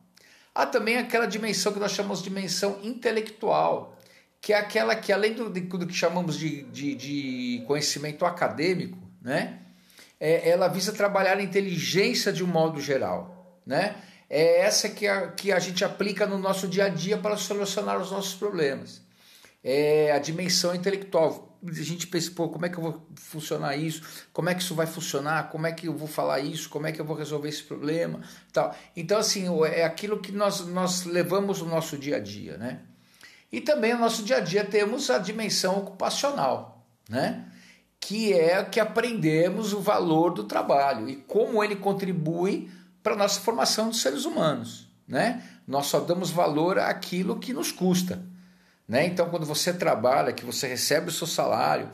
Há 0.58 0.66
também 0.66 0.98
aquela 0.98 1.28
dimensão 1.28 1.72
que 1.72 1.78
nós 1.78 1.92
chamamos 1.92 2.18
de 2.18 2.30
dimensão 2.30 2.80
intelectual, 2.82 3.96
que 4.42 4.52
é 4.52 4.58
aquela 4.58 4.96
que, 4.96 5.14
além 5.14 5.36
do, 5.36 5.52
do 5.52 5.86
que 5.86 5.94
chamamos 5.94 6.36
de, 6.36 6.64
de, 6.64 6.96
de, 6.96 7.64
conhecimento 7.68 8.26
acadêmico, 8.26 8.98
né, 9.22 9.60
é, 10.20 10.50
ela 10.50 10.68
visa 10.68 10.92
trabalhar 10.92 11.38
a 11.38 11.44
inteligência 11.44 12.34
de 12.34 12.44
um 12.44 12.48
modo 12.48 12.82
geral. 12.82 13.56
Né? 13.68 13.98
É 14.28 14.62
essa 14.62 14.90
que 14.90 15.08
a, 15.08 15.28
que 15.28 15.52
a 15.52 15.60
gente 15.60 15.86
aplica 15.86 16.26
no 16.26 16.40
nosso 16.40 16.68
dia 16.68 16.86
a 16.86 16.90
dia 16.90 17.20
para 17.20 17.38
solucionar 17.38 18.02
os 18.02 18.10
nossos 18.10 18.34
problemas. 18.34 19.00
É 19.64 20.12
a 20.12 20.18
dimensão 20.18 20.74
intelectual 20.74 21.56
a 21.70 21.84
gente 21.84 22.08
pensa, 22.08 22.32
pô, 22.32 22.50
como 22.50 22.66
é 22.66 22.70
que 22.70 22.78
eu 22.78 22.84
vou 22.84 23.08
funcionar 23.16 23.76
isso? 23.76 24.02
Como 24.32 24.50
é 24.50 24.56
que 24.56 24.62
isso 24.62 24.76
vai 24.76 24.88
funcionar? 24.88 25.50
Como 25.50 25.68
é 25.68 25.72
que 25.72 25.88
eu 25.88 25.94
vou 25.94 26.08
falar 26.08 26.40
isso? 26.40 26.70
Como 26.70 26.88
é 26.88 26.92
que 26.92 27.00
eu 27.00 27.06
vou 27.06 27.16
resolver 27.16 27.50
esse 27.50 27.64
problema? 27.64 28.22
Tal. 28.54 28.76
Então, 28.96 29.18
assim, 29.18 29.46
é 29.66 29.84
aquilo 29.84 30.20
que 30.20 30.32
nós, 30.32 30.66
nós 30.68 31.04
levamos 31.04 31.62
no 31.62 31.70
nosso 31.70 31.98
dia 31.98 32.18
a 32.18 32.20
dia, 32.20 32.58
né? 32.58 32.82
E 33.52 33.62
também 33.62 33.94
no 33.94 34.00
nosso 34.00 34.24
dia 34.24 34.38
a 34.38 34.42
dia 34.42 34.64
temos 34.64 35.10
a 35.10 35.18
dimensão 35.18 35.78
ocupacional, 35.78 36.86
né? 37.10 37.46
Que 38.00 38.34
é 38.34 38.64
que 38.64 38.80
aprendemos 38.80 39.74
o 39.74 39.80
valor 39.80 40.34
do 40.34 40.44
trabalho 40.44 41.10
e 41.10 41.16
como 41.16 41.64
ele 41.64 41.76
contribui 41.76 42.70
para 43.02 43.14
a 43.14 43.18
nossa 43.18 43.40
formação 43.40 43.90
dos 43.90 44.02
seres 44.02 44.26
humanos, 44.26 44.88
né? 45.08 45.44
Nós 45.66 45.88
só 45.88 46.00
damos 46.00 46.30
valor 46.30 46.78
àquilo 46.80 47.40
que 47.40 47.54
nos 47.54 47.72
custa. 47.72 48.22
Né? 48.88 49.06
Então, 49.06 49.30
quando 49.30 49.46
você 49.46 49.74
trabalha, 49.74 50.32
que 50.32 50.46
você 50.46 50.68
recebe 50.68 51.10
o 51.10 51.12
seu 51.12 51.28
salário, 51.28 51.90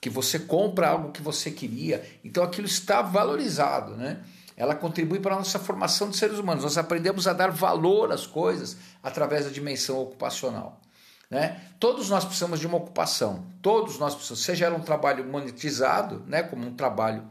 que 0.00 0.08
você 0.08 0.38
compra 0.38 0.90
algo 0.90 1.10
que 1.10 1.20
você 1.20 1.50
queria, 1.50 2.04
então 2.24 2.44
aquilo 2.44 2.66
está 2.66 3.02
valorizado. 3.02 3.96
Né? 3.96 4.20
Ela 4.56 4.74
contribui 4.74 5.18
para 5.18 5.34
a 5.34 5.38
nossa 5.38 5.58
formação 5.58 6.08
de 6.08 6.16
seres 6.16 6.38
humanos. 6.38 6.62
Nós 6.62 6.78
aprendemos 6.78 7.26
a 7.26 7.32
dar 7.32 7.50
valor 7.50 8.12
às 8.12 8.26
coisas 8.26 8.76
através 9.02 9.44
da 9.44 9.50
dimensão 9.50 10.00
ocupacional. 10.00 10.80
Né? 11.28 11.60
Todos 11.80 12.08
nós 12.08 12.24
precisamos 12.24 12.60
de 12.60 12.66
uma 12.68 12.76
ocupação, 12.76 13.44
todos 13.60 13.98
nós 13.98 14.14
precisamos, 14.14 14.44
seja 14.44 14.66
ela 14.66 14.76
um 14.76 14.82
trabalho 14.82 15.24
monetizado, 15.24 16.22
né, 16.28 16.44
como 16.44 16.64
um 16.64 16.74
trabalho, 16.74 17.24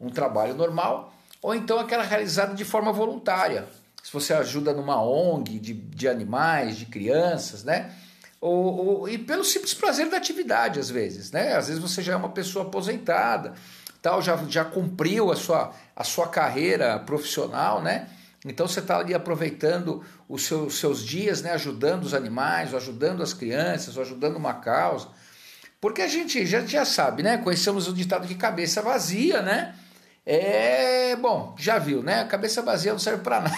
um 0.00 0.10
trabalho 0.10 0.52
normal, 0.54 1.14
ou 1.40 1.54
então 1.54 1.78
aquela 1.78 2.02
realizada 2.02 2.54
de 2.54 2.64
forma 2.64 2.92
voluntária. 2.92 3.68
Se 4.02 4.12
você 4.12 4.34
ajuda 4.34 4.72
numa 4.72 5.00
ONG 5.00 5.60
de, 5.60 5.74
de 5.74 6.08
animais, 6.08 6.76
de 6.76 6.86
crianças, 6.86 7.62
né? 7.62 7.92
Ou, 8.40 8.86
ou, 9.00 9.08
e 9.08 9.18
pelo 9.18 9.44
simples 9.44 9.74
prazer 9.74 10.08
da 10.08 10.16
atividade, 10.16 10.78
às 10.78 10.90
vezes. 10.90 11.30
Né? 11.32 11.54
Às 11.54 11.68
vezes 11.68 11.82
você 11.82 12.02
já 12.02 12.12
é 12.12 12.16
uma 12.16 12.30
pessoa 12.30 12.66
aposentada, 12.66 13.54
tal, 14.00 14.22
já, 14.22 14.36
já 14.48 14.64
cumpriu 14.64 15.32
a 15.32 15.36
sua, 15.36 15.72
a 15.94 16.04
sua 16.04 16.28
carreira 16.28 16.98
profissional, 16.98 17.82
né? 17.82 18.08
Então 18.44 18.68
você 18.68 18.78
está 18.78 18.98
ali 18.98 19.12
aproveitando 19.12 20.04
os 20.28 20.44
seus, 20.44 20.78
seus 20.78 21.04
dias, 21.04 21.42
né? 21.42 21.50
ajudando 21.52 22.04
os 22.04 22.14
animais, 22.14 22.72
ou 22.72 22.78
ajudando 22.78 23.22
as 23.22 23.34
crianças, 23.34 23.96
ou 23.96 24.02
ajudando 24.02 24.36
uma 24.36 24.54
causa. 24.54 25.08
Porque 25.80 26.00
a 26.00 26.06
gente 26.06 26.46
já, 26.46 26.60
já 26.60 26.84
sabe, 26.84 27.22
né? 27.22 27.38
Conhecemos 27.38 27.88
o 27.88 27.92
ditado 27.92 28.26
que 28.26 28.34
cabeça 28.36 28.80
vazia, 28.80 29.42
né? 29.42 29.74
É 30.24 31.14
bom, 31.16 31.54
já 31.58 31.78
viu, 31.78 32.02
né? 32.02 32.20
A 32.20 32.24
cabeça 32.24 32.62
vazia 32.62 32.92
não 32.92 32.98
serve 32.98 33.22
para 33.22 33.40
nada. 33.42 33.56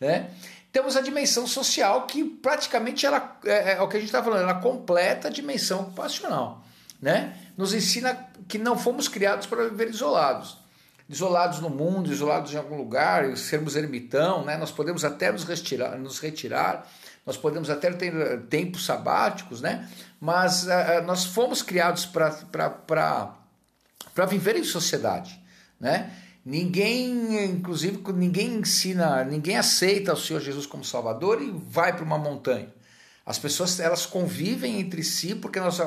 né? 0.00 0.30
Temos 0.74 0.96
a 0.96 1.00
dimensão 1.00 1.46
social 1.46 2.04
que 2.04 2.24
praticamente 2.24 3.06
ela 3.06 3.38
é, 3.44 3.74
é 3.74 3.80
o 3.80 3.86
que 3.86 3.96
a 3.96 4.00
gente 4.00 4.08
está 4.08 4.20
falando, 4.20 4.42
ela 4.42 4.56
completa 4.56 5.28
a 5.28 5.30
dimensão 5.30 5.82
ocupacional, 5.82 6.64
né? 7.00 7.38
Nos 7.56 7.72
ensina 7.72 8.26
que 8.48 8.58
não 8.58 8.76
fomos 8.76 9.06
criados 9.06 9.46
para 9.46 9.68
viver 9.68 9.88
isolados, 9.88 10.58
isolados 11.08 11.60
no 11.60 11.70
mundo, 11.70 12.10
isolados 12.10 12.52
em 12.52 12.56
algum 12.56 12.76
lugar, 12.76 13.36
sermos 13.36 13.76
ermitão, 13.76 14.44
né? 14.44 14.56
Nós 14.56 14.72
podemos 14.72 15.04
até 15.04 15.30
nos 15.30 15.44
retirar, 15.44 15.96
nos 15.96 16.18
retirar, 16.18 16.90
nós 17.24 17.36
podemos 17.36 17.70
até 17.70 17.92
ter 17.92 18.40
tempos 18.50 18.84
sabáticos, 18.84 19.60
né? 19.60 19.88
Mas 20.20 20.64
uh, 20.64 21.06
nós 21.06 21.24
fomos 21.24 21.62
criados 21.62 22.04
para 22.04 23.36
viver 24.28 24.56
em 24.56 24.64
sociedade, 24.64 25.40
né? 25.78 26.10
Ninguém, 26.44 27.42
inclusive, 27.44 28.02
ninguém 28.12 28.56
ensina, 28.56 29.24
ninguém 29.24 29.56
aceita 29.56 30.12
o 30.12 30.16
Senhor 30.16 30.40
Jesus 30.40 30.66
como 30.66 30.84
Salvador 30.84 31.40
e 31.40 31.50
vai 31.50 31.94
para 31.94 32.04
uma 32.04 32.18
montanha. 32.18 32.68
As 33.26 33.38
pessoas 33.38 33.80
elas 33.80 34.04
convivem 34.04 34.78
entre 34.78 35.02
si 35.02 35.34
porque 35.34 35.58
nós, 35.58 35.80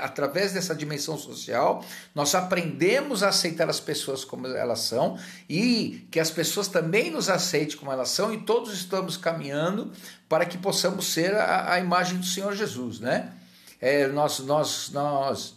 através 0.00 0.54
dessa 0.54 0.74
dimensão 0.74 1.18
social, 1.18 1.84
nós 2.14 2.34
aprendemos 2.34 3.22
a 3.22 3.28
aceitar 3.28 3.68
as 3.68 3.78
pessoas 3.78 4.24
como 4.24 4.46
elas 4.46 4.80
são 4.80 5.18
e 5.46 6.06
que 6.10 6.18
as 6.18 6.30
pessoas 6.30 6.68
também 6.68 7.10
nos 7.10 7.28
aceitem 7.28 7.76
como 7.76 7.92
elas 7.92 8.08
são 8.08 8.32
e 8.32 8.38
todos 8.38 8.72
estamos 8.72 9.18
caminhando 9.18 9.92
para 10.26 10.46
que 10.46 10.56
possamos 10.56 11.12
ser 11.12 11.34
a, 11.34 11.74
a 11.74 11.78
imagem 11.78 12.16
do 12.16 12.24
Senhor 12.24 12.56
Jesus, 12.56 12.98
né? 12.98 13.34
É, 13.78 14.06
nós 14.06 14.38
nós 14.38 14.90
nós 14.90 15.54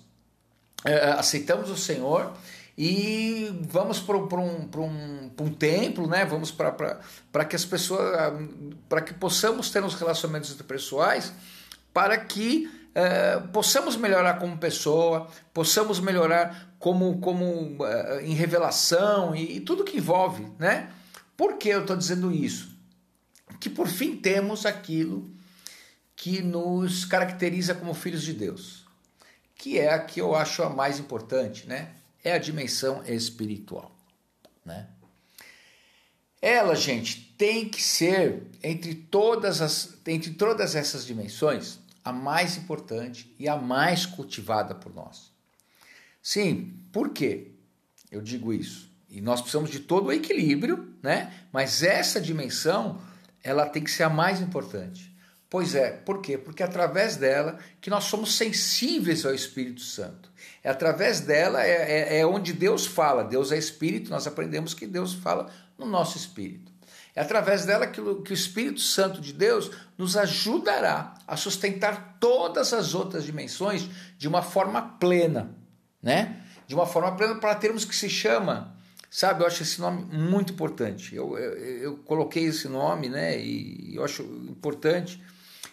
é, 0.83 1.11
aceitamos 1.11 1.69
o 1.69 1.77
Senhor 1.77 2.33
e 2.77 3.49
vamos 3.69 3.99
para 3.99 4.17
um, 4.17 4.69
um, 4.77 5.31
um 5.39 5.53
templo, 5.53 6.07
né? 6.07 6.25
vamos 6.25 6.51
para 6.51 7.45
que 7.45 7.55
as 7.55 7.65
pessoas, 7.65 8.33
para 8.89 9.01
que 9.01 9.13
possamos 9.13 9.69
ter 9.69 9.83
uns 9.83 9.93
relacionamentos 9.93 10.51
interpessoais, 10.51 11.31
para 11.93 12.17
que 12.17 12.69
é, 12.95 13.39
possamos 13.51 13.95
melhorar 13.95 14.39
como 14.39 14.57
pessoa, 14.57 15.27
possamos 15.53 15.99
melhorar 15.99 16.75
como, 16.79 17.19
como 17.19 17.85
é, 17.85 18.25
em 18.25 18.33
revelação 18.33 19.35
e, 19.35 19.57
e, 19.57 19.59
tudo 19.59 19.83
que 19.83 19.97
envolve. 19.97 20.47
Né? 20.57 20.91
Por 21.37 21.57
que 21.57 21.69
eu 21.69 21.81
estou 21.81 21.95
dizendo 21.95 22.31
isso? 22.31 22.75
Que 23.59 23.69
por 23.69 23.87
fim 23.87 24.15
temos 24.15 24.65
aquilo 24.65 25.31
que 26.15 26.41
nos 26.41 27.05
caracteriza 27.05 27.75
como 27.75 27.93
filhos 27.93 28.23
de 28.23 28.33
Deus, 28.33 28.85
que 29.55 29.79
é 29.79 29.93
a 29.93 29.99
que 29.99 30.19
eu 30.21 30.35
acho 30.35 30.63
a 30.63 30.69
mais 30.69 30.99
importante, 30.99 31.67
né? 31.67 31.89
É 32.23 32.33
a 32.33 32.37
dimensão 32.37 33.03
espiritual, 33.05 33.95
né? 34.65 34.87
Ela, 36.41 36.75
gente, 36.75 37.33
tem 37.37 37.69
que 37.69 37.81
ser 37.81 38.43
entre 38.61 38.93
todas 38.95 39.61
as 39.61 39.97
entre 40.05 40.31
todas 40.31 40.75
essas 40.75 41.05
dimensões 41.05 41.79
a 42.03 42.11
mais 42.11 42.57
importante 42.57 43.33
e 43.39 43.47
a 43.47 43.55
mais 43.55 44.05
cultivada 44.05 44.75
por 44.75 44.93
nós. 44.93 45.31
Sim, 46.21 46.73
por 46.91 47.09
quê? 47.09 47.51
Eu 48.11 48.21
digo 48.21 48.53
isso. 48.53 48.91
E 49.09 49.21
nós 49.21 49.41
precisamos 49.41 49.69
de 49.69 49.79
todo 49.79 50.07
o 50.07 50.11
equilíbrio, 50.11 50.93
né? 51.01 51.33
Mas 51.51 51.83
essa 51.83 52.19
dimensão, 52.19 52.99
ela 53.43 53.65
tem 53.65 53.83
que 53.83 53.91
ser 53.91 54.03
a 54.03 54.09
mais 54.09 54.41
importante. 54.41 55.15
Pois 55.49 55.75
é, 55.75 55.91
por 55.91 56.19
quê? 56.19 56.37
Porque 56.37 56.63
é 56.63 56.65
através 56.65 57.15
dela 57.15 57.59
que 57.79 57.89
nós 57.89 58.05
somos 58.05 58.35
sensíveis 58.35 59.25
ao 59.25 59.35
Espírito 59.35 59.81
Santo. 59.81 60.31
É 60.63 60.69
através 60.69 61.19
dela 61.19 61.61
é, 61.61 61.71
é, 61.71 62.19
é, 62.19 62.25
onde 62.25 62.53
Deus 62.53 62.85
fala. 62.85 63.23
Deus 63.23 63.51
é 63.51 63.57
Espírito, 63.57 64.09
nós 64.09 64.25
aprendemos 64.25 64.73
que 64.73 64.87
Deus 64.87 65.13
fala 65.13 65.49
no 65.77 65.85
nosso 65.85 66.17
espírito. 66.17 66.71
É 67.15 67.21
através 67.21 67.65
dela 67.65 67.85
que 67.85 67.99
o, 68.01 68.21
que 68.21 68.31
o 68.31 68.33
Espírito 68.33 68.79
Santo 68.79 69.21
de 69.21 69.33
Deus 69.33 69.69
nos 69.97 70.17
ajudará 70.17 71.13
a 71.27 71.35
sustentar 71.35 72.17
todas 72.19 72.73
as 72.73 72.95
outras 72.95 73.23
dimensões 73.23 73.87
de 74.17 74.27
uma 74.27 74.41
forma 74.41 74.81
plena, 74.99 75.55
né? 76.01 76.41
De 76.65 76.73
uma 76.73 76.87
forma 76.87 77.11
plena 77.15 77.35
para 77.35 77.53
termos 77.53 77.85
que 77.85 77.95
se 77.95 78.09
chama, 78.09 78.75
sabe? 79.11 79.43
Eu 79.43 79.47
acho 79.47 79.61
esse 79.61 79.79
nome 79.79 80.05
muito 80.05 80.53
importante. 80.53 81.15
Eu, 81.15 81.37
eu, 81.37 81.53
eu 81.57 81.97
coloquei 81.97 82.45
esse 82.45 82.67
nome, 82.67 83.09
né? 83.09 83.37
E 83.37 83.95
eu 83.95 84.03
acho 84.03 84.23
importante 84.23 85.21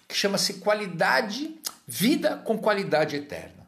que 0.06 0.14
chama-se 0.14 0.54
qualidade, 0.54 1.58
vida 1.86 2.36
com 2.36 2.58
qualidade 2.58 3.16
eterna. 3.16 3.59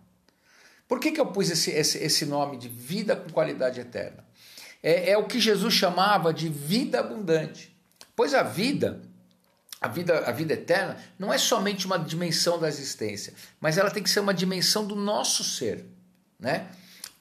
Por 0.93 1.01
que, 1.01 1.11
que 1.11 1.19
eu 1.19 1.25
pus 1.25 1.49
esse, 1.49 1.71
esse, 1.71 1.97
esse 1.97 2.27
nome 2.27 2.59
de 2.59 2.69
vida 2.69 3.17
com 3.17 3.31
qualidade 3.31 3.81
eterna? 3.81 4.23
É, 4.83 5.13
é 5.13 5.17
o 5.17 5.25
que 5.25 5.41
Jesus 5.41 5.73
chamava 5.73 6.35
de 6.35 6.51
vida 6.51 7.01
abundante. 7.01 7.75
Pois 8.15 8.35
a 8.35 8.43
vida, 8.43 9.01
a 9.81 9.89
vida, 9.89 10.19
a 10.19 10.31
vida 10.33 10.53
eterna, 10.53 10.99
não 11.19 11.33
é 11.33 11.39
somente 11.39 11.87
uma 11.87 11.99
dimensão 11.99 12.61
da 12.61 12.69
existência, 12.69 13.33
mas 13.59 13.79
ela 13.79 13.91
tem 13.91 14.03
que 14.03 14.11
ser 14.11 14.21
uma 14.21 14.35
dimensão 14.35 14.87
do 14.87 14.95
nosso 14.95 15.43
ser, 15.43 15.87
né? 16.39 16.69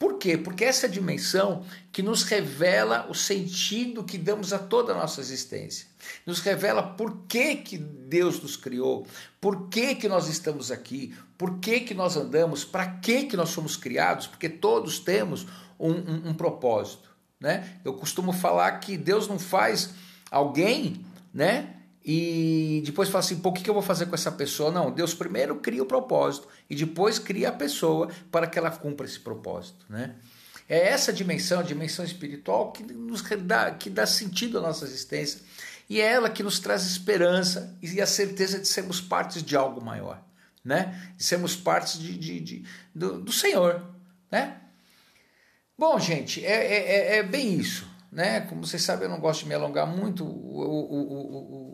Por 0.01 0.17
quê? 0.17 0.35
Porque 0.35 0.65
essa 0.65 0.89
dimensão 0.89 1.63
que 1.91 2.01
nos 2.01 2.23
revela 2.23 3.05
o 3.07 3.13
sentido 3.13 4.03
que 4.03 4.17
damos 4.17 4.51
a 4.51 4.57
toda 4.57 4.93
a 4.93 4.95
nossa 4.95 5.21
existência. 5.21 5.85
Nos 6.25 6.39
revela 6.39 6.81
por 6.81 7.27
que, 7.27 7.57
que 7.57 7.77
Deus 7.77 8.41
nos 8.41 8.57
criou, 8.57 9.05
por 9.39 9.69
que, 9.69 9.93
que 9.93 10.07
nós 10.07 10.27
estamos 10.27 10.71
aqui, 10.71 11.15
por 11.37 11.59
que, 11.59 11.81
que 11.81 11.93
nós 11.93 12.17
andamos, 12.17 12.65
para 12.65 12.87
que, 12.87 13.25
que 13.25 13.37
nós 13.37 13.49
somos 13.49 13.77
criados, 13.77 14.25
porque 14.25 14.49
todos 14.49 14.97
temos 14.97 15.45
um, 15.79 15.91
um, 15.91 16.29
um 16.29 16.33
propósito. 16.33 17.15
Né? 17.39 17.79
Eu 17.85 17.93
costumo 17.93 18.33
falar 18.33 18.71
que 18.79 18.97
Deus 18.97 19.27
não 19.27 19.37
faz 19.37 19.91
alguém 20.31 21.05
né, 21.31 21.75
e 22.03 22.81
depois 22.85 23.09
fala 23.09 23.19
assim: 23.19 23.39
pô, 23.39 23.49
o 23.49 23.53
que 23.53 23.69
eu 23.69 23.73
vou 23.73 23.83
fazer 23.83 24.07
com 24.07 24.15
essa 24.15 24.31
pessoa? 24.31 24.71
Não, 24.71 24.91
Deus 24.91 25.13
primeiro 25.13 25.55
cria 25.57 25.83
o 25.83 25.85
propósito 25.85 26.47
e 26.69 26.75
depois 26.75 27.19
cria 27.19 27.49
a 27.49 27.51
pessoa 27.53 28.09
para 28.31 28.47
que 28.47 28.57
ela 28.57 28.71
cumpra 28.71 29.05
esse 29.05 29.19
propósito. 29.19 29.85
Né? 29.89 30.15
É 30.67 30.87
essa 30.87 31.11
dimensão, 31.11 31.59
a 31.59 31.63
dimensão 31.63 32.03
espiritual, 32.03 32.71
que, 32.71 32.81
nos 32.83 33.21
dá, 33.41 33.71
que 33.71 33.89
dá 33.89 34.05
sentido 34.05 34.57
à 34.57 34.61
nossa 34.61 34.85
existência 34.85 35.41
e 35.91 35.99
é 35.99 36.05
ela 36.05 36.29
que 36.29 36.41
nos 36.41 36.57
traz 36.57 36.85
esperança 36.85 37.77
e 37.81 37.99
a 37.99 38.07
certeza 38.07 38.57
de 38.57 38.65
sermos 38.65 39.01
partes 39.01 39.43
de 39.43 39.57
algo 39.57 39.83
maior, 39.83 40.23
né? 40.63 41.13
de 41.17 41.23
sermos 41.25 41.53
partes 41.53 41.99
de, 41.99 42.17
de, 42.17 42.39
de 42.39 42.65
do, 42.95 43.19
do, 43.19 43.31
Senhor. 43.33 43.85
Né? 44.31 44.57
Bom, 45.77 45.99
gente, 45.99 46.45
é, 46.45 46.53
é, 46.53 47.15
é, 47.15 47.17
é 47.17 47.23
bem 47.23 47.55
isso. 47.55 47.85
Né? 48.09 48.39
Como 48.39 48.65
vocês 48.65 48.81
sabem, 48.81 49.03
eu 49.03 49.09
não 49.09 49.19
gosto 49.19 49.41
de 49.41 49.49
me 49.49 49.55
alongar 49.55 49.85
muito. 49.85 50.23
O, 50.23 50.61
o, 50.61 51.01
o, 51.01 51.70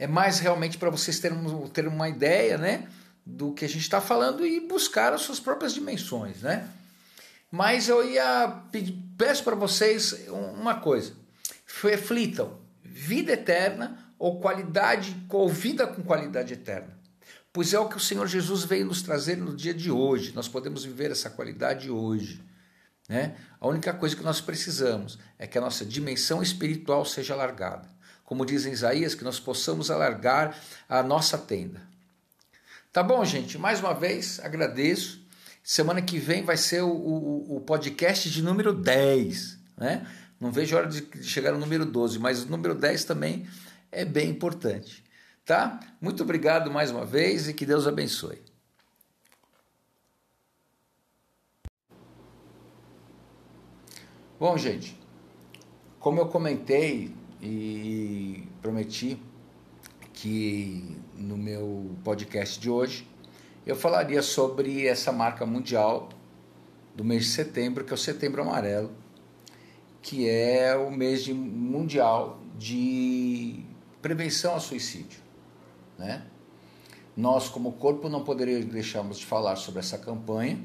é 0.00 0.06
mais 0.06 0.38
realmente 0.38 0.78
para 0.78 0.88
vocês 0.88 1.20
terem, 1.20 1.38
terem 1.74 1.90
uma 1.90 2.08
ideia 2.08 2.56
né? 2.56 2.88
do 3.24 3.52
que 3.52 3.66
a 3.66 3.68
gente 3.68 3.82
está 3.82 4.00
falando 4.00 4.46
e 4.46 4.58
buscar 4.58 5.12
as 5.12 5.20
suas 5.20 5.38
próprias 5.38 5.74
dimensões. 5.74 6.40
Né? 6.40 6.66
Mas 7.50 7.86
eu 7.86 8.02
ia 8.02 8.48
pedir, 8.72 8.98
peço 9.18 9.44
para 9.44 9.54
vocês 9.54 10.26
uma 10.28 10.80
coisa: 10.80 11.12
reflitam, 11.82 12.58
vida 12.82 13.32
eterna 13.32 14.14
ou 14.18 14.40
qualidade, 14.40 15.14
ou 15.28 15.50
vida 15.50 15.86
com 15.86 16.02
qualidade 16.02 16.54
eterna. 16.54 16.98
Pois 17.52 17.74
é 17.74 17.78
o 17.78 17.88
que 17.88 17.98
o 17.98 18.00
Senhor 18.00 18.26
Jesus 18.26 18.64
veio 18.64 18.86
nos 18.86 19.02
trazer 19.02 19.36
no 19.36 19.54
dia 19.54 19.74
de 19.74 19.90
hoje. 19.90 20.32
Nós 20.34 20.48
podemos 20.48 20.82
viver 20.82 21.10
essa 21.10 21.28
qualidade 21.28 21.90
hoje. 21.90 22.40
Né? 23.06 23.36
A 23.60 23.68
única 23.68 23.92
coisa 23.92 24.16
que 24.16 24.22
nós 24.22 24.40
precisamos 24.40 25.18
é 25.38 25.46
que 25.46 25.58
a 25.58 25.60
nossa 25.60 25.84
dimensão 25.84 26.42
espiritual 26.42 27.04
seja 27.04 27.34
alargada. 27.34 27.99
Como 28.30 28.46
diz 28.46 28.64
em 28.64 28.70
Isaías, 28.70 29.12
que 29.12 29.24
nós 29.24 29.40
possamos 29.40 29.90
alargar 29.90 30.56
a 30.88 31.02
nossa 31.02 31.36
tenda. 31.36 31.82
Tá 32.92 33.02
bom, 33.02 33.24
gente? 33.24 33.58
Mais 33.58 33.80
uma 33.80 33.92
vez, 33.92 34.38
agradeço. 34.38 35.20
Semana 35.64 36.00
que 36.00 36.16
vem 36.16 36.44
vai 36.44 36.56
ser 36.56 36.82
o, 36.82 36.92
o, 36.92 37.56
o 37.56 37.60
podcast 37.60 38.30
de 38.30 38.40
número 38.40 38.72
10. 38.72 39.58
Né? 39.76 40.06
Não 40.38 40.52
vejo 40.52 40.76
hora 40.76 40.86
de 40.86 41.24
chegar 41.24 41.50
no 41.50 41.58
número 41.58 41.84
12, 41.84 42.20
mas 42.20 42.44
o 42.44 42.48
número 42.48 42.72
10 42.72 43.02
também 43.02 43.48
é 43.90 44.04
bem 44.04 44.30
importante. 44.30 45.02
Tá? 45.44 45.80
Muito 46.00 46.22
obrigado 46.22 46.70
mais 46.70 46.92
uma 46.92 47.04
vez 47.04 47.48
e 47.48 47.52
que 47.52 47.66
Deus 47.66 47.84
abençoe. 47.84 48.40
Bom, 54.38 54.56
gente, 54.56 54.96
como 55.98 56.20
eu 56.20 56.28
comentei 56.28 57.18
e 57.42 58.46
prometi 58.60 59.20
que 60.12 60.98
no 61.16 61.36
meu 61.36 61.96
podcast 62.04 62.60
de 62.60 62.68
hoje 62.68 63.08
eu 63.66 63.76
falaria 63.76 64.22
sobre 64.22 64.86
essa 64.86 65.12
marca 65.12 65.46
mundial 65.46 66.08
do 66.94 67.04
mês 67.04 67.24
de 67.24 67.30
setembro, 67.30 67.84
que 67.84 67.92
é 67.92 67.94
o 67.94 67.98
Setembro 67.98 68.42
Amarelo, 68.42 68.90
que 70.02 70.28
é 70.28 70.76
o 70.76 70.90
mês 70.90 71.24
de, 71.24 71.32
mundial 71.32 72.38
de 72.58 73.64
prevenção 74.02 74.54
ao 74.54 74.60
suicídio. 74.60 75.20
Né? 75.98 76.26
Nós, 77.16 77.48
como 77.48 77.72
corpo, 77.72 78.08
não 78.08 78.24
poderíamos 78.24 78.66
deixarmos 78.66 79.18
de 79.18 79.26
falar 79.26 79.56
sobre 79.56 79.80
essa 79.80 79.98
campanha, 79.98 80.58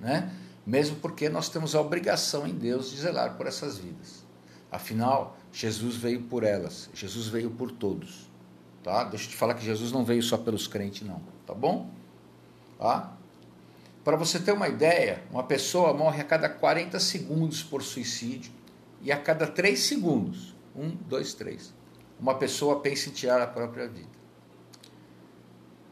né? 0.00 0.32
mesmo 0.66 0.96
porque 0.96 1.28
nós 1.28 1.48
temos 1.48 1.74
a 1.74 1.80
obrigação 1.80 2.46
em 2.46 2.54
Deus 2.54 2.90
de 2.90 2.98
zelar 2.98 3.36
por 3.36 3.46
essas 3.46 3.78
vidas. 3.78 4.24
Afinal, 4.70 5.36
Jesus 5.52 5.96
veio 5.96 6.22
por 6.22 6.44
elas, 6.44 6.88
Jesus 6.94 7.28
veio 7.28 7.50
por 7.50 7.70
todos. 7.70 8.30
Tá? 8.82 9.04
Deixa 9.04 9.26
eu 9.26 9.30
te 9.30 9.36
falar 9.36 9.54
que 9.54 9.64
Jesus 9.64 9.92
não 9.92 10.04
veio 10.04 10.22
só 10.22 10.36
pelos 10.36 10.66
crentes, 10.66 11.06
não. 11.06 11.20
Tá 11.46 11.54
bom? 11.54 11.90
Tá? 12.78 13.12
Para 14.02 14.16
você 14.16 14.40
ter 14.40 14.52
uma 14.52 14.68
ideia, 14.68 15.22
uma 15.30 15.44
pessoa 15.44 15.94
morre 15.94 16.20
a 16.20 16.24
cada 16.24 16.48
40 16.48 16.98
segundos 16.98 17.62
por 17.62 17.82
suicídio 17.82 18.50
e 19.00 19.12
a 19.12 19.16
cada 19.16 19.46
3 19.46 19.78
segundos, 19.78 20.54
um, 20.74 20.88
dois, 20.88 21.34
três, 21.34 21.72
uma 22.18 22.34
pessoa 22.34 22.80
pensa 22.80 23.08
em 23.08 23.12
tirar 23.12 23.40
a 23.40 23.46
própria 23.46 23.86
vida. 23.86 24.10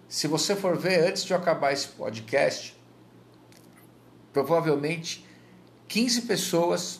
Se 0.08 0.26
você 0.26 0.56
for 0.56 0.76
ver, 0.76 1.08
antes 1.08 1.24
de 1.24 1.32
eu 1.32 1.36
acabar 1.36 1.72
esse 1.72 1.86
podcast, 1.88 2.76
provavelmente 4.32 5.24
15 5.86 6.22
pessoas, 6.22 6.99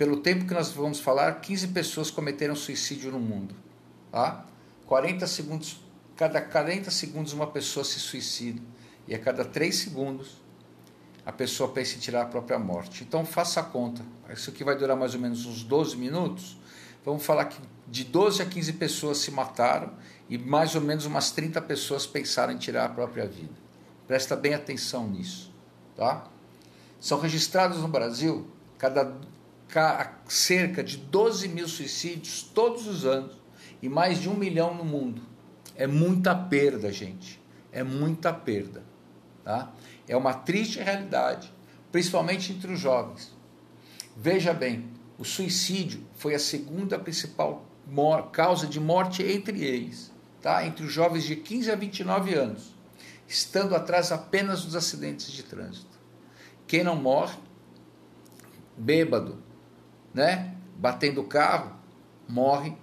pelo 0.00 0.16
tempo 0.16 0.46
que 0.46 0.54
nós 0.54 0.70
vamos 0.70 0.98
falar, 0.98 1.30
15 1.42 1.68
pessoas 1.68 2.10
cometeram 2.10 2.56
suicídio 2.56 3.12
no 3.12 3.20
mundo. 3.20 3.54
Tá? 4.10 4.46
40 4.86 5.26
segundos, 5.26 5.78
cada 6.16 6.40
40 6.40 6.90
segundos 6.90 7.34
uma 7.34 7.46
pessoa 7.48 7.84
se 7.84 8.00
suicida 8.00 8.62
e 9.06 9.14
a 9.14 9.18
cada 9.18 9.44
3 9.44 9.76
segundos 9.76 10.40
a 11.26 11.30
pessoa 11.30 11.70
pensa 11.70 11.96
em 11.96 11.98
tirar 11.98 12.22
a 12.22 12.24
própria 12.24 12.58
morte. 12.58 13.04
Então 13.04 13.26
faça 13.26 13.60
a 13.60 13.62
conta. 13.62 14.02
Isso 14.32 14.48
aqui 14.48 14.64
vai 14.64 14.74
durar 14.74 14.96
mais 14.96 15.12
ou 15.12 15.20
menos 15.20 15.44
uns 15.44 15.62
12 15.62 15.98
minutos. 15.98 16.56
Vamos 17.04 17.22
falar 17.22 17.44
que 17.44 17.60
de 17.86 18.02
12 18.04 18.40
a 18.40 18.46
15 18.46 18.72
pessoas 18.72 19.18
se 19.18 19.30
mataram 19.30 19.92
e 20.30 20.38
mais 20.38 20.74
ou 20.74 20.80
menos 20.80 21.04
umas 21.04 21.30
30 21.30 21.60
pessoas 21.60 22.06
pensaram 22.06 22.54
em 22.54 22.56
tirar 22.56 22.86
a 22.86 22.88
própria 22.88 23.26
vida. 23.26 23.52
Presta 24.06 24.34
bem 24.34 24.54
atenção 24.54 25.06
nisso. 25.06 25.52
Tá? 25.94 26.26
São 26.98 27.20
registrados 27.20 27.82
no 27.82 27.88
Brasil 27.88 28.48
cada, 28.78 29.14
cerca 30.26 30.82
de 30.82 30.96
12 30.96 31.48
mil 31.48 31.68
suicídios 31.68 32.42
todos 32.42 32.86
os 32.86 33.04
anos 33.04 33.36
e 33.82 33.88
mais 33.88 34.20
de 34.20 34.28
um 34.28 34.34
milhão 34.34 34.74
no 34.74 34.84
mundo. 34.84 35.22
É 35.76 35.86
muita 35.86 36.34
perda, 36.34 36.92
gente. 36.92 37.40
É 37.72 37.82
muita 37.82 38.32
perda. 38.32 38.82
Tá? 39.44 39.72
É 40.06 40.16
uma 40.16 40.34
triste 40.34 40.78
realidade, 40.78 41.52
principalmente 41.90 42.52
entre 42.52 42.72
os 42.72 42.80
jovens. 42.80 43.34
Veja 44.16 44.52
bem, 44.52 44.90
o 45.18 45.24
suicídio 45.24 46.04
foi 46.14 46.34
a 46.34 46.38
segunda 46.38 46.98
principal 46.98 47.66
causa 48.32 48.66
de 48.66 48.78
morte 48.78 49.22
entre 49.22 49.64
eles, 49.64 50.12
tá? 50.40 50.64
entre 50.64 50.84
os 50.84 50.92
jovens 50.92 51.24
de 51.24 51.34
15 51.36 51.70
a 51.70 51.74
29 51.74 52.34
anos, 52.34 52.74
estando 53.26 53.74
atrás 53.74 54.12
apenas 54.12 54.64
dos 54.64 54.76
acidentes 54.76 55.32
de 55.32 55.42
trânsito. 55.42 55.98
Quem 56.66 56.84
não 56.84 56.94
morre, 56.94 57.36
bêbado, 58.76 59.42
né? 60.12 60.54
batendo 60.76 61.20
o 61.20 61.24
carro, 61.24 61.72
morre 62.28 62.74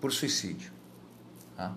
por 0.00 0.12
suicídio. 0.12 0.72
Tá? 1.56 1.74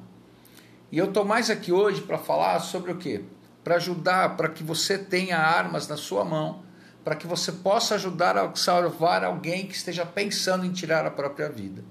E 0.91 0.97
eu 0.97 1.05
estou 1.05 1.25
mais 1.25 1.49
aqui 1.49 1.71
hoje 1.71 2.01
para 2.01 2.17
falar 2.17 2.59
sobre 2.59 2.91
o 2.91 2.97
quê? 2.97 3.23
Para 3.63 3.75
ajudar, 3.75 4.37
para 4.37 4.49
que 4.49 4.63
você 4.63 4.97
tenha 4.97 5.37
armas 5.37 5.87
na 5.87 5.97
sua 5.97 6.23
mão, 6.23 6.63
para 7.03 7.15
que 7.15 7.27
você 7.27 7.51
possa 7.51 7.95
ajudar 7.95 8.37
a 8.37 8.55
salvar 8.55 9.23
alguém 9.23 9.67
que 9.67 9.75
esteja 9.75 10.05
pensando 10.05 10.65
em 10.65 10.71
tirar 10.71 11.05
a 11.05 11.11
própria 11.11 11.49
vida. 11.49 11.83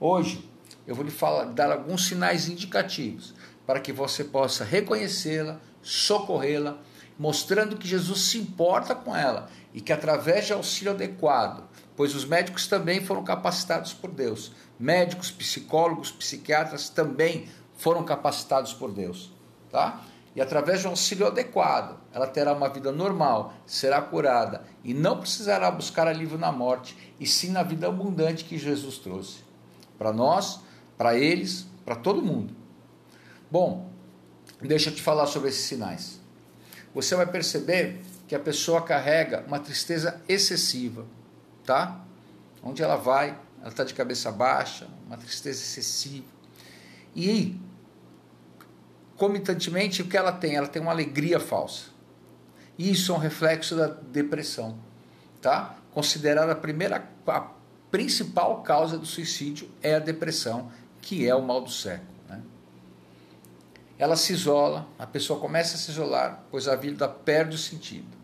Hoje 0.00 0.48
eu 0.86 0.94
vou 0.94 1.04
lhe 1.04 1.10
falar, 1.10 1.46
dar 1.46 1.70
alguns 1.70 2.06
sinais 2.06 2.48
indicativos 2.48 3.34
para 3.66 3.80
que 3.80 3.92
você 3.92 4.24
possa 4.24 4.64
reconhecê-la, 4.64 5.60
socorrê-la, 5.82 6.78
mostrando 7.18 7.76
que 7.76 7.86
Jesus 7.86 8.22
se 8.22 8.38
importa 8.38 8.94
com 8.94 9.14
ela 9.14 9.50
e 9.74 9.80
que 9.80 9.92
através 9.92 10.46
de 10.46 10.52
auxílio 10.52 10.92
adequado, 10.92 11.64
pois 11.98 12.14
os 12.14 12.24
médicos 12.24 12.68
também 12.68 13.04
foram 13.04 13.24
capacitados 13.24 13.92
por 13.92 14.12
Deus, 14.12 14.52
médicos, 14.78 15.32
psicólogos, 15.32 16.12
psiquiatras 16.12 16.88
também 16.88 17.48
foram 17.76 18.04
capacitados 18.04 18.72
por 18.72 18.92
Deus, 18.92 19.32
tá? 19.68 20.04
E 20.36 20.40
através 20.40 20.80
de 20.80 20.86
um 20.86 20.90
auxílio 20.90 21.26
adequado, 21.26 21.98
ela 22.12 22.28
terá 22.28 22.52
uma 22.52 22.68
vida 22.68 22.92
normal, 22.92 23.52
será 23.66 24.00
curada 24.00 24.62
e 24.84 24.94
não 24.94 25.18
precisará 25.18 25.68
buscar 25.72 26.06
alívio 26.06 26.38
na 26.38 26.52
morte, 26.52 26.96
e 27.18 27.26
sim 27.26 27.50
na 27.50 27.64
vida 27.64 27.88
abundante 27.88 28.44
que 28.44 28.56
Jesus 28.56 28.98
trouxe. 28.98 29.38
Para 29.98 30.12
nós, 30.12 30.60
para 30.96 31.18
eles, 31.18 31.66
para 31.84 31.96
todo 31.96 32.22
mundo. 32.22 32.54
Bom, 33.50 33.90
deixa 34.62 34.90
eu 34.90 34.94
te 34.94 35.02
falar 35.02 35.26
sobre 35.26 35.48
esses 35.48 35.64
sinais. 35.64 36.20
Você 36.94 37.16
vai 37.16 37.26
perceber 37.26 38.00
que 38.28 38.36
a 38.36 38.40
pessoa 38.40 38.82
carrega 38.82 39.42
uma 39.48 39.58
tristeza 39.58 40.22
excessiva, 40.28 41.04
tá? 41.68 42.00
Onde 42.62 42.82
ela 42.82 42.96
vai, 42.96 43.38
ela 43.60 43.68
está 43.68 43.84
de 43.84 43.92
cabeça 43.92 44.32
baixa, 44.32 44.88
uma 45.06 45.18
tristeza 45.18 45.60
excessiva. 45.60 46.24
E, 47.14 47.60
comitantemente, 49.18 50.00
o 50.00 50.08
que 50.08 50.16
ela 50.16 50.32
tem? 50.32 50.56
Ela 50.56 50.66
tem 50.66 50.80
uma 50.80 50.92
alegria 50.92 51.38
falsa. 51.38 51.90
Isso 52.78 53.12
é 53.12 53.14
um 53.14 53.18
reflexo 53.18 53.76
da 53.76 53.88
depressão, 53.88 54.78
tá? 55.42 55.76
Considerada 55.92 56.52
a 56.52 56.56
primeira, 56.56 57.06
a 57.26 57.50
principal 57.90 58.62
causa 58.62 58.96
do 58.96 59.04
suicídio 59.04 59.68
é 59.82 59.96
a 59.96 59.98
depressão, 59.98 60.72
que 61.02 61.28
é 61.28 61.34
o 61.34 61.42
mal 61.42 61.60
do 61.60 61.70
século. 61.70 62.08
Né? 62.30 62.40
Ela 63.98 64.16
se 64.16 64.32
isola, 64.32 64.88
a 64.98 65.06
pessoa 65.06 65.38
começa 65.38 65.74
a 65.74 65.78
se 65.78 65.90
isolar, 65.90 66.44
pois 66.50 66.66
a 66.66 66.76
vida 66.76 67.06
perde 67.06 67.56
o 67.56 67.58
sentido. 67.58 68.16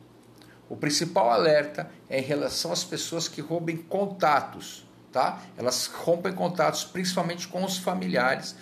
O 0.69 0.77
principal 0.77 1.31
alerta 1.31 1.91
é 2.15 2.19
em 2.19 2.23
relação 2.23 2.73
às 2.73 2.85
pessoas 2.85 3.29
que 3.29 3.41
roubem 3.41 3.77
contatos 3.77 4.85
tá? 5.15 5.41
Elas 5.57 5.87
rompem 5.87 6.33
contatos 6.33 6.83
principalmente 6.83 7.47
com 7.47 7.65
os 7.65 7.79
familiares, 7.79 8.57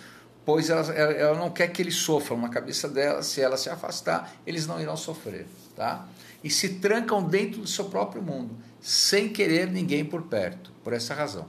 pois 0.45 0.69
ela, 0.69 0.81
ela 0.93 1.37
não 1.37 1.49
quer 1.49 1.67
que 1.69 1.81
eles 1.81 1.95
sofram 1.95 2.37
na 2.37 2.47
cabeça 2.47 2.87
dela, 2.87 3.23
se 3.23 3.41
ela 3.41 3.57
se 3.57 3.71
afastar, 3.71 4.31
eles 4.45 4.67
não 4.67 4.79
irão 4.79 4.95
sofrer, 4.95 5.47
tá? 5.75 6.07
E 6.43 6.51
se 6.51 6.75
trancam 6.75 7.23
dentro 7.23 7.59
do 7.59 7.67
seu 7.67 7.85
próprio 7.85 8.21
mundo, 8.21 8.55
sem 8.79 9.29
querer 9.29 9.71
ninguém 9.71 10.05
por 10.05 10.21
perto, 10.23 10.71
por 10.83 10.93
essa 10.93 11.15
razão, 11.15 11.47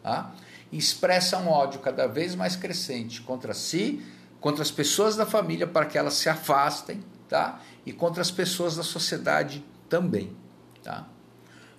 tá? 0.00 0.32
E 0.70 0.78
expressam 0.78 1.46
um 1.46 1.48
ódio 1.48 1.80
cada 1.80 2.06
vez 2.06 2.36
mais 2.36 2.54
crescente 2.54 3.22
contra 3.22 3.52
si, 3.52 4.00
contra 4.40 4.62
as 4.62 4.70
pessoas 4.70 5.16
da 5.16 5.26
família 5.26 5.66
para 5.66 5.86
que 5.86 5.98
elas 5.98 6.14
se 6.14 6.28
afastem, 6.28 7.02
tá? 7.28 7.60
E 7.84 7.92
contra 7.92 8.22
as 8.22 8.30
pessoas 8.30 8.76
da 8.76 8.84
sociedade 8.84 9.64
também, 9.88 10.36
tá? 10.84 11.08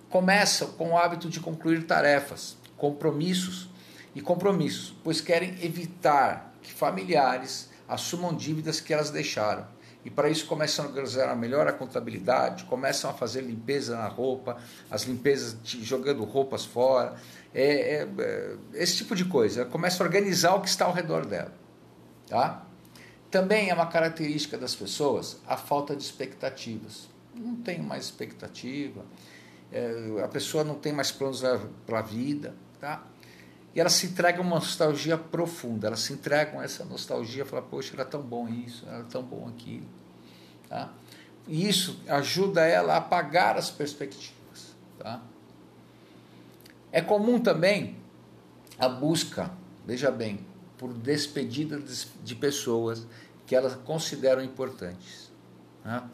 Começam 0.08 0.68
com 0.72 0.90
o 0.90 0.98
hábito 0.98 1.28
de 1.28 1.40
concluir 1.40 1.84
tarefas, 1.84 2.56
compromissos 2.76 3.68
e 4.14 4.20
compromissos, 4.20 4.94
pois 5.04 5.20
querem 5.20 5.50
evitar 5.62 6.54
que 6.62 6.72
familiares 6.72 7.68
assumam 7.86 8.34
dívidas 8.34 8.80
que 8.80 8.92
elas 8.92 9.10
deixaram. 9.10 9.66
E 10.04 10.10
para 10.10 10.30
isso 10.30 10.46
começam 10.46 10.84
a 10.84 10.88
organizar 10.88 11.36
melhor 11.36 11.66
a 11.66 11.72
contabilidade, 11.72 12.64
começam 12.64 13.10
a 13.10 13.12
fazer 13.12 13.42
limpeza 13.42 13.96
na 13.96 14.08
roupa, 14.08 14.56
as 14.90 15.02
limpezas 15.02 15.56
de, 15.62 15.84
jogando 15.84 16.24
roupas 16.24 16.64
fora, 16.64 17.16
é, 17.54 17.64
é, 17.64 18.08
é, 18.18 18.56
esse 18.74 18.96
tipo 18.96 19.14
de 19.14 19.24
coisa. 19.24 19.64
Começa 19.66 20.02
a 20.02 20.06
organizar 20.06 20.54
o 20.54 20.62
que 20.62 20.68
está 20.68 20.86
ao 20.86 20.92
redor 20.92 21.26
dela. 21.26 21.52
Tá? 22.26 22.64
Também 23.30 23.68
é 23.68 23.74
uma 23.74 23.86
característica 23.86 24.56
das 24.56 24.74
pessoas 24.74 25.38
a 25.46 25.56
falta 25.56 25.94
de 25.94 26.02
expectativas. 26.02 27.08
Não 27.34 27.56
tenho 27.56 27.82
mais 27.82 28.04
expectativa, 28.04 29.04
é, 29.72 30.22
a 30.22 30.28
pessoa 30.28 30.64
não 30.64 30.74
tem 30.74 30.92
mais 30.92 31.10
planos 31.10 31.42
para 31.86 31.98
a 31.98 32.02
vida. 32.02 32.54
Tá? 32.80 33.04
E 33.74 33.80
elas 33.80 33.92
se 33.92 34.06
entregam 34.06 34.42
uma 34.42 34.56
nostalgia 34.56 35.16
profunda, 35.16 35.88
elas 35.88 36.00
se 36.00 36.12
entregam 36.12 36.60
a 36.60 36.64
essa 36.64 36.84
nostalgia, 36.84 37.44
falam, 37.44 37.64
poxa, 37.68 37.94
era 37.94 38.04
tão 38.04 38.22
bom 38.22 38.48
isso, 38.48 38.84
era 38.88 39.04
tão 39.04 39.22
bom 39.22 39.48
aquilo. 39.48 39.86
Tá? 40.68 40.92
E 41.46 41.68
isso 41.68 42.00
ajuda 42.08 42.64
ela 42.64 42.94
a 42.94 42.96
apagar 42.98 43.56
as 43.56 43.70
perspectivas. 43.70 44.74
Tá? 44.98 45.22
É 46.90 47.00
comum 47.00 47.38
também 47.38 47.96
a 48.78 48.88
busca, 48.88 49.50
veja 49.86 50.10
bem, 50.10 50.46
por 50.76 50.92
despedida 50.92 51.80
de 52.22 52.34
pessoas 52.34 53.06
que 53.46 53.54
elas 53.54 53.74
consideram 53.74 54.42
importantes. 54.42 55.30
Tá? 55.82 56.08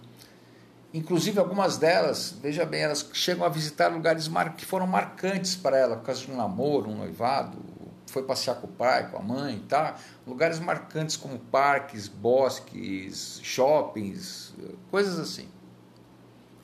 Inclusive, 0.95 1.41
algumas 1.41 1.77
delas, 1.77 2.37
veja 2.41 2.65
bem, 2.65 2.83
elas 2.83 3.05
chegam 3.13 3.45
a 3.45 3.49
visitar 3.49 3.89
lugares 3.89 4.31
que 4.57 4.65
foram 4.65 4.87
marcantes 4.87 5.57
para 5.57 5.77
ela, 5.77 5.97
por 5.97 6.05
causa 6.05 6.25
de 6.25 6.31
um 6.31 6.37
namoro, 6.37 6.89
um 6.89 6.95
noivado, 6.99 7.59
foi 8.07 8.23
passear 8.23 8.55
com 8.61 8.69
o 8.69 8.71
pai, 8.71 9.11
com 9.11 9.17
a 9.17 9.21
mãe, 9.21 9.59
tá? 9.69 9.97
Lugares 10.25 10.61
marcantes 10.61 11.17
como 11.17 11.37
parques, 11.37 12.07
bosques, 12.07 13.41
shoppings, 13.43 14.55
coisas 14.89 15.19
assim. 15.19 15.49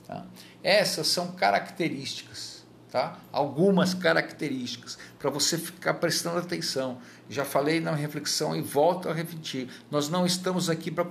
Tá? 0.07 0.25
Essas 0.63 1.07
são 1.07 1.33
características, 1.33 2.65
tá? 2.89 3.19
Algumas 3.33 3.93
características 3.93 4.97
para 5.19 5.29
você 5.29 5.57
ficar 5.57 5.95
prestando 5.95 6.37
atenção. 6.37 6.99
Já 7.29 7.43
falei 7.43 7.81
na 7.81 7.91
reflexão 7.91 8.55
e 8.55 8.61
volto 8.61 9.09
a 9.09 9.13
repetir. 9.13 9.67
Nós 9.91 10.07
não 10.07 10.25
estamos 10.25 10.69
aqui 10.69 10.89
para 10.89 11.03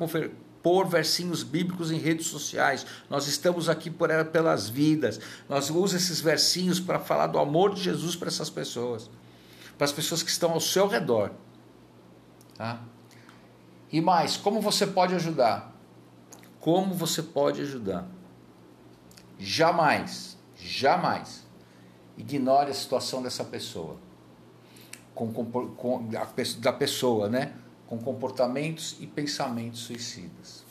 pôr 0.63 0.87
versinhos 0.87 1.43
bíblicos 1.43 1.91
em 1.91 1.99
redes 1.99 2.27
sociais. 2.27 2.87
Nós 3.09 3.27
estamos 3.27 3.69
aqui 3.69 3.91
por 3.91 4.11
ela 4.11 4.25
pelas 4.25 4.69
vidas. 4.69 5.21
Nós 5.49 5.71
usamos 5.71 5.95
esses 5.95 6.21
versinhos 6.21 6.79
para 6.79 6.99
falar 6.99 7.27
do 7.27 7.39
amor 7.39 7.75
de 7.75 7.83
Jesus 7.83 8.17
para 8.17 8.29
essas 8.29 8.51
pessoas, 8.51 9.11
para 9.77 9.85
as 9.85 9.93
pessoas 9.93 10.23
que 10.23 10.31
estão 10.31 10.53
ao 10.53 10.61
seu 10.61 10.87
redor. 10.87 11.33
Tá? 12.57 12.81
E 13.91 14.01
mais, 14.01 14.37
como 14.37 14.61
você 14.61 14.87
pode 14.87 15.15
ajudar? 15.15 15.75
Como 16.61 16.95
você 16.95 17.23
pode 17.23 17.63
ajudar? 17.63 18.07
Jamais, 19.39 20.37
jamais 20.57 21.47
ignore 22.19 22.71
a 22.71 22.75
situação 22.75 23.23
dessa 23.23 23.43
pessoa, 23.43 23.97
com, 25.15 25.33
com, 25.33 26.07
da 26.59 26.73
pessoa, 26.73 27.29
né? 27.31 27.55
Com 27.91 27.99
comportamentos 27.99 28.97
e 29.01 29.07
pensamentos 29.07 29.81
suicidas. 29.81 30.65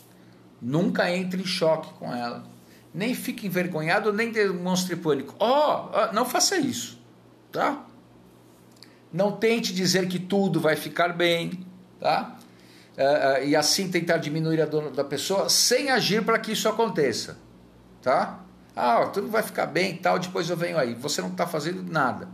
Nunca 0.62 1.12
entre 1.12 1.42
em 1.42 1.46
choque 1.46 1.94
com 1.96 2.16
ela. 2.16 2.46
Nem 2.94 3.14
fique 3.14 3.46
envergonhado, 3.46 4.14
nem 4.14 4.32
demonstre 4.32 4.96
pânico. 4.96 5.36
Oh, 5.38 6.14
não 6.14 6.26
faça 6.26 6.58
isso, 6.58 6.98
tá? 7.52 7.86
Não 9.12 9.34
tente 9.34 9.74
dizer 9.74 10.08
que 10.08 10.18
tudo 10.18 10.62
vai 10.62 10.78
ficar 10.78 11.10
bem, 11.10 11.66
tá? 12.00 12.38
Uh, 12.98 13.42
uh, 13.42 13.46
e 13.46 13.56
assim 13.56 13.92
tentar 13.92 14.18
diminuir 14.18 14.62
a 14.62 14.66
dor 14.66 14.92
da 14.92 15.04
pessoa 15.04 15.50
sem 15.50 15.90
agir 15.90 16.24
para 16.24 16.40
que 16.40 16.54
isso 16.54 16.70
aconteça, 16.70 17.38
tá? 18.02 18.40
Ah, 18.74 19.06
tudo 19.08 19.28
vai 19.28 19.44
ficar 19.44 19.66
bem, 19.66 19.98
tal. 19.98 20.18
Depois 20.18 20.50
eu 20.50 20.56
venho 20.56 20.78
aí. 20.78 20.94
Você 20.96 21.22
não 21.22 21.30
está 21.30 21.46
fazendo 21.46 21.84
nada, 21.84 22.30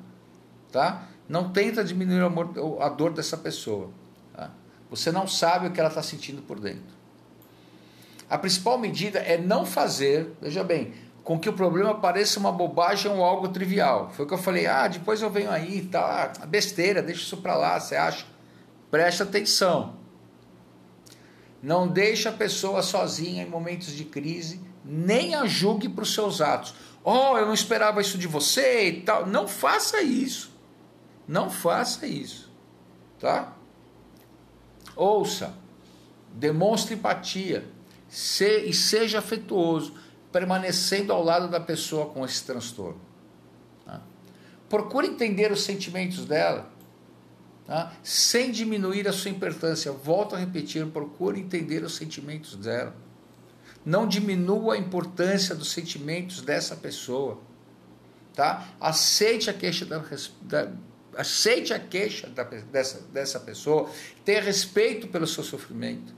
tá? 0.71 1.07
Não 1.27 1.51
tenta 1.51 1.83
diminuir 1.83 2.21
a 2.81 2.89
dor 2.89 3.13
dessa 3.13 3.35
pessoa. 3.35 3.89
Você 4.95 5.11
não 5.11 5.27
sabe 5.27 5.67
o 5.67 5.71
que 5.71 5.79
ela 5.79 5.89
está 5.89 6.01
sentindo 6.01 6.41
por 6.41 6.59
dentro. 6.59 6.95
A 8.29 8.37
principal 8.37 8.77
medida 8.77 9.19
é 9.19 9.37
não 9.37 9.65
fazer, 9.65 10.31
veja 10.41 10.63
bem, 10.63 10.93
com 11.23 11.39
que 11.39 11.49
o 11.49 11.53
problema 11.53 11.95
pareça 11.99 12.39
uma 12.39 12.51
bobagem 12.51 13.11
ou 13.11 13.23
algo 13.23 13.49
trivial. 13.49 14.11
Foi 14.13 14.25
o 14.25 14.27
que 14.27 14.33
eu 14.33 14.37
falei, 14.37 14.65
ah, 14.67 14.87
depois 14.87 15.21
eu 15.21 15.29
venho 15.29 15.51
aí, 15.51 15.81
tá, 15.83 16.33
besteira, 16.47 17.01
deixa 17.01 17.21
isso 17.21 17.37
para 17.37 17.55
lá, 17.55 17.79
você 17.79 17.95
acha? 17.95 18.25
Preste 18.89 19.23
atenção. 19.23 19.95
Não 21.61 21.87
deixe 21.87 22.27
a 22.27 22.31
pessoa 22.31 22.83
sozinha 22.83 23.43
em 23.43 23.49
momentos 23.49 23.87
de 23.87 24.05
crise, 24.05 24.61
nem 24.83 25.33
a 25.33 25.45
julgue 25.47 25.89
para 25.89 26.03
os 26.03 26.13
seus 26.13 26.41
atos. 26.41 26.75
Oh, 27.03 27.37
eu 27.37 27.45
não 27.45 27.53
esperava 27.53 28.01
isso 28.01 28.17
de 28.17 28.27
você 28.27 28.87
e 28.87 29.01
tal. 29.01 29.25
Não 29.25 29.47
faça 29.47 30.01
isso. 30.01 30.51
Não 31.27 31.49
faça 31.49 32.05
isso. 32.05 32.51
Tá? 33.19 33.53
Ouça, 34.95 35.53
demonstre 36.33 36.95
empatia 36.95 37.65
se, 38.07 38.59
e 38.65 38.73
seja 38.73 39.19
afetuoso, 39.19 39.93
permanecendo 40.31 41.11
ao 41.11 41.23
lado 41.23 41.47
da 41.47 41.59
pessoa 41.59 42.07
com 42.07 42.23
esse 42.25 42.43
transtorno. 42.43 42.99
Tá? 43.85 44.01
Procure 44.69 45.07
entender 45.07 45.51
os 45.51 45.63
sentimentos 45.63 46.25
dela, 46.25 46.69
tá? 47.65 47.93
sem 48.03 48.51
diminuir 48.51 49.07
a 49.07 49.13
sua 49.13 49.31
importância. 49.31 49.91
Volto 49.91 50.35
a 50.35 50.39
repetir: 50.39 50.85
procure 50.87 51.39
entender 51.39 51.83
os 51.83 51.95
sentimentos 51.95 52.55
dela. 52.55 52.95
Não 53.85 54.07
diminua 54.07 54.73
a 54.73 54.77
importância 54.77 55.53
dos 55.53 55.71
sentimentos 55.71 56.41
dessa 56.41 56.75
pessoa. 56.75 57.39
Tá? 58.33 58.67
Aceite 58.79 59.49
a 59.49 59.53
queixa 59.53 59.85
da, 59.85 60.03
da 60.41 60.71
aceite 61.15 61.73
a 61.73 61.79
queixa 61.79 62.27
da, 62.27 62.43
dessa, 62.43 63.01
dessa 63.11 63.39
pessoa, 63.39 63.89
tenha 64.23 64.41
respeito 64.41 65.07
pelo 65.07 65.25
seu 65.25 65.43
sofrimento. 65.43 66.13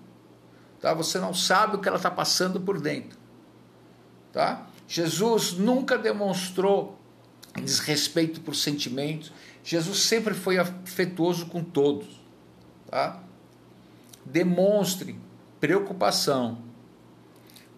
Tá? 0.80 0.94
Você 0.94 1.20
não 1.20 1.34
sabe 1.34 1.76
o 1.76 1.80
que 1.80 1.88
ela 1.88 1.98
está 1.98 2.12
passando 2.12 2.60
por 2.60 2.80
dentro. 2.80 3.18
Tá? 4.32 4.68
Jesus 4.88 5.54
nunca 5.54 5.98
demonstrou 5.98 7.00
desrespeito 7.56 8.42
por 8.42 8.56
sentimentos. 8.56 9.32
Jesus 9.64 10.00
sempre 10.00 10.34
foi 10.34 10.58
afetuoso 10.58 11.48
com 11.48 11.64
todos. 11.64 12.08
Tá? 12.90 13.22
Demonstre 14.26 15.20
preocupação, 15.60 16.64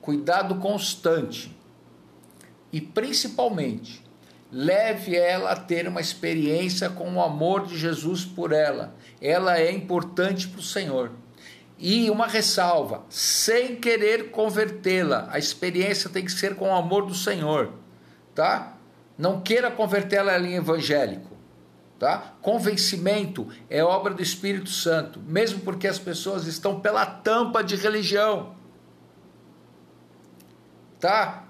cuidado 0.01 0.55
constante 0.55 1.55
e 2.71 2.81
principalmente 2.81 4.03
leve 4.51 5.15
ela 5.15 5.51
a 5.51 5.55
ter 5.55 5.87
uma 5.87 6.01
experiência 6.01 6.89
com 6.89 7.13
o 7.13 7.21
amor 7.21 7.67
de 7.67 7.77
Jesus 7.77 8.25
por 8.25 8.51
ela. 8.51 8.95
Ela 9.21 9.59
é 9.59 9.71
importante 9.71 10.47
para 10.47 10.59
o 10.59 10.63
Senhor. 10.63 11.11
E 11.77 12.09
uma 12.09 12.27
ressalva: 12.27 13.03
sem 13.09 13.75
querer 13.75 14.31
convertê-la, 14.31 15.29
a 15.31 15.39
experiência 15.39 16.09
tem 16.09 16.25
que 16.25 16.31
ser 16.31 16.55
com 16.55 16.69
o 16.69 16.75
amor 16.75 17.05
do 17.05 17.15
Senhor, 17.15 17.73
tá? 18.35 18.73
Não 19.17 19.41
queira 19.41 19.71
convertê-la 19.71 20.39
em 20.39 20.55
evangélico, 20.55 21.37
tá? 21.97 22.33
Convencimento 22.41 23.47
é 23.69 23.83
obra 23.83 24.13
do 24.13 24.21
Espírito 24.21 24.69
Santo, 24.69 25.19
mesmo 25.19 25.61
porque 25.61 25.87
as 25.87 25.99
pessoas 25.99 26.47
estão 26.47 26.79
pela 26.79 27.05
tampa 27.05 27.63
de 27.63 27.75
religião, 27.75 28.55
tá? 30.99 31.48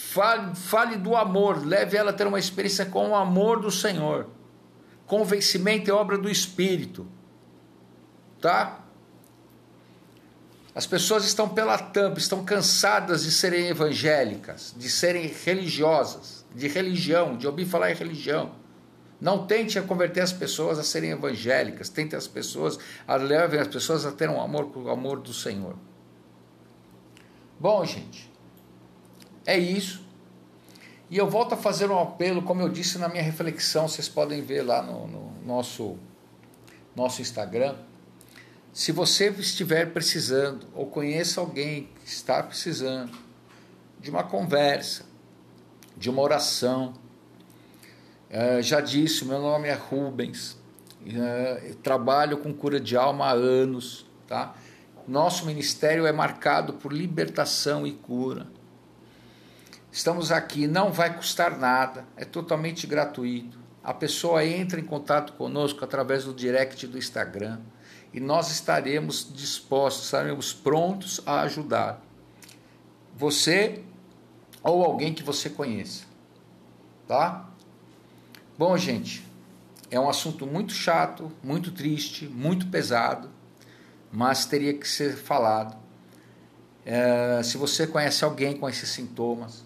Fale, 0.00 0.56
fale 0.56 0.96
do 0.96 1.14
amor, 1.14 1.64
leve 1.64 1.96
ela 1.96 2.10
a 2.10 2.12
ter 2.12 2.26
uma 2.26 2.38
experiência 2.38 2.86
com 2.86 3.10
o 3.10 3.14
amor 3.14 3.60
do 3.60 3.70
Senhor. 3.70 4.26
Convencimento 5.06 5.90
é 5.90 5.94
obra 5.94 6.16
do 6.16 6.28
Espírito. 6.28 7.06
Tá? 8.40 8.80
As 10.74 10.86
pessoas 10.86 11.24
estão 11.24 11.48
pela 11.48 11.76
tampa, 11.76 12.18
estão 12.18 12.44
cansadas 12.44 13.24
de 13.24 13.30
serem 13.30 13.68
evangélicas, 13.68 14.74
de 14.76 14.88
serem 14.88 15.32
religiosas, 15.44 16.44
de 16.54 16.66
religião, 16.66 17.36
de 17.36 17.46
ouvir 17.46 17.66
falar 17.66 17.92
em 17.92 17.94
religião. 17.94 18.52
Não 19.20 19.46
tente 19.46 19.78
a 19.78 19.82
converter 19.82 20.22
as 20.22 20.32
pessoas 20.32 20.78
a 20.78 20.82
serem 20.82 21.10
evangélicas, 21.10 21.88
tente 21.90 22.16
as 22.16 22.26
pessoas 22.26 22.78
a 23.06 23.16
levem 23.16 23.60
as 23.60 23.68
pessoas 23.68 24.06
a 24.06 24.12
ter 24.12 24.30
um 24.30 24.40
amor 24.40 24.72
com 24.72 24.80
o 24.80 24.90
amor 24.90 25.20
do 25.20 25.34
Senhor. 25.34 25.76
Bom, 27.60 27.84
gente, 27.84 28.29
é 29.46 29.58
isso. 29.58 30.02
E 31.10 31.16
eu 31.16 31.28
volto 31.28 31.54
a 31.54 31.56
fazer 31.56 31.90
um 31.90 31.98
apelo, 31.98 32.42
como 32.42 32.62
eu 32.62 32.68
disse 32.68 32.96
na 32.96 33.08
minha 33.08 33.22
reflexão, 33.22 33.88
vocês 33.88 34.08
podem 34.08 34.42
ver 34.42 34.62
lá 34.62 34.80
no, 34.80 35.08
no 35.08 35.32
nosso, 35.44 35.98
nosso 36.94 37.20
Instagram. 37.20 37.74
Se 38.72 38.92
você 38.92 39.28
estiver 39.30 39.92
precisando, 39.92 40.66
ou 40.72 40.86
conheça 40.86 41.40
alguém 41.40 41.88
que 41.96 42.08
está 42.08 42.40
precisando 42.42 43.10
de 43.98 44.08
uma 44.08 44.22
conversa, 44.22 45.04
de 45.96 46.08
uma 46.08 46.22
oração, 46.22 46.94
é, 48.30 48.62
já 48.62 48.80
disse, 48.80 49.24
meu 49.24 49.40
nome 49.40 49.66
é 49.66 49.74
Rubens, 49.74 50.56
é, 51.04 51.74
trabalho 51.82 52.38
com 52.38 52.54
cura 52.54 52.78
de 52.78 52.96
alma 52.96 53.26
há 53.26 53.32
anos, 53.32 54.06
tá? 54.28 54.54
Nosso 55.08 55.44
ministério 55.44 56.06
é 56.06 56.12
marcado 56.12 56.74
por 56.74 56.92
libertação 56.92 57.84
e 57.84 57.90
cura. 57.90 58.46
Estamos 59.92 60.30
aqui, 60.30 60.68
não 60.68 60.92
vai 60.92 61.16
custar 61.16 61.58
nada, 61.58 62.06
é 62.16 62.24
totalmente 62.24 62.86
gratuito. 62.86 63.58
A 63.82 63.92
pessoa 63.92 64.44
entra 64.44 64.78
em 64.78 64.84
contato 64.84 65.32
conosco 65.32 65.84
através 65.84 66.24
do 66.24 66.32
direct 66.32 66.86
do 66.86 66.96
Instagram 66.96 67.58
e 68.12 68.20
nós 68.20 68.50
estaremos 68.50 69.28
dispostos, 69.34 70.04
estaremos 70.04 70.52
prontos 70.52 71.20
a 71.26 71.40
ajudar 71.40 72.00
você 73.16 73.82
ou 74.62 74.84
alguém 74.84 75.12
que 75.12 75.22
você 75.22 75.50
conheça. 75.50 76.04
Tá? 77.08 77.50
Bom, 78.56 78.76
gente, 78.76 79.26
é 79.90 79.98
um 79.98 80.08
assunto 80.08 80.46
muito 80.46 80.72
chato, 80.72 81.32
muito 81.42 81.72
triste, 81.72 82.26
muito 82.26 82.68
pesado, 82.68 83.28
mas 84.12 84.46
teria 84.46 84.72
que 84.72 84.86
ser 84.86 85.16
falado. 85.16 85.76
É, 86.86 87.42
se 87.42 87.58
você 87.58 87.86
conhece 87.86 88.24
alguém 88.24 88.56
com 88.56 88.68
esses 88.68 88.88
sintomas, 88.88 89.64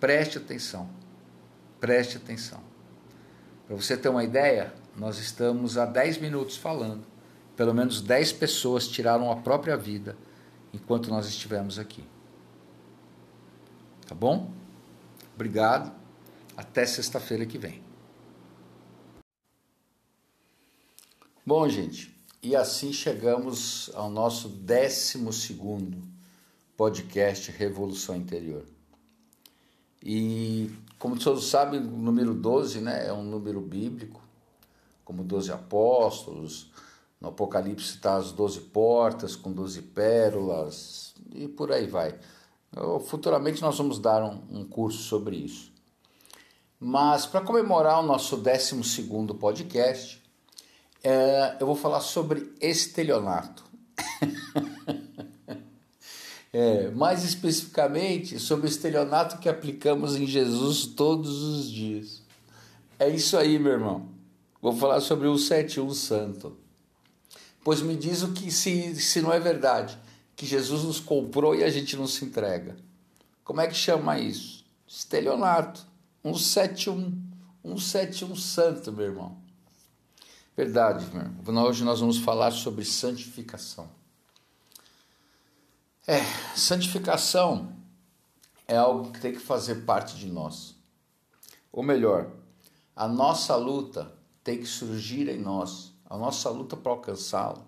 Preste 0.00 0.38
atenção. 0.38 0.88
Preste 1.80 2.16
atenção. 2.16 2.60
Para 3.66 3.76
você 3.76 3.96
ter 3.96 4.08
uma 4.08 4.24
ideia, 4.24 4.72
nós 4.96 5.18
estamos 5.18 5.76
há 5.76 5.84
10 5.84 6.18
minutos 6.18 6.56
falando. 6.56 7.04
Pelo 7.56 7.74
menos 7.74 8.00
10 8.00 8.32
pessoas 8.32 8.86
tiraram 8.86 9.30
a 9.30 9.36
própria 9.36 9.76
vida 9.76 10.16
enquanto 10.72 11.08
nós 11.08 11.26
estivemos 11.26 11.78
aqui. 11.78 12.04
Tá 14.06 14.14
bom? 14.14 14.52
Obrigado. 15.34 15.92
Até 16.56 16.86
sexta-feira 16.86 17.44
que 17.44 17.58
vem. 17.58 17.82
Bom, 21.44 21.68
gente, 21.68 22.16
e 22.42 22.56
assim 22.56 22.92
chegamos 22.92 23.90
ao 23.94 24.10
nosso 24.10 24.48
12 24.48 25.22
podcast 26.76 27.50
Revolução 27.50 28.16
Interior. 28.16 28.75
E, 30.08 30.70
como 31.00 31.18
todos 31.18 31.50
sabem, 31.50 31.80
o 31.80 31.82
número 31.82 32.32
12 32.32 32.80
né, 32.80 33.08
é 33.08 33.12
um 33.12 33.24
número 33.24 33.60
bíblico, 33.60 34.22
como 35.04 35.24
12 35.24 35.50
apóstolos. 35.50 36.70
No 37.20 37.30
Apocalipse 37.30 37.96
está 37.96 38.14
as 38.14 38.30
12 38.30 38.60
portas 38.60 39.34
com 39.34 39.50
12 39.52 39.82
pérolas 39.82 41.12
e 41.34 41.48
por 41.48 41.72
aí 41.72 41.88
vai. 41.88 42.14
Futuramente 43.06 43.60
nós 43.60 43.76
vamos 43.78 43.98
dar 43.98 44.22
um, 44.22 44.60
um 44.60 44.64
curso 44.64 45.02
sobre 45.02 45.38
isso. 45.38 45.72
Mas 46.78 47.26
para 47.26 47.40
comemorar 47.40 47.98
o 47.98 48.06
nosso 48.06 48.36
12 48.36 49.02
podcast, 49.40 50.22
é, 51.02 51.56
eu 51.58 51.66
vou 51.66 51.74
falar 51.74 52.00
sobre 52.00 52.54
estelionato. 52.60 53.64
é, 56.58 56.88
mais 56.88 57.22
especificamente 57.22 58.38
sobre 58.38 58.66
o 58.66 58.70
estelionato 58.70 59.36
que 59.36 59.46
aplicamos 59.46 60.16
em 60.16 60.26
Jesus 60.26 60.86
todos 60.86 61.42
os 61.42 61.70
dias. 61.70 62.22
É 62.98 63.10
isso 63.10 63.36
aí, 63.36 63.58
meu 63.58 63.72
irmão. 63.72 64.08
Vou 64.62 64.72
falar 64.72 65.02
sobre 65.02 65.28
o 65.28 65.36
71 65.36 65.92
Santo. 65.92 66.56
Pois 67.62 67.82
me 67.82 67.94
diz 67.94 68.22
o 68.22 68.32
que 68.32 68.50
se, 68.50 68.94
se 68.94 69.20
não 69.20 69.30
é 69.34 69.38
verdade, 69.38 69.98
que 70.34 70.46
Jesus 70.46 70.82
nos 70.84 70.98
comprou 70.98 71.54
e 71.54 71.62
a 71.62 71.68
gente 71.68 71.94
não 71.94 72.06
se 72.06 72.24
entrega. 72.24 72.74
Como 73.44 73.60
é 73.60 73.66
que 73.66 73.74
chama 73.74 74.18
isso? 74.18 74.64
Estelionato. 74.88 75.86
171. 76.24 77.22
171 77.66 78.34
Santo, 78.34 78.92
meu 78.94 79.04
irmão. 79.04 79.36
Verdade, 80.56 81.04
irmão. 81.04 81.66
Hoje 81.66 81.84
nós 81.84 82.00
vamos 82.00 82.16
falar 82.16 82.50
sobre 82.50 82.82
santificação. 82.82 83.90
É, 86.06 86.20
santificação 86.54 87.76
é 88.68 88.76
algo 88.76 89.12
que 89.12 89.20
tem 89.20 89.32
que 89.32 89.40
fazer 89.40 89.84
parte 89.84 90.16
de 90.16 90.26
nós. 90.26 90.74
Ou 91.72 91.82
melhor, 91.82 92.30
a 92.94 93.08
nossa 93.08 93.56
luta 93.56 94.12
tem 94.44 94.58
que 94.58 94.66
surgir 94.66 95.28
em 95.28 95.40
nós, 95.40 95.92
a 96.04 96.16
nossa 96.16 96.48
luta 96.48 96.76
para 96.76 96.92
alcançá-lo 96.92 97.64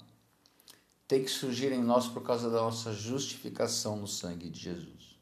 tem 1.09 1.25
que 1.25 1.31
surgir 1.31 1.73
em 1.73 1.83
nós 1.83 2.07
por 2.07 2.23
causa 2.23 2.51
da 2.51 2.61
nossa 2.61 2.93
justificação 2.93 3.97
no 3.97 4.07
sangue 4.07 4.51
de 4.51 4.61
Jesus. 4.61 5.17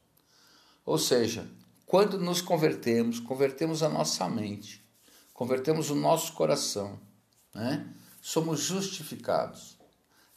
Ou 0.85 0.99
seja, 0.99 1.49
quando 1.87 2.19
nos 2.19 2.41
convertemos, 2.41 3.21
convertemos 3.21 3.85
a 3.85 3.89
nossa 3.89 4.29
mente, 4.29 4.85
convertemos 5.33 5.89
o 5.89 5.95
nosso 5.95 6.33
coração, 6.33 6.99
né? 7.55 7.89
somos 8.21 8.61
justificados. 8.61 9.76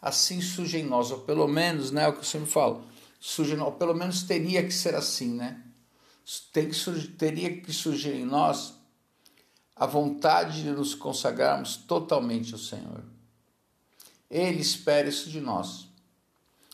Assim 0.02 0.42
surge 0.42 0.78
em 0.78 0.86
nós, 0.86 1.12
ou 1.12 1.20
pelo 1.20 1.48
menos, 1.48 1.92
né, 1.92 2.04
é 2.04 2.08
o 2.08 2.14
que 2.14 2.20
eu 2.20 2.24
sempre 2.24 2.50
falo, 2.50 2.86
surge, 3.20 3.56
ou 3.56 3.72
pelo 3.74 3.94
menos 3.94 4.24
teria 4.24 4.64
que 4.64 4.72
ser 4.72 4.96
assim, 4.96 5.34
né? 5.34 5.62
Tem 6.54 6.70
que 6.70 6.76
surgir, 6.76 7.08
teria 7.10 7.62
que 7.62 7.74
surgir 7.74 8.14
em 8.14 8.26
nós 8.26 8.76
a 9.76 9.86
vontade 9.86 10.64
de 10.64 10.70
nos 10.70 10.94
consagrarmos 10.94 11.78
totalmente 11.78 12.54
ao 12.54 12.60
Senhor. 12.60 13.04
Ele 14.30 14.62
espera 14.62 15.10
isso 15.10 15.30
de 15.30 15.42
nós. 15.42 15.88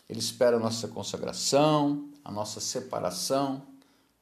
Ele 0.09 0.19
espera 0.19 0.57
a 0.57 0.59
nossa 0.59 0.87
consagração, 0.87 2.09
a 2.23 2.31
nossa 2.31 2.59
separação, 2.59 3.65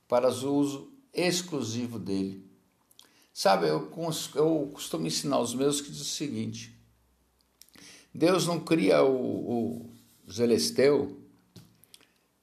para 0.07 0.29
o 0.29 0.55
uso 0.55 0.91
exclusivo 1.13 1.97
dele. 1.97 2.45
Sabe, 3.33 3.67
eu, 3.67 3.91
eu 4.35 4.69
costumo 4.73 5.07
ensinar 5.07 5.39
os 5.39 5.55
meus 5.55 5.81
que 5.81 5.91
diz 5.91 6.01
o 6.01 6.05
seguinte: 6.05 6.77
Deus 8.13 8.45
não 8.45 8.59
cria 8.59 9.03
o, 9.03 9.87
o 9.87 10.31
Zelesteu 10.31 11.19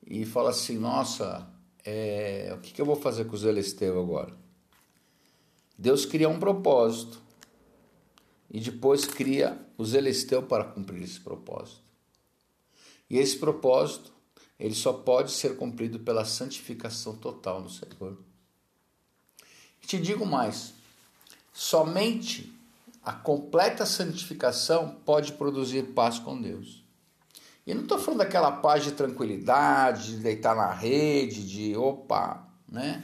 e 0.04 0.24
fala 0.24 0.50
assim, 0.50 0.76
nossa, 0.76 1.48
é, 1.84 2.52
o 2.56 2.60
que, 2.60 2.72
que 2.72 2.80
eu 2.80 2.86
vou 2.86 2.96
fazer 2.96 3.24
com 3.26 3.34
o 3.34 3.38
Zelesteu 3.38 4.00
agora? 4.00 4.36
Deus 5.78 6.04
cria 6.04 6.28
um 6.28 6.38
propósito 6.38 7.20
e 8.50 8.60
depois 8.60 9.04
cria 9.04 9.58
o 9.78 9.84
Zelesteu 9.84 10.42
para 10.42 10.64
cumprir 10.64 11.02
esse 11.02 11.20
propósito. 11.20 11.82
E 13.08 13.18
esse 13.18 13.38
propósito, 13.38 14.12
ele 14.58 14.74
só 14.74 14.92
pode 14.92 15.30
ser 15.32 15.56
cumprido 15.56 16.00
pela 16.00 16.24
santificação 16.24 17.16
total 17.16 17.60
no 17.60 17.70
Senhor. 17.70 18.18
Te 19.86 19.98
digo 20.00 20.24
mais, 20.24 20.74
Somente 21.52 22.52
a 23.02 23.12
completa 23.12 23.86
santificação 23.86 24.96
pode 25.04 25.32
produzir 25.32 25.94
paz 25.94 26.18
com 26.18 26.40
Deus. 26.40 26.84
E 27.66 27.74
não 27.74 27.82
estou 27.82 27.98
falando 27.98 28.18
daquela 28.18 28.52
paz 28.52 28.84
de 28.84 28.92
tranquilidade, 28.92 30.16
de 30.16 30.22
deitar 30.22 30.54
na 30.56 30.72
rede, 30.72 31.46
de 31.46 31.76
opa, 31.76 32.46
né? 32.68 33.02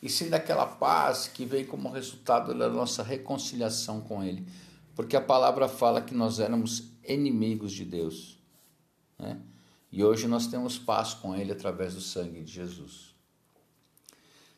E 0.00 0.08
sim 0.08 0.28
daquela 0.28 0.66
paz 0.66 1.28
que 1.28 1.44
vem 1.44 1.64
como 1.64 1.90
resultado 1.90 2.52
da 2.52 2.68
nossa 2.68 3.02
reconciliação 3.02 4.00
com 4.00 4.22
Ele. 4.22 4.46
Porque 4.96 5.16
a 5.16 5.20
palavra 5.20 5.68
fala 5.68 6.02
que 6.02 6.14
nós 6.14 6.40
éramos 6.40 6.90
inimigos 7.06 7.72
de 7.72 7.84
Deus. 7.84 8.38
Né? 9.18 9.40
E 9.92 10.02
hoje 10.02 10.26
nós 10.26 10.48
temos 10.48 10.76
paz 10.76 11.14
com 11.14 11.36
Ele 11.36 11.52
através 11.52 11.94
do 11.94 12.00
sangue 12.00 12.42
de 12.42 12.52
Jesus. 12.52 13.14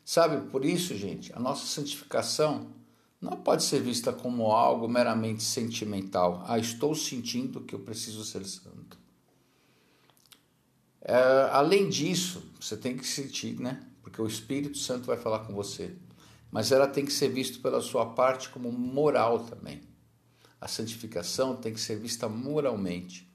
Sabe, 0.03 0.49
por 0.49 0.65
isso, 0.65 0.95
gente, 0.95 1.31
a 1.33 1.39
nossa 1.39 1.65
santificação 1.65 2.67
não 3.21 3.37
pode 3.37 3.63
ser 3.63 3.81
vista 3.81 4.11
como 4.11 4.51
algo 4.51 4.87
meramente 4.87 5.43
sentimental. 5.43 6.43
Ah, 6.47 6.59
estou 6.59 6.93
sentindo 6.93 7.61
que 7.61 7.73
eu 7.73 7.79
preciso 7.79 8.23
ser 8.23 8.45
santo. 8.45 8.97
É, 11.01 11.49
além 11.51 11.89
disso, 11.89 12.43
você 12.59 12.75
tem 12.75 12.97
que 12.97 13.07
sentir, 13.07 13.59
né? 13.59 13.81
Porque 14.01 14.21
o 14.21 14.27
Espírito 14.27 14.77
Santo 14.77 15.05
vai 15.05 15.17
falar 15.17 15.39
com 15.39 15.53
você. 15.53 15.95
Mas 16.51 16.71
ela 16.71 16.87
tem 16.87 17.05
que 17.05 17.13
ser 17.13 17.29
vista 17.29 17.59
pela 17.61 17.81
sua 17.81 18.07
parte 18.07 18.49
como 18.49 18.71
moral 18.71 19.39
também. 19.39 19.81
A 20.59 20.67
santificação 20.67 21.55
tem 21.55 21.73
que 21.73 21.79
ser 21.79 21.97
vista 21.97 22.27
moralmente. 22.27 23.31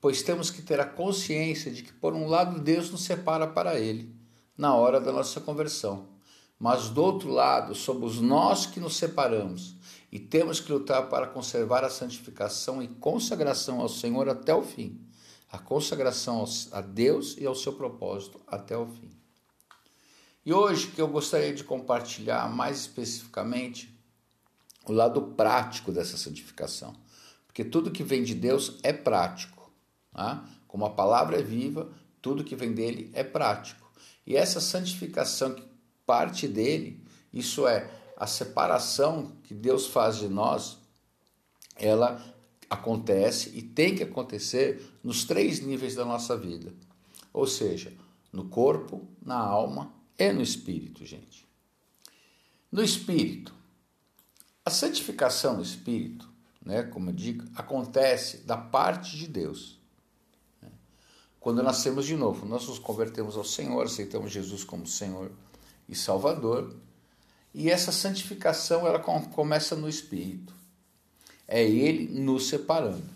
Pois 0.00 0.22
temos 0.22 0.50
que 0.50 0.62
ter 0.62 0.80
a 0.80 0.86
consciência 0.86 1.70
de 1.70 1.82
que, 1.82 1.92
por 1.92 2.14
um 2.14 2.26
lado, 2.26 2.60
Deus 2.60 2.90
nos 2.90 3.04
separa 3.04 3.46
para 3.46 3.78
Ele 3.78 4.14
na 4.56 4.74
hora 4.74 5.00
da 5.00 5.10
nossa 5.10 5.40
conversão 5.40 6.13
mas 6.58 6.88
do 6.88 7.02
outro 7.02 7.30
lado, 7.30 7.74
somos 7.74 8.20
nós 8.20 8.66
que 8.66 8.80
nos 8.80 8.96
separamos 8.96 9.74
e 10.10 10.18
temos 10.18 10.60
que 10.60 10.72
lutar 10.72 11.08
para 11.08 11.26
conservar 11.26 11.84
a 11.84 11.90
santificação 11.90 12.82
e 12.82 12.88
consagração 12.88 13.80
ao 13.80 13.88
Senhor 13.88 14.28
até 14.28 14.54
o 14.54 14.62
fim. 14.62 15.00
A 15.50 15.58
consagração 15.58 16.44
a 16.72 16.80
Deus 16.80 17.36
e 17.38 17.46
ao 17.46 17.54
seu 17.54 17.72
propósito 17.72 18.40
até 18.46 18.76
o 18.76 18.86
fim. 18.86 19.10
E 20.46 20.52
hoje 20.52 20.88
que 20.88 21.00
eu 21.00 21.08
gostaria 21.08 21.54
de 21.54 21.64
compartilhar 21.64 22.48
mais 22.48 22.80
especificamente 22.80 23.94
o 24.86 24.92
lado 24.92 25.20
prático 25.22 25.90
dessa 25.90 26.16
santificação. 26.16 26.94
Porque 27.46 27.64
tudo 27.64 27.90
que 27.90 28.04
vem 28.04 28.22
de 28.22 28.34
Deus 28.34 28.78
é 28.82 28.92
prático. 28.92 29.72
Tá? 30.12 30.44
Como 30.68 30.84
a 30.84 30.90
palavra 30.90 31.38
é 31.38 31.42
viva, 31.42 31.90
tudo 32.20 32.44
que 32.44 32.56
vem 32.56 32.72
dele 32.72 33.10
é 33.14 33.24
prático. 33.24 33.90
E 34.26 34.36
essa 34.36 34.60
santificação 34.60 35.54
que 35.54 35.73
parte 36.06 36.46
dele, 36.46 37.02
isso 37.32 37.66
é, 37.66 37.90
a 38.16 38.26
separação 38.26 39.32
que 39.44 39.54
Deus 39.54 39.86
faz 39.86 40.16
de 40.16 40.28
nós, 40.28 40.78
ela 41.76 42.22
acontece 42.68 43.50
e 43.54 43.62
tem 43.62 43.94
que 43.94 44.02
acontecer 44.02 44.98
nos 45.02 45.24
três 45.24 45.60
níveis 45.60 45.94
da 45.94 46.04
nossa 46.04 46.36
vida. 46.36 46.72
Ou 47.32 47.46
seja, 47.46 47.92
no 48.32 48.48
corpo, 48.48 49.06
na 49.22 49.38
alma 49.38 49.92
e 50.18 50.32
no 50.32 50.42
espírito, 50.42 51.04
gente. 51.04 51.46
No 52.70 52.82
espírito, 52.82 53.54
a 54.64 54.70
santificação 54.70 55.56
do 55.56 55.62
espírito, 55.62 56.28
né, 56.64 56.82
como 56.82 57.10
eu 57.10 57.14
digo, 57.14 57.44
acontece 57.54 58.38
da 58.38 58.56
parte 58.56 59.16
de 59.16 59.28
Deus. 59.28 59.78
Né. 60.62 60.70
Quando 61.38 61.62
nascemos 61.62 62.06
de 62.06 62.16
novo, 62.16 62.46
nós 62.46 62.66
nos 62.66 62.78
convertemos 62.78 63.36
ao 63.36 63.44
Senhor, 63.44 63.84
aceitamos 63.84 64.32
Jesus 64.32 64.64
como 64.64 64.86
Senhor 64.86 65.30
e 65.88 65.94
Salvador. 65.94 66.74
E 67.52 67.70
essa 67.70 67.92
santificação 67.92 68.86
ela 68.86 68.98
começa 68.98 69.76
no 69.76 69.88
Espírito. 69.88 70.54
É 71.46 71.62
Ele 71.62 72.20
nos 72.20 72.48
separando. 72.48 73.14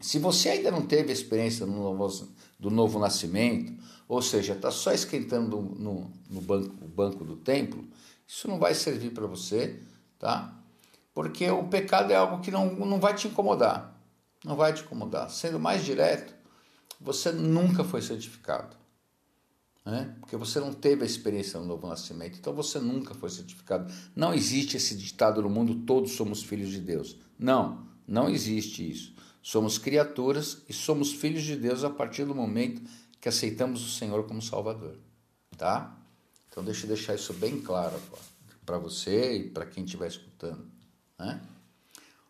Se 0.00 0.18
você 0.18 0.50
ainda 0.50 0.70
não 0.70 0.86
teve 0.86 1.12
experiência 1.12 1.66
do 1.66 1.72
novo, 1.72 2.28
do 2.58 2.70
novo 2.70 2.98
nascimento, 2.98 3.72
ou 4.08 4.22
seja, 4.22 4.54
está 4.54 4.70
só 4.70 4.92
esquentando 4.92 5.60
no, 5.60 6.10
no 6.30 6.40
banco, 6.40 6.86
banco 6.86 7.24
do 7.24 7.36
templo, 7.36 7.84
isso 8.26 8.48
não 8.48 8.58
vai 8.58 8.74
servir 8.74 9.10
para 9.10 9.26
você, 9.26 9.80
tá? 10.18 10.54
Porque 11.12 11.48
o 11.50 11.64
pecado 11.64 12.12
é 12.12 12.16
algo 12.16 12.40
que 12.40 12.50
não, 12.50 12.74
não 12.74 13.00
vai 13.00 13.14
te 13.14 13.28
incomodar. 13.28 13.96
Não 14.44 14.56
vai 14.56 14.72
te 14.72 14.82
incomodar. 14.82 15.30
Sendo 15.30 15.58
mais 15.58 15.84
direto, 15.84 16.32
você 17.00 17.32
nunca 17.32 17.82
foi 17.84 18.00
santificado 18.00 18.76
né? 19.90 20.14
porque 20.20 20.36
você 20.36 20.60
não 20.60 20.72
teve 20.72 21.02
a 21.02 21.06
experiência 21.06 21.58
do 21.58 21.64
novo 21.64 21.86
nascimento, 21.86 22.36
então 22.38 22.52
você 22.52 22.78
nunca 22.78 23.14
foi 23.14 23.30
certificado. 23.30 23.90
Não 24.14 24.34
existe 24.34 24.76
esse 24.76 24.94
ditado 24.94 25.40
no 25.40 25.48
mundo: 25.48 25.86
todos 25.86 26.12
somos 26.12 26.42
filhos 26.42 26.68
de 26.68 26.80
Deus. 26.80 27.16
Não, 27.38 27.86
Não 28.06 28.28
existe 28.28 28.88
isso. 28.88 29.14
Somos 29.42 29.78
criaturas 29.78 30.62
e 30.68 30.72
somos 30.74 31.12
filhos 31.12 31.42
de 31.42 31.56
Deus 31.56 31.84
a 31.84 31.90
partir 31.90 32.24
do 32.24 32.34
momento 32.34 32.82
que 33.18 33.28
aceitamos 33.28 33.82
o 33.82 33.90
Senhor 33.90 34.26
como 34.26 34.42
Salvador. 34.42 34.98
Tá? 35.56 35.96
Então 36.50 36.62
deixa 36.62 36.84
eu 36.84 36.88
deixar 36.88 37.14
isso 37.14 37.32
bem 37.32 37.60
claro 37.60 37.98
para 38.66 38.78
você 38.78 39.36
e 39.36 39.50
para 39.50 39.64
quem 39.64 39.84
estiver 39.84 40.08
escutando. 40.08 40.66
Né? 41.18 41.40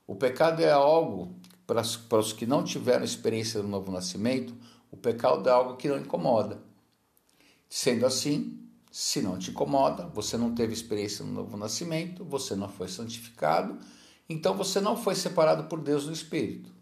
O 0.06 0.14
pecado 0.14 0.62
é 0.62 0.70
algo, 0.70 1.34
para, 1.66 1.82
os 2.18 2.32
que 2.32 2.46
não 2.46 2.62
tiveram 2.62 3.04
experiência 3.04 3.60
do 3.60 3.68
novo 3.68 3.90
nascimento, 3.90 4.54
o 4.90 4.96
pecado 4.96 5.48
é 5.48 5.52
algo 5.52 5.76
que 5.76 5.88
não 5.88 5.98
incomoda. 5.98 6.67
Sendo 7.68 8.06
assim, 8.06 8.58
se 8.90 9.20
não 9.20 9.38
te 9.38 9.50
incomoda, 9.50 10.06
você 10.06 10.36
não 10.36 10.54
teve 10.54 10.72
experiência 10.72 11.24
no 11.24 11.32
novo 11.32 11.56
nascimento, 11.56 12.24
você 12.24 12.56
não 12.56 12.68
foi 12.68 12.88
santificado, 12.88 13.78
então 14.28 14.54
você 14.54 14.80
não 14.80 14.96
foi 14.96 15.14
separado 15.14 15.64
por 15.64 15.80
Deus 15.80 16.06
no 16.06 16.12
Espírito. 16.12 16.72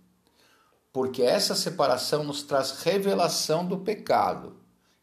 Porque 0.93 1.23
essa 1.23 1.55
separação 1.55 2.25
nos 2.25 2.43
traz 2.43 2.83
revelação 2.83 3.67
do 3.67 3.79
pecado 3.79 4.57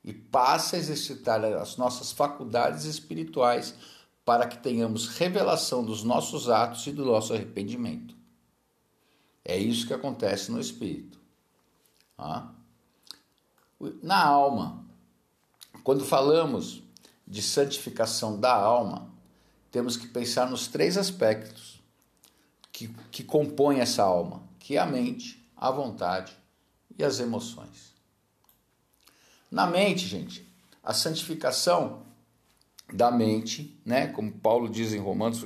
e 0.04 0.12
passa 0.12 0.76
a 0.76 0.80
exercitar 0.80 1.44
as 1.44 1.78
nossas 1.78 2.12
faculdades 2.12 2.86
espirituais 2.86 3.76
para 4.26 4.48
que 4.48 4.58
tenhamos 4.58 5.08
revelação 5.08 5.84
dos 5.84 6.04
nossos 6.04 6.50
atos 6.50 6.88
e 6.88 6.92
do 6.92 7.06
nosso 7.06 7.34
arrependimento. 7.34 8.16
É 9.46 9.58
isso 9.58 9.86
que 9.86 9.94
acontece 9.94 10.52
no 10.52 10.60
espírito. 10.60 11.20
Na 14.02 14.26
alma, 14.26 14.83
quando 15.84 16.06
falamos 16.06 16.84
de 17.28 17.42
santificação 17.42 18.40
da 18.40 18.54
alma, 18.54 19.10
temos 19.72 19.98
que 19.98 20.08
pensar 20.08 20.50
nos 20.50 20.68
três 20.68 20.98
aspectos 20.98 21.82
que, 22.72 22.88
que 23.12 23.24
compõem 23.24 23.80
essa 23.80 24.04
alma, 24.04 24.44
que 24.60 24.78
é 24.78 24.80
a 24.80 24.86
mente, 24.86 25.44
a 25.58 25.72
vontade 25.72 26.36
e 26.98 27.04
as 27.04 27.20
emoções. 27.20 27.94
Na 29.50 29.66
mente, 29.68 30.08
gente, 30.08 30.48
a 30.84 30.94
santificação 30.94 32.02
da 32.92 33.10
mente, 33.10 33.80
né? 33.86 34.08
Como 34.08 34.32
Paulo 34.32 34.70
diz 34.70 34.94
em 34.94 35.00
Romanos, 35.00 35.46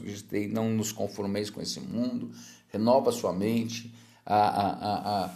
não 0.51 0.69
nos 0.69 0.91
conformeis 0.91 1.49
com 1.49 1.61
esse 1.61 1.79
mundo, 1.79 2.31
renova 2.69 3.11
sua 3.11 3.31
mente. 3.31 3.93
A, 4.25 4.35
a, 4.35 4.69
a, 4.71 5.25
a 5.25 5.33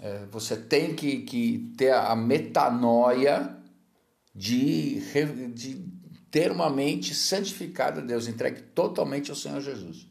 é, 0.00 0.26
você 0.30 0.56
tem 0.56 0.94
que, 0.94 1.20
que 1.22 1.72
ter 1.76 1.92
a 1.92 2.14
metanoia 2.16 3.56
de, 4.34 5.00
de 5.54 5.84
ter 6.30 6.50
uma 6.50 6.70
mente 6.70 7.14
santificada 7.14 8.00
a 8.00 8.04
Deus, 8.04 8.26
entregue 8.26 8.62
totalmente 8.62 9.30
ao 9.30 9.36
Senhor 9.36 9.60
Jesus. 9.60 10.06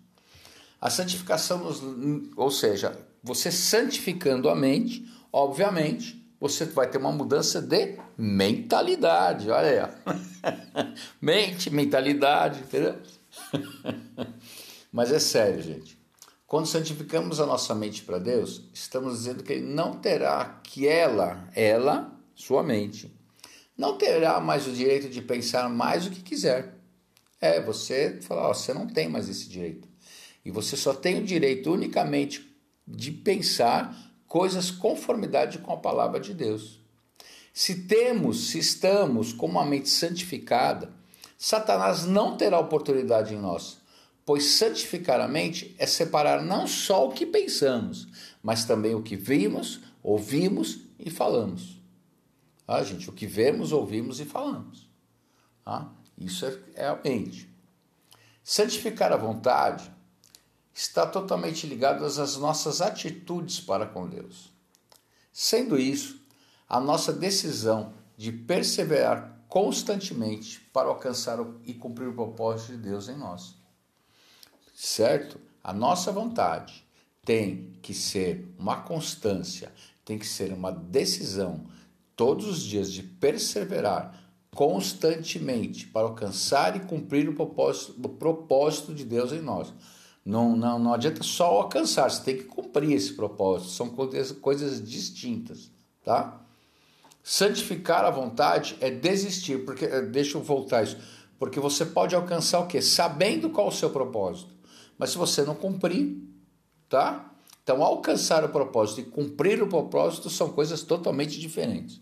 A 0.80 0.90
santificação, 0.90 1.60
nos, 1.60 1.82
ou 2.36 2.52
seja, 2.52 2.98
você 3.24 3.52
santificando 3.52 4.50
a 4.50 4.56
mente, 4.56 5.06
obviamente, 5.32 6.22
você 6.40 6.66
vai 6.66 6.90
ter 6.90 6.98
uma 6.98 7.12
mudança 7.12 7.62
de 7.62 8.00
mentalidade. 8.18 9.50
Olha 9.52 9.94
aí. 10.04 10.94
Mente, 11.22 11.70
mentalidade, 11.70 12.62
entendeu? 12.62 12.96
Mas 14.92 15.12
é 15.12 15.20
sério, 15.20 15.62
gente. 15.62 16.02
Quando 16.48 16.66
santificamos 16.66 17.40
a 17.40 17.46
nossa 17.46 17.74
mente 17.76 18.02
para 18.02 18.18
Deus, 18.18 18.64
estamos 18.74 19.20
dizendo 19.20 19.44
que 19.44 19.54
Ele 19.54 19.68
não 19.68 19.94
terá 19.94 20.60
que 20.64 20.88
ela, 20.88 21.48
ela, 21.56 22.12
sua 22.36 22.64
mente, 22.64 23.16
não 23.78 23.98
terá 23.98 24.40
mais 24.40 24.68
o 24.68 24.72
direito 24.72 25.10
de 25.10 25.22
pensar 25.22 25.70
mais 25.70 26.06
o 26.06 26.12
que 26.12 26.22
quiser. 26.22 26.76
É, 27.40 27.60
você 27.60 28.20
fala, 28.22 28.50
ó, 28.50 28.54
você 28.54 28.74
não 28.74 28.86
tem 28.86 29.10
mais 29.10 29.28
esse 29.28 29.50
direito. 29.50 29.88
E 30.46 30.52
você 30.52 30.78
só 30.78 30.94
tem 30.94 31.20
o 31.20 31.26
direito 31.26 31.72
unicamente 31.72 32.56
de 32.88 33.12
pensar 33.12 33.96
coisas 34.28 34.72
conformidade 34.72 35.58
com 35.60 35.74
a 35.74 35.78
palavra 35.78 36.20
de 36.20 36.34
Deus. 36.34 36.80
Se 37.54 37.84
temos, 37.84 38.50
se 38.50 38.60
estamos 38.60 39.34
com 39.34 39.46
uma 39.46 39.66
mente 39.66 39.90
santificada, 39.90 40.94
Satanás 41.38 42.06
não 42.06 42.38
terá 42.38 42.60
oportunidade 42.60 43.34
em 43.34 43.40
nós, 43.40 43.80
pois 44.26 44.46
santificar 44.46 45.20
a 45.20 45.28
mente 45.28 45.76
é 45.78 45.86
separar 45.86 46.42
não 46.42 46.66
só 46.68 47.08
o 47.08 47.12
que 47.12 47.26
pensamos, 47.26 48.08
mas 48.42 48.64
também 48.64 48.96
o 48.96 49.02
que 49.02 49.16
vimos, 49.16 49.82
ouvimos 50.02 50.80
e 51.00 51.10
falamos. 51.10 51.81
Ah, 52.72 52.84
gente, 52.84 53.10
o 53.10 53.14
que 53.14 53.28
vemos, 53.28 53.74
ouvimos 53.74 54.22
e 54.22 54.26
falamos. 54.26 54.90
Ah, 55.66 55.90
isso 56.18 56.46
é, 56.46 56.58
é 56.76 56.88
a 56.88 56.96
mente. 57.04 57.54
Santificar 58.42 59.12
a 59.12 59.18
vontade 59.18 59.92
está 60.74 61.06
totalmente 61.06 61.68
ligado 61.68 62.06
às 62.06 62.38
nossas 62.38 62.82
atitudes 62.82 63.60
para 63.60 63.86
com 63.86 64.08
Deus. 64.08 64.54
Sendo 65.34 65.78
isso, 65.78 66.26
a 66.70 66.80
nossa 66.80 67.12
decisão 67.12 67.94
de 68.16 68.32
perseverar 68.32 69.44
constantemente 69.50 70.62
para 70.72 70.88
alcançar 70.88 71.40
e 71.66 71.74
cumprir 71.74 72.08
o 72.08 72.14
propósito 72.14 72.72
de 72.72 72.78
Deus 72.78 73.10
em 73.10 73.18
nós. 73.18 73.54
Certo? 74.74 75.42
A 75.62 75.74
nossa 75.74 76.10
vontade 76.10 76.88
tem 77.26 77.78
que 77.82 77.94
ser 77.94 78.50
uma 78.58 78.82
constância, 78.82 79.74
tem 80.06 80.18
que 80.18 80.26
ser 80.26 80.54
uma 80.54 80.72
decisão 80.72 81.70
todos 82.16 82.48
os 82.48 82.64
dias 82.64 82.92
de 82.92 83.04
perseverar 83.04 84.20
constantemente 84.54 85.88
para 85.88 86.08
alcançar 86.08 86.76
e 86.76 86.82
cumprir 86.82 87.30
o 87.30 87.34
propósito, 87.34 87.96
o 88.04 88.10
propósito 88.10 88.94
de 88.94 89.06
Deus 89.06 89.32
em 89.32 89.42
nós. 89.42 89.74
Não, 90.24 90.56
não, 90.56 90.78
não 90.78 90.94
adianta 90.94 91.24
só 91.24 91.46
alcançar, 91.46 92.10
você 92.10 92.24
tem 92.24 92.38
que 92.38 92.44
cumprir 92.44 92.92
esse 92.92 93.14
propósito. 93.14 93.72
São 93.72 93.90
coisas, 93.90 94.88
distintas, 94.88 95.72
tá? 96.04 96.42
Santificar 97.24 98.04
a 98.06 98.12
vontade 98.12 98.78
é 98.82 98.90
desistir, 98.92 99.66
porque 99.66 99.86
eh, 99.86 100.02
deixa 100.02 100.38
eu 100.38 100.44
voltar 100.44 100.84
isso, 100.84 100.98
porque 101.40 101.60
você 101.60 101.86
pode 101.86 102.16
alcançar 102.16 102.60
o 102.60 102.68
quê? 102.68 102.82
Sabendo 102.82 103.50
qual 103.50 103.68
o 103.68 103.72
seu 103.72 103.90
propósito. 103.90 104.52
Mas 104.98 105.12
se 105.12 105.18
você 105.18 105.44
não 105.44 105.56
cumprir, 105.56 106.18
tá? 106.88 107.31
Então, 107.64 107.84
alcançar 107.84 108.44
o 108.44 108.50
propósito 108.50 109.02
e 109.02 109.06
cumprir 109.06 109.62
o 109.62 109.68
propósito 109.68 110.30
são 110.30 110.52
coisas 110.52 110.82
totalmente 110.82 111.40
diferentes. 111.40 112.02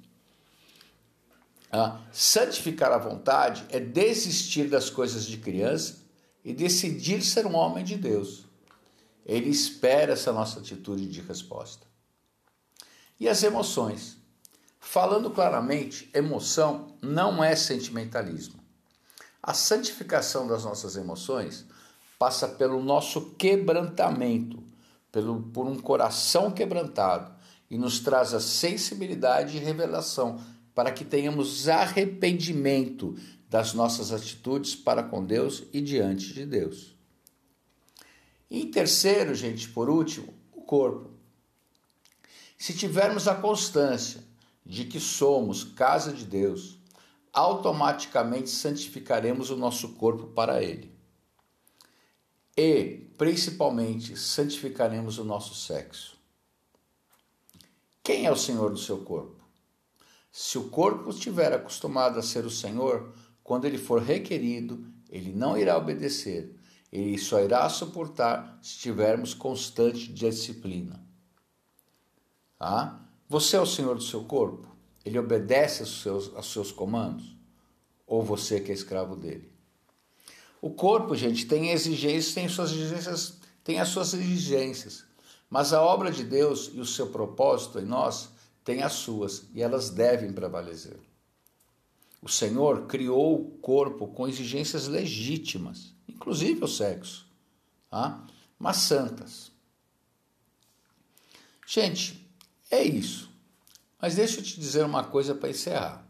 Ah, 1.72 2.02
santificar 2.12 2.92
a 2.92 2.98
vontade 2.98 3.66
é 3.70 3.80
desistir 3.80 4.70
das 4.70 4.90
coisas 4.90 5.26
de 5.26 5.38
criança 5.38 5.98
e 6.44 6.54
decidir 6.54 7.22
ser 7.22 7.46
um 7.46 7.56
homem 7.56 7.84
de 7.84 7.96
Deus. 7.96 8.46
Ele 9.26 9.50
espera 9.50 10.14
essa 10.14 10.32
nossa 10.32 10.60
atitude 10.60 11.08
de 11.08 11.22
resposta. 11.22 11.86
E 13.20 13.28
as 13.28 13.44
emoções? 13.44 14.18
Falando 14.80 15.30
claramente, 15.30 16.10
emoção 16.14 16.98
não 17.02 17.44
é 17.44 17.56
sentimentalismo. 17.56 18.60
A 19.44 19.54
santificação 19.54 20.48
das 20.48 20.64
nossas 20.64 20.96
emoções 20.96 21.66
passa 22.18 22.48
pelo 22.48 22.82
nosso 22.82 23.32
quebrantamento, 23.32 24.64
pelo, 25.12 25.42
por 25.42 25.66
um 25.66 25.78
coração 25.78 26.52
quebrantado, 26.52 27.34
e 27.70 27.78
nos 27.78 28.00
traz 28.00 28.34
a 28.34 28.40
sensibilidade 28.40 29.58
e 29.58 29.60
revelação 29.60 30.42
para 30.74 30.92
que 30.92 31.06
tenhamos 31.06 31.68
arrependimento 31.68 33.16
das 33.50 33.74
nossas 33.74 34.12
atitudes 34.12 34.76
para 34.76 35.04
com 35.04 35.26
Deus 35.26 35.64
e 35.74 35.82
diante 35.82 36.34
de 36.34 36.46
Deus. 36.46 36.96
E 38.50 38.62
em 38.62 38.72
terceiro, 38.72 39.36
gente, 39.36 39.70
por 39.70 39.90
último, 39.90 40.34
o 40.52 40.62
corpo. 40.62 41.12
Se 42.58 42.74
tivermos 42.74 43.28
a 43.28 43.36
constância 43.36 44.24
de 44.66 44.86
que 44.86 45.00
somos 45.00 45.64
casa 45.64 46.12
de 46.12 46.26
Deus, 46.26 46.80
automaticamente 47.32 48.50
santificaremos 48.50 49.50
o 49.50 49.56
nosso 49.56 49.90
corpo 49.90 50.28
para 50.28 50.62
Ele. 50.64 50.92
E, 52.62 53.10
principalmente, 53.18 54.18
santificaremos 54.18 55.18
o 55.18 55.24
nosso 55.24 55.56
sexo. 55.56 56.20
Quem 58.04 58.26
é 58.26 58.32
o 58.32 58.36
Senhor 58.36 58.70
do 58.70 58.78
seu 58.78 58.98
corpo? 58.98 59.42
Se 60.30 60.58
o 60.58 60.68
corpo 60.68 61.10
estiver 61.10 61.54
acostumado 61.54 62.20
a 62.20 62.22
ser 62.22 62.46
o 62.46 62.50
Senhor, 62.50 63.14
quando 63.42 63.64
ele 63.64 63.78
for 63.78 64.02
requerido, 64.02 64.86
ele 65.10 65.32
não 65.32 65.58
irá 65.58 65.78
obedecer, 65.78 66.54
ele 66.92 67.18
só 67.18 67.40
irá 67.40 67.70
suportar 67.70 68.60
se 68.62 68.78
tivermos 68.80 69.34
constante 69.34 70.12
disciplina. 70.12 71.02
Tá? 72.58 73.10
Você 73.30 73.56
é 73.56 73.62
o 73.62 73.66
senhor 73.66 73.96
do 73.96 74.04
seu 74.04 74.26
corpo? 74.26 74.68
Ele 75.06 75.18
obedece 75.18 75.84
aos 75.84 76.02
seus, 76.02 76.36
aos 76.36 76.52
seus 76.52 76.74
comandos? 76.74 77.38
Ou 78.06 78.22
você 78.22 78.60
que 78.60 78.70
é 78.70 78.74
escravo 78.74 79.16
dele? 79.16 79.49
O 80.62 80.70
corpo, 80.70 81.16
gente, 81.16 81.46
tem 81.46 81.72
exigências, 81.72 82.34
tem 82.34 82.50
suas 82.50 82.72
exigências, 82.72 83.38
tem 83.64 83.80
as 83.80 83.90
suas 83.90 84.14
exigências. 84.14 85.06
Mas 85.50 85.74
a 85.74 85.82
obra 85.82 86.12
de 86.12 86.24
Deus 86.24 86.70
e 86.74 86.80
o 86.80 86.86
seu 86.86 87.08
propósito 87.08 87.80
em 87.80 87.86
nós 87.86 88.30
tem 88.64 88.84
as 88.84 88.94
suas 88.94 89.46
e 89.54 89.62
elas 89.62 89.90
devem 89.90 90.32
prevalecer. 90.32 91.00
O 92.22 92.28
Senhor 92.28 92.86
criou 92.86 93.42
o 93.42 93.52
corpo 93.60 94.08
com 94.08 94.28
exigências 94.28 94.88
legítimas, 94.88 95.94
inclusive 96.08 96.64
o 96.64 96.68
sexo, 96.68 97.26
tá? 97.90 98.26
mas 98.60 98.78
santas. 98.78 99.52
Gente, 101.66 102.30
é 102.70 102.84
isso. 102.84 103.30
Mas 104.02 104.16
deixa 104.16 104.40
eu 104.40 104.44
te 104.44 104.60
dizer 104.60 104.84
uma 104.84 105.04
coisa 105.04 105.34
para 105.34 105.50
encerrar. 105.50 106.09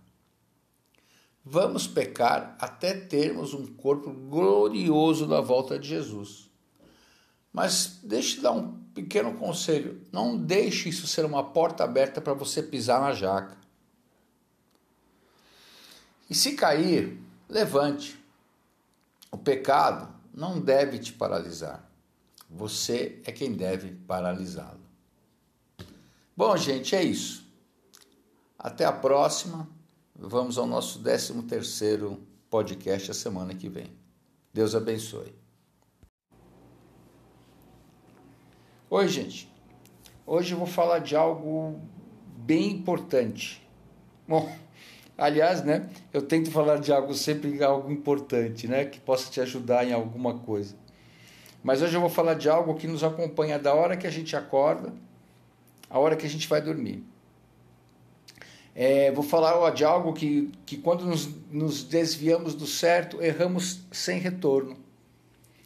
Vamos 1.43 1.87
pecar 1.87 2.55
até 2.59 2.93
termos 2.93 3.53
um 3.53 3.65
corpo 3.65 4.11
glorioso 4.11 5.25
na 5.25 5.41
volta 5.41 5.79
de 5.79 5.87
Jesus. 5.87 6.49
Mas 7.51 7.99
te 8.03 8.41
dar 8.41 8.51
um 8.51 8.79
pequeno 8.93 9.33
conselho: 9.35 10.01
não 10.11 10.37
deixe 10.37 10.89
isso 10.89 11.07
ser 11.07 11.25
uma 11.25 11.43
porta 11.43 11.83
aberta 11.83 12.21
para 12.21 12.33
você 12.33 12.61
pisar 12.61 13.01
na 13.01 13.13
jaca. 13.13 13.57
E 16.29 16.35
se 16.35 16.53
cair, 16.53 17.19
levante. 17.47 18.17
O 19.31 19.37
pecado 19.37 20.13
não 20.33 20.59
deve 20.59 20.99
te 20.99 21.13
paralisar. 21.13 21.89
Você 22.49 23.21
é 23.25 23.31
quem 23.31 23.53
deve 23.53 23.91
paralisá-lo. 24.07 24.79
Bom, 26.35 26.55
gente, 26.55 26.95
é 26.95 27.03
isso. 27.03 27.45
Até 28.57 28.85
a 28.85 28.91
próxima. 28.91 29.67
Vamos 30.21 30.57
ao 30.57 30.65
nosso 30.65 31.01
13 31.01 31.43
terceiro 31.43 32.19
podcast 32.49 33.09
a 33.09 33.13
semana 33.13 33.55
que 33.55 33.69
vem. 33.69 33.87
Deus 34.53 34.75
abençoe. 34.75 35.33
Oi, 38.89 39.07
gente. 39.07 39.49
Hoje 40.27 40.53
eu 40.53 40.57
vou 40.57 40.67
falar 40.67 40.99
de 40.99 41.15
algo 41.15 41.79
bem 42.35 42.69
importante. 42.69 43.65
Bom, 44.27 44.53
aliás, 45.17 45.63
né, 45.63 45.89
eu 46.11 46.21
tento 46.21 46.51
falar 46.51 46.81
de 46.81 46.91
algo 46.91 47.13
sempre 47.13 47.63
algo 47.63 47.89
importante, 47.89 48.67
né, 48.67 48.83
que 48.83 48.99
possa 48.99 49.31
te 49.31 49.39
ajudar 49.39 49.87
em 49.87 49.93
alguma 49.93 50.37
coisa. 50.39 50.75
Mas 51.63 51.81
hoje 51.81 51.95
eu 51.95 52.01
vou 52.01 52.09
falar 52.09 52.33
de 52.33 52.49
algo 52.49 52.75
que 52.75 52.87
nos 52.87 53.05
acompanha 53.05 53.57
da 53.57 53.73
hora 53.73 53.95
que 53.95 54.05
a 54.05 54.11
gente 54.11 54.35
acorda, 54.35 54.93
a 55.89 55.97
hora 55.97 56.17
que 56.17 56.25
a 56.25 56.29
gente 56.29 56.45
vai 56.49 56.61
dormir. 56.61 57.05
É, 58.81 59.11
vou 59.11 59.25
falar 59.25 59.57
ó, 59.57 59.69
de 59.69 59.83
algo 59.83 60.13
que, 60.13 60.53
que 60.65 60.77
quando 60.77 61.05
nos, 61.05 61.27
nos 61.51 61.83
desviamos 61.83 62.55
do 62.55 62.65
certo, 62.65 63.21
erramos 63.21 63.81
sem 63.91 64.19
retorno. 64.19 64.77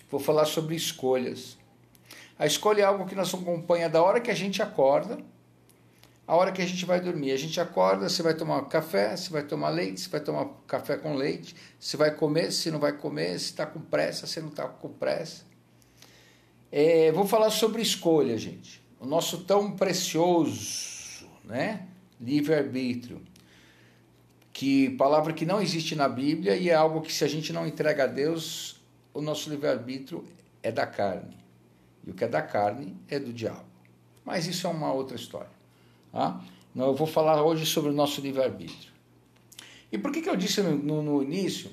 Vou 0.10 0.20
falar 0.20 0.46
sobre 0.46 0.76
escolhas. 0.76 1.56
A 2.40 2.48
escolha 2.48 2.82
é 2.82 2.86
algo 2.86 3.06
que 3.06 3.14
nos 3.14 3.32
acompanha 3.32 3.88
da 3.88 4.02
hora 4.02 4.20
que 4.20 4.32
a 4.32 4.34
gente 4.34 4.64
acorda, 4.64 5.20
a 6.26 6.36
hora 6.36 6.52
que 6.52 6.60
a 6.60 6.66
gente 6.66 6.88
vai 6.88 7.00
dormir. 7.00 7.32
A 7.34 7.38
gente 7.38 7.62
acorda, 7.62 8.10
você 8.10 8.24
vai 8.24 8.34
tomar 8.34 8.64
café, 8.64 9.16
você 9.16 9.30
vai 9.30 9.44
tomar 9.44 9.70
leite, 9.70 10.02
você 10.02 10.10
vai 10.10 10.20
tomar 10.20 10.48
café 10.66 10.98
com 10.98 11.14
leite, 11.14 11.56
você 11.80 11.96
vai 11.96 12.16
comer, 12.16 12.52
se 12.52 12.72
não 12.72 12.80
vai 12.80 12.94
comer, 12.94 13.38
se 13.38 13.52
está 13.52 13.68
com 13.68 13.80
pressa, 13.80 14.26
se 14.26 14.42
não 14.42 14.50
está 14.50 14.68
com 14.68 14.90
pressa. 14.90 15.44
É, 16.72 17.12
vou 17.12 17.28
falar 17.28 17.52
sobre 17.52 17.80
escolha, 17.80 18.36
gente. 18.40 18.84
O 19.00 19.06
nosso 19.06 19.44
tão 19.44 19.74
precioso, 19.74 21.28
né? 21.44 21.90
Livre-arbítrio, 22.24 23.22
que 24.54 24.92
palavra 24.92 25.34
que 25.34 25.46
não 25.46 25.62
existe 25.62 25.96
na 25.96 26.08
Bíblia 26.08 26.56
e 26.56 26.70
é 26.70 26.74
algo 26.74 27.02
que 27.02 27.12
se 27.12 27.24
a 27.24 27.28
gente 27.28 27.52
não 27.52 27.68
entrega 27.68 28.06
a 28.06 28.08
Deus, 28.08 28.80
o 29.14 29.22
nosso 29.22 29.50
livre-arbítrio 29.50 30.24
é 30.62 30.72
da 30.72 30.88
carne. 30.88 31.36
E 32.06 32.12
o 32.12 32.14
que 32.14 32.24
é 32.24 32.28
da 32.28 32.42
carne 32.42 32.96
é 33.10 33.20
do 33.20 33.34
diabo. 33.34 33.66
Mas 34.24 34.48
isso 34.48 34.66
é 34.66 34.70
uma 34.70 34.94
outra 34.94 35.18
história. 35.18 35.52
Tá? 36.12 36.42
Então, 36.74 36.88
eu 36.88 36.96
vou 36.96 37.08
falar 37.08 37.44
hoje 37.44 37.66
sobre 37.66 37.90
o 37.90 37.94
nosso 37.94 38.22
livre-arbítrio. 38.22 38.94
E 39.92 39.98
por 39.98 40.12
que, 40.12 40.22
que 40.22 40.30
eu 40.30 40.36
disse 40.36 40.62
no, 40.62 40.78
no, 40.78 41.04
no 41.04 41.24
início 41.24 41.72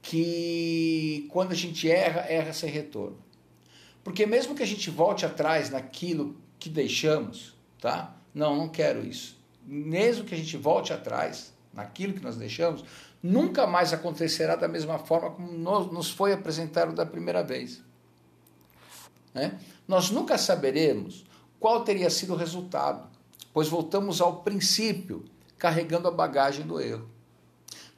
que 0.00 1.26
quando 1.30 1.52
a 1.52 1.56
gente 1.56 1.90
erra, 1.90 2.20
erra 2.22 2.52
sem 2.52 2.70
retorno? 2.70 3.18
Porque 4.02 4.26
mesmo 4.26 4.54
que 4.54 4.62
a 4.62 4.66
gente 4.66 4.90
volte 4.90 5.26
atrás 5.26 5.70
naquilo 5.70 6.36
que 6.58 6.68
deixamos, 6.68 7.54
tá? 7.80 8.16
Não, 8.34 8.56
não 8.56 8.68
quero 8.68 9.06
isso 9.06 9.41
mesmo 9.64 10.24
que 10.24 10.34
a 10.34 10.38
gente 10.38 10.56
volte 10.56 10.92
atrás 10.92 11.52
naquilo 11.72 12.14
que 12.14 12.22
nós 12.22 12.36
deixamos, 12.36 12.84
nunca 13.22 13.66
mais 13.66 13.92
acontecerá 13.92 14.56
da 14.56 14.68
mesma 14.68 14.98
forma 14.98 15.30
como 15.30 15.50
nos 15.92 16.10
foi 16.10 16.32
apresentado 16.32 16.92
da 16.92 17.06
primeira 17.06 17.42
vez. 17.42 17.82
Né? 19.32 19.58
Nós 19.86 20.10
nunca 20.10 20.36
saberemos 20.36 21.24
qual 21.58 21.84
teria 21.84 22.10
sido 22.10 22.34
o 22.34 22.36
resultado, 22.36 23.08
pois 23.52 23.68
voltamos 23.68 24.20
ao 24.20 24.42
princípio, 24.42 25.24
carregando 25.58 26.08
a 26.08 26.10
bagagem 26.10 26.66
do 26.66 26.80
erro. 26.80 27.08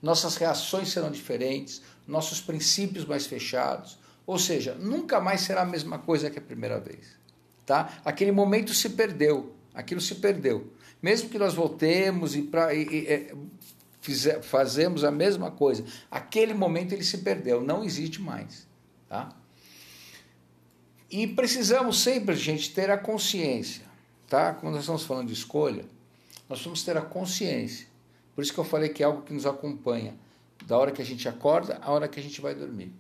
Nossas 0.03 0.37
reações 0.37 0.91
serão 0.91 1.11
diferentes, 1.11 1.81
nossos 2.07 2.41
princípios 2.41 3.07
mais 3.07 3.27
fechados, 3.27 3.99
ou 4.27 4.39
seja, 4.39 4.75
nunca 4.75 5.21
mais 5.21 5.41
será 5.41 5.63
a 5.63 5.67
mesma 5.67 5.99
coisa 5.99 6.31
que 6.31 6.39
a 6.39 6.43
primeira 6.43 6.79
vez. 6.79 7.17
Tá? 7.65 7.99
Aquele 8.05 8.33
momento 8.33 8.75
se 8.75 8.91
perdeu, 8.91 9.55
aquilo 9.73 10.01
se 10.01 10.17
perdeu. 10.17 10.71
Mesmo 11.05 11.29
que 11.29 11.39
nós 11.39 11.53
voltemos 11.53 12.35
e, 12.35 12.41
pra, 12.41 12.73
e, 12.73 12.83
e 12.83 13.07
é, 13.07 13.35
fizer, 14.01 14.41
fazemos 14.43 15.05
a 15.05 15.11
mesma 15.11 15.51
coisa, 15.51 15.85
aquele 16.11 16.55
momento 16.55 16.95
ele 16.95 17.05
se 17.05 17.19
perdeu, 17.19 17.61
não 17.61 17.85
existe 17.85 18.23
mais. 18.23 18.67
Tá? 19.07 19.37
E 21.11 21.27
precisamos 21.27 22.01
sempre, 22.01 22.35
gente, 22.35 22.73
ter 22.73 22.91
a 22.91 22.97
consciência. 22.97 23.85
Tá? 24.31 24.55
Quando 24.55 24.73
nós 24.73 24.85
estamos 24.85 25.05
falando 25.05 25.27
de 25.27 25.35
escolha, 25.35 25.85
nós 26.49 26.63
vamos 26.63 26.83
ter 26.83 26.97
a 26.97 27.03
consciência. 27.03 27.87
Por 28.35 28.41
isso 28.41 28.55
que 28.55 28.59
eu 28.59 28.65
falei 28.65 28.89
que 28.89 29.03
é 29.03 29.07
algo 29.07 29.21
que 29.21 29.35
nos 29.35 29.45
acompanha 29.45 30.15
da 30.65 30.79
hora 30.79 30.91
que 30.91 31.03
a 31.03 31.05
gente 31.05 31.29
acorda 31.29 31.79
à 31.83 31.93
hora 31.93 32.09
que 32.09 32.19
a 32.19 32.23
gente 32.23 32.41
vai 32.41 32.55
dormir. 32.55 32.91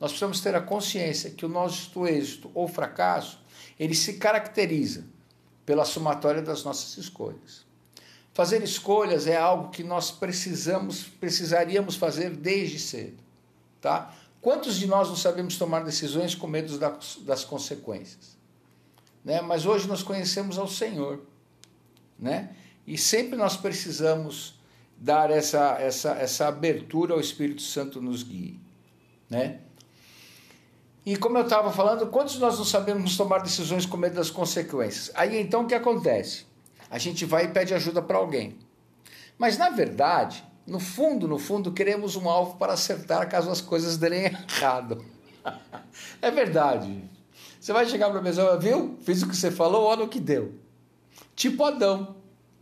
Nós 0.00 0.12
precisamos 0.12 0.40
ter 0.40 0.54
a 0.54 0.60
consciência 0.62 1.28
que 1.28 1.44
o 1.44 1.50
nosso 1.50 2.06
êxito 2.06 2.50
ou 2.54 2.66
fracasso, 2.66 3.44
ele 3.78 3.94
se 3.94 4.14
caracteriza 4.14 5.04
pela 5.64 5.84
somatória 5.84 6.42
das 6.42 6.64
nossas 6.64 6.96
escolhas. 6.96 7.64
Fazer 8.34 8.62
escolhas 8.62 9.26
é 9.26 9.36
algo 9.36 9.70
que 9.70 9.82
nós 9.82 10.10
precisamos, 10.10 11.04
precisaríamos 11.04 11.96
fazer 11.96 12.30
desde 12.30 12.78
cedo, 12.78 13.18
tá? 13.80 14.14
Quantos 14.40 14.76
de 14.76 14.86
nós 14.86 15.08
não 15.08 15.16
sabemos 15.16 15.56
tomar 15.56 15.84
decisões 15.84 16.34
com 16.34 16.48
medo 16.48 16.76
das, 16.78 17.44
consequências? 17.44 18.36
Né? 19.24 19.40
Mas 19.40 19.66
hoje 19.66 19.86
nós 19.86 20.02
conhecemos 20.02 20.58
ao 20.58 20.66
Senhor, 20.66 21.20
né? 22.18 22.56
E 22.84 22.98
sempre 22.98 23.36
nós 23.36 23.56
precisamos 23.56 24.58
dar 24.96 25.30
essa, 25.30 25.76
essa, 25.78 26.12
essa 26.12 26.48
abertura 26.48 27.14
ao 27.14 27.20
Espírito 27.20 27.62
Santo 27.62 28.00
nos 28.00 28.24
guie, 28.24 28.58
né? 29.30 29.60
E 31.04 31.16
como 31.16 31.36
eu 31.36 31.42
estava 31.42 31.72
falando, 31.72 32.06
quantos 32.06 32.38
nós 32.38 32.56
não 32.56 32.64
sabemos 32.64 33.16
tomar 33.16 33.38
decisões 33.38 33.84
com 33.84 33.96
medo 33.96 34.14
das 34.14 34.30
consequências? 34.30 35.10
Aí 35.14 35.40
então 35.40 35.62
o 35.62 35.66
que 35.66 35.74
acontece? 35.74 36.46
A 36.88 36.98
gente 36.98 37.24
vai 37.24 37.46
e 37.46 37.48
pede 37.48 37.74
ajuda 37.74 38.00
para 38.00 38.18
alguém. 38.18 38.56
Mas 39.36 39.58
na 39.58 39.68
verdade, 39.68 40.44
no 40.64 40.78
fundo, 40.78 41.26
no 41.26 41.38
fundo, 41.38 41.72
queremos 41.72 42.14
um 42.14 42.28
alvo 42.28 42.56
para 42.56 42.74
acertar 42.74 43.28
caso 43.28 43.50
as 43.50 43.60
coisas 43.60 43.96
derem 43.96 44.26
errado. 44.48 45.04
é 46.20 46.30
verdade. 46.30 47.10
Você 47.60 47.72
vai 47.72 47.86
chegar 47.86 48.10
para 48.10 48.20
a 48.20 48.22
pessoa, 48.22 48.56
viu? 48.58 48.96
Fiz 49.02 49.22
o 49.22 49.28
que 49.28 49.36
você 49.36 49.50
falou, 49.50 49.84
olha 49.84 50.04
o 50.04 50.08
que 50.08 50.20
deu. 50.20 50.54
Tipo 51.34 51.64
Adão, 51.64 52.16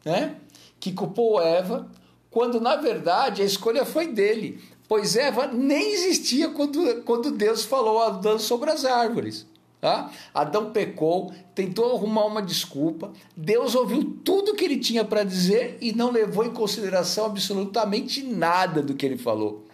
né? 0.05 0.37
Que 0.79 0.93
culpou 0.93 1.43
Eva, 1.43 1.91
quando 2.31 2.59
na 2.59 2.77
verdade 2.77 3.43
a 3.43 3.45
escolha 3.45 3.85
foi 3.85 4.07
dele 4.07 4.63
pois 4.91 5.15
Eva 5.15 5.47
nem 5.47 5.93
existia 5.93 6.49
quando, 6.49 7.03
quando 7.05 7.31
Deus 7.31 7.65
falou 7.65 8.01
a 8.01 8.09
Adão 8.09 8.41
sobre 8.41 8.73
as 8.73 8.85
árvores. 8.85 9.47
Tá? 9.81 10.11
Adão 10.35 10.73
pecou, 10.73 11.33
tentou 11.55 11.95
arrumar 11.95 12.27
uma 12.27 12.43
desculpa, 12.43 13.13
Deus 13.37 13.77
ouviu 13.77 14.19
tudo 14.25 14.57
que 14.57 14.65
ele 14.65 14.79
tinha 14.79 15.05
para 15.05 15.23
dizer 15.23 15.79
e 15.81 15.93
não 15.93 16.11
levou 16.11 16.45
em 16.45 16.53
consideração 16.53 17.27
absolutamente 17.27 18.21
nada 18.25 18.83
do 18.83 18.95
que 18.95 19.07
ele 19.07 19.17
falou. 19.17 19.65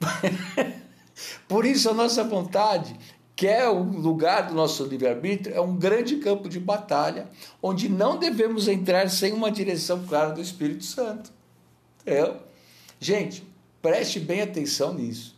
Por 1.46 1.64
isso, 1.64 1.88
a 1.88 1.94
nossa 1.94 2.24
vontade, 2.24 2.98
que 3.36 3.46
é 3.46 3.68
o 3.68 3.80
lugar 3.80 4.48
do 4.48 4.54
nosso 4.54 4.84
livre-arbítrio, 4.84 5.54
é 5.54 5.60
um 5.60 5.76
grande 5.76 6.16
campo 6.16 6.48
de 6.48 6.58
batalha, 6.58 7.30
onde 7.62 7.88
não 7.88 8.18
devemos 8.18 8.66
entrar 8.66 9.08
sem 9.08 9.32
uma 9.32 9.52
direção 9.52 10.04
clara 10.04 10.32
do 10.32 10.40
Espírito 10.40 10.84
Santo. 10.84 11.32
É. 12.04 12.34
Gente, 12.98 13.53
Preste 13.84 14.18
bem 14.18 14.40
atenção 14.40 14.94
nisso. 14.94 15.36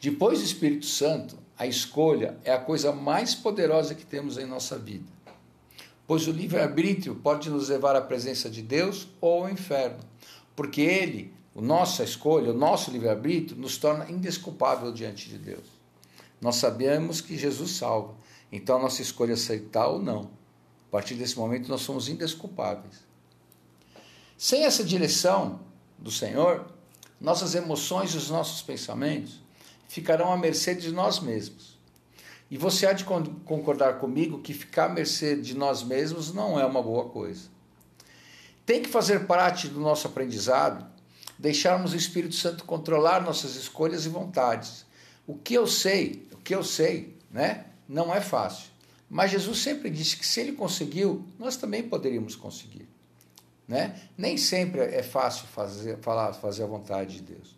Depois 0.00 0.38
do 0.38 0.46
Espírito 0.46 0.86
Santo, 0.86 1.36
a 1.58 1.66
escolha 1.66 2.38
é 2.42 2.50
a 2.50 2.58
coisa 2.58 2.90
mais 2.90 3.34
poderosa 3.34 3.94
que 3.94 4.06
temos 4.06 4.38
em 4.38 4.46
nossa 4.46 4.78
vida. 4.78 5.04
Pois 6.06 6.26
o 6.26 6.30
livre-arbítrio 6.30 7.14
pode 7.14 7.50
nos 7.50 7.68
levar 7.68 7.94
à 7.96 8.00
presença 8.00 8.48
de 8.48 8.62
Deus 8.62 9.08
ou 9.20 9.44
ao 9.44 9.50
inferno. 9.50 9.98
Porque 10.56 10.80
ele, 10.80 11.34
a 11.54 11.60
nossa 11.60 12.02
escolha, 12.02 12.50
o 12.50 12.56
nosso 12.56 12.90
livre-arbítrio, 12.90 13.60
nos 13.60 13.76
torna 13.76 14.10
indesculpável 14.10 14.90
diante 14.90 15.28
de 15.28 15.36
Deus. 15.36 15.66
Nós 16.40 16.56
sabemos 16.56 17.20
que 17.20 17.36
Jesus 17.36 17.72
salva. 17.72 18.14
Então 18.50 18.78
a 18.78 18.82
nossa 18.82 19.02
escolha 19.02 19.32
é 19.32 19.34
aceitar 19.34 19.88
ou 19.88 20.00
não. 20.00 20.30
A 20.88 20.92
partir 20.92 21.14
desse 21.14 21.36
momento 21.36 21.68
nós 21.68 21.82
somos 21.82 22.08
indesculpáveis. 22.08 23.04
Sem 24.38 24.64
essa 24.64 24.82
direção 24.82 25.60
do 25.98 26.10
Senhor, 26.10 26.74
nossas 27.20 27.54
emoções 27.54 28.10
e 28.12 28.16
os 28.16 28.30
nossos 28.30 28.62
pensamentos 28.62 29.40
ficarão 29.88 30.32
à 30.32 30.36
mercê 30.36 30.74
de 30.74 30.92
nós 30.92 31.20
mesmos. 31.20 31.76
E 32.50 32.56
você 32.56 32.86
há 32.86 32.92
de 32.92 33.04
concordar 33.04 33.98
comigo 33.98 34.40
que 34.40 34.54
ficar 34.54 34.86
à 34.86 34.88
mercê 34.88 35.34
de 35.36 35.54
nós 35.54 35.82
mesmos 35.82 36.32
não 36.32 36.58
é 36.58 36.64
uma 36.64 36.82
boa 36.82 37.08
coisa. 37.08 37.48
Tem 38.64 38.82
que 38.82 38.88
fazer 38.88 39.26
parte 39.26 39.68
do 39.68 39.80
nosso 39.80 40.06
aprendizado 40.06 40.86
deixarmos 41.38 41.92
o 41.92 41.96
Espírito 41.96 42.34
Santo 42.34 42.64
controlar 42.64 43.20
nossas 43.20 43.56
escolhas 43.56 44.06
e 44.06 44.08
vontades. 44.08 44.86
O 45.26 45.34
que 45.34 45.54
eu 45.54 45.66
sei, 45.66 46.26
o 46.32 46.36
que 46.38 46.54
eu 46.54 46.62
sei, 46.62 47.16
né, 47.30 47.66
não 47.88 48.14
é 48.14 48.20
fácil. 48.20 48.70
Mas 49.08 49.30
Jesus 49.30 49.58
sempre 49.58 49.90
disse 49.90 50.16
que 50.16 50.26
se 50.26 50.40
ele 50.40 50.52
conseguiu, 50.52 51.24
nós 51.38 51.56
também 51.56 51.82
poderíamos 51.82 52.34
conseguir. 52.34 52.85
Né? 53.66 54.00
Nem 54.16 54.36
sempre 54.36 54.80
é 54.80 55.02
fácil 55.02 55.46
fazer, 55.48 55.98
falar, 55.98 56.32
fazer 56.34 56.62
a 56.62 56.66
vontade 56.66 57.16
de 57.16 57.22
Deus. 57.34 57.56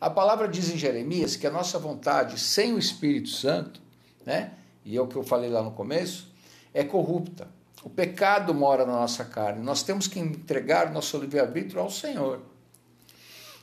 A 0.00 0.10
palavra 0.10 0.48
diz 0.48 0.70
em 0.70 0.78
Jeremias 0.78 1.36
que 1.36 1.46
a 1.46 1.50
nossa 1.50 1.78
vontade 1.78 2.38
sem 2.38 2.72
o 2.72 2.78
Espírito 2.78 3.28
Santo, 3.28 3.80
né? 4.24 4.52
e 4.84 4.96
é 4.96 5.00
o 5.00 5.06
que 5.06 5.16
eu 5.16 5.22
falei 5.22 5.50
lá 5.50 5.62
no 5.62 5.72
começo, 5.72 6.32
é 6.72 6.82
corrupta. 6.82 7.48
O 7.82 7.90
pecado 7.90 8.54
mora 8.54 8.84
na 8.84 8.92
nossa 8.92 9.24
carne. 9.24 9.62
Nós 9.62 9.82
temos 9.82 10.06
que 10.06 10.18
entregar 10.18 10.92
nosso 10.92 11.18
livre-arbítrio 11.18 11.80
ao 11.80 11.90
Senhor. 11.90 12.40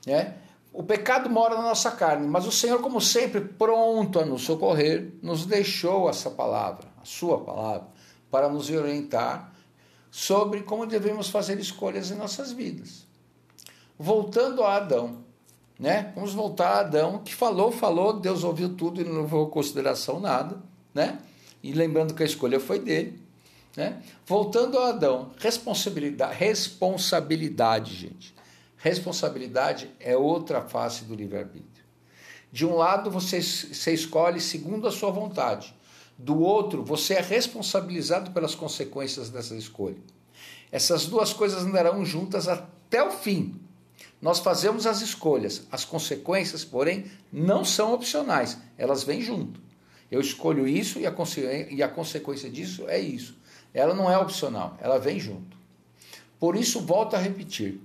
Né? 0.05 0.35
O 0.71 0.83
pecado 0.83 1.29
mora 1.29 1.55
na 1.55 1.63
nossa 1.63 1.91
carne, 1.91 2.27
mas 2.27 2.45
o 2.45 2.51
Senhor, 2.51 2.81
como 2.81 3.01
sempre, 3.01 3.41
pronto 3.41 4.19
a 4.19 4.25
nos 4.25 4.43
socorrer, 4.43 5.11
nos 5.21 5.45
deixou 5.45 6.09
essa 6.09 6.29
palavra, 6.29 6.87
a 7.01 7.05
sua 7.05 7.39
palavra, 7.39 7.87
para 8.29 8.47
nos 8.47 8.69
orientar 8.69 9.53
sobre 10.17 10.63
como 10.63 10.87
devemos 10.87 11.29
fazer 11.29 11.59
escolhas 11.59 12.09
em 12.09 12.15
nossas 12.15 12.51
vidas. 12.51 13.05
Voltando 13.99 14.63
a 14.63 14.77
Adão, 14.77 15.19
né? 15.79 16.11
Vamos 16.15 16.33
voltar 16.33 16.69
a 16.69 16.79
Adão, 16.79 17.19
que 17.19 17.35
falou, 17.35 17.71
falou, 17.71 18.19
Deus 18.19 18.43
ouviu 18.43 18.75
tudo 18.75 18.99
e 18.99 19.03
não 19.03 19.21
levou 19.21 19.45
em 19.45 19.51
consideração 19.51 20.19
nada, 20.19 20.57
né? 20.91 21.19
E 21.61 21.71
lembrando 21.71 22.15
que 22.15 22.23
a 22.23 22.25
escolha 22.25 22.59
foi 22.59 22.79
dele, 22.79 23.21
né? 23.75 24.01
Voltando 24.25 24.79
a 24.79 24.89
Adão, 24.89 25.33
responsabilidade, 25.37 26.35
responsabilidade, 26.35 27.93
gente. 27.93 28.33
Responsabilidade 28.77 29.87
é 29.99 30.17
outra 30.17 30.63
face 30.63 31.05
do 31.05 31.13
livre-arbítrio. 31.13 31.85
De 32.51 32.65
um 32.65 32.75
lado, 32.75 33.11
você, 33.11 33.39
você 33.39 33.93
escolhe 33.93 34.41
segundo 34.41 34.87
a 34.87 34.91
sua 34.91 35.11
vontade. 35.11 35.76
Do 36.17 36.39
outro, 36.39 36.83
você 36.83 37.13
é 37.13 37.21
responsabilizado 37.21 38.31
pelas 38.31 38.55
consequências 38.55 39.29
dessa 39.29 39.55
escolha. 39.55 39.97
Essas 40.71 41.05
duas 41.05 41.31
coisas 41.31 41.63
andarão 41.63 42.03
juntas 42.03 42.47
até 42.47 43.03
o 43.03 43.11
fim. 43.11 43.59
Nós 44.21 44.39
fazemos 44.39 44.87
as 44.87 45.01
escolhas, 45.01 45.67
as 45.71 45.85
consequências, 45.85 46.65
porém, 46.65 47.05
não 47.31 47.63
são 47.63 47.93
opcionais, 47.93 48.57
elas 48.77 49.03
vêm 49.03 49.21
junto. 49.21 49.61
Eu 50.09 50.19
escolho 50.19 50.67
isso 50.67 50.99
e 50.99 51.05
a, 51.05 51.13
e 51.69 51.83
a 51.83 51.87
consequência 51.87 52.49
disso 52.49 52.87
é 52.87 52.99
isso. 52.99 53.37
Ela 53.73 53.93
não 53.93 54.09
é 54.11 54.17
opcional, 54.17 54.75
ela 54.81 54.97
vem 54.97 55.19
junto. 55.19 55.55
Por 56.39 56.55
isso, 56.55 56.79
volto 56.81 57.15
a 57.15 57.19
repetir: 57.19 57.79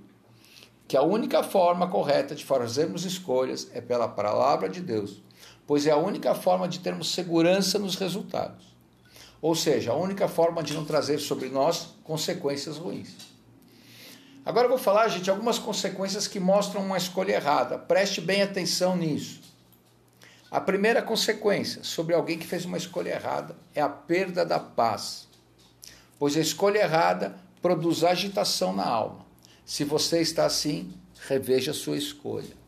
que 0.87 0.97
a 0.97 1.01
única 1.01 1.43
forma 1.43 1.87
correta 1.87 2.35
de 2.35 2.45
fazermos 2.45 3.05
escolhas 3.05 3.69
é 3.73 3.81
pela 3.81 4.07
palavra 4.07 4.69
de 4.69 4.79
Deus, 4.79 5.22
pois 5.65 5.87
é 5.87 5.91
a 5.91 5.97
única 5.97 6.35
forma 6.35 6.67
de 6.67 6.79
termos 6.79 7.13
segurança 7.13 7.79
nos 7.79 7.95
resultados. 7.95 8.73
Ou 9.41 9.55
seja, 9.55 9.91
a 9.91 9.95
única 9.95 10.27
forma 10.27 10.63
de 10.63 10.73
não 10.73 10.85
trazer 10.85 11.19
sobre 11.19 11.49
nós 11.49 11.95
consequências 12.03 12.77
ruins. 12.77 13.33
Agora 14.45 14.65
eu 14.65 14.69
vou 14.69 14.77
falar, 14.77 15.07
gente, 15.07 15.29
algumas 15.29 15.57
consequências 15.57 16.27
que 16.27 16.39
mostram 16.39 16.85
uma 16.85 16.97
escolha 16.97 17.33
errada. 17.33 17.77
Preste 17.77 18.19
bem 18.19 18.41
atenção 18.41 18.95
nisso. 18.95 19.41
A 20.51 20.61
primeira 20.61 21.01
consequência 21.01 21.83
sobre 21.83 22.13
alguém 22.13 22.37
que 22.37 22.45
fez 22.45 22.63
uma 22.63 22.77
escolha 22.77 23.11
errada 23.11 23.55
é 23.73 23.81
a 23.81 23.89
perda 23.89 24.45
da 24.45 24.59
paz, 24.59 25.27
pois 26.19 26.37
a 26.37 26.41
escolha 26.41 26.79
errada 26.79 27.35
produz 27.61 28.03
agitação 28.03 28.71
na 28.71 28.85
alma. 28.85 29.25
Se 29.65 29.83
você 29.83 30.21
está 30.21 30.45
assim, 30.45 30.93
reveja 31.27 31.71
a 31.71 31.73
sua 31.73 31.97
escolha. 31.97 32.62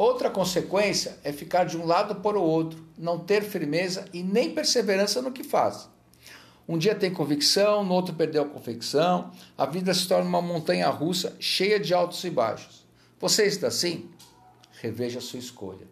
Outra 0.00 0.30
consequência 0.30 1.18
é 1.22 1.30
ficar 1.30 1.64
de 1.64 1.76
um 1.76 1.84
lado 1.84 2.22
para 2.22 2.38
o 2.38 2.42
outro, 2.42 2.82
não 2.96 3.18
ter 3.18 3.42
firmeza 3.42 4.06
e 4.14 4.22
nem 4.22 4.54
perseverança 4.54 5.20
no 5.20 5.30
que 5.30 5.44
faz. 5.44 5.90
Um 6.66 6.78
dia 6.78 6.94
tem 6.94 7.12
convicção, 7.12 7.84
no 7.84 7.92
outro 7.92 8.14
perdeu 8.14 8.44
a 8.44 8.48
convicção, 8.48 9.30
a 9.58 9.66
vida 9.66 9.92
se 9.92 10.08
torna 10.08 10.26
uma 10.26 10.40
montanha 10.40 10.88
russa 10.88 11.36
cheia 11.38 11.78
de 11.78 11.92
altos 11.92 12.24
e 12.24 12.30
baixos. 12.30 12.86
Você 13.20 13.44
está 13.44 13.66
assim? 13.66 14.08
Reveja 14.80 15.18
a 15.18 15.20
sua 15.20 15.38
escolha. 15.38 15.86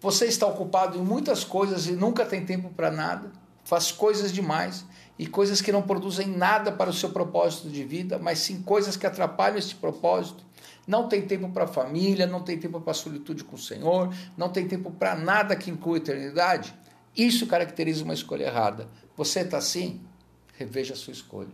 Você 0.00 0.26
está 0.26 0.46
ocupado 0.46 0.96
em 0.96 1.02
muitas 1.02 1.42
coisas 1.42 1.88
e 1.88 1.92
nunca 1.94 2.24
tem 2.24 2.46
tempo 2.46 2.70
para 2.70 2.92
nada, 2.92 3.32
faz 3.64 3.90
coisas 3.90 4.30
demais 4.30 4.84
e 5.18 5.26
coisas 5.26 5.60
que 5.60 5.72
não 5.72 5.82
produzem 5.82 6.28
nada 6.28 6.70
para 6.70 6.90
o 6.90 6.94
seu 6.94 7.10
propósito 7.10 7.68
de 7.68 7.82
vida, 7.82 8.20
mas 8.20 8.38
sim 8.38 8.62
coisas 8.62 8.96
que 8.96 9.04
atrapalham 9.04 9.58
esse 9.58 9.74
propósito. 9.74 10.43
Não 10.86 11.08
tem 11.08 11.22
tempo 11.22 11.48
para 11.50 11.64
a 11.64 11.68
família, 11.68 12.26
não 12.26 12.42
tem 12.42 12.58
tempo 12.58 12.80
para 12.80 12.90
a 12.90 12.94
solitude 12.94 13.44
com 13.44 13.56
o 13.56 13.58
Senhor, 13.58 14.14
não 14.36 14.48
tem 14.48 14.68
tempo 14.68 14.90
para 14.90 15.14
nada 15.14 15.56
que 15.56 15.70
inclua 15.70 15.96
a 15.96 15.98
eternidade. 15.98 16.74
Isso 17.16 17.46
caracteriza 17.46 18.04
uma 18.04 18.14
escolha 18.14 18.44
errada. 18.44 18.88
Você 19.16 19.40
está 19.40 19.58
assim? 19.58 20.00
Reveja 20.56 20.94
a 20.94 20.96
sua 20.96 21.12
escolha. 21.12 21.52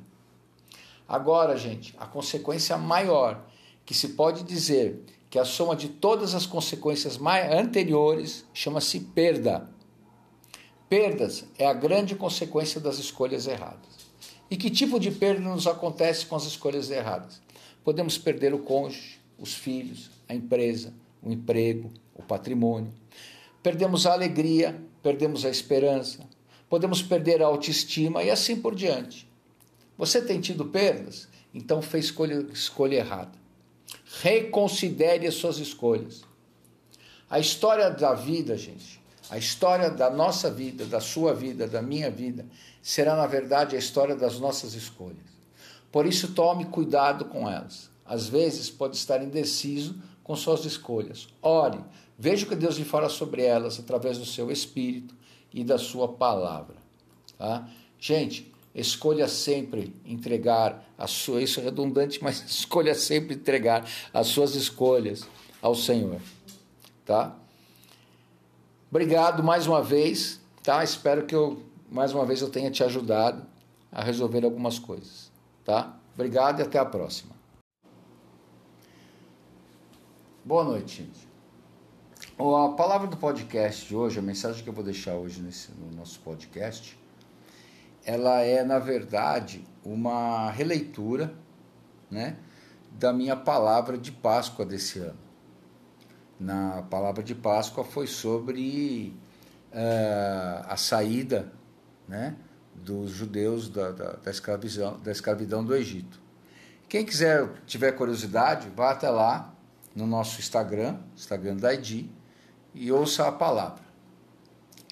Agora, 1.09 1.57
gente, 1.57 1.95
a 1.99 2.07
consequência 2.07 2.77
maior 2.77 3.45
que 3.85 3.95
se 3.95 4.11
pode 4.11 4.43
dizer 4.43 5.03
que 5.29 5.39
a 5.39 5.45
soma 5.45 5.77
de 5.77 5.89
todas 5.89 6.35
as 6.35 6.47
consequências 6.47 7.19
anteriores 7.53 8.45
chama-se 8.53 9.01
perda. 9.01 9.69
Perdas 10.89 11.45
é 11.57 11.67
a 11.67 11.73
grande 11.73 12.17
consequência 12.17 12.81
das 12.81 12.99
escolhas 12.99 13.47
erradas. 13.47 14.11
E 14.51 14.57
que 14.57 14.69
tipo 14.69 14.99
de 14.99 15.13
perda 15.13 15.41
nos 15.41 15.69
acontece 15.69 16.27
com 16.27 16.35
as 16.35 16.45
escolhas 16.45 16.91
erradas? 16.91 17.41
Podemos 17.85 18.19
perder 18.19 18.53
o 18.53 18.59
cônjuge, 18.59 19.20
os 19.41 19.55
filhos, 19.55 20.11
a 20.29 20.35
empresa, 20.35 20.93
o 21.23 21.33
emprego, 21.33 21.91
o 22.15 22.23
patrimônio. 22.23 22.93
Perdemos 23.63 24.07
a 24.07 24.13
alegria, 24.13 24.81
perdemos 25.03 25.45
a 25.45 25.51
esperança, 25.51 26.21
podemos 26.69 27.03
perder 27.03 27.43
a 27.43 27.47
autoestima 27.47 28.23
e 28.23 28.31
assim 28.31 28.57
por 28.57 28.75
diante. 28.75 29.29
Você 29.99 30.23
tem 30.23 30.41
tido 30.41 30.67
perdas? 30.67 31.29
Então 31.53 31.83
fez 31.83 32.07
escolha, 32.07 32.47
escolha 32.53 32.97
errada. 32.97 33.33
Reconsidere 34.23 35.27
as 35.27 35.35
suas 35.35 35.59
escolhas. 35.59 36.23
A 37.29 37.39
história 37.39 37.91
da 37.91 38.15
vida, 38.15 38.57
gente, 38.57 39.01
a 39.29 39.37
história 39.37 39.91
da 39.91 40.11
nossa 40.11 40.51
vida, 40.51 40.85
da 40.85 41.01
sua 41.01 41.35
vida, 41.35 41.67
da 41.67 41.83
minha 41.83 42.11
vida, 42.11 42.47
será 42.83 43.15
na 43.15 43.27
verdade 43.27 43.77
a 43.77 43.79
história 43.79 44.17
das 44.17 44.39
nossas 44.39 44.75
escolhas. 44.75 45.19
Por 45.93 46.07
isso, 46.07 46.33
tome 46.33 46.65
cuidado 46.67 47.25
com 47.27 47.49
elas. 47.49 47.90
Às 48.11 48.29
vezes, 48.29 48.69
pode 48.69 48.97
estar 48.97 49.23
indeciso 49.23 49.95
com 50.25 50.35
suas 50.35 50.65
escolhas. 50.65 51.29
Ore, 51.41 51.79
veja 52.19 52.45
o 52.45 52.49
que 52.49 52.57
Deus 52.57 52.77
lhe 52.77 52.85
fala 52.85 53.09
sobre 53.09 53.45
elas 53.45 53.79
através 53.79 54.19
do 54.19 54.27
seu 54.27 54.51
espírito 54.51 55.15
e 55.55 55.63
da 55.63 55.79
sua 55.79 56.09
palavra. 56.09 56.75
Tá? 57.39 57.69
Gente, 58.01 58.53
escolha 58.75 59.29
sempre 59.29 59.95
entregar 60.05 60.93
a 60.99 61.07
sua, 61.07 61.41
isso 61.41 61.61
é 61.61 61.63
redundante, 61.63 62.21
mas 62.21 62.43
escolha 62.51 62.97
sempre 62.97 63.37
entregar 63.37 63.89
as 64.13 64.27
suas 64.27 64.57
escolhas 64.57 65.23
ao 65.63 65.77
Senhor. 65.77 66.21
Tá? 67.07 67.37
Obrigado 68.91 69.41
mais 69.45 69.69
uma 69.69 69.81
vez, 69.81 70.41
tá? 70.65 70.83
Espero 70.83 71.27
que 71.27 71.35
eu 71.35 71.63
mais 71.89 72.13
uma 72.13 72.27
vez 72.27 72.41
eu 72.41 72.51
tenha 72.51 72.73
te 72.73 72.83
ajudado 72.83 73.47
a 73.93 74.03
resolver 74.03 74.45
algumas 74.45 74.81
coisas, 74.81 75.31
tá? 75.65 75.97
Obrigado 76.13 76.59
e 76.59 76.63
até 76.63 76.77
a 76.77 76.85
próxima. 76.85 77.40
Boa 80.45 80.65
noite, 80.65 81.03
gente. 81.03 81.29
A 82.39 82.69
palavra 82.71 83.07
do 83.07 83.17
podcast 83.17 83.87
de 83.87 83.95
hoje, 83.95 84.19
a 84.19 84.23
mensagem 84.23 84.63
que 84.63 84.69
eu 84.69 84.73
vou 84.73 84.85
deixar 84.85 85.15
hoje 85.15 85.41
nesse, 85.41 85.71
no 85.73 85.91
nosso 85.97 86.21
podcast, 86.21 86.99
ela 88.05 88.41
é, 88.41 88.65
na 88.65 88.79
verdade, 88.79 89.67
uma 89.85 90.51
releitura 90.51 91.35
né, 92.11 92.37
da 92.93 93.13
minha 93.13 93.37
palavra 93.37 93.99
de 93.99 94.11
Páscoa 94.11 94.65
desse 94.65 94.99
ano 94.99 95.31
na 96.41 96.83
palavra 96.89 97.23
de 97.23 97.35
Páscoa 97.35 97.85
foi 97.85 98.07
sobre 98.07 99.15
uh, 99.73 100.65
a 100.67 100.77
saída 100.79 101.53
né, 102.09 102.35
dos 102.75 103.11
judeus 103.11 103.69
da, 103.69 103.91
da, 103.91 104.13
da, 104.13 104.31
escravidão, 104.31 104.99
da 105.01 105.13
escravidão 105.13 105.63
do 105.63 105.77
Egito. 105.77 106.19
Quem 106.89 107.05
quiser, 107.05 107.47
tiver 107.67 107.93
curiosidade, 107.93 108.71
vá 108.75 108.93
até 108.93 109.11
lá 109.11 109.55
no 109.95 110.07
nosso 110.07 110.41
Instagram, 110.41 110.97
Instagram 111.17 111.57
da 111.57 111.73
ID, 111.75 112.07
e 112.75 112.93
ouça 112.93 113.27
a 113.27 113.33
palavra. 113.33 113.83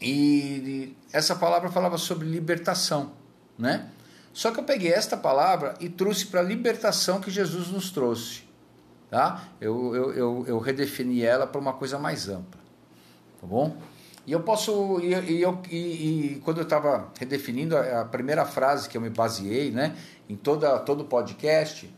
E 0.00 0.96
essa 1.12 1.34
palavra 1.34 1.70
falava 1.70 1.98
sobre 1.98 2.26
libertação, 2.28 3.12
né? 3.58 3.90
Só 4.32 4.52
que 4.52 4.60
eu 4.60 4.64
peguei 4.64 4.92
esta 4.92 5.16
palavra 5.16 5.74
e 5.80 5.88
trouxe 5.88 6.26
para 6.26 6.40
a 6.40 6.42
libertação 6.42 7.20
que 7.20 7.30
Jesus 7.30 7.68
nos 7.68 7.90
trouxe 7.90 8.48
tá? 9.10 9.48
Eu, 9.60 9.94
eu, 9.94 10.12
eu, 10.12 10.44
eu 10.46 10.58
redefini 10.58 11.22
ela 11.22 11.46
para 11.46 11.60
uma 11.60 11.72
coisa 11.72 11.98
mais 11.98 12.28
ampla, 12.28 12.60
tá 13.40 13.46
bom? 13.46 13.76
E 14.26 14.32
eu 14.32 14.40
posso. 14.40 15.00
E, 15.00 15.14
e, 15.14 15.42
eu, 15.42 15.60
e, 15.70 15.76
e 15.76 16.40
quando 16.44 16.58
eu 16.58 16.64
estava 16.64 17.10
redefinindo 17.18 17.76
a, 17.76 18.02
a, 18.02 18.04
primeira 18.04 18.44
frase 18.44 18.88
que 18.88 18.96
eu 18.96 19.00
me 19.00 19.08
baseei, 19.10 19.70
né, 19.70 19.96
em 20.28 20.36
toda, 20.36 20.78
todo 20.80 21.00
o 21.00 21.04
podcast, 21.04 21.92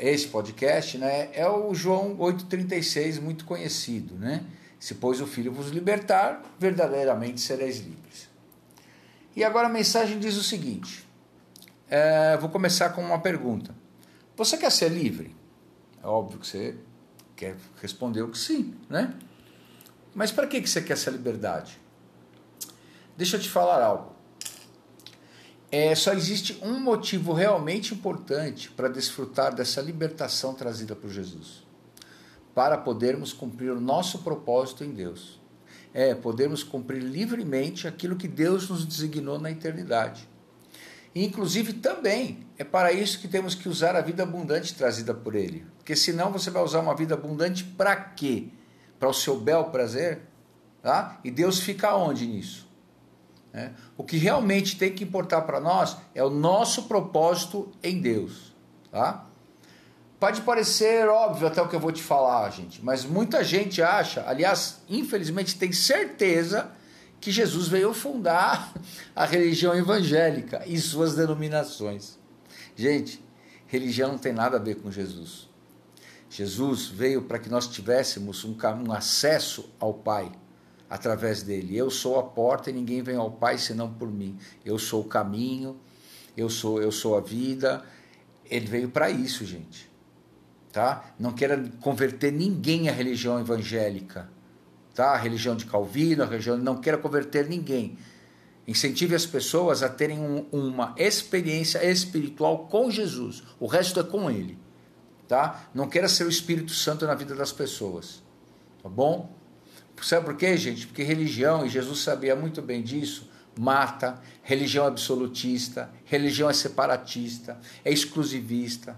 esse 0.00 0.28
podcast, 0.28 0.96
né, 0.96 1.28
é 1.32 1.48
o 1.48 1.74
João 1.74 2.16
8,36, 2.16 3.20
muito 3.20 3.44
conhecido, 3.44 4.14
né? 4.14 4.44
Se 4.80 4.94
pois 4.94 5.20
o 5.20 5.26
Filho 5.26 5.52
vos 5.52 5.68
libertar, 5.68 6.42
verdadeiramente 6.58 7.40
sereis 7.40 7.78
livres. 7.78 8.28
E 9.34 9.44
agora 9.44 9.66
a 9.66 9.70
mensagem 9.70 10.18
diz 10.18 10.36
o 10.36 10.42
seguinte: 10.42 11.06
é, 11.88 12.36
vou 12.38 12.48
começar 12.48 12.90
com 12.90 13.02
uma 13.02 13.20
pergunta. 13.20 13.74
Você 14.36 14.56
quer 14.56 14.72
ser 14.72 14.90
livre? 14.90 15.36
É 16.02 16.06
óbvio 16.06 16.38
que 16.38 16.46
você 16.46 16.74
quer 17.36 17.56
responder 17.82 18.26
que 18.30 18.38
sim, 18.38 18.74
né? 18.88 19.14
Mas 20.14 20.32
para 20.32 20.46
que 20.46 20.66
você 20.66 20.80
quer 20.80 20.94
essa 20.94 21.10
liberdade? 21.10 21.78
Deixa 23.16 23.36
eu 23.36 23.40
te 23.40 23.50
falar 23.50 23.82
algo. 23.82 24.15
É, 25.78 25.94
só 25.94 26.14
existe 26.14 26.58
um 26.62 26.80
motivo 26.80 27.34
realmente 27.34 27.92
importante 27.92 28.70
para 28.70 28.88
desfrutar 28.88 29.54
dessa 29.54 29.80
libertação 29.82 30.54
trazida 30.54 30.96
por 30.96 31.10
Jesus 31.10 31.66
para 32.54 32.78
podermos 32.78 33.34
cumprir 33.34 33.70
o 33.70 33.78
nosso 33.78 34.20
propósito 34.20 34.82
em 34.82 34.90
Deus. 34.90 35.38
É, 35.92 36.14
podermos 36.14 36.64
cumprir 36.64 37.02
livremente 37.02 37.86
aquilo 37.86 38.16
que 38.16 38.26
Deus 38.26 38.70
nos 38.70 38.86
designou 38.86 39.38
na 39.38 39.50
eternidade. 39.50 40.26
E, 41.14 41.22
inclusive, 41.22 41.74
também 41.74 42.46
é 42.56 42.64
para 42.64 42.92
isso 42.92 43.20
que 43.20 43.28
temos 43.28 43.54
que 43.54 43.68
usar 43.68 43.94
a 43.94 44.00
vida 44.00 44.22
abundante 44.22 44.74
trazida 44.74 45.12
por 45.12 45.34
Ele. 45.34 45.66
Porque 45.76 45.94
senão 45.94 46.32
você 46.32 46.48
vai 46.50 46.62
usar 46.64 46.80
uma 46.80 46.96
vida 46.96 47.12
abundante 47.12 47.62
para 47.62 47.94
quê? 47.94 48.48
Para 48.98 49.10
o 49.10 49.14
seu 49.14 49.38
bel 49.38 49.64
prazer? 49.64 50.22
Tá? 50.82 51.20
E 51.22 51.30
Deus 51.30 51.60
fica 51.60 51.94
onde 51.94 52.26
nisso? 52.26 52.65
É. 53.56 53.70
O 53.96 54.04
que 54.04 54.18
realmente 54.18 54.76
tem 54.76 54.92
que 54.92 55.02
importar 55.02 55.40
para 55.40 55.58
nós 55.58 55.96
é 56.14 56.22
o 56.22 56.28
nosso 56.28 56.82
propósito 56.82 57.72
em 57.82 57.98
Deus. 57.98 58.54
Tá? 58.92 59.24
Pode 60.20 60.42
parecer 60.42 61.08
óbvio 61.08 61.46
até 61.46 61.62
o 61.62 61.68
que 61.68 61.74
eu 61.74 61.80
vou 61.80 61.90
te 61.90 62.02
falar, 62.02 62.50
gente, 62.50 62.84
mas 62.84 63.06
muita 63.06 63.42
gente 63.42 63.82
acha, 63.82 64.22
aliás, 64.28 64.82
infelizmente 64.90 65.56
tem 65.56 65.72
certeza 65.72 66.70
que 67.18 67.32
Jesus 67.32 67.66
veio 67.66 67.94
fundar 67.94 68.74
a 69.16 69.24
religião 69.24 69.74
evangélica 69.74 70.62
e 70.66 70.78
suas 70.78 71.14
denominações. 71.14 72.18
Gente, 72.76 73.24
religião 73.66 74.12
não 74.12 74.18
tem 74.18 74.34
nada 74.34 74.58
a 74.58 74.60
ver 74.60 74.76
com 74.76 74.90
Jesus. 74.90 75.48
Jesus 76.28 76.88
veio 76.88 77.22
para 77.22 77.38
que 77.38 77.48
nós 77.48 77.66
tivéssemos 77.66 78.44
um, 78.44 78.54
um 78.86 78.92
acesso 78.92 79.70
ao 79.80 79.94
Pai 79.94 80.30
através 80.88 81.42
dele. 81.42 81.76
Eu 81.76 81.90
sou 81.90 82.18
a 82.18 82.22
porta 82.22 82.70
e 82.70 82.72
ninguém 82.72 83.02
vem 83.02 83.16
ao 83.16 83.30
Pai 83.30 83.58
senão 83.58 83.92
por 83.92 84.10
mim. 84.10 84.38
Eu 84.64 84.78
sou 84.78 85.02
o 85.02 85.08
caminho, 85.08 85.76
eu 86.36 86.48
sou, 86.48 86.80
eu 86.80 86.92
sou 86.92 87.16
a 87.16 87.20
vida. 87.20 87.84
Ele 88.48 88.66
veio 88.66 88.88
para 88.88 89.10
isso, 89.10 89.44
gente 89.44 89.96
tá? 90.76 91.06
Não 91.18 91.32
queira 91.32 91.72
converter 91.80 92.30
ninguém 92.30 92.90
à 92.90 92.92
religião 92.92 93.40
evangélica, 93.40 94.28
tá? 94.94 95.12
A 95.12 95.16
religião 95.16 95.56
de 95.56 95.64
Calvino, 95.64 96.22
a 96.22 96.26
religião 96.26 96.58
não 96.58 96.76
queira 96.76 96.98
converter 96.98 97.48
ninguém. 97.48 97.96
Incentive 98.68 99.14
as 99.14 99.24
pessoas 99.24 99.82
a 99.82 99.88
terem 99.88 100.18
um, 100.18 100.44
uma 100.52 100.94
experiência 100.98 101.82
espiritual 101.82 102.66
com 102.68 102.90
Jesus. 102.90 103.42
O 103.58 103.66
resto 103.66 104.00
é 104.00 104.02
com 104.02 104.30
Ele, 104.30 104.58
tá? 105.26 105.66
Não 105.72 105.88
queira 105.88 106.10
ser 106.10 106.24
o 106.24 106.28
Espírito 106.28 106.72
Santo 106.72 107.06
na 107.06 107.14
vida 107.14 107.34
das 107.34 107.52
pessoas, 107.52 108.22
tá 108.82 108.88
bom? 108.90 109.34
Sabe 110.02 110.26
por 110.26 110.36
quê, 110.36 110.56
gente? 110.56 110.86
Porque 110.86 111.02
religião, 111.02 111.64
e 111.64 111.68
Jesus 111.68 112.00
sabia 112.00 112.36
muito 112.36 112.60
bem 112.60 112.82
disso, 112.82 113.30
mata, 113.58 114.20
religião 114.42 114.86
absolutista, 114.86 115.90
religião 116.04 116.50
é 116.50 116.52
separatista, 116.52 117.58
é 117.84 117.90
exclusivista, 117.90 118.96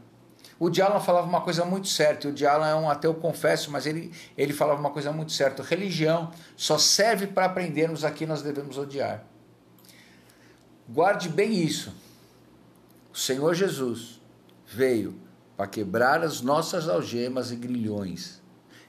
o 0.58 0.68
Diallo 0.68 0.98
falava 1.00 1.26
uma 1.26 1.40
coisa 1.40 1.64
muito 1.64 1.86
certa, 1.86 2.28
o 2.28 2.32
Diallo 2.32 2.64
é 2.64 2.74
um 2.74 2.90
ateu, 2.90 3.14
confesso, 3.14 3.70
mas 3.70 3.86
ele, 3.86 4.12
ele 4.36 4.52
falava 4.52 4.80
uma 4.80 4.90
coisa 4.90 5.12
muito 5.12 5.30
certa. 5.30 5.62
Religião 5.62 6.32
só 6.56 6.76
serve 6.76 7.28
para 7.28 7.46
aprendermos 7.46 8.04
a 8.04 8.10
quem 8.10 8.26
nós 8.26 8.42
devemos 8.42 8.76
odiar. 8.76 9.24
Guarde 10.88 11.28
bem 11.28 11.62
isso. 11.62 11.94
O 13.12 13.16
Senhor 13.16 13.54
Jesus 13.54 14.20
veio 14.66 15.20
para 15.56 15.68
quebrar 15.68 16.24
as 16.24 16.40
nossas 16.40 16.88
algemas 16.88 17.52
e 17.52 17.56
grilhões 17.56 18.42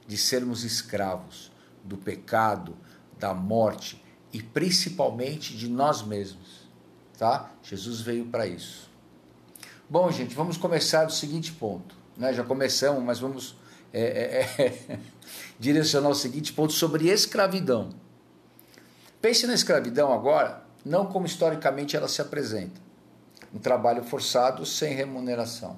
de 0.07 0.18
sermos 0.18 0.64
escravos 0.64 1.48
do 1.84 1.97
pecado, 1.97 2.76
da 3.18 3.34
morte 3.34 4.03
e 4.31 4.41
principalmente 4.41 5.56
de 5.56 5.68
nós 5.68 6.01
mesmos, 6.01 6.68
tá? 7.18 7.51
Jesus 7.64 8.01
veio 8.01 8.26
para 8.26 8.45
isso. 8.47 8.89
Bom, 9.89 10.11
gente, 10.11 10.35
vamos 10.35 10.56
começar 10.56 11.06
do 11.06 11.11
seguinte 11.11 11.51
ponto. 11.51 11.95
Né? 12.15 12.34
Já 12.34 12.43
começamos, 12.43 13.03
mas 13.03 13.19
vamos 13.19 13.56
é, 13.91 14.01
é, 14.57 14.64
é, 14.64 14.99
direcionar 15.57 16.10
o 16.10 16.15
seguinte 16.15 16.53
ponto 16.53 16.73
sobre 16.73 17.10
escravidão. 17.10 17.89
Pense 19.22 19.47
na 19.47 19.53
escravidão 19.53 20.14
agora, 20.14 20.64
não 20.85 21.06
como 21.06 21.26
historicamente 21.26 21.95
ela 21.95 22.07
se 22.07 22.22
apresenta, 22.22 22.80
um 23.53 23.60
trabalho 23.60 24.03
forçado 24.03 24.65
sem 24.65 24.93
remuneração. 24.93 25.77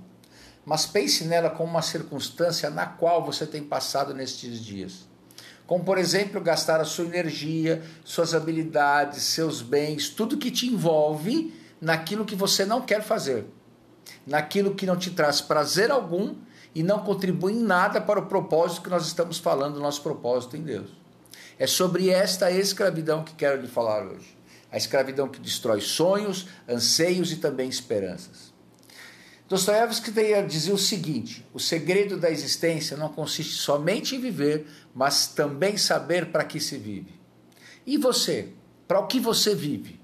Mas 0.66 0.86
pense 0.86 1.24
nela 1.24 1.50
como 1.50 1.70
uma 1.70 1.82
circunstância 1.82 2.70
na 2.70 2.86
qual 2.86 3.24
você 3.26 3.48
tem 3.48 3.64
passado 3.64 4.14
nestes 4.14 4.60
dias. 4.64 5.08
Como, 5.72 5.86
por 5.86 5.98
exemplo, 5.98 6.42
gastar 6.42 6.82
a 6.82 6.84
sua 6.84 7.06
energia, 7.06 7.82
suas 8.04 8.34
habilidades, 8.34 9.24
seus 9.24 9.62
bens, 9.62 10.10
tudo 10.10 10.38
que 10.38 10.52
te 10.52 10.68
envolve 10.68 11.54
naquilo 11.80 12.26
que 12.26 12.36
você 12.36 12.66
não 12.66 12.82
quer 12.82 13.02
fazer 13.02 13.46
naquilo 14.28 14.76
que 14.76 14.86
não 14.86 14.98
te 14.98 15.12
traz 15.12 15.40
prazer 15.40 15.90
algum 15.90 16.36
e 16.76 16.84
não 16.84 17.00
contribui 17.00 17.54
em 17.54 17.64
nada 17.64 18.00
para 18.02 18.20
o 18.20 18.26
propósito 18.26 18.82
que 18.82 18.90
nós 18.90 19.06
estamos 19.06 19.38
falando, 19.38 19.80
nosso 19.80 20.02
propósito 20.02 20.58
em 20.58 20.62
Deus. 20.62 20.90
É 21.58 21.66
sobre 21.66 22.10
esta 22.10 22.52
escravidão 22.52 23.24
que 23.24 23.34
quero 23.34 23.62
lhe 23.62 23.68
falar 23.68 24.06
hoje. 24.06 24.38
A 24.70 24.76
escravidão 24.76 25.30
que 25.30 25.40
destrói 25.40 25.80
sonhos, 25.80 26.48
anseios 26.68 27.32
e 27.32 27.38
também 27.38 27.70
esperanças. 27.70 28.51
Dostoiévski 29.52 30.14
dizia 30.48 30.74
o 30.74 30.78
seguinte: 30.78 31.46
o 31.54 31.60
segredo 31.60 32.18
da 32.18 32.32
existência 32.32 32.96
não 32.96 33.10
consiste 33.10 33.56
somente 33.56 34.16
em 34.16 34.20
viver, 34.22 34.66
mas 34.96 35.28
também 35.28 35.76
saber 35.76 36.32
para 36.32 36.46
que 36.46 36.58
se 36.58 36.78
vive. 36.78 37.20
E 37.86 37.98
você? 37.98 38.54
Para 38.88 39.02
o 39.02 39.08
que 39.08 39.20
você 39.20 39.54
vive? 39.54 40.00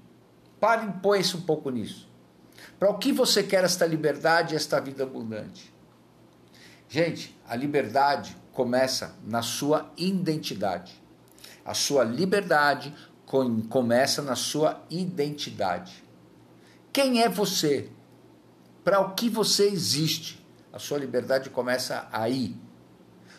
Pare 0.60 0.86
e 0.86 0.92
põe-se 1.00 1.34
um 1.34 1.40
pouco 1.40 1.70
nisso. 1.70 2.10
Para 2.78 2.90
o 2.90 2.98
que 2.98 3.10
você 3.10 3.42
quer 3.42 3.64
esta 3.64 3.86
liberdade 3.86 4.52
e 4.52 4.56
esta 4.56 4.78
vida 4.82 5.04
abundante? 5.04 5.72
Gente, 6.86 7.34
a 7.48 7.56
liberdade 7.56 8.36
começa 8.52 9.16
na 9.24 9.40
sua 9.40 9.90
identidade. 9.96 11.02
A 11.64 11.72
sua 11.72 12.04
liberdade 12.04 12.94
começa 13.70 14.20
na 14.20 14.36
sua 14.36 14.84
identidade. 14.90 16.04
Quem 16.92 17.22
é 17.22 17.30
você? 17.30 17.88
Para 18.88 19.00
o 19.00 19.10
que 19.10 19.28
você 19.28 19.66
existe? 19.66 20.42
A 20.72 20.78
sua 20.78 20.96
liberdade 20.96 21.50
começa 21.50 22.08
aí. 22.10 22.56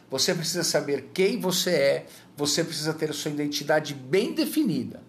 Você 0.08 0.32
precisa 0.36 0.64
saber 0.64 1.10
quem 1.12 1.40
você 1.40 1.72
é, 1.72 2.06
você 2.38 2.64
precisa 2.64 2.94
ter 2.94 3.10
a 3.10 3.14
sua 3.14 3.32
identidade 3.32 3.96
bem 3.96 4.36
definida 4.36 5.02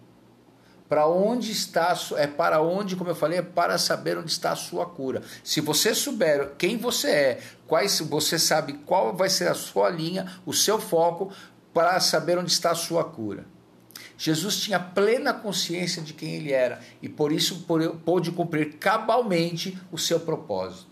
para 0.89 1.07
onde 1.07 1.51
está 1.51 1.95
é 2.17 2.25
para 2.25 2.59
onde, 2.59 2.95
como 2.95 3.11
eu 3.11 3.15
falei, 3.15 3.37
é 3.37 3.43
para 3.43 3.77
saber 3.77 4.17
onde 4.17 4.31
está 4.31 4.53
a 4.53 4.55
sua 4.55 4.83
cura. 4.83 5.21
Se 5.43 5.61
você 5.61 5.93
souber 5.93 6.53
quem 6.57 6.75
você 6.75 7.09
é, 7.11 7.41
quais 7.67 7.99
você 7.99 8.39
sabe 8.39 8.73
qual 8.83 9.15
vai 9.15 9.29
ser 9.29 9.47
a 9.47 9.53
sua 9.53 9.91
linha, 9.91 10.25
o 10.43 10.53
seu 10.53 10.79
foco 10.79 11.31
para 11.71 11.99
saber 11.99 12.39
onde 12.39 12.51
está 12.51 12.71
a 12.71 12.75
sua 12.75 13.03
cura. 13.03 13.45
Jesus 14.23 14.57
tinha 14.57 14.79
plena 14.79 15.33
consciência 15.33 15.99
de 15.99 16.13
quem 16.13 16.35
ele 16.35 16.51
era 16.51 16.79
e 17.01 17.09
por 17.09 17.31
isso 17.31 17.65
pôde 18.05 18.31
cumprir 18.31 18.73
cabalmente 18.77 19.75
o 19.91 19.97
seu 19.97 20.19
propósito. 20.19 20.91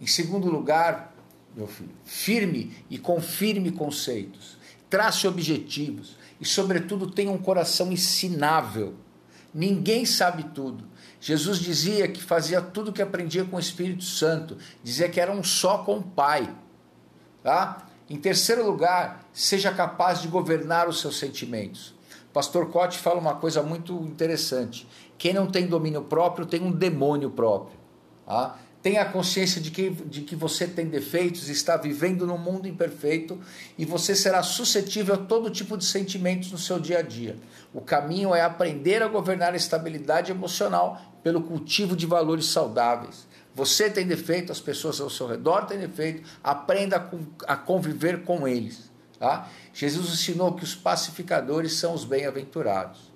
Em 0.00 0.06
segundo 0.06 0.50
lugar, 0.50 1.14
meu 1.54 1.66
filho, 1.66 1.90
firme 2.02 2.74
e 2.88 2.96
confirme 2.96 3.70
conceitos, 3.70 4.56
trace 4.88 5.28
objetivos, 5.28 6.16
e, 6.40 6.46
sobretudo, 6.46 7.10
tenha 7.10 7.30
um 7.30 7.36
coração 7.36 7.92
ensinável. 7.92 8.94
Ninguém 9.52 10.06
sabe 10.06 10.44
tudo. 10.54 10.88
Jesus 11.20 11.58
dizia 11.58 12.08
que 12.08 12.22
fazia 12.22 12.62
tudo 12.62 12.90
que 12.90 13.02
aprendia 13.02 13.44
com 13.44 13.56
o 13.56 13.60
Espírito 13.60 14.04
Santo, 14.04 14.56
dizia 14.82 15.10
que 15.10 15.20
era 15.20 15.30
um 15.30 15.44
só 15.44 15.84
com 15.84 15.98
o 15.98 16.02
Pai. 16.02 16.50
Tá? 17.42 17.86
Em 18.08 18.16
terceiro 18.16 18.64
lugar, 18.64 19.28
seja 19.30 19.70
capaz 19.70 20.22
de 20.22 20.28
governar 20.28 20.88
os 20.88 21.02
seus 21.02 21.18
sentimentos. 21.18 21.99
Pastor 22.32 22.70
Cote 22.70 22.98
fala 22.98 23.18
uma 23.18 23.34
coisa 23.34 23.62
muito 23.62 23.92
interessante. 24.04 24.86
Quem 25.18 25.32
não 25.32 25.46
tem 25.46 25.66
domínio 25.66 26.02
próprio 26.02 26.46
tem 26.46 26.62
um 26.62 26.70
demônio 26.70 27.30
próprio. 27.30 27.78
Tá? 28.24 28.56
Tenha 28.82 29.04
consciência 29.04 29.60
de 29.60 29.70
que, 29.70 29.90
de 29.90 30.22
que 30.22 30.34
você 30.34 30.66
tem 30.66 30.86
defeitos, 30.86 31.50
está 31.50 31.76
vivendo 31.76 32.26
num 32.26 32.38
mundo 32.38 32.66
imperfeito 32.66 33.38
e 33.76 33.84
você 33.84 34.14
será 34.14 34.42
suscetível 34.42 35.16
a 35.16 35.18
todo 35.18 35.50
tipo 35.50 35.76
de 35.76 35.84
sentimentos 35.84 36.50
no 36.50 36.56
seu 36.56 36.80
dia 36.80 37.00
a 37.00 37.02
dia. 37.02 37.36
O 37.74 37.82
caminho 37.82 38.34
é 38.34 38.40
aprender 38.40 39.02
a 39.02 39.08
governar 39.08 39.52
a 39.52 39.56
estabilidade 39.56 40.30
emocional 40.30 40.98
pelo 41.22 41.42
cultivo 41.42 41.94
de 41.94 42.06
valores 42.06 42.46
saudáveis. 42.46 43.28
Você 43.54 43.90
tem 43.90 44.06
defeito, 44.06 44.50
as 44.50 44.60
pessoas 44.60 44.98
ao 44.98 45.10
seu 45.10 45.26
redor 45.26 45.66
têm 45.66 45.78
defeito, 45.78 46.22
aprenda 46.42 47.10
a 47.46 47.56
conviver 47.56 48.24
com 48.24 48.48
eles. 48.48 48.89
Tá? 49.20 49.50
Jesus 49.74 50.14
ensinou 50.14 50.54
que 50.54 50.64
os 50.64 50.74
pacificadores 50.74 51.74
são 51.74 51.92
os 51.92 52.06
bem-aventurados. 52.06 53.12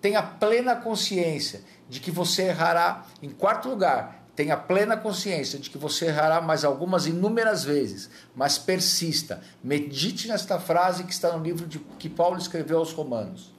Tenha 0.00 0.22
plena 0.22 0.74
consciência 0.74 1.60
de 1.90 2.00
que 2.00 2.10
você 2.10 2.44
errará. 2.44 3.04
Em 3.22 3.28
quarto 3.28 3.68
lugar, 3.68 4.24
tenha 4.34 4.56
plena 4.56 4.96
consciência 4.96 5.58
de 5.58 5.68
que 5.68 5.76
você 5.76 6.06
errará 6.06 6.40
mais 6.40 6.64
algumas 6.64 7.04
inúmeras 7.04 7.62
vezes, 7.62 8.08
mas 8.34 8.56
persista. 8.56 9.42
Medite 9.62 10.26
nesta 10.26 10.58
frase 10.58 11.04
que 11.04 11.12
está 11.12 11.36
no 11.36 11.44
livro 11.44 11.66
de, 11.66 11.78
que 11.98 12.08
Paulo 12.08 12.38
escreveu 12.38 12.78
aos 12.78 12.92
Romanos. 12.92 13.52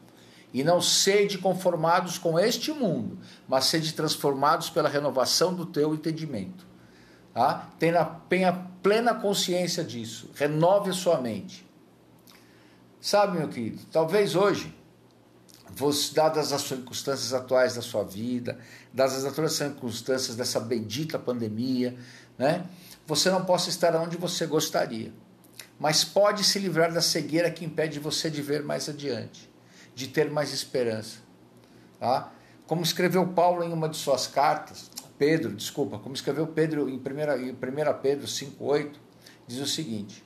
E 0.51 0.63
não 0.63 0.81
sede 0.81 1.37
conformados 1.37 2.17
com 2.17 2.39
este 2.39 2.73
mundo, 2.73 3.19
mas 3.47 3.65
sede 3.65 3.93
transformados 3.93 4.67
pela 4.67 4.89
renovação 4.89 5.53
do 5.53 5.67
teu 5.67 5.93
entendimento. 5.93 6.70
Tá? 7.33 7.69
Tenha, 7.79 8.03
tenha 8.27 8.53
plena 8.83 9.13
consciência 9.15 9.83
disso. 9.83 10.29
Renove 10.35 10.91
sua 10.93 11.21
mente. 11.21 11.65
Sabe, 12.99 13.39
meu 13.39 13.47
querido, 13.47 13.79
talvez 13.91 14.35
hoje 14.35 14.75
dadas 16.13 16.51
as 16.51 16.61
circunstâncias 16.63 17.33
atuais 17.33 17.75
da 17.75 17.81
sua 17.81 18.03
vida, 18.03 18.59
dadas 18.93 19.25
as 19.25 19.53
circunstâncias 19.53 20.35
dessa 20.35 20.59
bendita 20.59 21.17
pandemia, 21.17 21.97
né? 22.37 22.65
Você 23.07 23.29
não 23.31 23.43
possa 23.43 23.69
estar 23.69 23.95
onde 23.95 24.17
você 24.17 24.45
gostaria, 24.45 25.11
mas 25.79 26.03
pode 26.03 26.43
se 26.43 26.59
livrar 26.59 26.93
da 26.93 27.01
cegueira 27.01 27.49
que 27.49 27.65
impede 27.65 27.99
você 27.99 28.29
de 28.29 28.41
ver 28.41 28.63
mais 28.63 28.87
adiante, 28.87 29.49
de 29.95 30.07
ter 30.07 30.29
mais 30.29 30.53
esperança, 30.53 31.17
tá? 31.99 32.31
Como 32.67 32.83
escreveu 32.83 33.27
Paulo 33.27 33.63
em 33.63 33.73
uma 33.73 33.89
de 33.89 33.97
suas 33.97 34.27
cartas, 34.27 34.90
Pedro, 35.21 35.53
desculpa, 35.53 35.99
como 35.99 36.15
escreveu 36.15 36.47
Pedro 36.47 36.89
em 36.89 36.97
1, 36.97 37.47
em 37.47 37.51
1 37.51 37.55
Pedro 38.01 38.25
5,8, 38.25 38.95
diz 39.45 39.59
o 39.59 39.67
seguinte: 39.67 40.23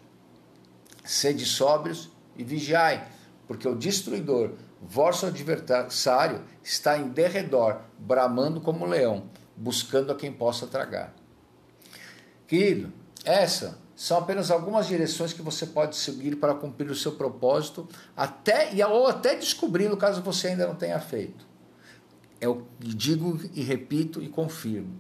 Sede 1.04 1.46
sóbrios 1.46 2.10
e 2.38 2.46
vigiai, 2.46 3.06
porque 3.46 3.68
o 3.68 3.76
destruidor 3.76 4.54
Vosso 4.82 5.26
adversário 5.26 6.46
está 6.64 6.98
em 6.98 7.10
derredor, 7.10 7.82
bramando 8.00 8.62
como 8.62 8.86
leão, 8.86 9.30
buscando 9.58 10.14
a 10.14 10.16
quem 10.16 10.32
possa 10.32 10.66
tragar. 10.66 11.14
Querido, 12.48 12.94
essas 13.26 13.76
são 13.98 14.18
apenas 14.20 14.50
algumas 14.50 14.88
direções 14.88 15.34
que 15.34 15.42
você 15.42 15.66
pode 15.66 15.98
seguir 15.98 16.38
para 16.38 16.56
cumprir 16.56 16.90
o 16.90 16.96
seu 16.96 17.12
propósito, 17.12 17.86
até 18.16 18.70
ou 18.88 19.08
até 19.08 19.36
descobri-lo 19.36 19.98
caso 19.98 20.22
você 20.22 20.48
ainda 20.48 20.66
não 20.66 20.76
tenha 20.76 21.02
feito. 21.02 21.45
Eu 22.46 22.68
digo 22.78 23.40
e 23.56 23.64
repito 23.64 24.22
e 24.22 24.30
confirmo. 24.30 25.00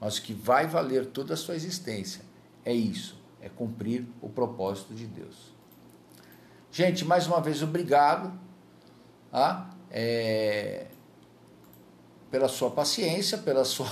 Mas 0.00 0.18
o 0.18 0.22
que 0.22 0.32
vai 0.32 0.68
valer 0.68 1.06
toda 1.06 1.34
a 1.34 1.36
sua 1.36 1.56
existência 1.56 2.22
é 2.64 2.72
isso, 2.72 3.20
é 3.40 3.48
cumprir 3.48 4.06
o 4.22 4.28
propósito 4.28 4.94
de 4.94 5.04
Deus. 5.04 5.52
Gente, 6.70 7.04
mais 7.04 7.26
uma 7.26 7.40
vez 7.40 7.60
obrigado 7.60 8.32
ah, 9.32 9.70
é, 9.90 10.86
pela 12.30 12.46
sua 12.46 12.70
paciência, 12.70 13.36
pela 13.38 13.64
sua 13.64 13.90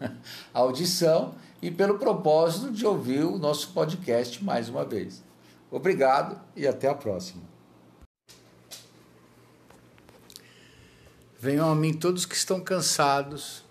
audição 0.52 1.34
e 1.62 1.70
pelo 1.70 1.98
propósito 1.98 2.70
de 2.70 2.84
ouvir 2.84 3.24
o 3.24 3.38
nosso 3.38 3.70
podcast 3.72 4.44
mais 4.44 4.68
uma 4.68 4.84
vez. 4.84 5.24
Obrigado 5.70 6.38
e 6.54 6.66
até 6.66 6.88
a 6.88 6.94
próxima. 6.94 7.53
Venham 11.44 11.70
a 11.70 11.74
mim 11.74 11.92
todos 11.92 12.24
que 12.24 12.34
estão 12.34 12.58
cansados 12.58 13.62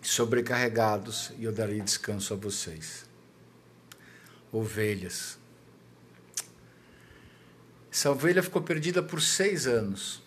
e 0.00 0.06
sobrecarregados, 0.06 1.32
e 1.36 1.42
eu 1.42 1.50
darei 1.50 1.80
descanso 1.80 2.32
a 2.32 2.36
vocês. 2.36 3.04
Ovelhas. 4.52 5.36
Essa 7.90 8.12
ovelha 8.12 8.44
ficou 8.44 8.62
perdida 8.62 9.02
por 9.02 9.20
seis 9.20 9.66
anos 9.66 10.22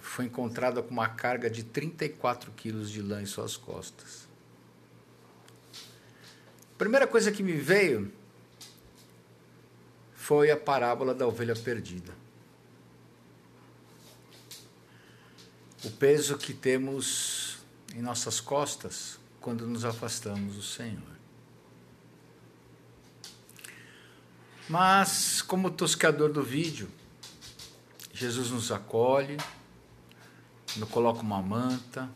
foi 0.00 0.24
encontrada 0.24 0.82
com 0.82 0.90
uma 0.92 1.10
carga 1.10 1.50
de 1.50 1.62
34 1.62 2.50
quilos 2.52 2.90
de 2.90 3.02
lã 3.02 3.20
em 3.20 3.26
suas 3.26 3.54
costas. 3.54 4.26
A 6.74 6.78
primeira 6.78 7.06
coisa 7.06 7.30
que 7.30 7.42
me 7.42 7.52
veio 7.52 8.10
foi 10.14 10.50
a 10.50 10.56
parábola 10.56 11.14
da 11.14 11.26
ovelha 11.26 11.54
perdida. 11.54 12.21
O 15.84 15.90
peso 15.90 16.38
que 16.38 16.54
temos 16.54 17.58
em 17.94 18.00
nossas 18.00 18.40
costas 18.40 19.18
quando 19.40 19.66
nos 19.66 19.84
afastamos 19.84 20.54
do 20.54 20.62
Senhor. 20.62 21.12
Mas, 24.68 25.42
como 25.42 25.70
tosqueador 25.70 26.32
do 26.32 26.42
vídeo, 26.42 26.88
Jesus 28.12 28.50
nos 28.50 28.70
acolhe, 28.70 29.36
nos 30.76 30.88
coloca 30.88 31.20
uma 31.20 31.42
manta 31.42 32.08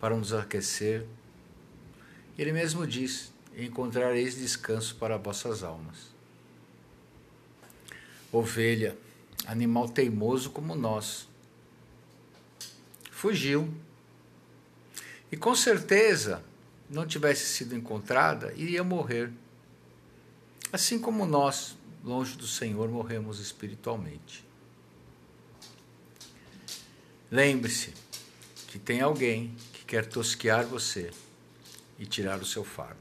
para 0.00 0.16
nos 0.16 0.32
aquecer. 0.32 1.06
Ele 2.38 2.52
mesmo 2.52 2.86
diz: 2.86 3.32
Encontrareis 3.54 4.36
descanso 4.36 4.96
para 4.96 5.18
vossas 5.18 5.62
almas. 5.62 6.10
Ovelha, 8.32 8.96
animal 9.46 9.88
teimoso 9.88 10.50
como 10.50 10.74
nós, 10.74 11.28
fugiu. 13.20 13.68
E 15.30 15.36
com 15.36 15.54
certeza, 15.54 16.42
não 16.88 17.06
tivesse 17.06 17.44
sido 17.44 17.76
encontrada, 17.76 18.50
iria 18.56 18.82
morrer. 18.82 19.30
Assim 20.72 20.98
como 20.98 21.26
nós, 21.26 21.76
longe 22.02 22.34
do 22.34 22.46
Senhor, 22.46 22.88
morremos 22.88 23.38
espiritualmente. 23.38 24.42
Lembre-se 27.30 27.92
que 28.68 28.78
tem 28.78 29.02
alguém 29.02 29.54
que 29.74 29.84
quer 29.84 30.06
tosquear 30.06 30.64
você 30.64 31.10
e 31.98 32.06
tirar 32.06 32.40
o 32.40 32.46
seu 32.46 32.64
fardo. 32.64 32.99